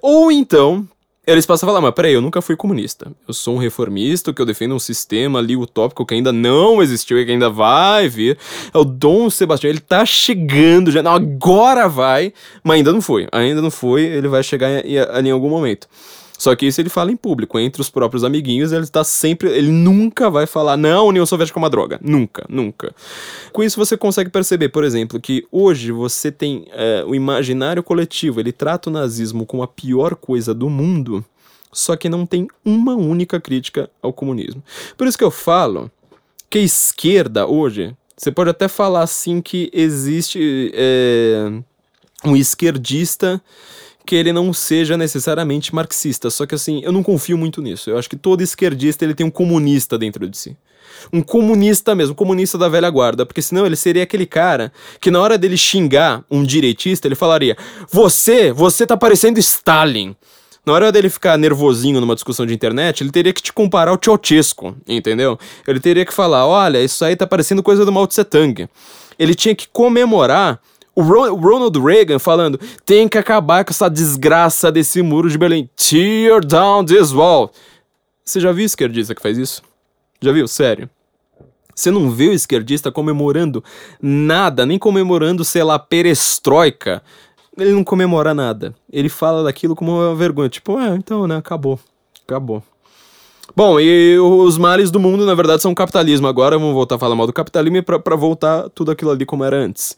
Ou 0.00 0.30
então, 0.30 0.88
eles 1.30 1.46
passam 1.46 1.68
a 1.68 1.72
falar, 1.72 1.80
mas 1.80 1.94
peraí, 1.94 2.12
eu 2.12 2.20
nunca 2.20 2.42
fui 2.42 2.56
comunista. 2.56 3.12
Eu 3.26 3.34
sou 3.34 3.56
um 3.56 3.58
reformista, 3.58 4.32
que 4.32 4.40
eu 4.40 4.46
defendo 4.46 4.74
um 4.74 4.78
sistema 4.78 5.38
ali 5.38 5.56
utópico 5.56 6.04
que 6.04 6.14
ainda 6.14 6.32
não 6.32 6.82
existiu 6.82 7.18
e 7.18 7.24
que 7.24 7.32
ainda 7.32 7.48
vai 7.48 8.08
vir. 8.08 8.38
É 8.72 8.78
o 8.78 8.84
Dom 8.84 9.30
Sebastião, 9.30 9.70
ele 9.70 9.80
tá 9.80 10.04
chegando 10.04 10.90
já. 10.90 11.02
Não, 11.02 11.12
agora 11.12 11.88
vai, 11.88 12.32
mas 12.62 12.76
ainda 12.76 12.92
não 12.92 13.00
foi. 13.00 13.28
Ainda 13.32 13.62
não 13.62 13.70
foi, 13.70 14.02
ele 14.02 14.28
vai 14.28 14.42
chegar 14.42 14.68
ali 15.12 15.28
em 15.28 15.32
algum 15.32 15.48
momento. 15.48 15.88
Só 16.40 16.56
que 16.56 16.64
isso 16.64 16.80
ele 16.80 16.88
fala 16.88 17.12
em 17.12 17.16
público, 17.18 17.58
entre 17.58 17.82
os 17.82 17.90
próprios 17.90 18.24
amiguinhos, 18.24 18.72
ele 18.72 18.84
está 18.84 19.04
sempre. 19.04 19.50
Ele 19.50 19.70
nunca 19.70 20.30
vai 20.30 20.46
falar, 20.46 20.74
não, 20.74 21.00
a 21.00 21.08
União 21.10 21.26
Soviética 21.26 21.58
é 21.58 21.62
uma 21.62 21.68
droga. 21.68 22.00
Nunca, 22.02 22.46
nunca. 22.48 22.94
Com 23.52 23.62
isso 23.62 23.78
você 23.78 23.94
consegue 23.94 24.30
perceber, 24.30 24.70
por 24.70 24.82
exemplo, 24.82 25.20
que 25.20 25.46
hoje 25.52 25.92
você 25.92 26.32
tem 26.32 26.64
é, 26.72 27.04
o 27.06 27.14
imaginário 27.14 27.82
coletivo, 27.82 28.40
ele 28.40 28.52
trata 28.52 28.88
o 28.88 28.92
nazismo 28.92 29.44
como 29.44 29.62
a 29.62 29.68
pior 29.68 30.14
coisa 30.14 30.54
do 30.54 30.70
mundo, 30.70 31.22
só 31.70 31.94
que 31.94 32.08
não 32.08 32.24
tem 32.24 32.48
uma 32.64 32.94
única 32.94 33.38
crítica 33.38 33.90
ao 34.00 34.10
comunismo. 34.10 34.64
Por 34.96 35.06
isso 35.06 35.18
que 35.18 35.24
eu 35.24 35.30
falo 35.30 35.90
que 36.48 36.56
a 36.56 36.62
esquerda 36.62 37.46
hoje, 37.46 37.94
você 38.16 38.32
pode 38.32 38.48
até 38.48 38.66
falar 38.66 39.02
assim 39.02 39.42
que 39.42 39.70
existe 39.74 40.72
é, 40.72 41.52
um 42.24 42.34
esquerdista 42.34 43.42
que 44.04 44.16
ele 44.16 44.32
não 44.32 44.52
seja 44.52 44.96
necessariamente 44.96 45.74
marxista. 45.74 46.30
Só 46.30 46.46
que 46.46 46.54
assim, 46.54 46.80
eu 46.82 46.92
não 46.92 47.02
confio 47.02 47.38
muito 47.38 47.62
nisso. 47.62 47.90
Eu 47.90 47.98
acho 47.98 48.08
que 48.08 48.16
todo 48.16 48.42
esquerdista 48.42 49.04
ele 49.04 49.14
tem 49.14 49.26
um 49.26 49.30
comunista 49.30 49.98
dentro 49.98 50.28
de 50.28 50.36
si. 50.36 50.56
Um 51.12 51.22
comunista 51.22 51.94
mesmo, 51.94 52.12
um 52.12 52.16
comunista 52.16 52.58
da 52.58 52.68
velha 52.68 52.90
guarda, 52.90 53.24
porque 53.24 53.40
senão 53.40 53.64
ele 53.64 53.76
seria 53.76 54.02
aquele 54.02 54.26
cara 54.26 54.72
que 55.00 55.10
na 55.10 55.20
hora 55.20 55.38
dele 55.38 55.56
xingar 55.56 56.24
um 56.30 56.42
direitista, 56.44 57.06
ele 57.06 57.14
falaria: 57.14 57.56
"Você, 57.90 58.52
você 58.52 58.86
tá 58.86 58.96
parecendo 58.96 59.38
Stalin". 59.38 60.14
Na 60.64 60.74
hora 60.74 60.92
dele 60.92 61.08
ficar 61.08 61.38
nervosinho 61.38 62.00
numa 62.00 62.14
discussão 62.14 62.44
de 62.44 62.52
internet, 62.52 63.02
ele 63.02 63.10
teria 63.10 63.32
que 63.32 63.42
te 63.42 63.52
comparar 63.52 63.90
ao 63.92 63.98
Ceausescu, 64.02 64.76
entendeu? 64.86 65.38
Ele 65.66 65.80
teria 65.80 66.04
que 66.04 66.12
falar: 66.12 66.46
"Olha, 66.46 66.82
isso 66.82 67.04
aí 67.04 67.16
tá 67.16 67.26
parecendo 67.26 67.62
coisa 67.62 67.84
do 67.84 67.92
Mao 67.92 68.06
Tse 68.06 68.24
Tung". 68.24 68.68
Ele 69.18 69.34
tinha 69.34 69.54
que 69.54 69.68
comemorar 69.68 70.60
o, 71.00 71.34
Ronald 71.34 71.78
Reagan 71.78 72.18
falando: 72.18 72.58
tem 72.84 73.08
que 73.08 73.18
acabar 73.18 73.64
com 73.64 73.70
essa 73.70 73.88
desgraça 73.88 74.70
desse 74.70 75.02
muro 75.02 75.28
de 75.28 75.38
Berlim. 75.38 75.68
Tear 75.76 76.44
down 76.44 76.84
this 76.84 77.12
wall. 77.12 77.50
Você 78.24 78.40
já 78.40 78.52
viu 78.52 78.64
esquerdista 78.64 79.14
que 79.14 79.22
faz 79.22 79.36
isso? 79.36 79.62
Já 80.20 80.32
viu? 80.32 80.46
Sério. 80.46 80.88
Você 81.74 81.90
não 81.90 82.10
vê 82.10 82.28
o 82.28 82.32
esquerdista 82.32 82.92
comemorando 82.92 83.64
nada, 84.02 84.66
nem 84.66 84.78
comemorando, 84.78 85.44
sei 85.44 85.62
lá, 85.62 85.78
perestroika. 85.78 87.02
Ele 87.56 87.72
não 87.72 87.82
comemora 87.82 88.34
nada. 88.34 88.74
Ele 88.92 89.08
fala 89.08 89.42
daquilo 89.42 89.74
como 89.74 89.92
uma 89.92 90.14
vergonha. 90.14 90.48
Tipo, 90.48 90.78
é, 90.78 90.94
então, 90.94 91.26
né, 91.26 91.36
acabou. 91.36 91.80
Acabou. 92.26 92.62
Bom, 93.56 93.80
e 93.80 94.16
os 94.18 94.56
males 94.56 94.90
do 94.90 95.00
mundo, 95.00 95.26
na 95.26 95.34
verdade, 95.34 95.62
são 95.62 95.72
o 95.72 95.74
capitalismo. 95.74 96.28
Agora 96.28 96.58
vamos 96.58 96.74
voltar 96.74 96.94
a 96.94 96.98
falar 96.98 97.16
mal 97.16 97.26
do 97.26 97.32
capitalismo 97.32 97.82
para 97.82 98.16
voltar 98.16 98.68
tudo 98.70 98.92
aquilo 98.92 99.10
ali 99.10 99.26
como 99.26 99.42
era 99.42 99.56
antes. 99.56 99.96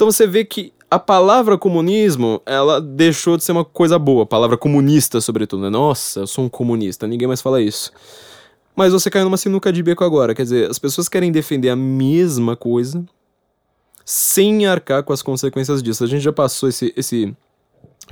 Então 0.00 0.10
você 0.10 0.26
vê 0.26 0.46
que 0.46 0.72
a 0.90 0.98
palavra 0.98 1.58
comunismo, 1.58 2.40
ela 2.46 2.80
deixou 2.80 3.36
de 3.36 3.44
ser 3.44 3.52
uma 3.52 3.66
coisa 3.66 3.98
boa. 3.98 4.22
A 4.22 4.26
palavra 4.26 4.56
comunista, 4.56 5.20
sobretudo, 5.20 5.64
né? 5.64 5.68
Nossa, 5.68 6.20
eu 6.20 6.26
sou 6.26 6.46
um 6.46 6.48
comunista, 6.48 7.06
ninguém 7.06 7.28
mais 7.28 7.42
fala 7.42 7.60
isso. 7.60 7.92
Mas 8.74 8.94
você 8.94 9.10
caiu 9.10 9.26
numa 9.26 9.36
sinuca 9.36 9.70
de 9.70 9.82
beco 9.82 10.02
agora. 10.02 10.34
Quer 10.34 10.44
dizer, 10.44 10.70
as 10.70 10.78
pessoas 10.78 11.06
querem 11.06 11.30
defender 11.30 11.68
a 11.68 11.76
mesma 11.76 12.56
coisa 12.56 13.04
sem 14.02 14.66
arcar 14.66 15.02
com 15.02 15.12
as 15.12 15.20
consequências 15.20 15.82
disso. 15.82 16.02
A 16.02 16.06
gente 16.06 16.22
já 16.22 16.32
passou 16.32 16.70
esse, 16.70 16.94
esse 16.96 17.36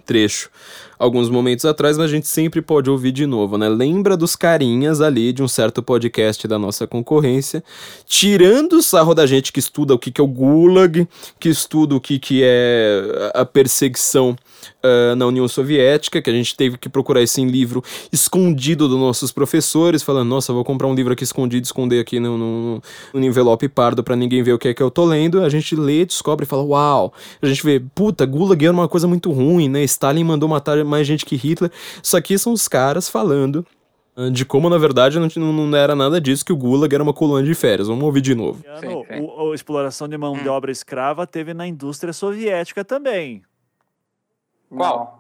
trecho 0.05 0.51
alguns 0.99 1.29
momentos 1.31 1.65
atrás, 1.65 1.97
mas 1.97 2.07
a 2.07 2.15
gente 2.15 2.27
sempre 2.27 2.61
pode 2.61 2.91
ouvir 2.91 3.13
de 3.13 3.27
novo, 3.27 3.57
né? 3.57 3.69
Lembra 3.69 4.17
dos 4.17 4.35
carinhas 4.35 5.01
ali 5.01 5.33
de 5.33 5.43
um 5.43 5.49
certo 5.49 5.83
podcast 5.83 6.47
da 6.49 6.59
nossa 6.59 6.87
concorrência, 6.87 7.63
tirando 8.07 8.75
o 8.75 8.83
sarro 8.83 9.15
da 9.15 9.27
gente 9.27 9.53
que 9.53 9.61
estuda 9.61 9.95
o 9.95 9.99
que, 9.99 10.11
que 10.11 10.21
é 10.21 10.25
o 10.25 10.27
Gulag, 10.27 11.07
que 11.39 11.49
estuda 11.49 11.95
o 11.95 12.01
que, 12.01 12.19
que 12.19 12.43
é 12.43 13.31
a 13.35 13.45
perseguição 13.45 14.37
uh, 14.83 15.15
na 15.17 15.27
União 15.27 15.47
Soviética, 15.49 16.21
que 16.21 16.31
a 16.31 16.33
gente 16.33 16.57
teve 16.57 16.77
que 16.77 16.89
procurar 16.89 17.23
esse 17.23 17.45
livro 17.45 17.83
escondido 18.13 18.89
dos 18.89 18.99
nossos 18.99 19.33
professores, 19.33 20.03
falando, 20.03 20.29
nossa, 20.29 20.53
vou 20.53 20.65
comprar 20.65 20.87
um 20.89 20.95
livro 20.95 21.13
aqui 21.13 21.25
escondido, 21.25 21.65
esconder 21.65 22.01
aqui 22.01 22.19
no, 22.19 22.37
no, 22.37 22.83
no 23.15 23.25
envelope 23.25 23.69
pardo 23.69 24.03
para 24.03 24.17
ninguém 24.17 24.43
ver 24.43 24.53
o 24.53 24.59
que 24.59 24.69
é 24.69 24.75
que 24.75 24.83
eu 24.83 24.91
tô 24.91 25.05
lendo. 25.05 25.43
A 25.43 25.49
gente 25.49 25.77
lê, 25.77 26.05
descobre 26.05 26.45
e 26.45 26.49
fala, 26.49 26.63
uau! 26.63 27.13
A 27.41 27.47
gente 27.47 27.63
vê, 27.65 27.81
puta, 27.95 28.27
Gulag 28.27 28.65
era 28.65 28.73
uma 28.73 28.89
coisa 28.89 29.07
muito 29.07 29.31
ruim, 29.31 29.69
né? 29.69 29.83
Stalin 29.85 30.25
mandou 30.25 30.49
matar 30.49 30.79
mais 30.89 31.07
gente 31.07 31.25
que 31.25 31.37
Hitler. 31.37 31.71
Isso 32.03 32.17
aqui 32.17 32.39
são 32.39 32.53
os 32.53 32.67
caras 32.67 33.09
falando 33.09 33.65
ah, 34.17 34.31
de 34.31 34.45
como, 34.45 34.69
na 34.69 34.79
verdade, 34.79 35.19
não, 35.19 35.53
não 35.53 35.77
era 35.77 35.95
nada 35.95 36.21
disso, 36.21 36.45
que 36.45 36.53
o 36.53 36.57
Gulag 36.57 36.93
era 36.93 37.03
uma 37.03 37.15
colônia 37.15 37.45
de 37.47 37.55
férias. 37.55 37.87
Vamos 37.87 38.03
ouvir 38.03 38.21
de 38.21 38.35
novo. 38.35 38.65
Sim, 38.81 38.89
sim. 38.89 39.21
O, 39.21 39.53
a 39.53 39.55
exploração 39.55 40.09
de 40.09 40.19
mão 40.19 40.33
hum. 40.33 40.43
de 40.43 40.49
obra 40.49 40.73
escrava 40.73 41.25
teve 41.25 41.55
na 41.55 41.69
indústria 41.69 42.13
soviética 42.13 42.85
também. 42.85 43.43
Qual? 44.69 45.18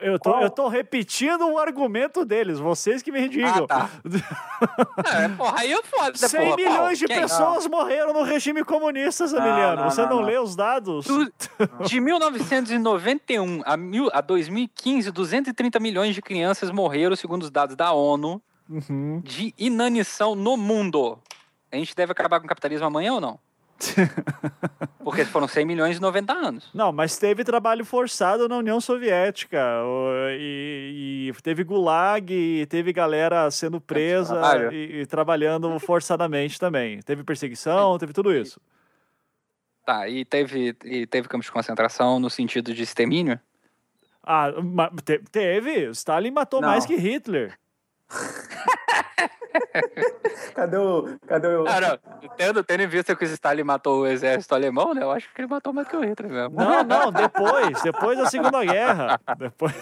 Eu 0.00 0.18
tô, 0.18 0.38
eu 0.40 0.50
tô 0.50 0.68
repetindo 0.68 1.48
o 1.48 1.58
argumento 1.58 2.22
deles, 2.22 2.58
vocês 2.58 3.02
que 3.02 3.10
me 3.10 3.26
digam. 3.30 3.66
Ah, 3.70 3.88
tá. 3.88 3.90
é, 5.24 5.28
porra, 5.30 5.60
aí 5.60 5.72
eu 5.72 5.82
foda. 5.82 6.18
100 6.18 6.40
porra, 6.40 6.56
milhões 6.56 6.98
de 6.98 7.06
Quem? 7.06 7.18
pessoas 7.18 7.64
não. 7.64 7.78
morreram 7.78 8.12
no 8.12 8.22
regime 8.22 8.62
comunista, 8.62 9.26
Zamiliano. 9.26 9.84
Você 9.84 10.02
não, 10.02 10.16
não, 10.16 10.20
lê 10.20 10.38
os 10.38 10.54
dados? 10.54 11.06
de 11.86 11.98
1991 11.98 13.62
a, 13.64 13.76
mil, 13.78 14.10
a 14.12 14.20
2015, 14.20 15.10
230 15.10 15.80
milhões 15.80 16.14
de 16.14 16.20
crianças 16.20 16.70
morreram, 16.70 17.16
segundo 17.16 17.44
os 17.44 17.50
dados 17.50 17.74
da 17.74 17.90
ONU, 17.90 18.42
uhum. 18.68 19.22
de 19.24 19.54
inanição 19.56 20.34
no 20.34 20.58
mundo. 20.58 21.18
A 21.72 21.76
gente 21.76 21.96
deve 21.96 22.12
acabar 22.12 22.38
com 22.38 22.44
o 22.44 22.48
capitalismo 22.48 22.86
amanhã 22.86 23.14
ou 23.14 23.20
não? 23.20 23.38
Porque 25.02 25.24
foram 25.24 25.48
100 25.48 25.64
milhões 25.64 25.96
e 25.96 26.00
90 26.00 26.32
anos. 26.32 26.70
Não, 26.74 26.92
mas 26.92 27.16
teve 27.18 27.42
trabalho 27.44 27.84
forçado 27.84 28.48
na 28.48 28.56
União 28.56 28.80
Soviética. 28.80 29.58
E, 30.38 31.30
e 31.30 31.42
teve 31.42 31.64
gulag, 31.64 32.32
e 32.32 32.66
teve 32.66 32.92
galera 32.92 33.50
sendo 33.50 33.80
presa 33.80 34.40
e, 34.72 35.00
e, 35.00 35.06
trabalhando 35.06 35.78
forçadamente 35.78 36.58
também. 36.58 37.00
Teve 37.00 37.24
perseguição, 37.24 37.98
teve 37.98 38.12
tudo 38.12 38.32
isso. 38.34 38.60
Tá, 39.84 40.08
e 40.08 40.24
teve, 40.24 40.76
e 40.84 41.06
teve 41.06 41.28
campos 41.28 41.46
de 41.46 41.52
concentração 41.52 42.20
no 42.20 42.30
sentido 42.30 42.74
de 42.74 42.82
extermínio? 42.82 43.40
Ah, 44.22 44.52
te, 45.04 45.18
teve. 45.32 45.90
Stalin 45.90 46.30
matou 46.30 46.60
Não. 46.60 46.68
mais 46.68 46.84
que 46.84 46.96
Hitler. 46.96 47.58
cadê 50.54 50.76
o. 50.76 51.18
Cadê 51.26 51.48
o. 51.48 51.64
Cara, 51.64 52.00
tendo, 52.36 52.62
tendo 52.62 52.82
em 52.82 52.86
vista 52.86 53.14
que 53.14 53.24
o 53.24 53.26
Stalin 53.26 53.62
matou 53.62 54.02
o 54.02 54.06
exército 54.06 54.54
alemão, 54.54 54.94
né? 54.94 55.02
Eu 55.02 55.10
acho 55.10 55.32
que 55.32 55.40
ele 55.40 55.48
matou 55.48 55.72
mais 55.72 55.88
que 55.88 55.96
o 55.96 56.00
Hitler 56.00 56.30
mesmo. 56.30 56.56
Não, 56.56 56.84
não, 56.84 57.12
depois. 57.12 57.82
Depois 57.82 58.18
da 58.18 58.26
Segunda 58.26 58.64
Guerra. 58.64 59.20
Depois... 59.38 59.74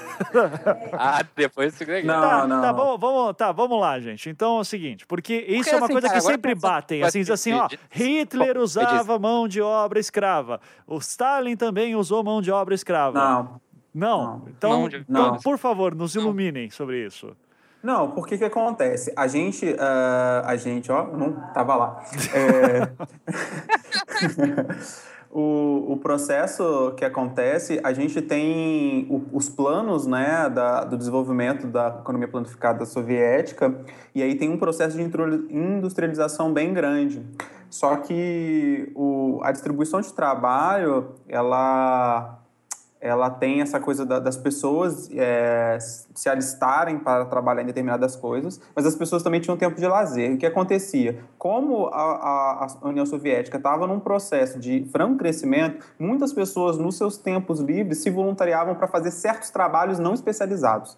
ah, 0.93 1.23
depois 1.37 1.73
da 1.73 1.79
Segunda 1.79 2.01
Guerra. 2.01 2.21
Não, 2.21 2.29
tá, 2.29 2.47
não. 2.47 2.63
Tá, 2.63 2.73
vamos, 2.73 3.01
vamos, 3.01 3.37
tá, 3.37 3.53
vamos 3.53 3.81
lá, 3.81 4.01
gente. 4.01 4.29
Então 4.31 4.59
é 4.59 4.61
o 4.61 4.65
seguinte, 4.65 5.07
porque 5.07 5.35
isso 5.35 5.65
porque, 5.65 5.71
é 5.71 5.77
uma 5.77 5.85
assim, 5.87 5.93
coisa 5.93 6.09
cara, 6.09 6.21
que 6.21 6.27
sempre 6.27 6.55
batem. 6.55 7.03
Assim, 7.03 7.21
diz 7.21 7.31
assim, 7.31 7.53
ó, 7.53 7.69
Hitler 7.91 8.59
usava 8.59 9.19
mão 9.19 9.49
de 9.49 9.61
obra 9.61 9.99
escrava. 9.99 10.61
O 10.87 10.99
Stalin 10.99 11.57
também 11.57 11.95
usou 11.95 12.23
mão 12.23 12.41
de 12.41 12.51
obra 12.51 12.75
escrava. 12.75 13.19
Não. 13.19 13.61
Não? 13.95 14.23
não. 14.25 14.49
Então, 14.49 14.87
então 14.87 15.03
não. 15.09 15.39
por 15.39 15.59
favor, 15.59 15.95
nos 15.95 16.15
iluminem 16.15 16.71
sobre 16.71 17.05
isso. 17.05 17.37
Não, 17.83 18.11
porque 18.11 18.37
que 18.37 18.45
acontece? 18.45 19.13
A 19.17 19.29
gente, 19.29 19.65
uh, 19.65 20.45
a 20.45 20.57
gente, 20.57 20.91
ó, 20.91 21.07
não 21.07 21.33
tava 21.53 21.77
lá. 21.77 22.05
É... 22.35 22.89
o, 25.31 25.93
o 25.93 25.97
processo 25.99 26.93
que 26.97 27.05
acontece, 27.05 27.81
a 27.85 27.93
gente 27.93 28.21
tem 28.21 29.07
o, 29.09 29.23
os 29.33 29.49
planos, 29.49 30.07
né, 30.07 30.49
da, 30.49 30.85
do 30.85 30.97
desenvolvimento 30.97 31.67
da 31.67 31.99
economia 32.01 32.29
planificada 32.29 32.85
soviética, 32.85 33.75
e 34.15 34.23
aí 34.23 34.35
tem 34.35 34.51
um 34.51 34.59
processo 34.59 34.97
de 34.97 35.03
industrialização 35.03 36.53
bem 36.53 36.75
grande. 36.75 37.25
Só 37.71 37.97
que 37.97 38.91
o, 38.95 39.41
a 39.43 39.53
distribuição 39.53 40.01
de 40.01 40.13
trabalho, 40.13 41.15
ela 41.29 42.38
ela 43.01 43.31
tem 43.31 43.61
essa 43.61 43.79
coisa 43.79 44.05
da, 44.05 44.19
das 44.19 44.37
pessoas 44.37 45.09
é, 45.13 45.79
se 45.81 46.29
alistarem 46.29 46.99
para 46.99 47.25
trabalhar 47.27 47.63
em 47.63 47.67
determinadas 47.67 48.17
coisas, 48.17 48.61
mas 48.75 48.85
as 48.85 48.97
pessoas 48.97 49.23
também 49.23 49.41
tinham 49.41 49.57
tempo 49.57 49.77
de 49.77 49.87
lazer. 49.87 50.33
O 50.33 50.37
que 50.37 50.47
acontecia? 50.47 51.21
Como 51.39 51.87
a, 51.87 51.97
a, 51.97 52.67
a 52.83 52.89
União 52.89 53.07
Soviética 53.07 53.57
estava 53.57 53.87
num 53.87 54.01
processo 54.01 54.59
de 54.59 54.85
franco 54.91 55.17
crescimento, 55.17 55.87
muitas 55.99 56.33
pessoas, 56.33 56.77
nos 56.77 56.97
seus 56.97 57.17
tempos 57.17 57.61
livres, 57.61 57.99
se 57.99 58.11
voluntariavam 58.11 58.75
para 58.75 58.89
fazer 58.89 59.11
certos 59.11 59.51
trabalhos 59.51 59.99
não 59.99 60.15
especializados. 60.15 60.97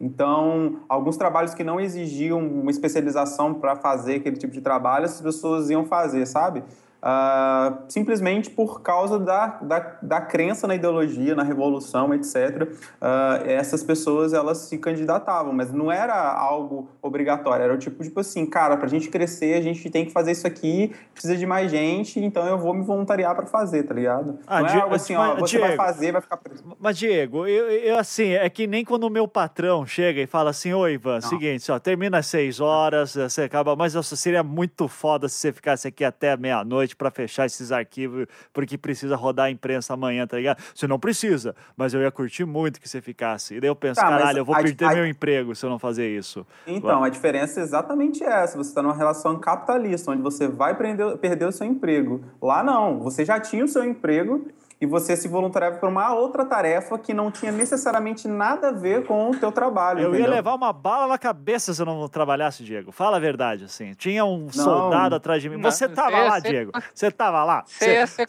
Então, 0.00 0.80
alguns 0.88 1.16
trabalhos 1.16 1.54
que 1.54 1.62
não 1.62 1.80
exigiam 1.80 2.40
uma 2.40 2.72
especialização 2.72 3.54
para 3.54 3.76
fazer 3.76 4.16
aquele 4.16 4.36
tipo 4.36 4.52
de 4.52 4.60
trabalho, 4.60 5.04
as 5.04 5.20
pessoas 5.20 5.70
iam 5.70 5.84
fazer, 5.84 6.26
sabe? 6.26 6.64
Uh, 7.02 7.82
simplesmente 7.88 8.48
por 8.48 8.80
causa 8.80 9.18
da, 9.18 9.58
da, 9.60 9.98
da, 10.00 10.20
crença 10.20 10.68
na 10.68 10.76
ideologia, 10.76 11.34
na 11.34 11.42
revolução, 11.42 12.14
etc. 12.14 12.62
Uh, 12.62 12.68
ah, 13.00 13.42
essas 13.44 13.82
pessoas 13.82 14.32
elas 14.32 14.58
se 14.58 14.78
candidatavam, 14.78 15.52
mas 15.52 15.72
não 15.72 15.90
era 15.90 16.14
algo 16.14 16.88
obrigatório, 17.02 17.64
era 17.64 17.74
o 17.74 17.76
tipo, 17.76 18.04
tipo 18.04 18.20
assim, 18.20 18.46
cara, 18.46 18.76
para 18.76 18.86
a 18.86 18.88
gente 18.88 19.08
crescer, 19.08 19.54
a 19.54 19.60
gente 19.60 19.90
tem 19.90 20.04
que 20.04 20.12
fazer 20.12 20.30
isso 20.30 20.46
aqui, 20.46 20.94
precisa 21.12 21.36
de 21.36 21.44
mais 21.44 21.72
gente, 21.72 22.20
então 22.20 22.46
eu 22.46 22.56
vou 22.56 22.72
me 22.72 22.84
voluntariar 22.84 23.34
para 23.34 23.46
fazer, 23.46 23.82
tá 23.82 23.94
ligado? 23.94 24.38
Ah, 24.46 24.60
não 24.60 24.68
é 24.68 24.80
algo 24.80 24.94
assim, 24.94 25.16
ó, 25.16 25.34
você 25.34 25.58
Diego, 25.58 25.66
vai 25.66 25.76
fazer, 25.76 26.12
vai 26.12 26.20
ficar 26.20 26.36
preso. 26.36 26.62
Mas, 26.78 26.96
Diego, 26.96 27.48
eu, 27.48 27.68
eu, 27.68 27.98
assim, 27.98 28.30
é 28.30 28.48
que 28.48 28.68
nem 28.68 28.84
quando 28.84 29.04
o 29.04 29.10
meu 29.10 29.26
patrão 29.26 29.84
chega 29.84 30.20
e 30.20 30.26
fala 30.28 30.50
assim, 30.50 30.72
oi, 30.72 30.94
Ivan, 30.94 31.14
não. 31.14 31.28
seguinte, 31.28 31.72
ó, 31.72 31.80
termina 31.80 32.18
às 32.18 32.26
seis 32.26 32.60
horas, 32.60 33.16
você 33.16 33.42
acaba, 33.42 33.74
mas 33.74 33.94
nossa, 33.94 34.14
seria 34.14 34.44
muito 34.44 34.86
foda 34.86 35.28
se 35.28 35.34
você 35.34 35.52
ficasse 35.52 35.88
aqui 35.88 36.04
até 36.04 36.36
meia-noite 36.36 36.91
noite 36.92 36.96
para 36.96 37.10
fechar 37.10 37.46
esses 37.46 37.72
arquivos, 37.72 38.26
porque 38.52 38.78
precisa 38.78 39.16
rodar 39.16 39.46
a 39.46 39.50
imprensa 39.50 39.94
amanhã, 39.94 40.26
tá 40.26 40.36
ligado? 40.36 40.62
Você 40.74 40.86
não 40.86 40.98
precisa, 40.98 41.54
mas 41.76 41.94
eu 41.94 42.00
ia 42.00 42.10
curtir 42.10 42.44
muito 42.44 42.80
que 42.80 42.88
você 42.88 43.00
ficasse. 43.00 43.56
E 43.56 43.60
daí 43.60 43.68
eu 43.68 43.76
penso, 43.76 44.00
tá, 44.00 44.08
caralho, 44.08 44.38
eu 44.38 44.44
vou 44.44 44.54
a, 44.54 44.62
perder 44.62 44.84
a, 44.84 44.94
meu 44.94 45.06
emprego 45.06 45.54
se 45.54 45.64
eu 45.64 45.70
não 45.70 45.78
fazer 45.78 46.08
isso. 46.08 46.46
Então, 46.66 47.00
vai. 47.00 47.08
a 47.08 47.12
diferença 47.12 47.60
é 47.60 47.62
exatamente 47.62 48.22
essa. 48.22 48.56
Você 48.56 48.70
está 48.70 48.82
numa 48.82 48.94
relação 48.94 49.38
capitalista, 49.38 50.10
onde 50.10 50.22
você 50.22 50.46
vai 50.46 50.76
perder, 50.76 51.16
perder 51.18 51.46
o 51.46 51.52
seu 51.52 51.66
emprego. 51.66 52.22
Lá 52.40 52.62
não, 52.62 53.00
você 53.00 53.24
já 53.24 53.40
tinha 53.40 53.64
o 53.64 53.68
seu 53.68 53.84
emprego 53.84 54.46
e 54.82 54.86
você 54.86 55.16
se 55.16 55.28
voluntariava 55.28 55.76
para 55.76 55.88
uma 55.88 56.12
outra 56.12 56.44
tarefa 56.44 56.98
que 56.98 57.14
não 57.14 57.30
tinha 57.30 57.52
necessariamente 57.52 58.26
nada 58.26 58.70
a 58.70 58.72
ver 58.72 59.06
com 59.06 59.30
o 59.30 59.36
teu 59.38 59.52
trabalho. 59.52 60.00
Eu 60.00 60.08
entendeu? 60.08 60.26
ia 60.26 60.34
levar 60.34 60.54
uma 60.56 60.72
bala 60.72 61.06
na 61.06 61.16
cabeça 61.16 61.72
se 61.72 61.80
eu 61.80 61.86
não 61.86 62.08
trabalhasse, 62.08 62.64
Diego. 62.64 62.90
Fala 62.90 63.18
a 63.18 63.20
verdade, 63.20 63.62
assim. 63.62 63.94
Tinha 63.94 64.24
um 64.24 64.46
não. 64.46 64.50
soldado 64.50 65.14
atrás 65.14 65.40
de 65.40 65.48
mim. 65.48 65.62
Você 65.62 65.84
estava 65.84 66.20
lá, 66.24 66.40
ser... 66.40 66.48
Diego. 66.48 66.72
Você 66.92 67.06
estava 67.06 67.44
lá. 67.44 67.62
Você 67.64 67.92
ia 67.92 68.06
ser, 68.08 68.28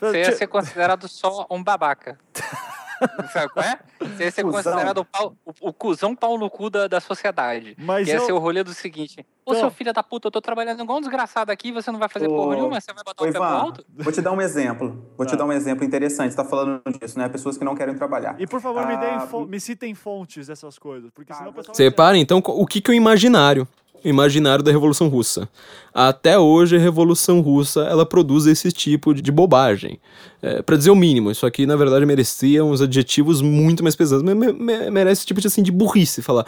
você 0.00 0.18
ia 0.18 0.32
ser 0.32 0.48
considerado 0.48 1.06
só 1.06 1.46
um 1.48 1.62
babaca. 1.62 2.18
Sabe 3.32 3.52
qual 3.52 3.64
é? 3.64 3.78
Você 3.98 4.24
ia 4.24 4.30
ser 4.30 4.42
cusão. 4.42 4.62
considerado 4.62 4.98
o, 4.98 5.04
pau, 5.04 5.34
o, 5.44 5.68
o 5.68 5.72
cuzão 5.72 6.14
pau 6.14 6.38
no 6.38 6.50
cu 6.50 6.70
da, 6.70 6.86
da 6.86 7.00
sociedade. 7.00 7.74
Mas 7.78 8.08
ia 8.08 8.14
eu... 8.14 8.26
ser 8.26 8.32
o 8.32 8.38
rolê 8.38 8.62
do 8.62 8.74
seguinte: 8.74 9.24
Ô, 9.44 9.54
seu 9.54 9.70
filho 9.70 9.92
da 9.92 10.02
puta, 10.02 10.28
eu 10.28 10.30
tô 10.30 10.40
trabalhando 10.40 10.82
igual 10.82 10.98
um 10.98 11.00
desgraçado 11.00 11.50
aqui, 11.50 11.72
você 11.72 11.90
não 11.90 11.98
vai 11.98 12.08
fazer 12.08 12.28
Ô... 12.28 12.36
porra 12.36 12.56
nenhuma, 12.56 12.80
você 12.80 12.92
vai 12.92 13.04
botar 13.04 13.22
o 13.22 13.26
pé 13.26 13.32
pro 13.32 13.42
alto? 13.42 13.84
Vou 13.96 14.12
te 14.12 14.20
dar 14.20 14.32
um 14.32 14.40
exemplo. 14.40 15.12
Vou 15.16 15.26
te 15.26 15.30
tá. 15.30 15.36
dar 15.36 15.44
um 15.46 15.52
exemplo 15.52 15.84
interessante. 15.84 16.30
Você 16.30 16.36
tá 16.36 16.44
falando 16.44 16.82
disso, 17.00 17.18
né? 17.18 17.28
Pessoas 17.28 17.56
que 17.56 17.64
não 17.64 17.74
querem 17.74 17.94
trabalhar. 17.94 18.36
E 18.38 18.46
por 18.46 18.60
favor, 18.60 18.82
ah... 18.82 18.86
me, 18.86 18.96
deem 18.96 19.46
me 19.46 19.60
citem 19.60 19.94
fontes 19.94 20.46
dessas 20.46 20.78
coisas, 20.78 21.10
porque 21.10 21.32
senão 21.32 21.50
o 21.50 21.54
pessoal. 21.54 21.74
Separa, 21.74 22.16
então, 22.16 22.42
o 22.44 22.66
que, 22.66 22.80
que 22.80 22.90
é 22.90 22.94
o 22.94 22.96
imaginário? 22.96 23.66
Imaginário 24.04 24.64
da 24.64 24.70
Revolução 24.70 25.08
Russa. 25.08 25.48
Até 25.92 26.38
hoje, 26.38 26.76
a 26.76 26.78
Revolução 26.78 27.40
Russa 27.40 27.80
ela 27.82 28.06
produz 28.06 28.46
esse 28.46 28.70
tipo 28.70 29.14
de 29.14 29.30
bobagem. 29.32 29.98
É, 30.42 30.62
para 30.62 30.76
dizer 30.76 30.90
o 30.90 30.96
mínimo, 30.96 31.30
isso 31.30 31.44
aqui 31.44 31.66
na 31.66 31.76
verdade 31.76 32.06
merecia 32.06 32.64
uns 32.64 32.80
adjetivos 32.80 33.42
muito 33.42 33.82
mais 33.82 33.96
pesados, 33.96 34.22
me, 34.22 34.34
me, 34.34 34.90
merece 34.90 35.20
esse 35.20 35.26
tipo 35.26 35.40
de, 35.40 35.46
assim, 35.46 35.62
de 35.62 35.72
burrice 35.72 36.22
falar. 36.22 36.46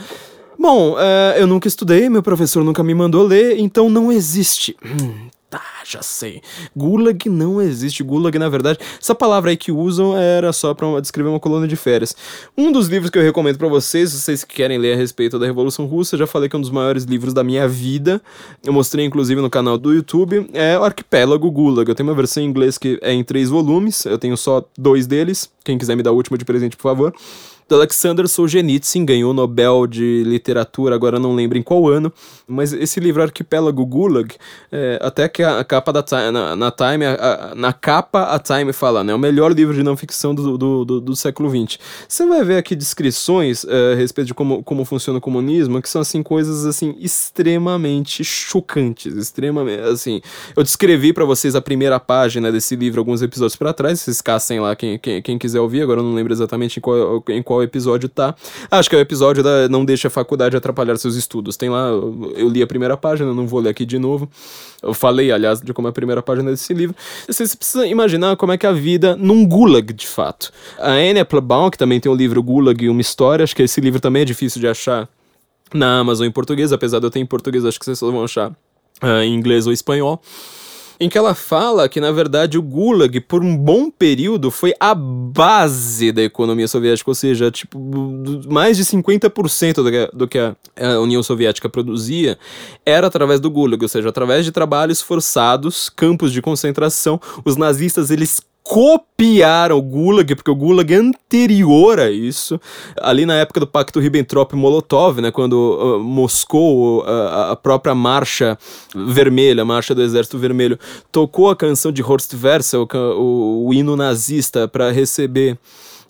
Bom, 0.59 0.97
é, 0.99 1.37
eu 1.39 1.47
nunca 1.47 1.67
estudei, 1.67 2.09
meu 2.09 2.23
professor 2.23 2.63
nunca 2.63 2.83
me 2.83 2.95
mandou 2.95 3.27
ler, 3.27 3.59
então 3.59 3.91
não 3.91 4.13
existe. 4.13 4.77
Hum, 4.85 5.29
Tá, 5.53 5.61
já 5.85 6.01
sei. 6.01 6.41
Gulag 6.75 7.29
não 7.29 7.61
existe. 7.61 8.03
Gulag, 8.03 8.39
na 8.39 8.49
verdade, 8.49 8.79
essa 8.99 9.15
palavra 9.15 9.51
aí 9.51 9.57
que 9.59 9.71
usam 9.71 10.17
era 10.17 10.51
só 10.51 10.73
para 10.73 10.99
descrever 10.99 11.29
uma 11.29 11.39
colônia 11.39 11.69
de 11.69 11.77
férias. 11.77 12.17
Um 12.57 12.73
dos 12.73 12.89
livros 12.89 13.11
que 13.11 13.19
eu 13.19 13.23
recomendo 13.23 13.59
para 13.59 13.69
vocês, 13.69 14.13
se 14.13 14.19
vocês 14.19 14.45
querem 14.45 14.79
ler 14.79 14.95
a 14.95 14.97
respeito 14.97 15.39
da 15.39 15.45
Revolução 15.45 15.85
Russa, 15.85 16.17
já 16.17 16.27
falei 16.27 16.49
que 16.49 16.57
é 16.57 16.59
um 16.59 16.63
dos 16.63 16.71
maiores 16.71 17.05
livros 17.05 17.35
da 17.35 17.45
minha 17.45 17.69
vida. 17.69 18.23
Eu 18.65 18.73
mostrei 18.73 19.05
inclusive 19.05 19.43
no 19.43 19.51
canal 19.51 19.77
do 19.77 19.93
YouTube. 19.93 20.49
É 20.55 20.79
o 20.79 20.85
Arquipélago 20.85 21.51
Gulag. 21.51 21.87
Eu 21.87 21.95
tenho 21.95 22.09
uma 22.09 22.17
versão 22.17 22.43
em 22.43 22.47
inglês 22.47 22.79
que 22.79 22.99
é 23.03 23.13
em 23.13 23.23
três 23.23 23.51
volumes. 23.51 24.07
Eu 24.07 24.17
tenho 24.17 24.39
só 24.39 24.65
dois 24.79 25.07
deles. 25.07 25.51
Quem 25.63 25.77
quiser 25.77 25.95
me 25.95 26.03
dar 26.03 26.13
o 26.13 26.17
último 26.17 26.39
de 26.39 26.47
presente, 26.47 26.79
por 26.79 26.85
favor 26.85 27.15
Alexander 27.75 28.29
Solzhenitsyn, 28.29 29.05
ganhou 29.05 29.31
o 29.31 29.35
Nobel 29.35 29.87
de 29.87 30.23
Literatura, 30.25 30.95
agora 30.95 31.19
não 31.19 31.35
lembro 31.35 31.59
em 31.59 31.63
qual 31.63 31.89
ano, 31.89 32.13
mas 32.47 32.73
esse 32.73 33.01
livro 33.01 33.23
Arquipélago 33.23 33.85
Gulag, 33.87 34.35
é, 34.71 34.99
até 35.03 35.29
que 35.29 35.43
a, 35.43 35.61
a, 35.61 35.65
capa 35.65 35.93
da 35.93 36.05
na, 36.31 36.57
na 36.57 36.71
Time, 36.71 37.07
a, 37.07 37.15
a, 37.15 37.55
na 37.55 37.73
capa 37.73 38.25
a 38.25 38.39
Time 38.39 38.73
fala, 38.73 39.03
né, 39.03 39.15
o 39.15 39.19
melhor 39.19 39.53
livro 39.53 39.75
de 39.75 39.83
não 39.83 39.97
ficção 39.97 40.35
do, 40.35 40.59
do, 40.59 40.85
do, 40.85 41.01
do 41.01 41.17
século 41.17 41.49
XX. 41.49 41.79
Você 42.09 42.27
vai 42.27 42.45
ver 42.45 42.57
aqui 42.57 42.75
descrições 42.75 43.65
é, 43.65 43.93
a 43.93 43.97
respeito 43.97 44.29
de 44.29 44.35
como, 44.35 44.63
como 44.63 44.85
funciona 44.85 45.19
o 45.19 45.23
comunismo, 45.23 45.81
que 45.81 45.89
são 45.89 46.01
assim 46.01 46.23
coisas 46.23 46.67
assim 46.67 46.95
extremamente 46.99 48.25
chocantes, 48.25 49.17
extremamente 49.17 49.83
assim. 49.83 50.21
Eu 50.57 50.63
descrevi 50.63 51.13
para 51.13 51.25
vocês 51.25 51.55
a 51.55 51.61
primeira 51.61 51.99
página 51.99 52.51
desse 52.53 52.77
livro 52.77 53.01
alguns 53.01 53.23
episódios 53.23 53.57
para 53.57 53.73
trás, 53.73 54.01
vocês 54.01 54.21
caçem 54.21 54.61
lá 54.61 54.75
quem, 54.77 54.99
quem, 54.99 55.23
quem 55.23 55.39
quiser 55.39 55.61
ouvir, 55.61 55.83
agora 55.83 56.01
eu 56.01 56.05
não 56.05 56.15
lembro 56.15 56.33
exatamente 56.33 56.79
em 56.79 56.83
qual, 56.83 57.23
em 57.29 57.43
qual 57.43 57.62
episódio 57.63 58.09
tá. 58.09 58.35
Acho 58.71 58.89
que 58.89 58.97
é 58.97 58.99
o 58.99 59.03
episódio 59.03 59.43
da 59.43 59.69
Não 59.69 59.85
Deixe 59.85 60.07
a 60.07 60.11
Faculdade 60.11 60.57
Atrapalhar 60.57 60.97
Seus 60.97 61.17
Estudos. 61.17 61.57
Tem 61.57 61.69
lá, 61.69 61.89
eu 61.89 62.49
li 62.49 62.63
a 62.63 62.67
primeira 62.67 62.97
página, 62.97 63.33
não 63.33 63.47
vou 63.47 63.61
ler 63.61 63.71
aqui 63.71 63.85
de 63.85 63.99
novo. 63.99 64.29
Eu 64.83 64.95
falei, 64.95 65.31
aliás, 65.31 65.61
de 65.61 65.73
como 65.73 65.89
é 65.89 65.91
a 65.91 65.93
primeira 65.93 66.23
página 66.23 66.51
desse 66.51 66.75
livro. 66.75 66.95
Você 67.27 67.45
precisa 67.57 67.87
imaginar 67.87 68.37
como 68.37 68.53
é 68.53 68.59
que 68.59 68.67
é 68.67 68.69
a 68.69 68.73
vida 68.73 69.17
num 69.17 69.47
gulag, 69.47 69.93
de 69.93 70.07
fato. 70.07 70.53
A 70.79 70.91
Anne 70.93 71.21
Applebaum, 71.21 71.71
que 71.71 71.79
também 71.79 72.01
tem 72.01 72.11
o 72.11 72.15
livro 72.15 72.43
Gulag 72.43 72.85
e 72.85 72.89
uma 72.89 73.01
História, 73.01 73.43
acho 73.43 73.55
que 73.55 73.63
esse 73.63 73.81
livro 73.81 74.01
também 74.01 74.23
é 74.23 74.25
difícil 74.25 74.61
de 74.61 74.67
achar 74.67 75.09
na 75.73 76.01
Amazon 76.01 76.27
em 76.27 76.31
português, 76.31 76.73
apesar 76.73 76.99
de 76.99 77.07
eu 77.07 77.11
ter 77.11 77.21
em 77.21 77.27
português, 77.27 77.65
acho 77.65 77.79
que 77.79 77.85
vocês 77.85 77.99
só 77.99 78.11
vão 78.11 78.25
achar 78.25 78.51
uh, 78.51 79.23
em 79.23 79.35
inglês 79.35 79.67
ou 79.67 79.73
espanhol 79.73 80.21
em 81.03 81.09
que 81.09 81.19
ela 81.19 81.35
fala 81.35 81.89
que, 81.89 82.01
na 82.01 82.13
verdade, 82.13 82.57
o 82.57 82.63
Gulag, 82.63 83.21
por 83.23 83.43
um 83.43 83.57
bom 83.57 83.91
período, 83.91 84.53
foi 84.53 84.73
a 84.79 84.95
base 84.95 86.13
da 86.13 86.23
economia 86.23 86.69
soviética, 86.69 87.11
ou 87.11 87.15
seja, 87.15 87.51
tipo, 87.51 87.77
mais 88.49 88.77
de 88.77 88.85
50% 88.85 89.75
do 89.75 89.91
que, 89.91 90.11
do 90.17 90.29
que 90.29 90.39
a, 90.39 90.55
a 90.81 91.01
União 91.01 91.21
Soviética 91.21 91.69
produzia 91.69 92.39
era 92.87 93.09
através 93.09 93.41
do 93.41 93.51
Gulag, 93.51 93.83
ou 93.83 93.89
seja, 93.89 94.11
através 94.11 94.45
de 94.45 94.53
trabalhos 94.53 95.03
forçados, 95.03 95.91
campos 95.91 96.33
de 96.33 96.41
concentração. 96.41 97.21
Os 97.45 97.57
nazistas, 97.57 98.13
eles 98.13 98.41
copiaram 98.63 99.77
o 99.77 99.83
Gulag, 99.83 100.35
porque 100.35 100.51
o 100.51 100.55
Gulag 100.55 100.95
é 100.95 100.97
anterior 100.97 101.99
a 101.99 102.11
isso, 102.11 102.61
ali 103.01 103.27
na 103.27 103.35
época 103.35 103.61
do 103.61 103.67
Pacto 103.67 104.01
Ribbentrop-Molotov, 104.01 105.21
né, 105.21 105.31
quando 105.31 105.55
uh, 105.55 106.01
Moscou, 106.01 107.01
uh, 107.01 107.51
a 107.51 107.57
própria 107.57 107.95
Marcha 107.95 108.57
Vermelha, 108.95 109.63
a 109.63 109.65
Marcha 109.65 109.95
do 109.95 110.03
Exército 110.03 110.39
Vermelho, 110.39 110.79
tocou 111.11 111.51
a 111.51 111.57
canção 111.57 111.91
de 111.91 112.03
Horst 112.03 112.33
Wessel, 112.35 112.89
o, 112.95 113.67
o 113.67 113.75
hino 113.75 113.97
nazista, 113.97 114.69
para 114.69 114.91
receber 114.93 115.59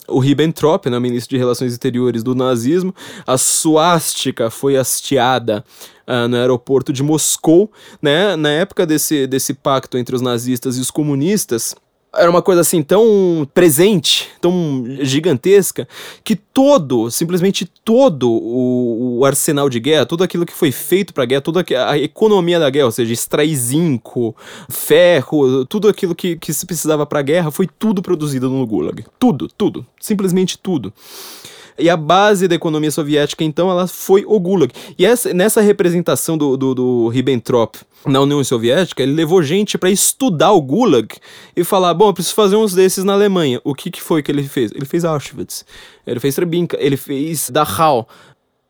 o 0.07 0.19
Ribbentrop, 0.19 0.87
né, 0.87 0.99
ministro 0.99 1.31
de 1.31 1.37
Relações 1.37 1.71
Exteriores 1.71 2.23
do 2.23 2.35
nazismo, 2.35 2.93
a 3.25 3.37
suástica 3.37 4.49
foi 4.49 4.77
hasteada 4.77 5.63
uh, 6.07 6.27
no 6.27 6.37
aeroporto 6.37 6.91
de 6.91 7.01
Moscou, 7.01 7.71
né, 8.01 8.35
na 8.35 8.49
época 8.49 8.85
desse, 8.85 9.25
desse 9.27 9.53
pacto 9.53 9.97
entre 9.97 10.15
os 10.15 10.21
nazistas 10.21 10.77
e 10.77 10.81
os 10.81 10.91
comunistas, 10.91 11.75
era 12.15 12.29
uma 12.29 12.41
coisa 12.41 12.61
assim 12.61 12.83
tão 12.83 13.47
presente, 13.53 14.29
tão 14.39 14.83
gigantesca, 15.01 15.87
que 16.23 16.35
todo, 16.35 17.09
simplesmente 17.09 17.65
todo 17.83 18.31
o, 18.31 19.19
o 19.19 19.25
arsenal 19.25 19.67
de 19.67 19.79
guerra, 19.79 20.05
tudo 20.05 20.23
aquilo 20.23 20.45
que 20.45 20.53
foi 20.53 20.71
feito 20.71 21.13
para 21.13 21.23
a 21.23 21.25
guerra, 21.25 21.41
toda 21.41 21.65
a 21.87 21.97
economia 21.97 22.59
da 22.59 22.69
guerra, 22.69 22.85
ou 22.85 22.91
seja, 22.91 23.11
extrair 23.11 23.55
zinco, 23.55 24.35
ferro, 24.69 25.65
tudo 25.65 25.87
aquilo 25.87 26.13
que, 26.13 26.35
que 26.35 26.53
se 26.53 26.65
precisava 26.65 27.05
para 27.05 27.19
a 27.19 27.23
guerra, 27.23 27.51
foi 27.51 27.67
tudo 27.67 28.01
produzido 28.01 28.49
no 28.49 28.65
Gulag. 28.65 29.03
Tudo, 29.17 29.47
tudo, 29.47 29.85
simplesmente 29.99 30.57
tudo. 30.57 30.93
E 31.77 31.89
a 31.89 31.97
base 31.97 32.47
da 32.47 32.53
economia 32.53 32.91
soviética, 32.91 33.43
então, 33.43 33.71
ela 33.71 33.87
foi 33.87 34.23
o 34.27 34.39
Gulag. 34.39 34.71
E 34.97 35.05
essa, 35.05 35.33
nessa 35.33 35.61
representação 35.61 36.37
do, 36.37 36.55
do, 36.55 36.75
do 36.75 37.07
Ribbentrop 37.07 37.77
na 38.05 38.19
União 38.19 38.43
Soviética, 38.43 39.01
ele 39.01 39.13
levou 39.13 39.41
gente 39.41 39.77
para 39.77 39.89
estudar 39.89 40.51
o 40.51 40.61
Gulag 40.61 41.07
e 41.55 41.63
falar: 41.63 41.93
bom, 41.93 42.09
eu 42.09 42.13
preciso 42.13 42.35
fazer 42.35 42.55
uns 42.55 42.73
desses 42.73 43.03
na 43.03 43.13
Alemanha. 43.13 43.61
O 43.63 43.73
que, 43.73 43.89
que 43.89 44.01
foi 44.01 44.21
que 44.21 44.31
ele 44.31 44.43
fez? 44.43 44.71
Ele 44.71 44.85
fez 44.85 45.05
Auschwitz, 45.05 45.65
ele 46.05 46.19
fez 46.19 46.35
Treblinka, 46.35 46.77
ele 46.79 46.97
fez 46.97 47.49
Dachau. 47.49 48.07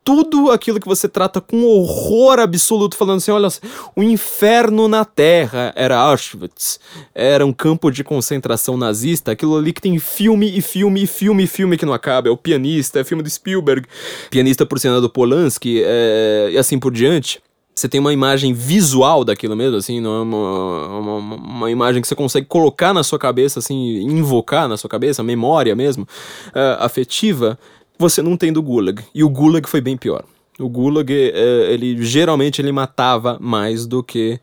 Tudo 0.05 0.51
aquilo 0.51 0.81
que 0.81 0.87
você 0.87 1.07
trata 1.07 1.39
com 1.39 1.63
horror 1.63 2.37
absoluto, 2.37 2.97
falando 2.97 3.17
assim: 3.17 3.31
olha, 3.31 3.47
o 3.95 4.03
inferno 4.03 4.87
na 4.87 5.05
Terra. 5.05 5.73
Era 5.75 5.97
Auschwitz, 5.97 6.79
era 7.15 7.45
um 7.45 7.53
campo 7.53 7.89
de 7.89 8.03
concentração 8.03 8.75
nazista, 8.75 9.31
aquilo 9.31 9.57
ali 9.57 9.71
que 9.71 9.81
tem 9.81 9.97
filme 9.97 10.57
e 10.57 10.61
filme 10.61 11.03
e 11.03 11.07
filme 11.07 11.43
e 11.43 11.47
filme 11.47 11.77
que 11.77 11.85
não 11.85 11.93
acaba, 11.93 12.27
é 12.27 12.31
o 12.31 12.37
pianista, 12.37 12.99
é 12.99 13.03
filme 13.03 13.23
do 13.23 13.29
Spielberg, 13.29 13.87
pianista 14.29 14.65
por 14.65 14.77
cena 14.77 14.99
do 14.99 15.09
Polanski, 15.09 15.81
é, 15.83 16.49
e 16.51 16.57
assim 16.57 16.77
por 16.77 16.91
diante. 16.91 17.41
Você 17.75 17.89
tem 17.89 17.99
uma 17.99 18.13
imagem 18.13 18.53
visual 18.53 19.23
daquilo 19.25 19.55
mesmo, 19.55 19.77
assim, 19.77 19.99
não 19.99 20.15
é 20.15 20.21
uma, 20.21 20.87
uma, 20.99 21.35
uma, 21.35 21.71
imagem 21.71 22.01
que 22.01 22.07
você 22.07 22.15
consegue 22.15 22.45
colocar 22.45 22.93
na 22.93 23.01
sua 23.01 23.17
cabeça, 23.17 23.59
assim, 23.59 23.99
invocar 24.01 24.67
na 24.67 24.77
sua 24.77 24.89
cabeça, 24.89 25.23
memória 25.23 25.75
mesmo, 25.75 26.03
uh, 26.03 26.83
afetiva 26.83 27.57
você 27.97 28.21
não 28.21 28.35
tem 28.35 28.51
do 28.51 28.61
Gulag. 28.61 29.03
E 29.13 29.23
o 29.23 29.29
Gulag 29.29 29.67
foi 29.67 29.81
bem 29.81 29.97
pior. 29.97 30.23
O 30.59 30.69
Gulag, 30.69 31.11
é, 31.11 31.73
ele 31.73 32.03
geralmente 32.03 32.61
ele 32.61 32.71
matava 32.71 33.37
mais 33.39 33.87
do 33.87 34.03
que 34.03 34.39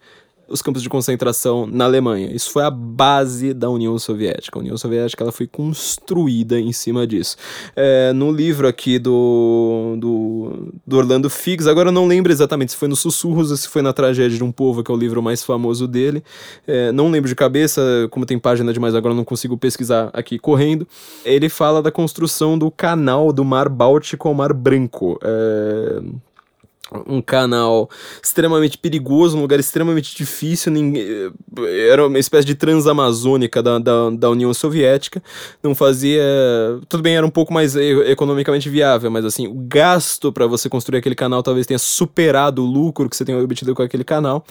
os 0.51 0.60
campos 0.60 0.82
de 0.82 0.89
concentração 0.89 1.66
na 1.66 1.85
Alemanha. 1.85 2.31
Isso 2.35 2.51
foi 2.51 2.64
a 2.64 2.70
base 2.70 3.55
da 3.55 3.70
União 3.70 3.97
Soviética. 3.98 4.59
A 4.59 4.60
União 4.60 4.77
Soviética 4.77 5.22
ela 5.22 5.32
foi 5.32 5.47
construída 5.47 6.59
em 6.59 6.72
cima 6.72 7.06
disso. 7.06 7.36
É, 7.77 8.12
no 8.12 8.32
livro 8.32 8.66
aqui 8.66 8.98
do, 8.98 9.97
do, 9.98 10.72
do, 10.86 10.97
Orlando 10.97 11.31
Figs, 11.31 11.68
agora 11.68 11.89
eu 11.89 11.93
não 11.93 12.06
lembro 12.06 12.32
exatamente 12.32 12.72
se 12.72 12.78
foi 12.78 12.89
no 12.89 12.97
Sussurros 12.97 13.51
ou 13.51 13.56
se 13.56 13.68
foi 13.68 13.81
na 13.81 13.93
Tragédia 13.93 14.36
de 14.36 14.44
um 14.44 14.51
Povo, 14.51 14.82
que 14.82 14.90
é 14.90 14.94
o 14.94 14.98
livro 14.98 15.22
mais 15.22 15.44
famoso 15.44 15.86
dele. 15.86 16.22
É, 16.66 16.90
não 16.90 17.10
lembro 17.10 17.28
de 17.28 17.35
cabeça, 17.36 17.81
como 18.10 18.27
tem 18.27 18.39
página 18.39 18.72
demais 18.72 18.94
agora, 18.94 19.14
não 19.14 19.24
consigo 19.24 19.56
pesquisar 19.56 20.10
aqui 20.12 20.39
correndo. 20.39 20.86
Ele 21.24 21.48
fala 21.48 21.81
da 21.81 21.93
construção 21.93 22.59
do 22.59 22.70
canal 22.70 23.32
do 23.32 23.44
Mar 23.44 23.68
Báltico 23.68 24.28
ao 24.28 24.35
Mar 24.35 24.52
Branco. 24.52 25.18
É, 25.22 26.01
um 27.07 27.21
canal 27.23 27.89
extremamente 28.23 28.79
perigoso, 28.79 29.37
um 29.37 29.41
lugar 29.41 29.61
extremamente 29.61 30.17
difícil, 30.17 30.73
ninguém, 30.73 31.33
era 31.89 32.07
uma 32.07 32.19
espécie 32.19 32.47
de 32.47 32.55
transamazônica 32.55 33.62
da, 33.62 33.79
da, 33.79 34.11
da, 34.11 34.31
União 34.31 34.53
Soviética, 34.53 35.23
não 35.62 35.75
fazia, 35.75 36.23
tudo 36.89 37.03
bem, 37.03 37.17
era 37.17 37.27
um 37.27 37.31
pouco 37.31 37.53
mais 37.53 37.77
economicamente 37.77 38.69
viável, 38.69 39.11
mas 39.11 39.25
assim, 39.25 39.47
o 39.47 39.55
gasto 39.55 40.33
para 40.33 40.47
você 40.47 40.69
construir 40.69 40.99
aquele 40.99 41.15
canal 41.15 41.43
talvez 41.43 41.67
tenha 41.67 41.79
superado 41.79 42.65
o 42.65 42.67
lucro 42.67 43.09
que 43.09 43.17
você 43.17 43.25
tenha 43.25 43.39
obtido 43.39 43.75
com 43.75 43.83
aquele 43.83 44.05
canal, 44.05 44.45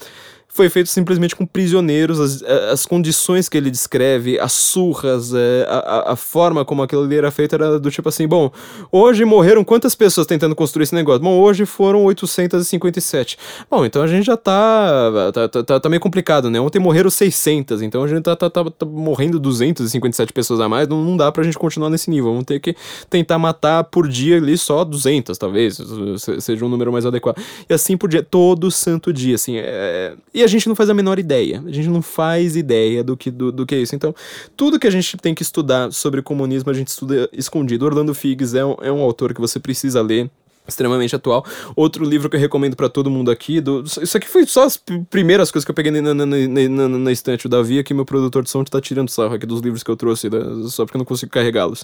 foi 0.52 0.68
feito 0.68 0.90
simplesmente 0.90 1.36
com 1.36 1.46
prisioneiros, 1.46 2.20
as, 2.20 2.44
as 2.44 2.86
condições 2.86 3.48
que 3.48 3.56
ele 3.56 3.70
descreve, 3.70 4.40
as 4.40 4.52
surras, 4.52 5.32
é, 5.34 5.66
a, 5.70 6.14
a 6.14 6.16
forma 6.16 6.66
como 6.66 6.82
aquilo 6.82 7.04
ali 7.04 7.16
era 7.16 7.30
feito 7.30 7.54
era 7.54 7.80
do 7.80 7.92
tipo 7.92 8.10
assim, 8.10 8.28
bom, 8.28 8.52
hoje 8.92 9.24
morreram 9.24 9.64
quantas 9.64 9.94
pessoas 9.94 10.26
tentando 10.26 10.56
construir 10.56 10.84
esse 10.84 10.96
negócio? 10.96 11.22
Bom, 11.22 11.40
hoje 11.40 11.66
foram 11.66 12.04
857. 12.04 13.38
Bom, 13.70 13.86
então 13.86 14.02
a 14.02 14.08
gente 14.08 14.26
já 14.26 14.36
tá, 14.36 15.32
tá, 15.32 15.48
tá, 15.48 15.64
tá, 15.64 15.80
tá 15.80 15.90
meio 15.90 16.02
complicado, 16.02 16.50
né? 16.50 16.60
Ontem 16.60 16.80
morreram 16.80 17.12
600, 17.12 17.84
então 17.84 18.04
a 18.04 18.08
gente 18.08 18.24
tá, 18.24 18.36
tá, 18.36 18.50
tá, 18.50 18.66
tá 18.66 18.86
morrendo 18.86 19.40
257 19.40 20.34
pessoas 20.34 20.60
a 20.60 20.68
mais, 20.68 20.88
não, 20.88 21.04
não 21.04 21.16
dá 21.16 21.32
pra 21.32 21.44
gente 21.44 21.60
continuar 21.60 21.92
nesse 21.92 22.10
nível, 22.10 22.32
vamos 22.32 22.46
ter 22.46 22.60
que 22.60 22.76
tentar 23.08 23.38
matar 23.38 23.84
por 23.84 24.08
dia 24.08 24.38
ali 24.38 24.58
só 24.58 24.84
200, 24.84 25.38
talvez, 25.38 25.80
seja 26.40 26.66
um 26.66 26.70
número 26.70 26.92
mais 26.92 27.06
adequado. 27.06 27.38
E 27.70 27.74
assim 27.74 27.96
por 27.96 28.10
dia, 28.10 28.24
todo 28.24 28.72
santo 28.72 29.14
dia, 29.14 29.36
assim, 29.36 29.58
é... 29.58 30.16
E 30.40 30.44
a 30.44 30.48
gente 30.48 30.70
não 30.70 30.76
faz 30.76 30.90
a 30.90 30.94
menor 30.94 31.20
ideia. 31.20 31.62
A 31.68 31.70
gente 31.70 31.90
não 31.90 32.02
faz 32.02 32.56
ideia 32.56 33.04
do 33.04 33.18
que, 33.18 33.30
do, 33.30 33.52
do 33.52 33.66
que 33.66 33.76
é 33.76 33.80
isso. 33.80 33.94
Então, 33.94 34.16
tudo 34.56 34.80
que 34.80 34.88
a 34.88 34.90
gente 34.90 35.18
tem 35.18 35.36
que 35.36 35.44
estudar 35.44 35.92
sobre 35.92 36.22
comunismo, 36.22 36.72
a 36.72 36.74
gente 36.74 36.88
estuda 36.88 37.30
escondido. 37.34 37.84
Orlando 37.84 38.14
Figes 38.14 38.54
é 38.54 38.64
um, 38.64 38.76
é 38.82 38.90
um 38.90 39.02
autor 39.02 39.34
que 39.34 39.42
você 39.42 39.60
precisa 39.60 40.02
ler 40.02 40.32
extremamente 40.66 41.14
atual. 41.14 41.46
Outro 41.76 42.06
livro 42.06 42.30
que 42.30 42.38
eu 42.38 42.40
recomendo 42.40 42.78
para 42.78 42.88
todo 42.88 43.10
mundo 43.10 43.30
aqui, 43.30 43.60
do, 43.60 43.84
isso 43.84 44.16
aqui 44.16 44.30
foi 44.30 44.46
só 44.46 44.64
as 44.64 44.82
primeiras 45.10 45.52
coisas 45.52 45.66
que 45.66 45.72
eu 45.72 45.76
peguei 45.76 45.92
na, 45.92 46.14
na, 46.14 46.26
na, 46.26 46.38
na, 46.48 46.88
na 46.88 47.12
estante. 47.12 47.46
O 47.46 47.50
Davi 47.50 47.78
aqui, 47.78 47.94
meu 47.94 48.06
produtor 48.06 48.42
de 48.42 48.50
som, 48.50 48.64
tá 48.64 48.80
tirando 48.80 49.10
sarro 49.10 49.34
aqui 49.34 49.46
dos 49.46 49.60
livros 49.60 49.84
que 49.84 49.92
eu 49.92 49.98
trouxe, 49.98 50.30
né, 50.30 50.40
só 50.70 50.86
porque 50.86 50.96
eu 50.96 51.00
não 51.00 51.06
consigo 51.06 51.34
carregá-los. 51.34 51.84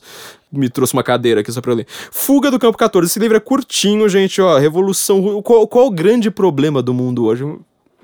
Me 0.49 0.69
trouxe 0.69 0.93
uma 0.93 1.03
cadeira 1.03 1.41
aqui 1.41 1.51
só 1.51 1.59
pra 1.59 1.73
eu 1.73 1.75
ler. 1.75 1.87
Fuga 2.09 2.49
do 2.49 2.57
Campo 2.57 2.77
14. 2.77 3.11
Esse 3.11 3.19
livro 3.19 3.35
é 3.35 3.41
curtinho, 3.41 4.07
gente, 4.07 4.39
ó, 4.39 4.57
Revolução... 4.57 5.41
Qual, 5.41 5.67
qual 5.67 5.87
o 5.87 5.91
grande 5.91 6.31
problema 6.31 6.81
do 6.81 6.93
mundo 6.93 7.25
hoje? 7.25 7.43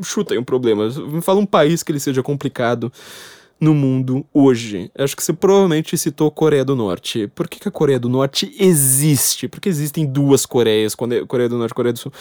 Chuta 0.03 0.34
aí 0.34 0.38
um 0.38 0.44
problema. 0.44 0.90
Me 0.90 1.22
fala 1.22 1.40
um 1.40 1.45
país 1.45 1.84
que 1.84 1.91
ele 1.91 1.99
seja 1.99 2.22
complicado 2.23 2.91
no 3.60 3.76
mundo 3.76 4.26
hoje. 4.34 4.90
Acho 4.98 5.15
que 5.15 5.23
você 5.23 5.32
provavelmente 5.32 5.95
citou 5.95 6.32
Coreia 6.32 6.65
do 6.65 6.76
Norte. 6.76 7.28
Por 7.28 7.48
que, 7.48 7.60
que 7.60 7.68
a 7.68 7.72
Coreia 7.72 7.99
do 7.99 8.10
Norte 8.10 8.53
existe? 8.60 9.48
Porque 9.48 9.69
existem 9.69 10.06
duas 10.06 10.48
Coreias, 10.48 10.95
Coreia 10.95 11.48
do 11.48 11.57
Norte 11.57 11.72
e 11.72 11.76
Coreia 11.76 11.94
do 11.94 11.99
Sul. 11.99 12.11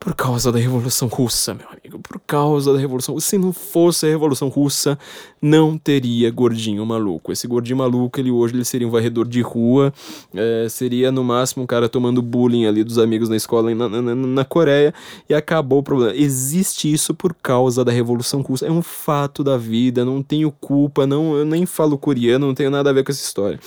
Por 0.00 0.14
causa 0.14 0.50
da 0.50 0.58
Revolução 0.58 1.08
Russa, 1.08 1.52
meu 1.52 1.66
amigo. 1.68 1.98
Por 1.98 2.18
causa 2.26 2.72
da 2.72 2.78
Revolução 2.78 3.20
Se 3.20 3.36
não 3.36 3.52
fosse 3.52 4.06
a 4.06 4.08
Revolução 4.08 4.48
Russa, 4.48 4.98
não 5.42 5.76
teria 5.76 6.30
gordinho 6.30 6.86
maluco. 6.86 7.30
Esse 7.30 7.46
gordinho 7.46 7.76
maluco, 7.76 8.18
ele 8.18 8.30
hoje 8.30 8.54
ele 8.54 8.64
seria 8.64 8.88
um 8.88 8.90
varredor 8.90 9.28
de 9.28 9.42
rua, 9.42 9.92
é, 10.34 10.66
seria 10.70 11.12
no 11.12 11.22
máximo 11.22 11.64
um 11.64 11.66
cara 11.66 11.86
tomando 11.86 12.22
bullying 12.22 12.64
ali 12.64 12.82
dos 12.82 12.96
amigos 12.96 13.28
na 13.28 13.36
escola 13.36 13.74
na, 13.74 13.90
na, 13.90 14.14
na, 14.14 14.44
Coreia, 14.44 14.94
e 15.28 15.34
acabou 15.34 15.80
o 15.80 15.82
problema. 15.82 16.16
Existe 16.16 16.90
isso 16.90 17.12
por 17.12 17.34
causa 17.34 17.84
da 17.84 17.92
Revolução 17.92 18.40
Russa. 18.40 18.66
É 18.66 18.70
um 18.70 18.80
fato 18.80 19.44
da 19.44 19.58
vida, 19.58 20.02
não 20.02 20.22
tenho 20.22 20.50
culpa, 20.50 21.06
não, 21.06 21.36
eu 21.36 21.44
nem 21.44 21.66
falo 21.66 21.98
coreano, 21.98 22.46
não 22.46 22.54
tenho 22.54 22.70
nada 22.70 22.88
a 22.88 22.92
ver 22.94 23.04
com 23.04 23.12
essa 23.12 23.22
história. 23.22 23.60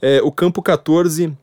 É, 0.00 0.22
o 0.22 0.32
campo 0.32 0.62
14 0.62 1.36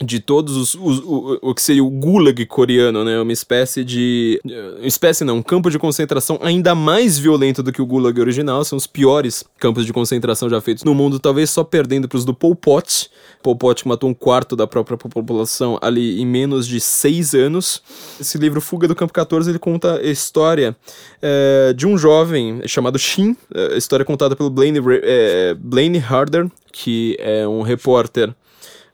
de 0.00 0.18
todos 0.18 0.56
os, 0.56 0.74
os, 0.74 0.98
o, 1.04 1.38
o 1.40 1.54
que 1.54 1.62
seria 1.62 1.84
o 1.84 1.88
gulag 1.88 2.44
coreano, 2.46 3.04
né? 3.04 3.20
Uma 3.20 3.32
espécie 3.32 3.84
de. 3.84 4.40
Uma 4.44 4.88
espécie 4.88 5.22
não, 5.22 5.36
um 5.36 5.42
campo 5.42 5.70
de 5.70 5.78
concentração 5.78 6.38
ainda 6.42 6.74
mais 6.74 7.16
violento 7.16 7.62
do 7.62 7.72
que 7.72 7.80
o 7.80 7.86
gulag 7.86 8.20
original. 8.20 8.64
São 8.64 8.76
os 8.76 8.88
piores 8.88 9.44
campos 9.56 9.86
de 9.86 9.92
concentração 9.92 10.50
já 10.50 10.60
feitos 10.60 10.82
no 10.82 10.94
mundo, 10.94 11.20
talvez 11.20 11.50
só 11.50 11.62
perdendo 11.62 12.08
para 12.08 12.16
os 12.16 12.24
do 12.24 12.34
Pol 12.34 12.56
Pot. 12.56 13.08
Pol 13.40 13.54
Pot 13.54 13.86
matou 13.86 14.10
um 14.10 14.14
quarto 14.14 14.56
da 14.56 14.66
própria 14.66 14.96
população 14.96 15.78
ali 15.80 16.20
em 16.20 16.26
menos 16.26 16.66
de 16.66 16.80
seis 16.80 17.32
anos. 17.32 17.80
Esse 18.20 18.36
livro, 18.36 18.60
Fuga 18.60 18.88
do 18.88 18.96
Campo 18.96 19.12
14, 19.12 19.48
ele 19.48 19.60
conta 19.60 19.98
a 19.98 20.10
história 20.10 20.76
é, 21.22 21.72
de 21.72 21.86
um 21.86 21.96
jovem 21.96 22.66
chamado 22.66 22.98
Shin, 22.98 23.36
a 23.72 23.76
história 23.76 24.04
contada 24.04 24.34
pelo 24.34 24.50
Blaine, 24.50 24.80
é, 25.02 25.54
Blaine 25.54 25.98
Harder, 25.98 26.50
que 26.72 27.16
é 27.20 27.46
um 27.46 27.62
repórter 27.62 28.34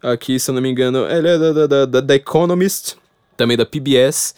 aqui, 0.03 0.39
se 0.39 0.51
eu 0.51 0.55
não 0.55 0.63
me 0.63 0.69
engano, 0.71 1.07
ele 1.07 1.29
é 1.29 1.39
da, 1.39 1.67
da, 1.67 1.87
da, 1.87 2.01
da 2.01 2.15
Economist, 2.15 2.97
também 3.37 3.57
da 3.57 3.67
PBS. 3.67 4.35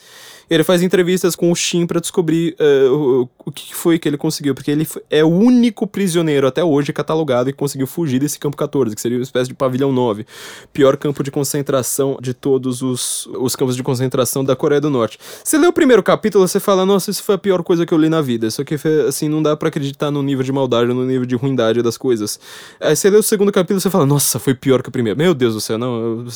Ele 0.52 0.62
faz 0.62 0.82
entrevistas 0.82 1.34
com 1.34 1.50
o 1.50 1.54
Shin 1.54 1.86
para 1.86 1.98
descobrir 1.98 2.54
uh, 2.60 2.92
o, 2.92 3.28
o 3.46 3.50
que 3.50 3.74
foi 3.74 3.98
que 3.98 4.06
ele 4.06 4.18
conseguiu, 4.18 4.54
porque 4.54 4.70
ele 4.70 4.86
é 5.08 5.24
o 5.24 5.28
único 5.28 5.86
prisioneiro 5.86 6.46
até 6.46 6.62
hoje 6.62 6.92
catalogado 6.92 7.50
que 7.50 7.56
conseguiu 7.56 7.86
fugir 7.86 8.18
desse 8.18 8.38
campo 8.38 8.54
14, 8.54 8.94
que 8.94 9.00
seria 9.00 9.16
uma 9.16 9.22
espécie 9.22 9.48
de 9.48 9.54
pavilhão 9.54 9.90
9, 9.90 10.26
pior 10.70 10.98
campo 10.98 11.22
de 11.22 11.30
concentração 11.30 12.18
de 12.20 12.34
todos 12.34 12.82
os, 12.82 13.26
os 13.38 13.56
campos 13.56 13.76
de 13.76 13.82
concentração 13.82 14.44
da 14.44 14.54
Coreia 14.54 14.78
do 14.78 14.90
Norte. 14.90 15.18
Você 15.42 15.56
lê 15.56 15.66
o 15.66 15.72
primeiro 15.72 16.02
capítulo, 16.02 16.46
você 16.46 16.60
fala, 16.60 16.84
nossa, 16.84 17.10
isso 17.10 17.22
foi 17.22 17.36
a 17.36 17.38
pior 17.38 17.62
coisa 17.62 17.86
que 17.86 17.94
eu 17.94 17.98
li 17.98 18.10
na 18.10 18.20
vida. 18.20 18.46
Isso 18.46 18.60
aqui, 18.60 18.76
assim, 19.08 19.30
não 19.30 19.42
dá 19.42 19.56
para 19.56 19.68
acreditar 19.68 20.10
no 20.10 20.22
nível 20.22 20.44
de 20.44 20.52
maldade, 20.52 20.92
no 20.92 21.06
nível 21.06 21.24
de 21.24 21.34
ruindade 21.34 21.80
das 21.80 21.96
coisas. 21.96 22.38
Aí 22.78 22.94
você 22.94 23.08
lê 23.08 23.16
o 23.16 23.22
segundo 23.22 23.50
capítulo, 23.50 23.80
você 23.80 23.88
fala, 23.88 24.04
nossa, 24.04 24.38
foi 24.38 24.54
pior 24.54 24.82
que 24.82 24.90
o 24.90 24.92
primeiro. 24.92 25.18
Meu 25.18 25.32
Deus 25.32 25.54
do 25.54 25.62
céu, 25.62 25.78
não, 25.78 26.26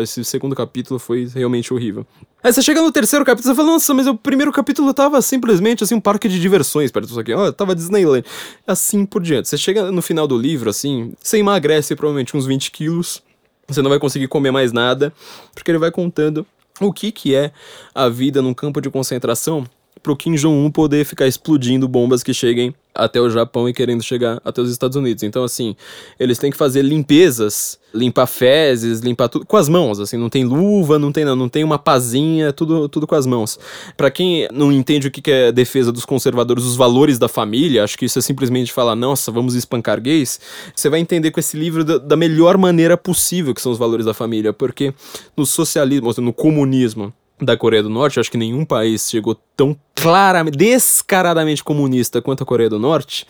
esse 0.00 0.24
segundo 0.24 0.54
capítulo 0.54 1.00
foi 1.00 1.28
realmente 1.34 1.74
horrível. 1.74 2.06
Aí 2.46 2.52
você 2.52 2.62
chega 2.62 2.80
no 2.80 2.92
terceiro 2.92 3.24
capítulo 3.24 3.55
fala, 3.56 3.72
nossa, 3.72 3.94
mas 3.94 4.06
o 4.06 4.14
primeiro 4.14 4.52
capítulo 4.52 4.92
tava 4.94 5.20
simplesmente 5.22 5.82
assim, 5.82 5.94
um 5.94 6.00
parque 6.00 6.28
de 6.28 6.40
diversões 6.40 6.90
perto 6.90 7.06
disso 7.06 7.20
aqui. 7.20 7.32
Ó, 7.32 7.50
tava 7.50 7.74
Disneyland. 7.74 8.24
Assim 8.66 9.04
por 9.04 9.22
diante. 9.22 9.48
Você 9.48 9.58
chega 9.58 9.90
no 9.90 10.02
final 10.02 10.26
do 10.26 10.36
livro, 10.36 10.70
assim, 10.70 11.12
você 11.20 11.38
emagrece 11.38 11.96
provavelmente 11.96 12.36
uns 12.36 12.46
20 12.46 12.70
quilos 12.70 13.22
você 13.68 13.82
não 13.82 13.90
vai 13.90 13.98
conseguir 13.98 14.28
comer 14.28 14.50
mais 14.50 14.72
nada, 14.72 15.12
porque 15.54 15.70
ele 15.70 15.78
vai 15.78 15.90
contando 15.90 16.46
o 16.80 16.92
que, 16.92 17.10
que 17.10 17.34
é 17.34 17.52
a 17.94 18.08
vida 18.08 18.40
num 18.40 18.54
campo 18.54 18.80
de 18.80 18.90
concentração 18.90 19.66
para 20.06 20.12
o 20.12 20.16
Kim 20.16 20.36
Jong-un 20.36 20.70
poder 20.70 21.04
ficar 21.04 21.26
explodindo 21.26 21.88
bombas 21.88 22.22
que 22.22 22.32
cheguem 22.32 22.72
até 22.94 23.20
o 23.20 23.28
Japão 23.28 23.68
e 23.68 23.74
querendo 23.74 24.04
chegar 24.04 24.40
até 24.44 24.62
os 24.62 24.70
Estados 24.70 24.96
Unidos. 24.96 25.24
Então, 25.24 25.42
assim, 25.42 25.74
eles 26.18 26.38
têm 26.38 26.48
que 26.48 26.56
fazer 26.56 26.82
limpezas, 26.82 27.76
limpar 27.92 28.26
fezes, 28.26 29.00
limpar 29.00 29.28
tudo 29.28 29.44
com 29.44 29.56
as 29.56 29.68
mãos, 29.68 29.98
assim, 29.98 30.16
não 30.16 30.30
tem 30.30 30.44
luva, 30.44 30.96
não 30.96 31.10
tem 31.10 31.24
não, 31.24 31.34
não 31.34 31.48
tem 31.48 31.64
uma 31.64 31.76
pazinha, 31.76 32.52
tudo, 32.52 32.88
tudo 32.88 33.04
com 33.04 33.16
as 33.16 33.26
mãos. 33.26 33.58
Para 33.96 34.08
quem 34.08 34.46
não 34.52 34.70
entende 34.70 35.08
o 35.08 35.10
que 35.10 35.28
é 35.28 35.50
defesa 35.50 35.90
dos 35.90 36.04
conservadores, 36.04 36.64
os 36.64 36.76
valores 36.76 37.18
da 37.18 37.26
família, 37.26 37.82
acho 37.82 37.98
que 37.98 38.04
isso 38.04 38.20
é 38.20 38.22
simplesmente 38.22 38.72
falar, 38.72 38.94
nossa, 38.94 39.32
vamos 39.32 39.56
espancar 39.56 40.00
gays, 40.00 40.38
você 40.74 40.88
vai 40.88 41.00
entender 41.00 41.32
com 41.32 41.40
esse 41.40 41.56
livro 41.56 41.84
da, 41.84 41.98
da 41.98 42.16
melhor 42.16 42.56
maneira 42.56 42.96
possível 42.96 43.52
que 43.52 43.60
são 43.60 43.72
os 43.72 43.78
valores 43.78 44.06
da 44.06 44.14
família, 44.14 44.52
porque 44.52 44.94
no 45.36 45.44
socialismo, 45.44 46.14
no 46.18 46.32
comunismo, 46.32 47.12
da 47.40 47.56
Coreia 47.56 47.82
do 47.82 47.90
Norte, 47.90 48.18
acho 48.18 48.30
que 48.30 48.38
nenhum 48.38 48.64
país 48.64 49.08
chegou 49.08 49.36
tão 49.56 49.76
claramente, 49.94 50.56
descaradamente 50.56 51.62
comunista 51.62 52.22
quanto 52.22 52.42
a 52.42 52.46
Coreia 52.46 52.70
do 52.70 52.78
Norte. 52.78 53.26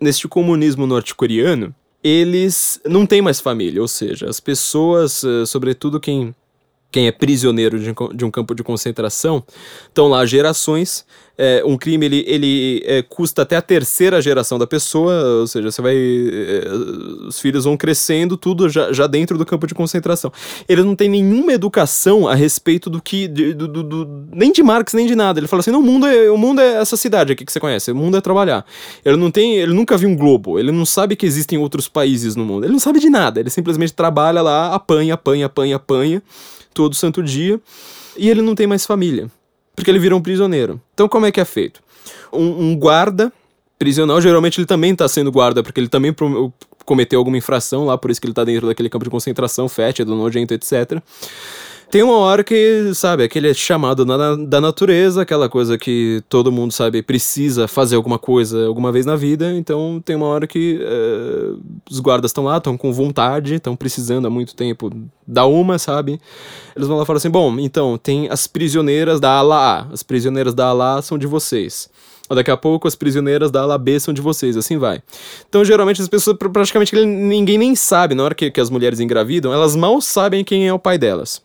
Neste 0.00 0.28
comunismo 0.28 0.86
norte-coreano, 0.86 1.74
eles 2.02 2.80
não 2.84 3.06
têm 3.06 3.22
mais 3.22 3.40
família, 3.40 3.80
ou 3.80 3.88
seja, 3.88 4.28
as 4.28 4.40
pessoas, 4.40 5.22
eh, 5.22 5.46
sobretudo 5.46 6.00
quem 6.00 6.34
quem 6.92 7.06
é 7.06 7.12
prisioneiro 7.12 7.80
de, 7.80 7.92
de 8.14 8.24
um 8.24 8.30
campo 8.30 8.54
de 8.54 8.62
concentração, 8.62 9.42
estão 9.88 10.08
lá 10.08 10.26
gerações. 10.26 11.06
É, 11.36 11.62
um 11.64 11.76
crime 11.76 12.06
ele, 12.06 12.24
ele 12.26 12.82
é, 12.84 13.02
custa 13.02 13.42
até 13.42 13.56
a 13.56 13.62
terceira 13.62 14.20
geração 14.20 14.58
da 14.58 14.66
pessoa, 14.66 15.40
ou 15.40 15.46
seja, 15.46 15.70
você 15.70 15.80
vai. 15.80 15.96
É, 15.96 16.68
os 17.26 17.40
filhos 17.40 17.64
vão 17.64 17.76
crescendo, 17.76 18.36
tudo 18.36 18.68
já, 18.68 18.92
já 18.92 19.06
dentro 19.06 19.38
do 19.38 19.46
campo 19.46 19.66
de 19.66 19.74
concentração. 19.74 20.32
Ele 20.68 20.82
não 20.82 20.94
tem 20.94 21.08
nenhuma 21.08 21.52
educação 21.52 22.28
a 22.28 22.34
respeito 22.34 22.90
do 22.90 23.00
que. 23.00 23.26
De, 23.26 23.54
do, 23.54 23.66
do, 23.66 23.82
do, 23.82 24.26
nem 24.32 24.52
de 24.52 24.62
Marx, 24.62 24.92
nem 24.92 25.06
de 25.06 25.16
nada. 25.16 25.40
Ele 25.40 25.48
fala 25.48 25.60
assim: 25.60 25.70
não, 25.70 25.80
o 25.80 25.82
mundo, 25.82 26.06
é, 26.06 26.30
o 26.30 26.36
mundo 26.36 26.60
é 26.60 26.74
essa 26.74 26.96
cidade 26.96 27.32
aqui 27.32 27.44
que 27.44 27.52
você 27.52 27.60
conhece, 27.60 27.90
o 27.90 27.96
mundo 27.96 28.16
é 28.16 28.20
trabalhar. 28.20 28.64
Ele 29.04 29.16
não 29.16 29.30
tem. 29.30 29.56
Ele 29.56 29.72
nunca 29.72 29.96
viu 29.96 30.08
um 30.08 30.16
globo, 30.16 30.58
ele 30.58 30.70
não 30.70 30.84
sabe 30.84 31.16
que 31.16 31.24
existem 31.24 31.58
outros 31.58 31.88
países 31.88 32.36
no 32.36 32.44
mundo. 32.44 32.64
Ele 32.64 32.72
não 32.72 32.80
sabe 32.80 33.00
de 33.00 33.08
nada, 33.08 33.40
ele 33.40 33.50
simplesmente 33.50 33.92
trabalha 33.92 34.42
lá, 34.42 34.74
apanha, 34.74 35.14
apanha, 35.14 35.46
apanha, 35.46 35.76
apanha 35.76 36.22
todo 36.72 36.94
santo 36.94 37.22
dia, 37.22 37.60
e 38.16 38.28
ele 38.28 38.42
não 38.42 38.54
tem 38.54 38.66
mais 38.66 38.86
família, 38.86 39.30
porque 39.74 39.90
ele 39.90 39.98
virou 39.98 40.18
um 40.18 40.22
prisioneiro. 40.22 40.80
Então, 40.94 41.08
como 41.08 41.26
é 41.26 41.32
que 41.32 41.40
é 41.40 41.44
feito? 41.44 41.82
Um, 42.32 42.70
um 42.70 42.76
guarda 42.76 43.32
prisional, 43.78 44.20
geralmente 44.20 44.60
ele 44.60 44.66
também 44.66 44.92
está 44.92 45.08
sendo 45.08 45.32
guarda, 45.32 45.62
porque 45.62 45.80
ele 45.80 45.88
também 45.88 46.14
cometeu 46.84 47.18
alguma 47.18 47.36
infração 47.36 47.86
lá, 47.86 47.98
por 47.98 48.10
isso 48.10 48.20
que 48.20 48.26
ele 48.26 48.32
está 48.32 48.44
dentro 48.44 48.68
daquele 48.68 48.88
campo 48.88 49.04
de 49.04 49.10
concentração, 49.10 49.68
fétido, 49.68 50.14
nojento, 50.14 50.54
etc. 50.54 51.02
Tem 51.92 52.02
uma 52.02 52.16
hora 52.16 52.42
que, 52.42 52.90
sabe, 52.94 53.22
aquele 53.22 53.52
chamado 53.52 54.06
na, 54.06 54.34
da 54.34 54.62
natureza, 54.62 55.20
aquela 55.20 55.46
coisa 55.46 55.76
que 55.76 56.22
todo 56.26 56.50
mundo, 56.50 56.72
sabe, 56.72 57.02
precisa 57.02 57.68
fazer 57.68 57.96
alguma 57.96 58.18
coisa 58.18 58.64
alguma 58.64 58.90
vez 58.90 59.04
na 59.04 59.14
vida. 59.14 59.52
Então 59.52 60.00
tem 60.02 60.16
uma 60.16 60.24
hora 60.24 60.46
que 60.46 60.80
uh, 60.80 61.60
os 61.90 62.00
guardas 62.00 62.30
estão 62.30 62.44
lá, 62.44 62.56
estão 62.56 62.78
com 62.78 62.94
vontade, 62.94 63.56
estão 63.56 63.76
precisando 63.76 64.26
há 64.26 64.30
muito 64.30 64.56
tempo 64.56 64.90
dar 65.26 65.44
uma, 65.44 65.78
sabe? 65.78 66.18
Eles 66.74 66.88
vão 66.88 66.96
lá 66.96 67.02
e 67.02 67.06
falam 67.06 67.18
assim: 67.18 67.28
bom, 67.28 67.58
então 67.58 67.98
tem 67.98 68.26
as 68.30 68.46
prisioneiras 68.46 69.20
da 69.20 69.30
ala 69.30 69.80
A. 69.80 69.92
As 69.92 70.02
prisioneiras 70.02 70.54
da 70.54 70.68
ala 70.68 70.96
A 70.96 71.02
são 71.02 71.18
de 71.18 71.26
vocês. 71.26 71.90
Daqui 72.30 72.50
a 72.50 72.56
pouco 72.56 72.88
as 72.88 72.94
prisioneiras 72.94 73.50
da 73.50 73.60
ala 73.60 73.76
B 73.76 74.00
são 74.00 74.14
de 74.14 74.22
vocês, 74.22 74.56
assim 74.56 74.78
vai. 74.78 75.02
Então, 75.46 75.62
geralmente, 75.62 76.00
as 76.00 76.08
pessoas, 76.08 76.38
praticamente 76.38 76.96
ninguém 77.04 77.58
nem 77.58 77.76
sabe, 77.76 78.14
na 78.14 78.24
hora 78.24 78.34
que, 78.34 78.50
que 78.50 78.60
as 78.62 78.70
mulheres 78.70 78.98
engravidam, 78.98 79.52
elas 79.52 79.76
mal 79.76 80.00
sabem 80.00 80.42
quem 80.42 80.66
é 80.66 80.72
o 80.72 80.78
pai 80.78 80.96
delas 80.96 81.42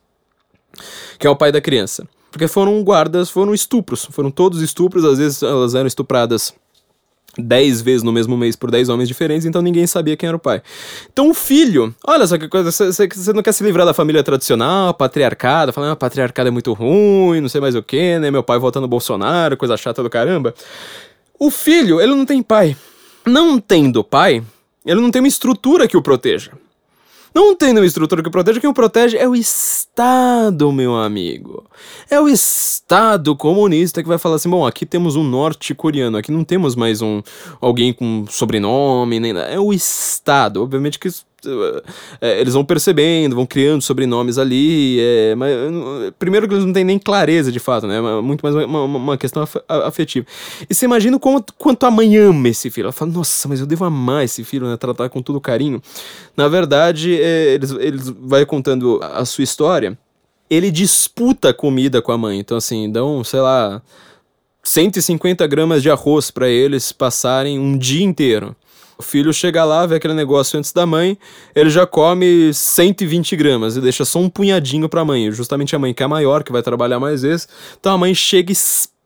que 1.17 1.27
é 1.27 1.29
o 1.29 1.35
pai 1.35 1.51
da 1.51 1.61
criança. 1.61 2.07
Porque 2.31 2.47
foram 2.47 2.83
guardas, 2.83 3.29
foram 3.29 3.53
estupros, 3.53 4.05
foram 4.11 4.29
todos 4.29 4.61
estupros, 4.61 5.05
às 5.05 5.17
vezes 5.17 5.41
elas 5.41 5.75
eram 5.75 5.87
estupradas 5.87 6.53
10 7.37 7.81
vezes 7.81 8.03
no 8.03 8.11
mesmo 8.11 8.35
mês 8.35 8.55
por 8.55 8.71
10 8.71 8.89
homens 8.89 9.07
diferentes, 9.07 9.45
então 9.45 9.61
ninguém 9.61 9.85
sabia 9.87 10.17
quem 10.17 10.27
era 10.27 10.35
o 10.35 10.39
pai. 10.39 10.61
Então 11.11 11.29
o 11.29 11.33
filho, 11.33 11.93
olha 12.05 12.25
só 12.25 12.37
que 12.37 12.47
coisa, 12.47 12.71
você 12.71 13.33
não 13.33 13.43
quer 13.43 13.51
se 13.51 13.63
livrar 13.63 13.85
da 13.85 13.93
família 13.93 14.23
tradicional, 14.23 14.93
patriarcada, 14.93 15.71
falando, 15.71 15.91
ah, 15.91 15.95
patriarcado 15.95 16.47
é 16.47 16.51
muito 16.51 16.73
ruim, 16.73 17.41
não 17.41 17.49
sei 17.49 17.61
mais 17.61 17.75
o 17.75 17.83
que, 17.83 18.17
né, 18.19 18.31
meu 18.31 18.43
pai 18.43 18.59
votando 18.59 18.87
Bolsonaro, 18.87 19.55
coisa 19.55 19.77
chata 19.77 20.01
do 20.01 20.09
caramba. 20.09 20.53
O 21.39 21.51
filho, 21.51 22.01
ele 22.01 22.15
não 22.15 22.25
tem 22.25 22.41
pai. 22.41 22.75
Não 23.25 23.59
tendo 23.59 24.03
pai, 24.03 24.43
ele 24.85 25.01
não 25.01 25.11
tem 25.11 25.21
uma 25.21 25.27
estrutura 25.27 25.87
que 25.87 25.97
o 25.97 26.01
proteja. 26.01 26.51
Não 27.33 27.55
tem 27.55 27.69
nenhuma 27.69 27.87
estrutura 27.87 28.23
que 28.23 28.29
protege, 28.29 28.59
quem 28.59 28.69
o 28.69 28.73
protege 28.73 29.17
é 29.17 29.27
o 29.27 29.35
Estado, 29.35 30.71
meu 30.71 30.95
amigo. 30.95 31.63
É 32.09 32.19
o 32.19 32.27
Estado 32.27 33.35
comunista 33.35 34.01
que 34.01 34.07
vai 34.07 34.17
falar 34.17 34.35
assim: 34.35 34.49
bom, 34.49 34.65
aqui 34.65 34.85
temos 34.85 35.15
um 35.15 35.23
norte-coreano, 35.23 36.17
aqui 36.17 36.31
não 36.31 36.43
temos 36.43 36.75
mais 36.75 37.01
um 37.01 37.21
alguém 37.59 37.93
com 37.93 38.25
sobrenome, 38.29 39.19
nem 39.19 39.33
nada. 39.33 39.47
É 39.47 39.59
o 39.59 39.73
Estado. 39.73 40.63
Obviamente 40.63 40.99
que 40.99 41.09
é, 42.21 42.39
eles 42.39 42.53
vão 42.53 42.63
percebendo, 42.63 43.35
vão 43.35 43.45
criando 43.45 43.81
sobrenomes 43.81 44.37
ali, 44.37 44.99
é, 44.99 45.35
mas 45.35 45.51
primeiro 46.17 46.47
que 46.47 46.53
eles 46.53 46.65
não 46.65 46.73
têm 46.73 46.83
nem 46.83 46.99
clareza 46.99 47.51
de 47.51 47.59
fato, 47.59 47.87
né? 47.87 47.99
Muito 48.21 48.41
mais 48.41 48.55
uma, 48.55 48.83
uma 48.83 49.17
questão 49.17 49.47
afetiva. 49.67 50.25
E 50.69 50.73
você 50.73 50.85
imagina 50.85 51.17
quanto, 51.19 51.53
quanto 51.57 51.85
a 51.85 51.91
mãe 51.91 52.17
ama 52.17 52.49
esse 52.49 52.69
filho. 52.69 52.85
Ela 52.85 52.91
fala, 52.91 53.11
nossa, 53.11 53.47
mas 53.47 53.59
eu 53.59 53.65
devo 53.65 53.85
amar 53.85 54.23
esse 54.23 54.43
filho, 54.43 54.67
né? 54.67 54.77
Tratar 54.77 55.09
com 55.09 55.21
todo 55.21 55.39
carinho. 55.41 55.81
Na 56.35 56.47
verdade, 56.47 57.19
é, 57.19 57.53
eles, 57.53 57.71
eles 57.71 58.09
vai 58.09 58.45
contando 58.45 58.99
a 59.01 59.25
sua 59.25 59.43
história. 59.43 59.97
Ele 60.49 60.71
disputa 60.71 61.53
comida 61.53 62.01
com 62.01 62.11
a 62.11 62.17
mãe. 62.17 62.39
Então, 62.39 62.57
assim, 62.57 62.89
dão, 62.89 63.23
sei 63.23 63.41
lá, 63.41 63.81
150 64.63 65.45
gramas 65.47 65.81
de 65.81 65.89
arroz 65.89 66.29
para 66.29 66.49
eles 66.49 66.91
passarem 66.91 67.59
um 67.59 67.77
dia 67.77 68.03
inteiro. 68.03 68.55
O 68.97 69.03
filho 69.03 69.31
chega 69.31 69.63
lá, 69.63 69.85
vê 69.85 69.95
aquele 69.95 70.13
negócio 70.13 70.57
antes 70.57 70.73
da 70.73 70.85
mãe, 70.85 71.17
ele 71.55 71.69
já 71.69 71.85
come 71.85 72.51
120 72.53 73.35
gramas 73.35 73.77
e 73.77 73.81
deixa 73.81 74.03
só 74.03 74.19
um 74.19 74.29
punhadinho 74.29 74.89
pra 74.89 75.05
mãe. 75.05 75.31
Justamente 75.31 75.75
a 75.75 75.79
mãe 75.79 75.93
que 75.93 76.01
é 76.01 76.07
maior, 76.07 76.43
que 76.43 76.51
vai 76.51 76.63
trabalhar 76.63 76.99
mais 76.99 77.21
vezes. 77.21 77.47
Então 77.79 77.93
a 77.93 77.97
mãe 77.97 78.15
chega 78.15 78.51
e 78.51 78.55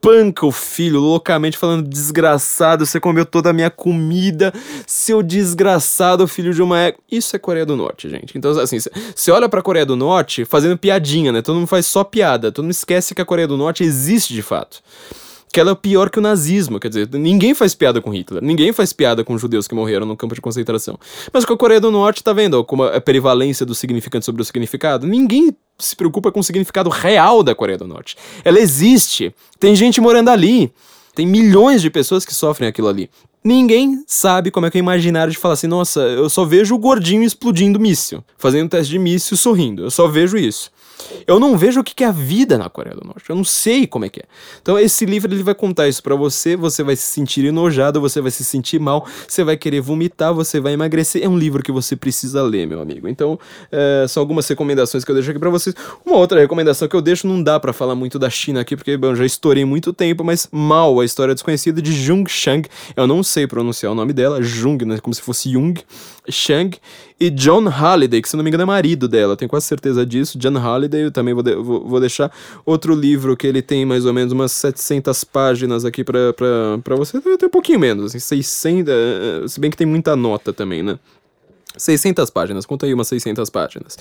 espanca 0.02 0.46
o 0.46 0.52
filho 0.52 1.00
loucamente, 1.00 1.58
falando: 1.58 1.88
Desgraçado, 1.88 2.86
você 2.86 3.00
comeu 3.00 3.26
toda 3.26 3.52
a 3.52 3.54
minha 3.54 3.70
comida, 3.70 4.52
seu 4.88 5.22
desgraçado 5.22 6.28
filho 6.28 6.54
de 6.54 6.62
uma 6.62 6.80
égua. 6.80 7.00
Isso 7.12 7.36
é 7.36 7.40
Coreia 7.40 7.66
do 7.66 7.76
Norte, 7.76 8.10
gente. 8.10 8.38
Então, 8.38 8.52
assim, 8.60 8.78
você 8.80 9.32
olha 9.32 9.48
pra 9.48 9.62
Coreia 9.62 9.86
do 9.86 9.96
Norte 9.96 10.44
fazendo 10.46 10.78
piadinha, 10.78 11.32
né? 11.32 11.42
Todo 11.42 11.56
mundo 11.56 11.68
faz 11.68 11.86
só 11.86 12.04
piada, 12.04 12.52
todo 12.52 12.64
mundo 12.64 12.72
esquece 12.72 13.14
que 13.14 13.22
a 13.22 13.26
Coreia 13.26 13.48
do 13.48 13.58
Norte 13.58 13.84
existe 13.84 14.34
de 14.34 14.42
fato 14.42 14.82
que 15.52 15.60
ela 15.60 15.72
é 15.72 15.76
pior 15.76 16.10
que 16.10 16.20
o 16.20 16.22
nazismo. 16.22 16.80
Quer 16.80 16.90
dizer, 16.90 17.10
ninguém 17.14 17.54
faz 17.54 17.76
piada 17.76 18.02
com 18.02 18.10
Hitler, 18.10 18.42
ninguém 18.42 18.72
faz 18.72 18.94
piada 18.94 19.24
com 19.24 19.38
judeus 19.38 19.68
que 19.68 19.76
morreram 19.76 20.06
no 20.06 20.16
campo 20.16 20.34
de 20.34 20.42
concentração. 20.42 20.98
Mas 21.32 21.46
com 21.46 21.54
a 21.54 21.58
Coreia 21.58 21.82
do 21.82 21.92
Norte, 21.92 22.24
tá 22.24 22.34
vendo 22.34 22.64
como 22.64 22.84
a 22.84 23.02
perivalência 23.02 23.66
do 23.66 23.76
significante 23.76 24.26
sobre 24.26 24.42
o 24.42 24.46
significado? 24.46 25.06
Ninguém 25.06 25.56
se 25.78 25.96
preocupa 25.96 26.32
com 26.32 26.40
o 26.40 26.44
significado 26.44 26.90
real 26.90 27.44
da 27.44 27.54
Coreia 27.54 27.78
do 27.78 27.88
Norte. 27.88 28.16
Ela 28.44 28.60
existe, 28.60 29.34
tem 29.60 29.76
gente 29.76 30.00
morando 30.00 30.30
ali, 30.30 30.72
tem 31.14 31.26
milhões 31.26 31.82
de 31.82 31.90
pessoas 31.90 32.26
que 32.26 32.34
sofrem 32.34 32.70
aquilo 32.70 32.88
ali. 32.88 33.10
Ninguém 33.44 34.04
sabe 34.06 34.52
como 34.52 34.68
é 34.68 34.72
que 34.72 34.78
é 34.78 34.80
imaginário 34.80 35.32
de 35.32 35.38
falar 35.38 35.56
assim, 35.56 35.66
nossa, 35.66 36.00
eu 36.02 36.30
só 36.30 36.46
vejo 36.46 36.76
o 36.76 36.78
gordinho 36.78 37.24
explodindo 37.24 37.80
míssil, 37.80 38.24
fazendo 38.38 38.70
teste 38.70 38.92
de 38.92 39.00
míssil 39.00 39.36
sorrindo. 39.36 39.84
Eu 39.84 39.92
só 39.92 40.08
vejo 40.08 40.38
isso. 40.38 40.72
Eu 41.28 41.40
não 41.40 41.58
vejo 41.58 41.80
o 41.82 41.84
que 41.84 42.04
é 42.04 42.08
a 42.08 42.12
vida 42.12 42.58
na 42.58 42.70
Coreia 42.70 42.96
do 42.96 43.06
Norte. 43.06 43.30
Eu 43.30 43.36
não 43.36 43.44
sei 43.44 43.88
como 43.88 44.06
é 44.06 44.10
que 44.10 44.20
é. 44.20 44.24
Então 44.62 44.78
esse 44.78 45.06
livro 45.06 45.32
ele 45.34 45.44
vai 45.44 45.56
contar 45.56 45.88
isso 45.88 46.02
para 46.02 46.16
você. 46.16 46.56
Você 46.56 46.84
vai 46.84 46.96
se 46.96 47.04
sentir 47.04 47.46
enojado, 47.46 48.02
você 48.02 48.22
vai 48.22 48.32
se 48.32 48.44
sentir 48.44 48.80
mal, 48.80 49.06
você 49.28 49.44
vai 49.44 49.58
querer 49.58 49.82
vomitar, 49.82 50.34
você 50.34 50.60
vai 50.60 50.74
emagrecer. 50.74 51.24
É 51.24 51.30
um 51.30 51.38
livro 51.38 51.64
que 51.64 51.72
você 51.72 51.96
precisa 51.96 52.42
ler, 52.42 52.68
meu 52.68 52.82
amigo. 52.82 53.08
Então 53.08 53.40
é, 53.72 54.06
são 54.08 54.22
algumas 54.22 54.48
recomendações 54.48 55.04
que 55.04 55.12
eu 55.12 55.16
deixo 55.16 55.30
aqui 55.30 55.40
para 55.40 55.50
vocês. 55.50 55.76
Uma 56.06 56.18
outra 56.18 56.40
recomendação 56.40 56.88
que 56.88 56.96
eu 56.96 57.02
deixo 57.02 57.28
não 57.28 57.42
dá 57.42 57.60
para 57.60 57.74
falar 57.74 57.96
muito 57.96 58.18
da 58.18 58.30
China 58.30 58.62
aqui 58.62 58.76
porque 58.76 58.98
bom, 58.98 59.08
eu 59.08 59.16
já 59.16 59.26
estourei 59.26 59.66
muito 59.66 59.94
tempo, 59.94 60.24
mas 60.24 60.48
mal 60.52 61.00
a 61.00 61.06
história 61.06 61.34
desconhecida 61.34 61.82
de 61.82 61.94
Jung 61.94 62.30
Shang. 62.30 62.68
Eu 62.96 63.08
não 63.08 63.24
sei 63.24 63.48
pronunciar 63.48 63.92
o 63.92 63.96
nome 63.96 64.14
dela, 64.14 64.42
Jung, 64.42 64.84
né, 64.86 65.00
como 65.00 65.14
se 65.14 65.22
fosse 65.22 65.52
Jung 65.52 65.80
Shang 66.30 66.78
e 67.22 67.30
John 67.30 67.70
Halliday, 67.70 68.20
que 68.20 68.28
se 68.28 68.36
não 68.36 68.44
me 68.44 68.50
engano 68.50 68.64
é 68.64 68.66
marido 68.66 69.08
dela, 69.08 69.38
tenho 69.38 69.48
quase 69.48 69.68
certeza 69.68 70.04
disso. 70.04 70.40
John 70.40 70.58
Halliday, 70.58 71.04
eu 71.04 71.12
também 71.12 71.36
vou, 71.36 71.44
de, 71.44 71.56
vou, 71.56 71.88
vou, 71.88 72.00
deixar 72.00 72.32
outro 72.66 72.96
livro 72.96 73.38
que 73.38 73.46
ele 73.46 73.62
tem 73.62 73.86
mais 73.86 74.08
ou 74.08 74.12
menos 74.12 74.34
umas 74.34 74.52
700 74.54 75.24
páginas 75.26 75.86
aqui 75.86 76.04
pra 76.04 76.34
você, 76.98 77.22
tem 77.22 77.48
um 77.48 77.52
pouquinho 77.52 77.80
menos, 77.80 78.06
assim, 78.06 78.18
600, 78.18 78.92
eh, 78.92 79.48
se 79.48 79.60
bem 79.60 79.70
que 79.70 79.78
tem 79.78 79.86
muita 79.86 80.16
nota 80.16 80.52
também, 80.52 80.82
né? 80.82 80.98
600 81.78 82.30
páginas, 82.30 82.66
conta 82.66 82.86
aí 82.86 82.94
umas 82.94 83.08
600 83.08 83.50
páginas. 83.50 83.98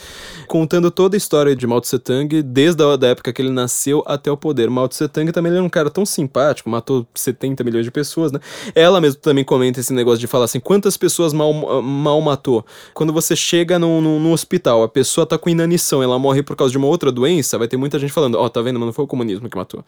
Contando 0.47 0.91
toda 0.91 1.17
a 1.17 1.19
história 1.19 1.55
de 1.55 1.67
Mao 1.67 1.81
Tse 1.81 1.99
Tung, 1.99 2.43
desde 2.43 2.83
a 2.83 3.07
época 3.07 3.33
que 3.33 3.41
ele 3.41 3.51
nasceu 3.51 4.03
até 4.07 4.31
o 4.31 4.37
poder. 4.37 4.69
Mao 4.71 4.89
Tse 4.89 5.09
Tung 5.09 5.31
também 5.33 5.53
era 5.53 5.63
um 5.63 5.69
cara 5.69 5.91
tão 5.91 6.05
simpático, 6.05 6.69
matou 6.69 7.07
70 7.15 7.63
milhões 7.65 7.85
de 7.85 7.91
pessoas, 7.91 8.33
né? 8.33 8.41
Ela 8.75 9.01
mesmo 9.01 9.21
também 9.21 9.45
comenta 9.45 9.81
esse 9.81 9.93
negócio 9.93 10.19
de 10.19 10.27
falar 10.27 10.45
assim, 10.45 10.61
quantas 10.61 10.97
pessoas 10.97 11.33
mal, 11.33 11.53
mal 11.83 12.21
matou? 12.21 12.65
Quando 12.95 13.13
você 13.13 13.37
chega 13.37 13.79
no, 13.79 14.01
no, 14.01 14.19
no, 14.19 14.33
hospital, 14.33 14.83
a 14.83 14.89
pessoa 14.89 15.27
tá 15.27 15.39
com 15.39 15.49
inanição, 15.49 16.03
ela 16.03 16.19
morre 16.19 16.43
por 16.43 16.57
causa 16.57 16.73
de 16.73 16.79
uma 16.79 16.87
outra 16.87 17.11
doença, 17.13 17.59
vai 17.59 17.69
ter 17.69 17.77
muita 17.77 17.99
gente 17.99 18.13
falando, 18.13 18.37
ó, 18.37 18.45
oh, 18.45 18.51
tá 18.51 18.61
vendo, 18.61 18.79
mas 18.79 18.87
não 18.87 18.93
foi 18.93 19.05
o 19.05 19.09
comunismo 19.09 19.49
que 19.49 19.57
matou. 19.57 19.85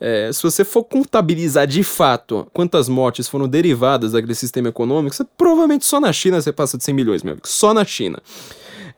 É, 0.00 0.30
se 0.32 0.42
você 0.42 0.64
for 0.64 0.84
contabilizar 0.84 1.66
de 1.66 1.82
fato 1.82 2.46
quantas 2.52 2.88
mortes 2.88 3.28
foram 3.28 3.48
derivadas 3.48 4.12
daquele 4.12 4.34
sistema 4.34 4.68
econômico, 4.68 5.14
você, 5.14 5.24
provavelmente 5.36 5.86
só 5.86 6.00
na 6.00 6.12
China 6.12 6.40
você 6.40 6.52
passa 6.52 6.76
de 6.76 6.84
100 6.84 6.94
milhões, 6.94 7.19
meu 7.24 7.32
amigo, 7.32 7.48
só 7.48 7.72
na 7.74 7.84
China. 7.84 8.20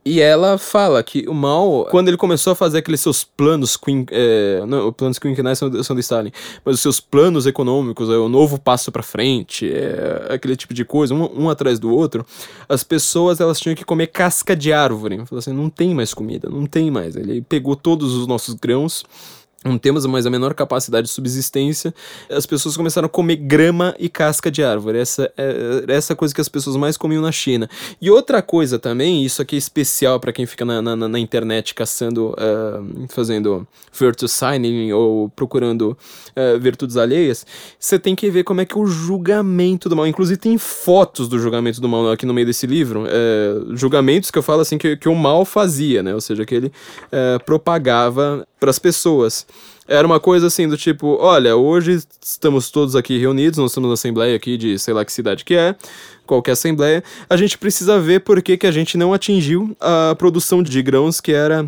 E 0.04 0.20
ela 0.20 0.58
fala 0.58 1.00
que 1.00 1.28
o 1.28 1.34
Mao, 1.34 1.86
quando 1.88 2.08
ele 2.08 2.16
começou 2.16 2.52
a 2.52 2.56
fazer 2.56 2.78
aqueles 2.78 3.00
seus 3.00 3.22
planos, 3.22 3.76
queen, 3.76 4.04
é, 4.10 4.64
não, 4.66 4.88
os 4.88 4.94
planos 4.96 5.18
quinquenais 5.18 5.58
são, 5.58 5.82
são 5.84 5.94
do 5.94 6.00
Stalin, 6.00 6.32
mas 6.64 6.74
os 6.74 6.80
seus 6.80 6.98
planos 6.98 7.46
econômicos, 7.46 8.10
é, 8.10 8.16
o 8.16 8.28
novo 8.28 8.60
passo 8.60 8.90
para 8.90 9.02
frente, 9.02 9.72
é, 9.72 10.26
aquele 10.30 10.56
tipo 10.56 10.74
de 10.74 10.84
coisa, 10.84 11.14
um, 11.14 11.44
um, 11.44 11.48
atrás 11.48 11.78
do 11.78 11.94
outro, 11.94 12.26
as 12.68 12.82
pessoas 12.82 13.38
elas 13.38 13.60
tinham 13.60 13.76
que 13.76 13.84
comer 13.84 14.08
casca 14.08 14.56
de 14.56 14.72
árvore. 14.72 15.24
Falou 15.24 15.38
assim, 15.38 15.52
não 15.52 15.70
tem 15.70 15.94
mais 15.94 16.12
comida, 16.12 16.48
não 16.50 16.66
tem 16.66 16.90
mais. 16.90 17.14
Ele 17.14 17.40
pegou 17.40 17.76
todos 17.76 18.16
os 18.16 18.26
nossos 18.26 18.54
grãos 18.54 19.04
não 19.64 19.78
temos 19.78 20.04
mais 20.06 20.26
a 20.26 20.30
menor 20.30 20.54
capacidade 20.54 21.06
de 21.06 21.12
subsistência, 21.12 21.94
as 22.30 22.46
pessoas 22.46 22.76
começaram 22.76 23.06
a 23.06 23.08
comer 23.08 23.36
grama 23.36 23.94
e 23.98 24.08
casca 24.08 24.50
de 24.50 24.62
árvore. 24.62 24.98
Essa 24.98 25.32
é 25.36 25.84
essa 25.88 26.14
coisa 26.14 26.34
que 26.34 26.40
as 26.40 26.48
pessoas 26.48 26.76
mais 26.76 26.96
comiam 26.96 27.22
na 27.22 27.32
China. 27.32 27.68
E 28.00 28.10
outra 28.10 28.42
coisa 28.42 28.78
também, 28.78 29.24
isso 29.24 29.40
aqui 29.42 29.54
é 29.56 29.58
especial 29.58 30.18
para 30.18 30.32
quem 30.32 30.46
fica 30.46 30.64
na, 30.64 30.82
na, 30.82 30.96
na, 30.96 31.18
internet 31.18 31.74
caçando, 31.74 32.30
uh, 32.30 33.06
fazendo 33.08 33.66
virtue 33.92 34.28
signing 34.28 34.92
ou 34.92 35.28
procurando 35.30 35.96
uh, 36.36 36.58
virtudes 36.58 36.96
alheias, 36.96 37.46
você 37.78 37.98
tem 37.98 38.14
que 38.14 38.30
ver 38.30 38.44
como 38.44 38.60
é 38.60 38.64
que 38.64 38.76
é 38.76 38.80
o 38.80 38.86
julgamento 38.86 39.88
do 39.88 39.96
mal. 39.96 40.06
Inclusive 40.06 40.38
tem 40.38 40.58
fotos 40.58 41.28
do 41.28 41.38
julgamento 41.38 41.80
do 41.80 41.88
mal 41.88 42.10
aqui 42.10 42.26
no 42.26 42.34
meio 42.34 42.46
desse 42.46 42.66
livro. 42.66 43.04
Uh, 43.04 43.76
julgamentos 43.76 44.30
que 44.30 44.38
eu 44.38 44.42
falo 44.42 44.60
assim 44.62 44.78
que, 44.78 44.96
que 44.96 45.08
o 45.08 45.14
mal 45.14 45.44
fazia, 45.44 46.02
né? 46.02 46.14
Ou 46.14 46.20
seja, 46.20 46.44
que 46.44 46.54
ele 46.54 46.72
propagava 47.44 48.46
para 48.62 48.70
as 48.70 48.78
pessoas. 48.78 49.44
Era 49.88 50.06
uma 50.06 50.20
coisa 50.20 50.46
assim 50.46 50.68
do 50.68 50.76
tipo, 50.76 51.16
olha, 51.18 51.56
hoje 51.56 52.00
estamos 52.22 52.70
todos 52.70 52.94
aqui 52.94 53.18
reunidos, 53.18 53.58
nós 53.58 53.72
estamos 53.72 53.88
na 53.88 53.94
assembleia 53.94 54.36
aqui 54.36 54.56
de 54.56 54.78
sei 54.78 54.94
lá 54.94 55.04
que 55.04 55.12
cidade 55.12 55.44
que 55.44 55.56
é, 55.56 55.74
qualquer 56.24 56.52
assembleia, 56.52 57.02
a 57.28 57.36
gente 57.36 57.58
precisa 57.58 57.98
ver 57.98 58.20
por 58.20 58.40
que, 58.40 58.56
que 58.56 58.66
a 58.68 58.70
gente 58.70 58.96
não 58.96 59.12
atingiu 59.12 59.76
a 59.80 60.14
produção 60.16 60.62
de 60.62 60.80
grãos 60.80 61.20
que 61.20 61.32
era 61.32 61.66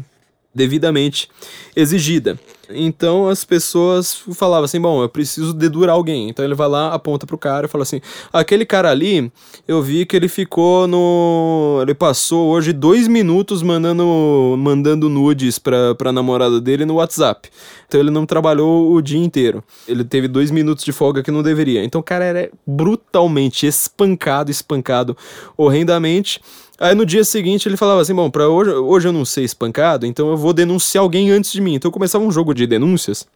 devidamente 0.54 1.28
exigida. 1.74 2.38
Então 2.70 3.28
as 3.28 3.44
pessoas 3.44 4.14
falavam 4.32 4.64
assim: 4.64 4.80
bom, 4.80 5.02
eu 5.02 5.08
preciso 5.08 5.52
dedurar 5.52 5.94
alguém. 5.94 6.28
Então 6.28 6.44
ele 6.44 6.54
vai 6.54 6.68
lá, 6.68 6.92
aponta 6.92 7.26
pro 7.26 7.38
cara 7.38 7.66
e 7.66 7.68
fala 7.68 7.82
assim: 7.82 8.00
aquele 8.32 8.64
cara 8.64 8.90
ali, 8.90 9.30
eu 9.66 9.82
vi 9.82 10.06
que 10.06 10.16
ele 10.16 10.28
ficou 10.28 10.86
no. 10.86 11.78
Ele 11.82 11.94
passou 11.94 12.48
hoje 12.48 12.72
dois 12.72 13.08
minutos 13.08 13.62
mandando, 13.62 14.56
mandando 14.58 15.08
nudes 15.08 15.58
pra, 15.58 15.94
pra 15.94 16.12
namorada 16.12 16.60
dele 16.60 16.84
no 16.84 16.94
WhatsApp. 16.94 17.48
Então 17.86 18.00
ele 18.00 18.10
não 18.10 18.26
trabalhou 18.26 18.92
o 18.92 19.00
dia 19.00 19.22
inteiro. 19.22 19.62
Ele 19.86 20.04
teve 20.04 20.26
dois 20.26 20.50
minutos 20.50 20.84
de 20.84 20.92
folga 20.92 21.22
que 21.22 21.30
não 21.30 21.42
deveria. 21.42 21.84
Então 21.84 22.00
o 22.00 22.04
cara 22.04 22.24
era 22.24 22.50
brutalmente 22.66 23.66
espancado, 23.66 24.50
espancado 24.50 25.16
horrendamente. 25.56 26.40
Aí 26.78 26.94
no 26.94 27.06
dia 27.06 27.24
seguinte 27.24 27.68
ele 27.68 27.76
falava 27.76 28.01
assim: 28.01 28.14
bom, 28.14 28.30
pra 28.30 28.48
hoje, 28.48 28.70
hoje 28.70 29.09
eu 29.09 29.12
não 29.12 29.24
sei 29.24 29.44
espancado, 29.44 30.06
então 30.06 30.30
eu 30.30 30.36
vou 30.36 30.52
denunciar 30.52 31.02
alguém 31.02 31.30
antes 31.30 31.52
de 31.52 31.60
mim. 31.60 31.74
Então 31.74 31.90
começava 31.90 32.24
um 32.24 32.30
jogo 32.30 32.55
de 32.55 32.66
denúncias 32.66 33.26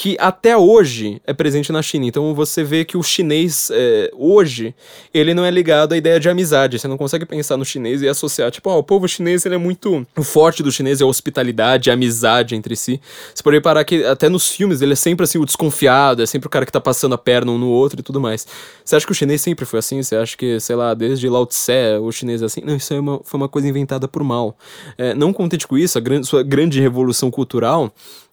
que 0.00 0.16
até 0.18 0.56
hoje 0.56 1.20
é 1.26 1.34
presente 1.34 1.70
na 1.70 1.82
China. 1.82 2.06
Então 2.06 2.34
você 2.34 2.64
vê 2.64 2.86
que 2.86 2.96
o 2.96 3.02
chinês, 3.02 3.70
é, 3.70 4.10
hoje, 4.14 4.74
ele 5.12 5.34
não 5.34 5.44
é 5.44 5.50
ligado 5.50 5.92
à 5.92 5.96
ideia 5.98 6.18
de 6.18 6.26
amizade. 6.26 6.78
Você 6.78 6.88
não 6.88 6.96
consegue 6.96 7.26
pensar 7.26 7.58
no 7.58 7.66
chinês 7.66 8.00
e 8.00 8.08
associar, 8.08 8.50
tipo, 8.50 8.70
ó, 8.70 8.78
o 8.78 8.82
povo 8.82 9.06
chinês 9.06 9.44
ele 9.44 9.56
é 9.56 9.58
muito. 9.58 10.06
O 10.16 10.22
forte 10.22 10.62
do 10.62 10.72
chinês 10.72 11.02
é 11.02 11.04
a 11.04 11.06
hospitalidade, 11.06 11.90
a 11.90 11.92
amizade 11.92 12.54
entre 12.54 12.76
si. 12.76 12.98
Você 13.34 13.42
pode 13.42 13.58
reparar 13.58 13.84
que 13.84 14.02
até 14.02 14.30
nos 14.30 14.48
filmes 14.48 14.80
ele 14.80 14.94
é 14.94 14.96
sempre 14.96 15.24
assim, 15.24 15.36
o 15.36 15.44
desconfiado, 15.44 16.22
é 16.22 16.26
sempre 16.26 16.46
o 16.46 16.50
cara 16.50 16.64
que 16.64 16.72
tá 16.72 16.80
passando 16.80 17.14
a 17.14 17.18
perna 17.18 17.52
um 17.52 17.58
no 17.58 17.68
outro 17.68 18.00
e 18.00 18.02
tudo 18.02 18.18
mais. 18.18 18.46
Você 18.82 18.96
acha 18.96 19.04
que 19.04 19.12
o 19.12 19.14
chinês 19.14 19.42
sempre 19.42 19.66
foi 19.66 19.80
assim? 19.80 20.02
Você 20.02 20.16
acha 20.16 20.34
que, 20.34 20.58
sei 20.60 20.76
lá, 20.76 20.94
desde 20.94 21.28
Lao 21.28 21.44
Tse, 21.44 21.98
o 22.00 22.10
chinês 22.10 22.40
é 22.40 22.46
assim? 22.46 22.62
Não, 22.64 22.74
isso 22.74 22.94
é 22.94 22.98
uma, 22.98 23.20
foi 23.22 23.38
uma 23.38 23.50
coisa 23.50 23.68
inventada 23.68 24.08
por 24.08 24.24
mal. 24.24 24.56
É, 24.96 25.12
não 25.12 25.30
contente 25.30 25.68
com 25.68 25.76
isso, 25.76 25.98
a 25.98 26.00
grande, 26.00 26.26
sua 26.26 26.42
grande 26.42 26.80
revolução 26.80 27.30
cultural, 27.30 27.92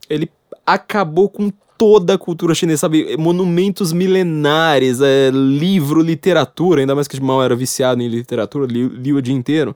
ele 0.10 0.30
acabou 0.68 1.30
com 1.30 1.50
toda 1.78 2.16
a 2.16 2.18
cultura 2.18 2.56
chinesa, 2.56 2.82
sabe? 2.82 3.16
Monumentos 3.18 3.94
milenares, 3.94 5.00
é, 5.00 5.30
livro, 5.32 6.02
literatura, 6.02 6.82
ainda 6.82 6.96
mais 6.96 7.08
que 7.08 7.22
mal 7.22 7.44
era 7.44 7.56
viciado 7.56 8.02
em 8.02 8.08
literatura, 8.08 8.66
li, 8.66 8.88
li 8.88 9.14
o 9.14 9.22
dia 9.22 9.36
inteiro. 9.36 9.76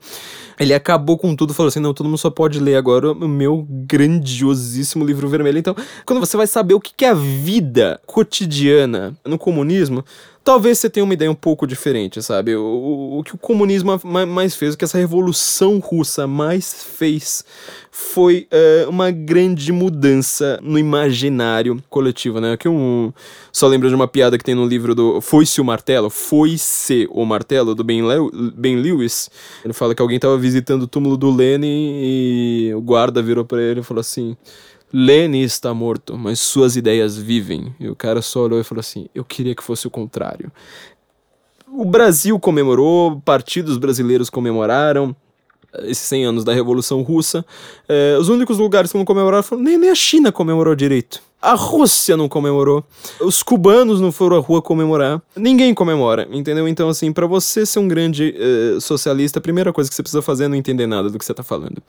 Ele 0.58 0.74
acabou 0.74 1.16
com 1.16 1.34
tudo, 1.36 1.54
falou 1.54 1.68
assim: 1.68 1.80
não, 1.80 1.94
todo 1.94 2.06
mundo 2.06 2.18
só 2.18 2.30
pode 2.30 2.58
ler 2.58 2.76
agora 2.76 3.12
o 3.12 3.28
meu 3.28 3.66
grandiosíssimo 3.68 5.04
livro 5.04 5.28
vermelho. 5.28 5.58
Então, 5.58 5.76
quando 6.04 6.20
você 6.20 6.36
vai 6.36 6.46
saber 6.46 6.74
o 6.74 6.80
que 6.80 7.04
é 7.04 7.08
a 7.08 7.14
vida 7.14 8.00
cotidiana 8.04 9.14
no 9.24 9.38
comunismo, 9.38 10.04
talvez 10.44 10.78
você 10.78 10.90
tenha 10.90 11.04
uma 11.04 11.14
ideia 11.14 11.30
um 11.30 11.34
pouco 11.34 11.66
diferente, 11.66 12.22
sabe? 12.22 12.54
O, 12.54 12.62
o, 12.62 13.18
o 13.18 13.24
que 13.24 13.34
o 13.34 13.38
comunismo 13.38 14.00
mais 14.26 14.54
fez, 14.54 14.74
o 14.74 14.78
que 14.78 14.84
essa 14.84 14.98
revolução 14.98 15.78
russa 15.78 16.26
mais 16.26 16.84
fez, 16.84 17.44
foi 17.90 18.48
uh, 18.52 18.88
uma 18.88 19.10
grande 19.10 19.72
mudança 19.72 20.58
no 20.62 20.78
imaginário 20.78 21.82
coletivo, 21.88 22.40
né? 22.40 22.52
Aqui 22.52 22.68
um 22.68 23.12
só 23.52 23.66
lembro 23.66 23.88
de 23.88 23.94
uma 23.94 24.08
piada 24.08 24.38
que 24.38 24.44
tem 24.44 24.54
no 24.54 24.66
livro 24.66 24.94
do 24.94 25.20
Foi-se 25.20 25.60
o 25.60 25.64
Martelo, 25.64 26.08
Foi-se 26.08 27.06
o 27.10 27.24
Martelo, 27.24 27.74
do 27.74 27.84
Ben, 27.84 28.02
ben 28.54 28.76
Lewis. 28.76 29.30
Ele 29.64 29.74
fala 29.74 29.94
que 29.94 30.02
alguém 30.02 30.16
estava 30.16 30.38
visitando 30.38 30.82
o 30.82 30.86
túmulo 30.86 31.16
do 31.16 31.30
Lenin 31.30 32.00
e 32.02 32.72
o 32.74 32.80
guarda 32.80 33.22
virou 33.22 33.44
para 33.44 33.62
ele 33.62 33.80
e 33.80 33.82
falou 33.82 34.00
assim: 34.00 34.36
Lenin 34.92 35.40
está 35.40 35.72
morto, 35.72 36.18
mas 36.18 36.38
suas 36.40 36.76
ideias 36.76 37.16
vivem. 37.16 37.74
E 37.80 37.88
o 37.88 37.96
cara 37.96 38.20
só 38.20 38.40
olhou 38.40 38.60
e 38.60 38.64
falou 38.64 38.80
assim: 38.80 39.08
Eu 39.14 39.24
queria 39.24 39.54
que 39.54 39.62
fosse 39.62 39.86
o 39.86 39.90
contrário. 39.90 40.52
O 41.66 41.84
Brasil 41.84 42.38
comemorou, 42.38 43.20
partidos 43.24 43.78
brasileiros 43.78 44.28
comemoraram 44.28 45.16
esses 45.84 46.06
100 46.06 46.24
anos 46.26 46.44
da 46.44 46.52
Revolução 46.52 47.00
Russa. 47.02 47.44
É, 47.88 48.16
os 48.20 48.28
únicos 48.28 48.58
lugares 48.58 48.92
que 48.92 48.98
não 48.98 49.04
comemoraram 49.04 49.42
foram. 49.42 49.62
Nem, 49.62 49.78
nem 49.78 49.90
a 49.90 49.94
China 49.94 50.30
comemorou 50.30 50.74
direito. 50.74 51.22
A 51.42 51.54
Rússia 51.54 52.16
não 52.16 52.28
comemorou. 52.28 52.84
Os 53.20 53.42
cubanos 53.42 54.00
não 54.00 54.12
foram 54.12 54.36
à 54.36 54.38
rua 54.38 54.62
comemorar. 54.62 55.20
Ninguém 55.34 55.74
comemora, 55.74 56.28
entendeu? 56.30 56.68
Então, 56.68 56.88
assim, 56.88 57.12
para 57.12 57.26
você 57.26 57.66
ser 57.66 57.80
um 57.80 57.88
grande 57.88 58.32
uh, 58.38 58.80
socialista, 58.80 59.40
a 59.40 59.42
primeira 59.42 59.72
coisa 59.72 59.90
que 59.90 59.96
você 59.96 60.04
precisa 60.04 60.22
fazer 60.22 60.44
é 60.44 60.48
não 60.48 60.54
entender 60.54 60.86
nada 60.86 61.10
do 61.10 61.18
que 61.18 61.24
você 61.24 61.34
tá 61.34 61.42
falando. 61.42 61.82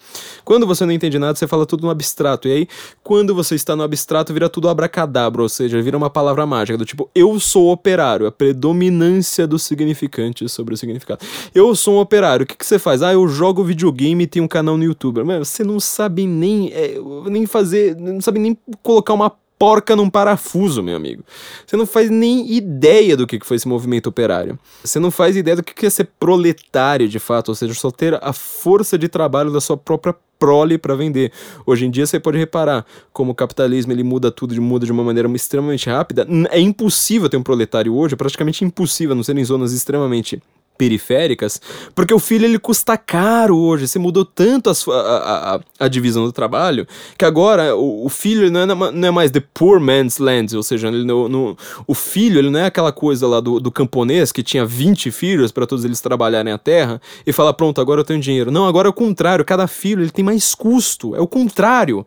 Quando 0.43 0.65
você 0.65 0.87
não 0.87 0.91
entende 0.91 1.19
nada, 1.19 1.35
você 1.35 1.45
fala 1.45 1.67
tudo 1.67 1.83
no 1.83 1.91
abstrato. 1.91 2.47
E 2.47 2.51
aí, 2.51 2.67
quando 3.03 3.35
você 3.35 3.53
está 3.53 3.75
no 3.75 3.83
abstrato, 3.83 4.33
vira 4.33 4.49
tudo 4.49 4.67
abracadabra, 4.67 5.43
ou 5.43 5.49
seja, 5.49 5.79
vira 5.83 5.95
uma 5.95 6.09
palavra 6.09 6.47
mágica, 6.47 6.75
do 6.75 6.83
tipo, 6.83 7.07
eu 7.13 7.39
sou 7.39 7.71
operário, 7.71 8.25
a 8.25 8.31
predominância 8.31 9.45
do 9.45 9.59
significante 9.59 10.49
sobre 10.49 10.73
o 10.73 10.77
significado. 10.77 11.23
Eu 11.53 11.75
sou 11.75 11.97
um 11.97 11.99
operário, 11.99 12.43
o 12.43 12.47
que, 12.47 12.57
que 12.57 12.65
você 12.65 12.79
faz? 12.79 13.03
Ah, 13.03 13.13
eu 13.13 13.27
jogo 13.27 13.63
videogame 13.63 14.23
e 14.23 14.27
tenho 14.27 14.45
um 14.45 14.47
canal 14.47 14.77
no 14.77 14.83
YouTube. 14.83 15.23
Mas 15.23 15.47
você 15.47 15.63
não 15.63 15.79
sabe 15.79 16.25
nem, 16.25 16.73
é, 16.73 16.97
nem 17.27 17.45
fazer, 17.45 17.95
não 17.95 18.19
sabe 18.19 18.39
nem 18.39 18.57
colocar 18.81 19.13
uma 19.13 19.42
porca 19.57 19.95
num 19.95 20.09
parafuso, 20.09 20.83
meu 20.83 20.95
amigo. 20.95 21.23
Você 21.65 21.77
não 21.77 21.85
faz 21.85 22.09
nem 22.09 22.51
ideia 22.53 23.15
do 23.15 23.25
que 23.25 23.39
foi 23.43 23.57
esse 23.57 23.67
movimento 23.67 24.07
operário. 24.07 24.59
Você 24.83 24.99
não 24.99 25.11
faz 25.11 25.35
ideia 25.35 25.55
do 25.55 25.63
que 25.63 25.85
é 25.85 25.89
ser 25.89 26.09
proletário 26.19 27.07
de 27.07 27.19
fato, 27.19 27.49
ou 27.49 27.55
seja, 27.55 27.73
só 27.73 27.91
ter 27.91 28.17
a 28.21 28.33
força 28.33 28.97
de 28.97 29.07
trabalho 29.07 29.51
da 29.51 29.61
sua 29.61 29.77
própria 29.77 30.15
prole 30.37 30.77
para 30.77 30.93
vender. 30.93 31.31
Hoje 31.65 31.85
em 31.85 31.91
dia 31.91 32.05
você 32.05 32.19
pode 32.19 32.37
reparar 32.37 32.85
como 33.13 33.31
o 33.31 33.35
capitalismo 33.35 33.93
ele 33.93 34.03
muda 34.03 34.29
tudo, 34.29 34.59
muda 34.61 34.85
de 34.85 34.91
uma 34.91 35.03
maneira 35.03 35.29
extremamente 35.33 35.89
rápida. 35.89 36.27
É 36.51 36.59
impossível 36.59 37.29
ter 37.29 37.37
um 37.37 37.43
proletário 37.43 37.95
hoje, 37.95 38.15
é 38.15 38.17
praticamente 38.17 38.65
impossível, 38.65 39.13
a 39.13 39.15
não 39.15 39.23
ser 39.23 39.37
em 39.37 39.45
zonas 39.45 39.71
extremamente 39.71 40.41
periféricas, 40.77 41.61
porque 41.95 42.13
o 42.13 42.19
filho 42.19 42.45
ele 42.45 42.59
custa 42.59 42.97
caro 42.97 43.57
hoje. 43.57 43.87
Você 43.87 43.99
mudou 43.99 44.25
tanto 44.25 44.69
a, 44.69 44.73
sua, 44.73 44.95
a, 44.95 45.55
a, 45.55 45.59
a 45.79 45.87
divisão 45.87 46.25
do 46.25 46.31
trabalho 46.31 46.87
que 47.17 47.25
agora 47.25 47.75
o, 47.75 48.05
o 48.05 48.09
filho 48.09 48.51
não 48.51 48.59
é, 48.61 48.65
não 48.65 49.07
é, 49.07 49.11
mais 49.11 49.31
the 49.31 49.41
poor 49.53 49.79
man's 49.79 50.17
land, 50.17 50.55
ou 50.55 50.63
seja, 50.63 50.87
ele, 50.87 51.03
no, 51.03 51.29
no, 51.29 51.57
o 51.87 51.93
filho 51.93 52.39
ele 52.39 52.49
não 52.49 52.59
é 52.59 52.65
aquela 52.65 52.91
coisa 52.91 53.27
lá 53.27 53.39
do, 53.39 53.59
do 53.59 53.71
camponês 53.71 54.31
que 54.31 54.43
tinha 54.43 54.65
20 54.65 55.11
filhos 55.11 55.51
para 55.51 55.65
todos 55.65 55.85
eles 55.85 56.01
trabalharem 56.01 56.51
a 56.51 56.57
terra 56.57 57.01
e 57.25 57.31
fala 57.31 57.53
pronto, 57.53 57.79
agora 57.79 58.01
eu 58.01 58.05
tenho 58.05 58.19
dinheiro. 58.19 58.51
Não, 58.51 58.65
agora 58.65 58.87
é 58.87 58.91
o 58.91 58.93
contrário, 58.93 59.45
cada 59.45 59.67
filho 59.67 60.01
ele 60.01 60.11
tem 60.11 60.23
mais 60.23 60.55
custo, 60.55 61.15
é 61.15 61.19
o 61.19 61.27
contrário. 61.27 62.05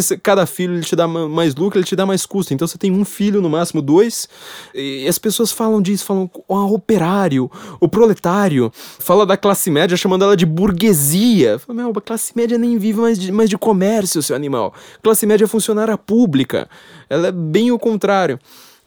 Ser, 0.00 0.18
cada 0.20 0.46
filho 0.46 0.74
ele 0.74 0.84
te 0.84 0.96
dá 0.96 1.06
mais 1.06 1.54
lucro, 1.54 1.78
ele 1.78 1.86
te 1.86 1.96
dá 1.96 2.06
mais 2.06 2.24
custo. 2.26 2.54
Então 2.54 2.66
você 2.66 2.78
tem 2.78 2.90
um 2.90 3.04
filho, 3.04 3.40
no 3.40 3.50
máximo 3.50 3.82
dois, 3.82 4.28
e 4.74 5.06
as 5.06 5.18
pessoas 5.18 5.52
falam 5.52 5.80
disso, 5.80 6.04
falam, 6.04 6.30
o 6.48 6.74
operário, 6.74 7.50
o 7.80 7.88
proletário, 8.00 8.72
fala 8.98 9.26
da 9.26 9.36
classe 9.36 9.70
média 9.70 9.96
chamando 9.96 10.24
ela 10.24 10.36
de 10.36 10.46
burguesia. 10.46 11.58
Fala, 11.58 11.82
meu, 11.82 11.92
a 11.94 12.00
classe 12.00 12.32
média 12.34 12.56
nem 12.56 12.78
vive 12.78 12.98
mais 12.98 13.18
de, 13.18 13.30
mais 13.30 13.50
de 13.50 13.58
comércio, 13.58 14.22
seu 14.22 14.34
animal. 14.34 14.72
Classe 15.02 15.26
média 15.26 15.44
é 15.44 15.48
funcionária 15.48 15.98
pública. 15.98 16.68
Ela 17.10 17.28
é 17.28 17.32
bem 17.32 17.70
o 17.70 17.78
contrário. 17.78 18.38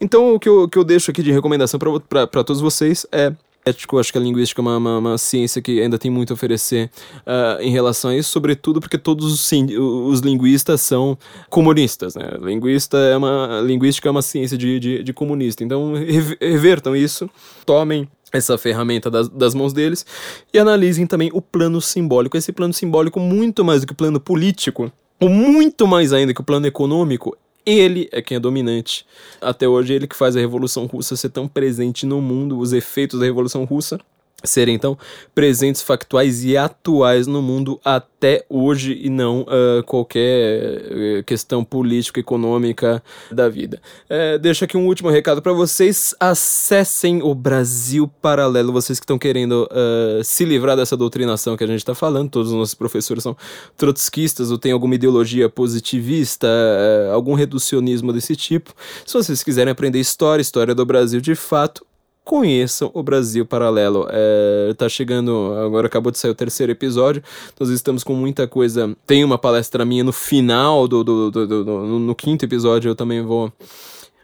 Então, 0.02 0.34
o 0.34 0.40
que 0.40 0.50
eu, 0.50 0.68
que 0.68 0.78
eu 0.78 0.84
deixo 0.84 1.12
aqui 1.12 1.22
de 1.22 1.32
recomendação 1.32 1.80
para 1.80 2.44
todos 2.44 2.60
vocês 2.60 3.06
é 3.12 3.32
ético, 3.66 3.98
acho 3.98 4.12
que 4.12 4.18
a 4.18 4.22
linguística 4.22 4.60
é 4.60 4.64
uma, 4.64 4.78
uma, 4.78 4.98
uma, 4.98 5.18
ciência 5.18 5.62
que 5.62 5.82
ainda 5.82 5.98
tem 5.98 6.12
muito 6.12 6.32
a 6.32 6.36
oferecer 6.36 6.90
uh, 7.20 7.62
em 7.62 7.72
relação 7.72 8.12
a 8.12 8.18
isso, 8.18 8.30
sobretudo 8.30 8.82
porque 8.82 8.98
todos 8.98 9.32
os, 9.32 9.52
os 10.10 10.20
linguistas 10.20 10.82
são 10.82 11.18
comunistas, 11.50 12.16
né? 12.16 12.32
Linguista 12.42 12.98
é 12.98 13.16
uma, 13.16 13.62
linguística 13.62 14.10
é 14.10 14.12
uma 14.12 14.22
ciência 14.22 14.58
de, 14.58 14.80
de, 14.80 15.04
de 15.04 15.14
comunista, 15.14 15.64
então 15.64 15.94
revertam 16.42 16.94
isso, 16.94 17.30
tomem 17.66 18.06
essa 18.34 18.58
ferramenta 18.58 19.10
das, 19.12 19.30
das 19.30 19.54
mãos 19.54 19.72
deles 19.72 20.06
e 20.52 20.58
analisem 20.58 21.06
também 21.06 21.30
o 21.32 21.42
plano 21.42 21.80
simbólico. 21.80 22.36
Esse 22.36 22.52
plano 22.52 22.74
simbólico, 22.74 23.20
muito 23.20 23.64
mais 23.64 23.82
do 23.82 23.88
que 23.88 23.94
o 23.94 23.96
plano 23.96 24.20
político, 24.20 24.92
ou 25.20 25.30
muito 25.30 25.86
mais 25.86 26.12
ainda 26.12 26.34
que 26.34 26.42
o 26.42 26.44
plano 26.44 26.66
econômico, 26.66 27.38
ele 27.66 28.10
é 28.12 28.22
quem 28.22 28.38
é 28.38 28.40
dominante. 28.40 29.06
Até 29.40 29.68
hoje, 29.68 29.94
ele 29.94 30.08
que 30.08 30.16
faz 30.16 30.36
a 30.36 30.40
Revolução 30.40 30.86
Russa 30.86 31.16
ser 31.16 31.30
tão 31.30 31.48
presente 31.48 32.06
no 32.06 32.20
mundo, 32.20 32.58
os 32.58 32.74
efeitos 32.74 33.20
da 33.20 33.26
Revolução 33.26 33.64
Russa 33.64 34.00
serem 34.44 34.76
então 34.76 34.98
presentes, 35.34 35.82
factuais 35.82 36.44
e 36.44 36.58
atuais 36.58 37.28
no 37.28 37.42
mundo 37.42 37.80
até 37.84 38.46
hoje 38.50 39.00
e 39.02 39.10
não 39.10 39.42
uh, 39.42 39.84
qualquer 39.86 40.82
uh, 41.20 41.24
questão 41.24 41.64
política 41.64 42.20
econômica 42.20 43.02
da 43.32 43.48
vida. 43.48 43.82
Uh, 44.10 44.38
deixo 44.40 44.66
aqui 44.66 44.76
um 44.76 44.86
último 44.88 45.10
recado 45.10 45.42
para 45.42 45.54
vocês: 45.54 46.14
acessem 46.20 47.22
o 47.24 47.34
Brasil 47.34 48.10
Paralelo. 48.22 48.74
Vocês 48.74 49.00
que 49.00 49.06
estão 49.06 49.18
querendo 49.18 49.68
uh, 49.72 50.24
se 50.24 50.44
livrar 50.44 50.76
dessa 50.76 50.98
doutrinação 50.98 51.56
que 51.56 51.64
a 51.64 51.68
gente 51.68 51.80
está 51.80 51.96
falando, 51.96 52.30
todos 52.30 52.50
os 52.52 52.58
nossos 52.58 52.76
professores 52.76 53.24
são 53.24 53.38
trotskistas 53.78 54.52
ou 54.52 54.58
têm 54.58 54.74
alguma 54.74 54.96
ideologia 54.96 55.50
positivista, 55.50 56.48
algum 57.14 57.34
reducionismo 57.34 58.12
desse 58.12 58.36
tipo. 58.36 58.74
Se 59.06 59.14
vocês 59.14 59.42
quiserem 59.44 59.72
aprender 59.72 60.00
história, 60.00 60.42
história 60.42 60.76
do 60.76 60.86
Brasil 60.86 61.22
de 61.22 61.36
fato, 61.36 61.86
conheçam 62.24 62.90
o 62.94 63.04
Brasil 63.04 63.46
Paralelo. 63.46 64.08
É, 64.10 64.74
tá 64.78 64.88
chegando, 64.88 65.54
agora 65.66 65.88
acabou 65.88 66.12
de 66.12 66.18
sair 66.18 66.32
o 66.32 66.36
terceiro 66.36 66.72
episódio, 66.72 67.24
nós 67.60 67.70
estamos 67.70 68.04
com 68.04 68.14
muita 68.14 68.48
coisa. 68.48 68.96
Tem 69.06 69.24
uma 69.24 69.38
palestra 69.38 69.86
minha 69.86 70.04
no 70.04 70.14
final 70.14 70.88
do, 70.88 71.04
do, 71.04 71.32
do, 71.32 71.48
do 71.48 71.66
no, 71.66 72.00
no 72.00 72.16
quinto 72.16 72.46
episódio, 72.46 72.90
eu 72.90 72.96
também 72.96 73.22
vou 73.22 73.52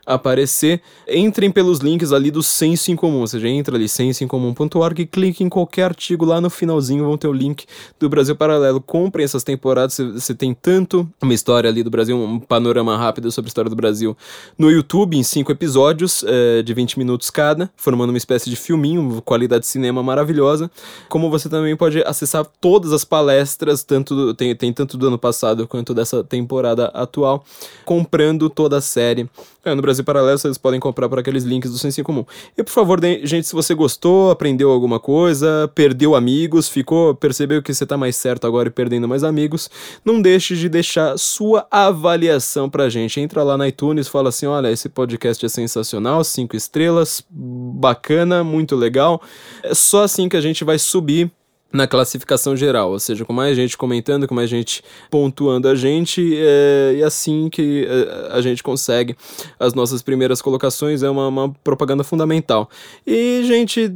aparecer, 0.10 0.82
entrem 1.08 1.52
pelos 1.52 1.80
links 1.80 2.12
ali 2.12 2.32
do 2.32 2.42
Senso 2.42 2.92
em 2.92 2.96
Comum, 2.96 3.20
ou 3.20 3.28
seja, 3.28 3.48
entra 3.48 3.76
ali 3.76 3.88
sensoincomum.org 3.88 5.06
clique 5.06 5.44
em 5.44 5.50
qualquer 5.50 5.84
artigo 5.84 6.26
lá 6.26 6.42
no 6.42 6.50
finalzinho, 6.50 7.06
vão 7.06 7.18
ter 7.18 7.28
o 7.28 7.34
link 7.34 7.66
do 8.00 8.10
Brasil 8.10 8.36
Paralelo. 8.36 8.82
Comprem 8.82 9.24
essas 9.24 9.44
temporadas, 9.44 9.98
você 9.98 10.34
tem 10.34 10.54
tanto 10.54 11.08
uma 11.22 11.34
história 11.34 11.70
ali 11.70 11.84
do 11.84 11.90
Brasil, 11.90 12.18
um 12.18 12.40
panorama 12.40 12.98
rápido 12.98 13.32
sobre 13.32 13.48
a 13.48 13.50
história 13.50 13.70
do 13.70 13.76
Brasil 13.76 14.18
no 14.58 14.72
YouTube, 14.72 15.16
em 15.16 15.24
cinco 15.24 15.52
episódios 15.52 16.24
é, 16.26 16.64
de 16.64 16.74
20 16.74 16.98
minutos 16.98 17.30
cada, 17.30 17.70
formando 17.78 18.10
uma 18.10 18.18
espécie 18.18 18.50
de 18.50 18.56
filminho, 18.56 19.22
qualidade 19.22 19.62
de 19.62 19.68
cinema 19.68 20.02
maravilhosa, 20.02 20.72
como 21.08 21.30
você 21.30 21.48
também 21.48 21.76
pode 21.76 22.02
acessar 22.04 22.46
todas 22.60 22.92
as 22.92 23.04
palestras, 23.04 23.84
tanto 23.84 24.34
tem, 24.34 24.56
tem 24.56 24.74
tanto 24.74 24.98
do 24.98 25.08
ano 25.08 25.18
passado 25.18 25.68
quanto 25.68 25.94
dessa 25.94 26.24
temporada 26.24 26.86
atual, 26.88 27.44
comprando 27.86 28.50
toda 28.50 28.78
a 28.78 28.82
série. 28.82 29.30
É, 29.64 29.76
no 29.76 29.82
Brasil 29.82 29.99
Paralelo 30.04 30.38
vocês 30.38 30.58
podem 30.58 30.80
comprar 30.80 31.10
por 31.10 31.20
aqueles 31.20 31.44
links 31.44 31.72
do 31.72 31.78
Senso 31.78 32.04
Comum. 32.04 32.26
E 32.58 32.64
por 32.64 32.72
favor, 32.72 33.00
gente, 33.24 33.48
se 33.48 33.54
você 33.54 33.74
gostou, 33.74 34.32
aprendeu 34.32 34.72
alguma 34.72 35.00
coisa, 35.00 35.70
perdeu 35.74 36.16
amigos, 36.16 36.68
ficou, 36.70 37.16
percebeu 37.16 37.62
que 37.62 37.74
você 37.74 37.86
tá 37.86 37.98
mais 37.98 38.16
certo 38.16 38.46
agora 38.46 38.68
e 38.68 38.72
perdendo 38.72 39.08
mais 39.08 39.24
amigos, 39.24 39.70
não 40.04 40.22
deixe 40.22 40.56
de 40.56 40.70
deixar 40.70 41.18
sua 41.18 41.68
avaliação 41.72 42.70
pra 42.70 42.90
gente. 42.90 43.20
Entra 43.20 43.44
lá 43.44 43.58
na 43.58 43.68
iTunes, 43.68 44.08
fala 44.08 44.30
assim: 44.30 44.46
olha, 44.46 44.72
esse 44.72 44.90
podcast 44.90 45.46
é 45.46 45.50
sensacional, 45.50 46.24
cinco 46.24 46.56
estrelas, 46.56 47.24
bacana, 47.30 48.44
muito 48.44 48.76
legal. 48.76 49.22
É 49.64 49.74
só 49.74 50.04
assim 50.04 50.28
que 50.28 50.38
a 50.38 50.42
gente 50.42 50.64
vai 50.64 50.78
subir 50.80 51.32
na 51.72 51.88
classificação 51.88 52.56
geral, 52.56 52.92
ou 52.92 53.00
seja, 53.00 53.24
com 53.24 53.34
mais 53.34 53.56
gente 53.56 53.78
comentando, 53.78 54.28
com 54.28 54.34
mais 54.34 54.50
gente 54.50 54.84
pontuando 55.10 55.68
a 55.68 55.76
gente, 55.76 56.36
é, 56.36 56.96
e 56.98 57.04
assim 57.04 57.50
que 57.50 57.88
é, 57.88 58.34
a 58.34 58.42
gente 58.42 58.64
consegue 58.64 59.16
as 59.60 59.74
nossas 59.74 60.02
primeiras 60.02 60.42
colocações, 60.42 61.04
é 61.04 61.10
uma, 61.10 61.28
uma 61.28 61.50
propaganda 61.64 62.04
fundamental. 62.04 62.70
E, 63.06 63.44
gente, 63.46 63.96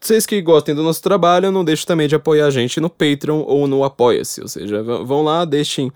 vocês 0.00 0.24
que 0.24 0.40
gostem 0.40 0.74
do 0.74 0.82
nosso 0.82 1.02
trabalho, 1.02 1.52
não 1.52 1.62
deixem 1.62 1.84
também 1.84 2.08
de 2.08 2.14
apoiar 2.14 2.46
a 2.46 2.50
gente 2.50 2.80
no 2.80 2.88
Patreon 2.88 3.44
ou 3.46 3.66
no 3.66 3.84
Apoia-se. 3.84 4.40
Ou 4.40 4.48
seja, 4.48 4.82
vão 4.82 5.22
lá, 5.22 5.44
deixem 5.44 5.88
uh, 5.88 5.92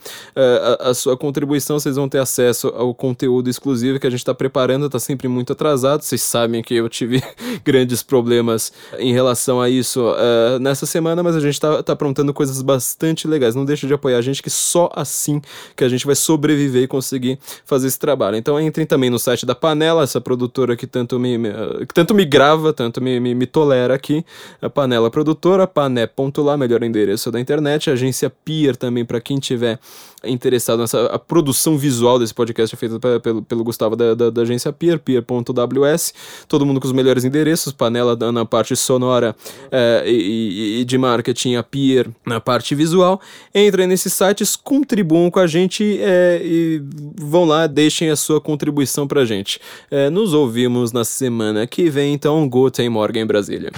a, 0.79 0.91
a, 0.91 0.95
sua 0.95 1.17
contribuição, 1.17 1.79
vocês 1.79 1.97
vão 1.97 2.07
ter 2.07 2.19
acesso 2.19 2.69
ao 2.69 2.95
conteúdo 2.95 3.49
exclusivo 3.49 3.99
que 3.99 4.07
a 4.07 4.11
gente 4.11 4.21
está 4.21 4.35
preparando, 4.35 4.85
está 4.85 4.99
sempre 4.99 5.27
muito 5.27 5.55
atrasado. 5.55 6.03
Vocês 6.03 6.23
sabem 6.23 6.63
que 6.63 6.75
eu 6.75 6.87
tive 6.87 7.23
grandes 7.65 8.03
problemas 8.03 8.75
em 8.99 9.11
relação 9.15 9.59
a 9.59 9.71
isso 9.71 10.03
uh, 10.03 10.59
nessa 10.61 10.85
semana, 10.85 11.23
mas 11.23 11.35
a 11.35 11.41
gente 11.41 11.55
está 11.55 11.83
tá 11.83 11.95
aprontando 11.95 12.35
coisas 12.35 12.61
bastante 12.61 13.27
legais. 13.27 13.55
Não 13.55 13.65
deixe 13.65 13.87
de 13.87 13.95
apoiar 13.95 14.19
a 14.19 14.23
gente, 14.23 14.43
que 14.43 14.51
só 14.51 14.91
assim 14.95 15.41
que 15.75 15.83
a 15.83 15.89
gente 15.89 16.05
vai 16.05 16.15
sobreviver 16.15 16.83
e 16.83 16.87
conseguir 16.87 17.39
fazer 17.65 17.87
esse 17.87 17.99
trabalho. 17.99 18.37
Então 18.37 18.61
entrem 18.61 18.85
também 18.85 19.09
no 19.09 19.19
site 19.19 19.47
da 19.47 19.55
Panela, 19.55 20.03
essa 20.03 20.21
produtora 20.21 20.77
que 20.77 20.87
tanto 20.87 21.19
me, 21.19 21.39
me 21.39 21.49
que 21.89 21.95
tanto 21.95 22.13
me 22.15 22.27
grava, 22.27 22.71
tanto 22.71 23.01
me, 23.01 23.19
me, 23.19 23.35
me 23.35 23.47
tolera 23.47 23.94
aqui, 23.95 24.25
a 24.61 24.69
Panela 24.69 25.11
Produtora, 25.11 25.67
pané.lá, 25.67 26.57
melhor 26.57 26.83
endereço 26.83 27.31
da 27.31 27.41
internet, 27.41 27.89
a 27.89 27.95
agência 27.95 28.29
Pier 28.29 28.77
também 28.77 29.05
para 29.05 29.21
quem 29.21 29.39
tiver 29.39 29.79
interessado 30.27 30.81
nessa 30.81 31.07
a 31.07 31.19
produção 31.19 31.77
visual 31.77 32.19
desse 32.19 32.35
podcast 32.35 32.75
é 32.75 32.79
feita 32.79 33.21
pelo, 33.21 33.43
pelo 33.43 33.65
Gustavo 33.65 33.97
da, 33.97 34.15
da, 34.15 34.31
da 34.31 34.43
agência 34.43 34.73
Pier, 34.73 34.99
pier.ws, 34.99 36.15
todo 36.49 36.65
mundo 36.65 36.81
com 36.81 36.87
os 36.87 36.93
melhores 36.93 37.25
endereços, 37.25 37.73
Panela 37.73 38.17
na 38.33 38.45
parte 38.45 38.75
sonora 38.77 39.35
é, 39.71 40.05
e, 40.07 40.81
e, 40.81 40.85
de 40.85 40.99
marketing, 40.99 41.57
a 41.57 41.63
Pier 41.63 42.09
na 42.27 42.41
parte 42.41 42.75
visual. 42.75 43.21
Entrem 43.55 43.87
nesses 43.87 44.13
sites, 44.13 44.57
contribuam 44.57 45.31
com 45.31 45.41
a 45.41 45.47
gente 45.47 45.99
é, 46.01 46.41
e 46.43 46.83
vão 47.17 47.45
lá, 47.45 47.67
deixem 47.67 48.11
a 48.11 48.17
sua 48.17 48.41
contribuição 48.41 49.07
pra 49.07 49.25
gente. 49.25 49.61
É, 49.91 50.11
nos 50.11 50.33
ouvimos 50.33 50.93
na 50.93 51.05
semana 51.05 51.67
que 51.67 51.89
vem, 51.91 52.15
então, 52.15 52.49
Guten 52.49 52.89
Morgen 52.89 53.27
Brasília. 53.27 53.73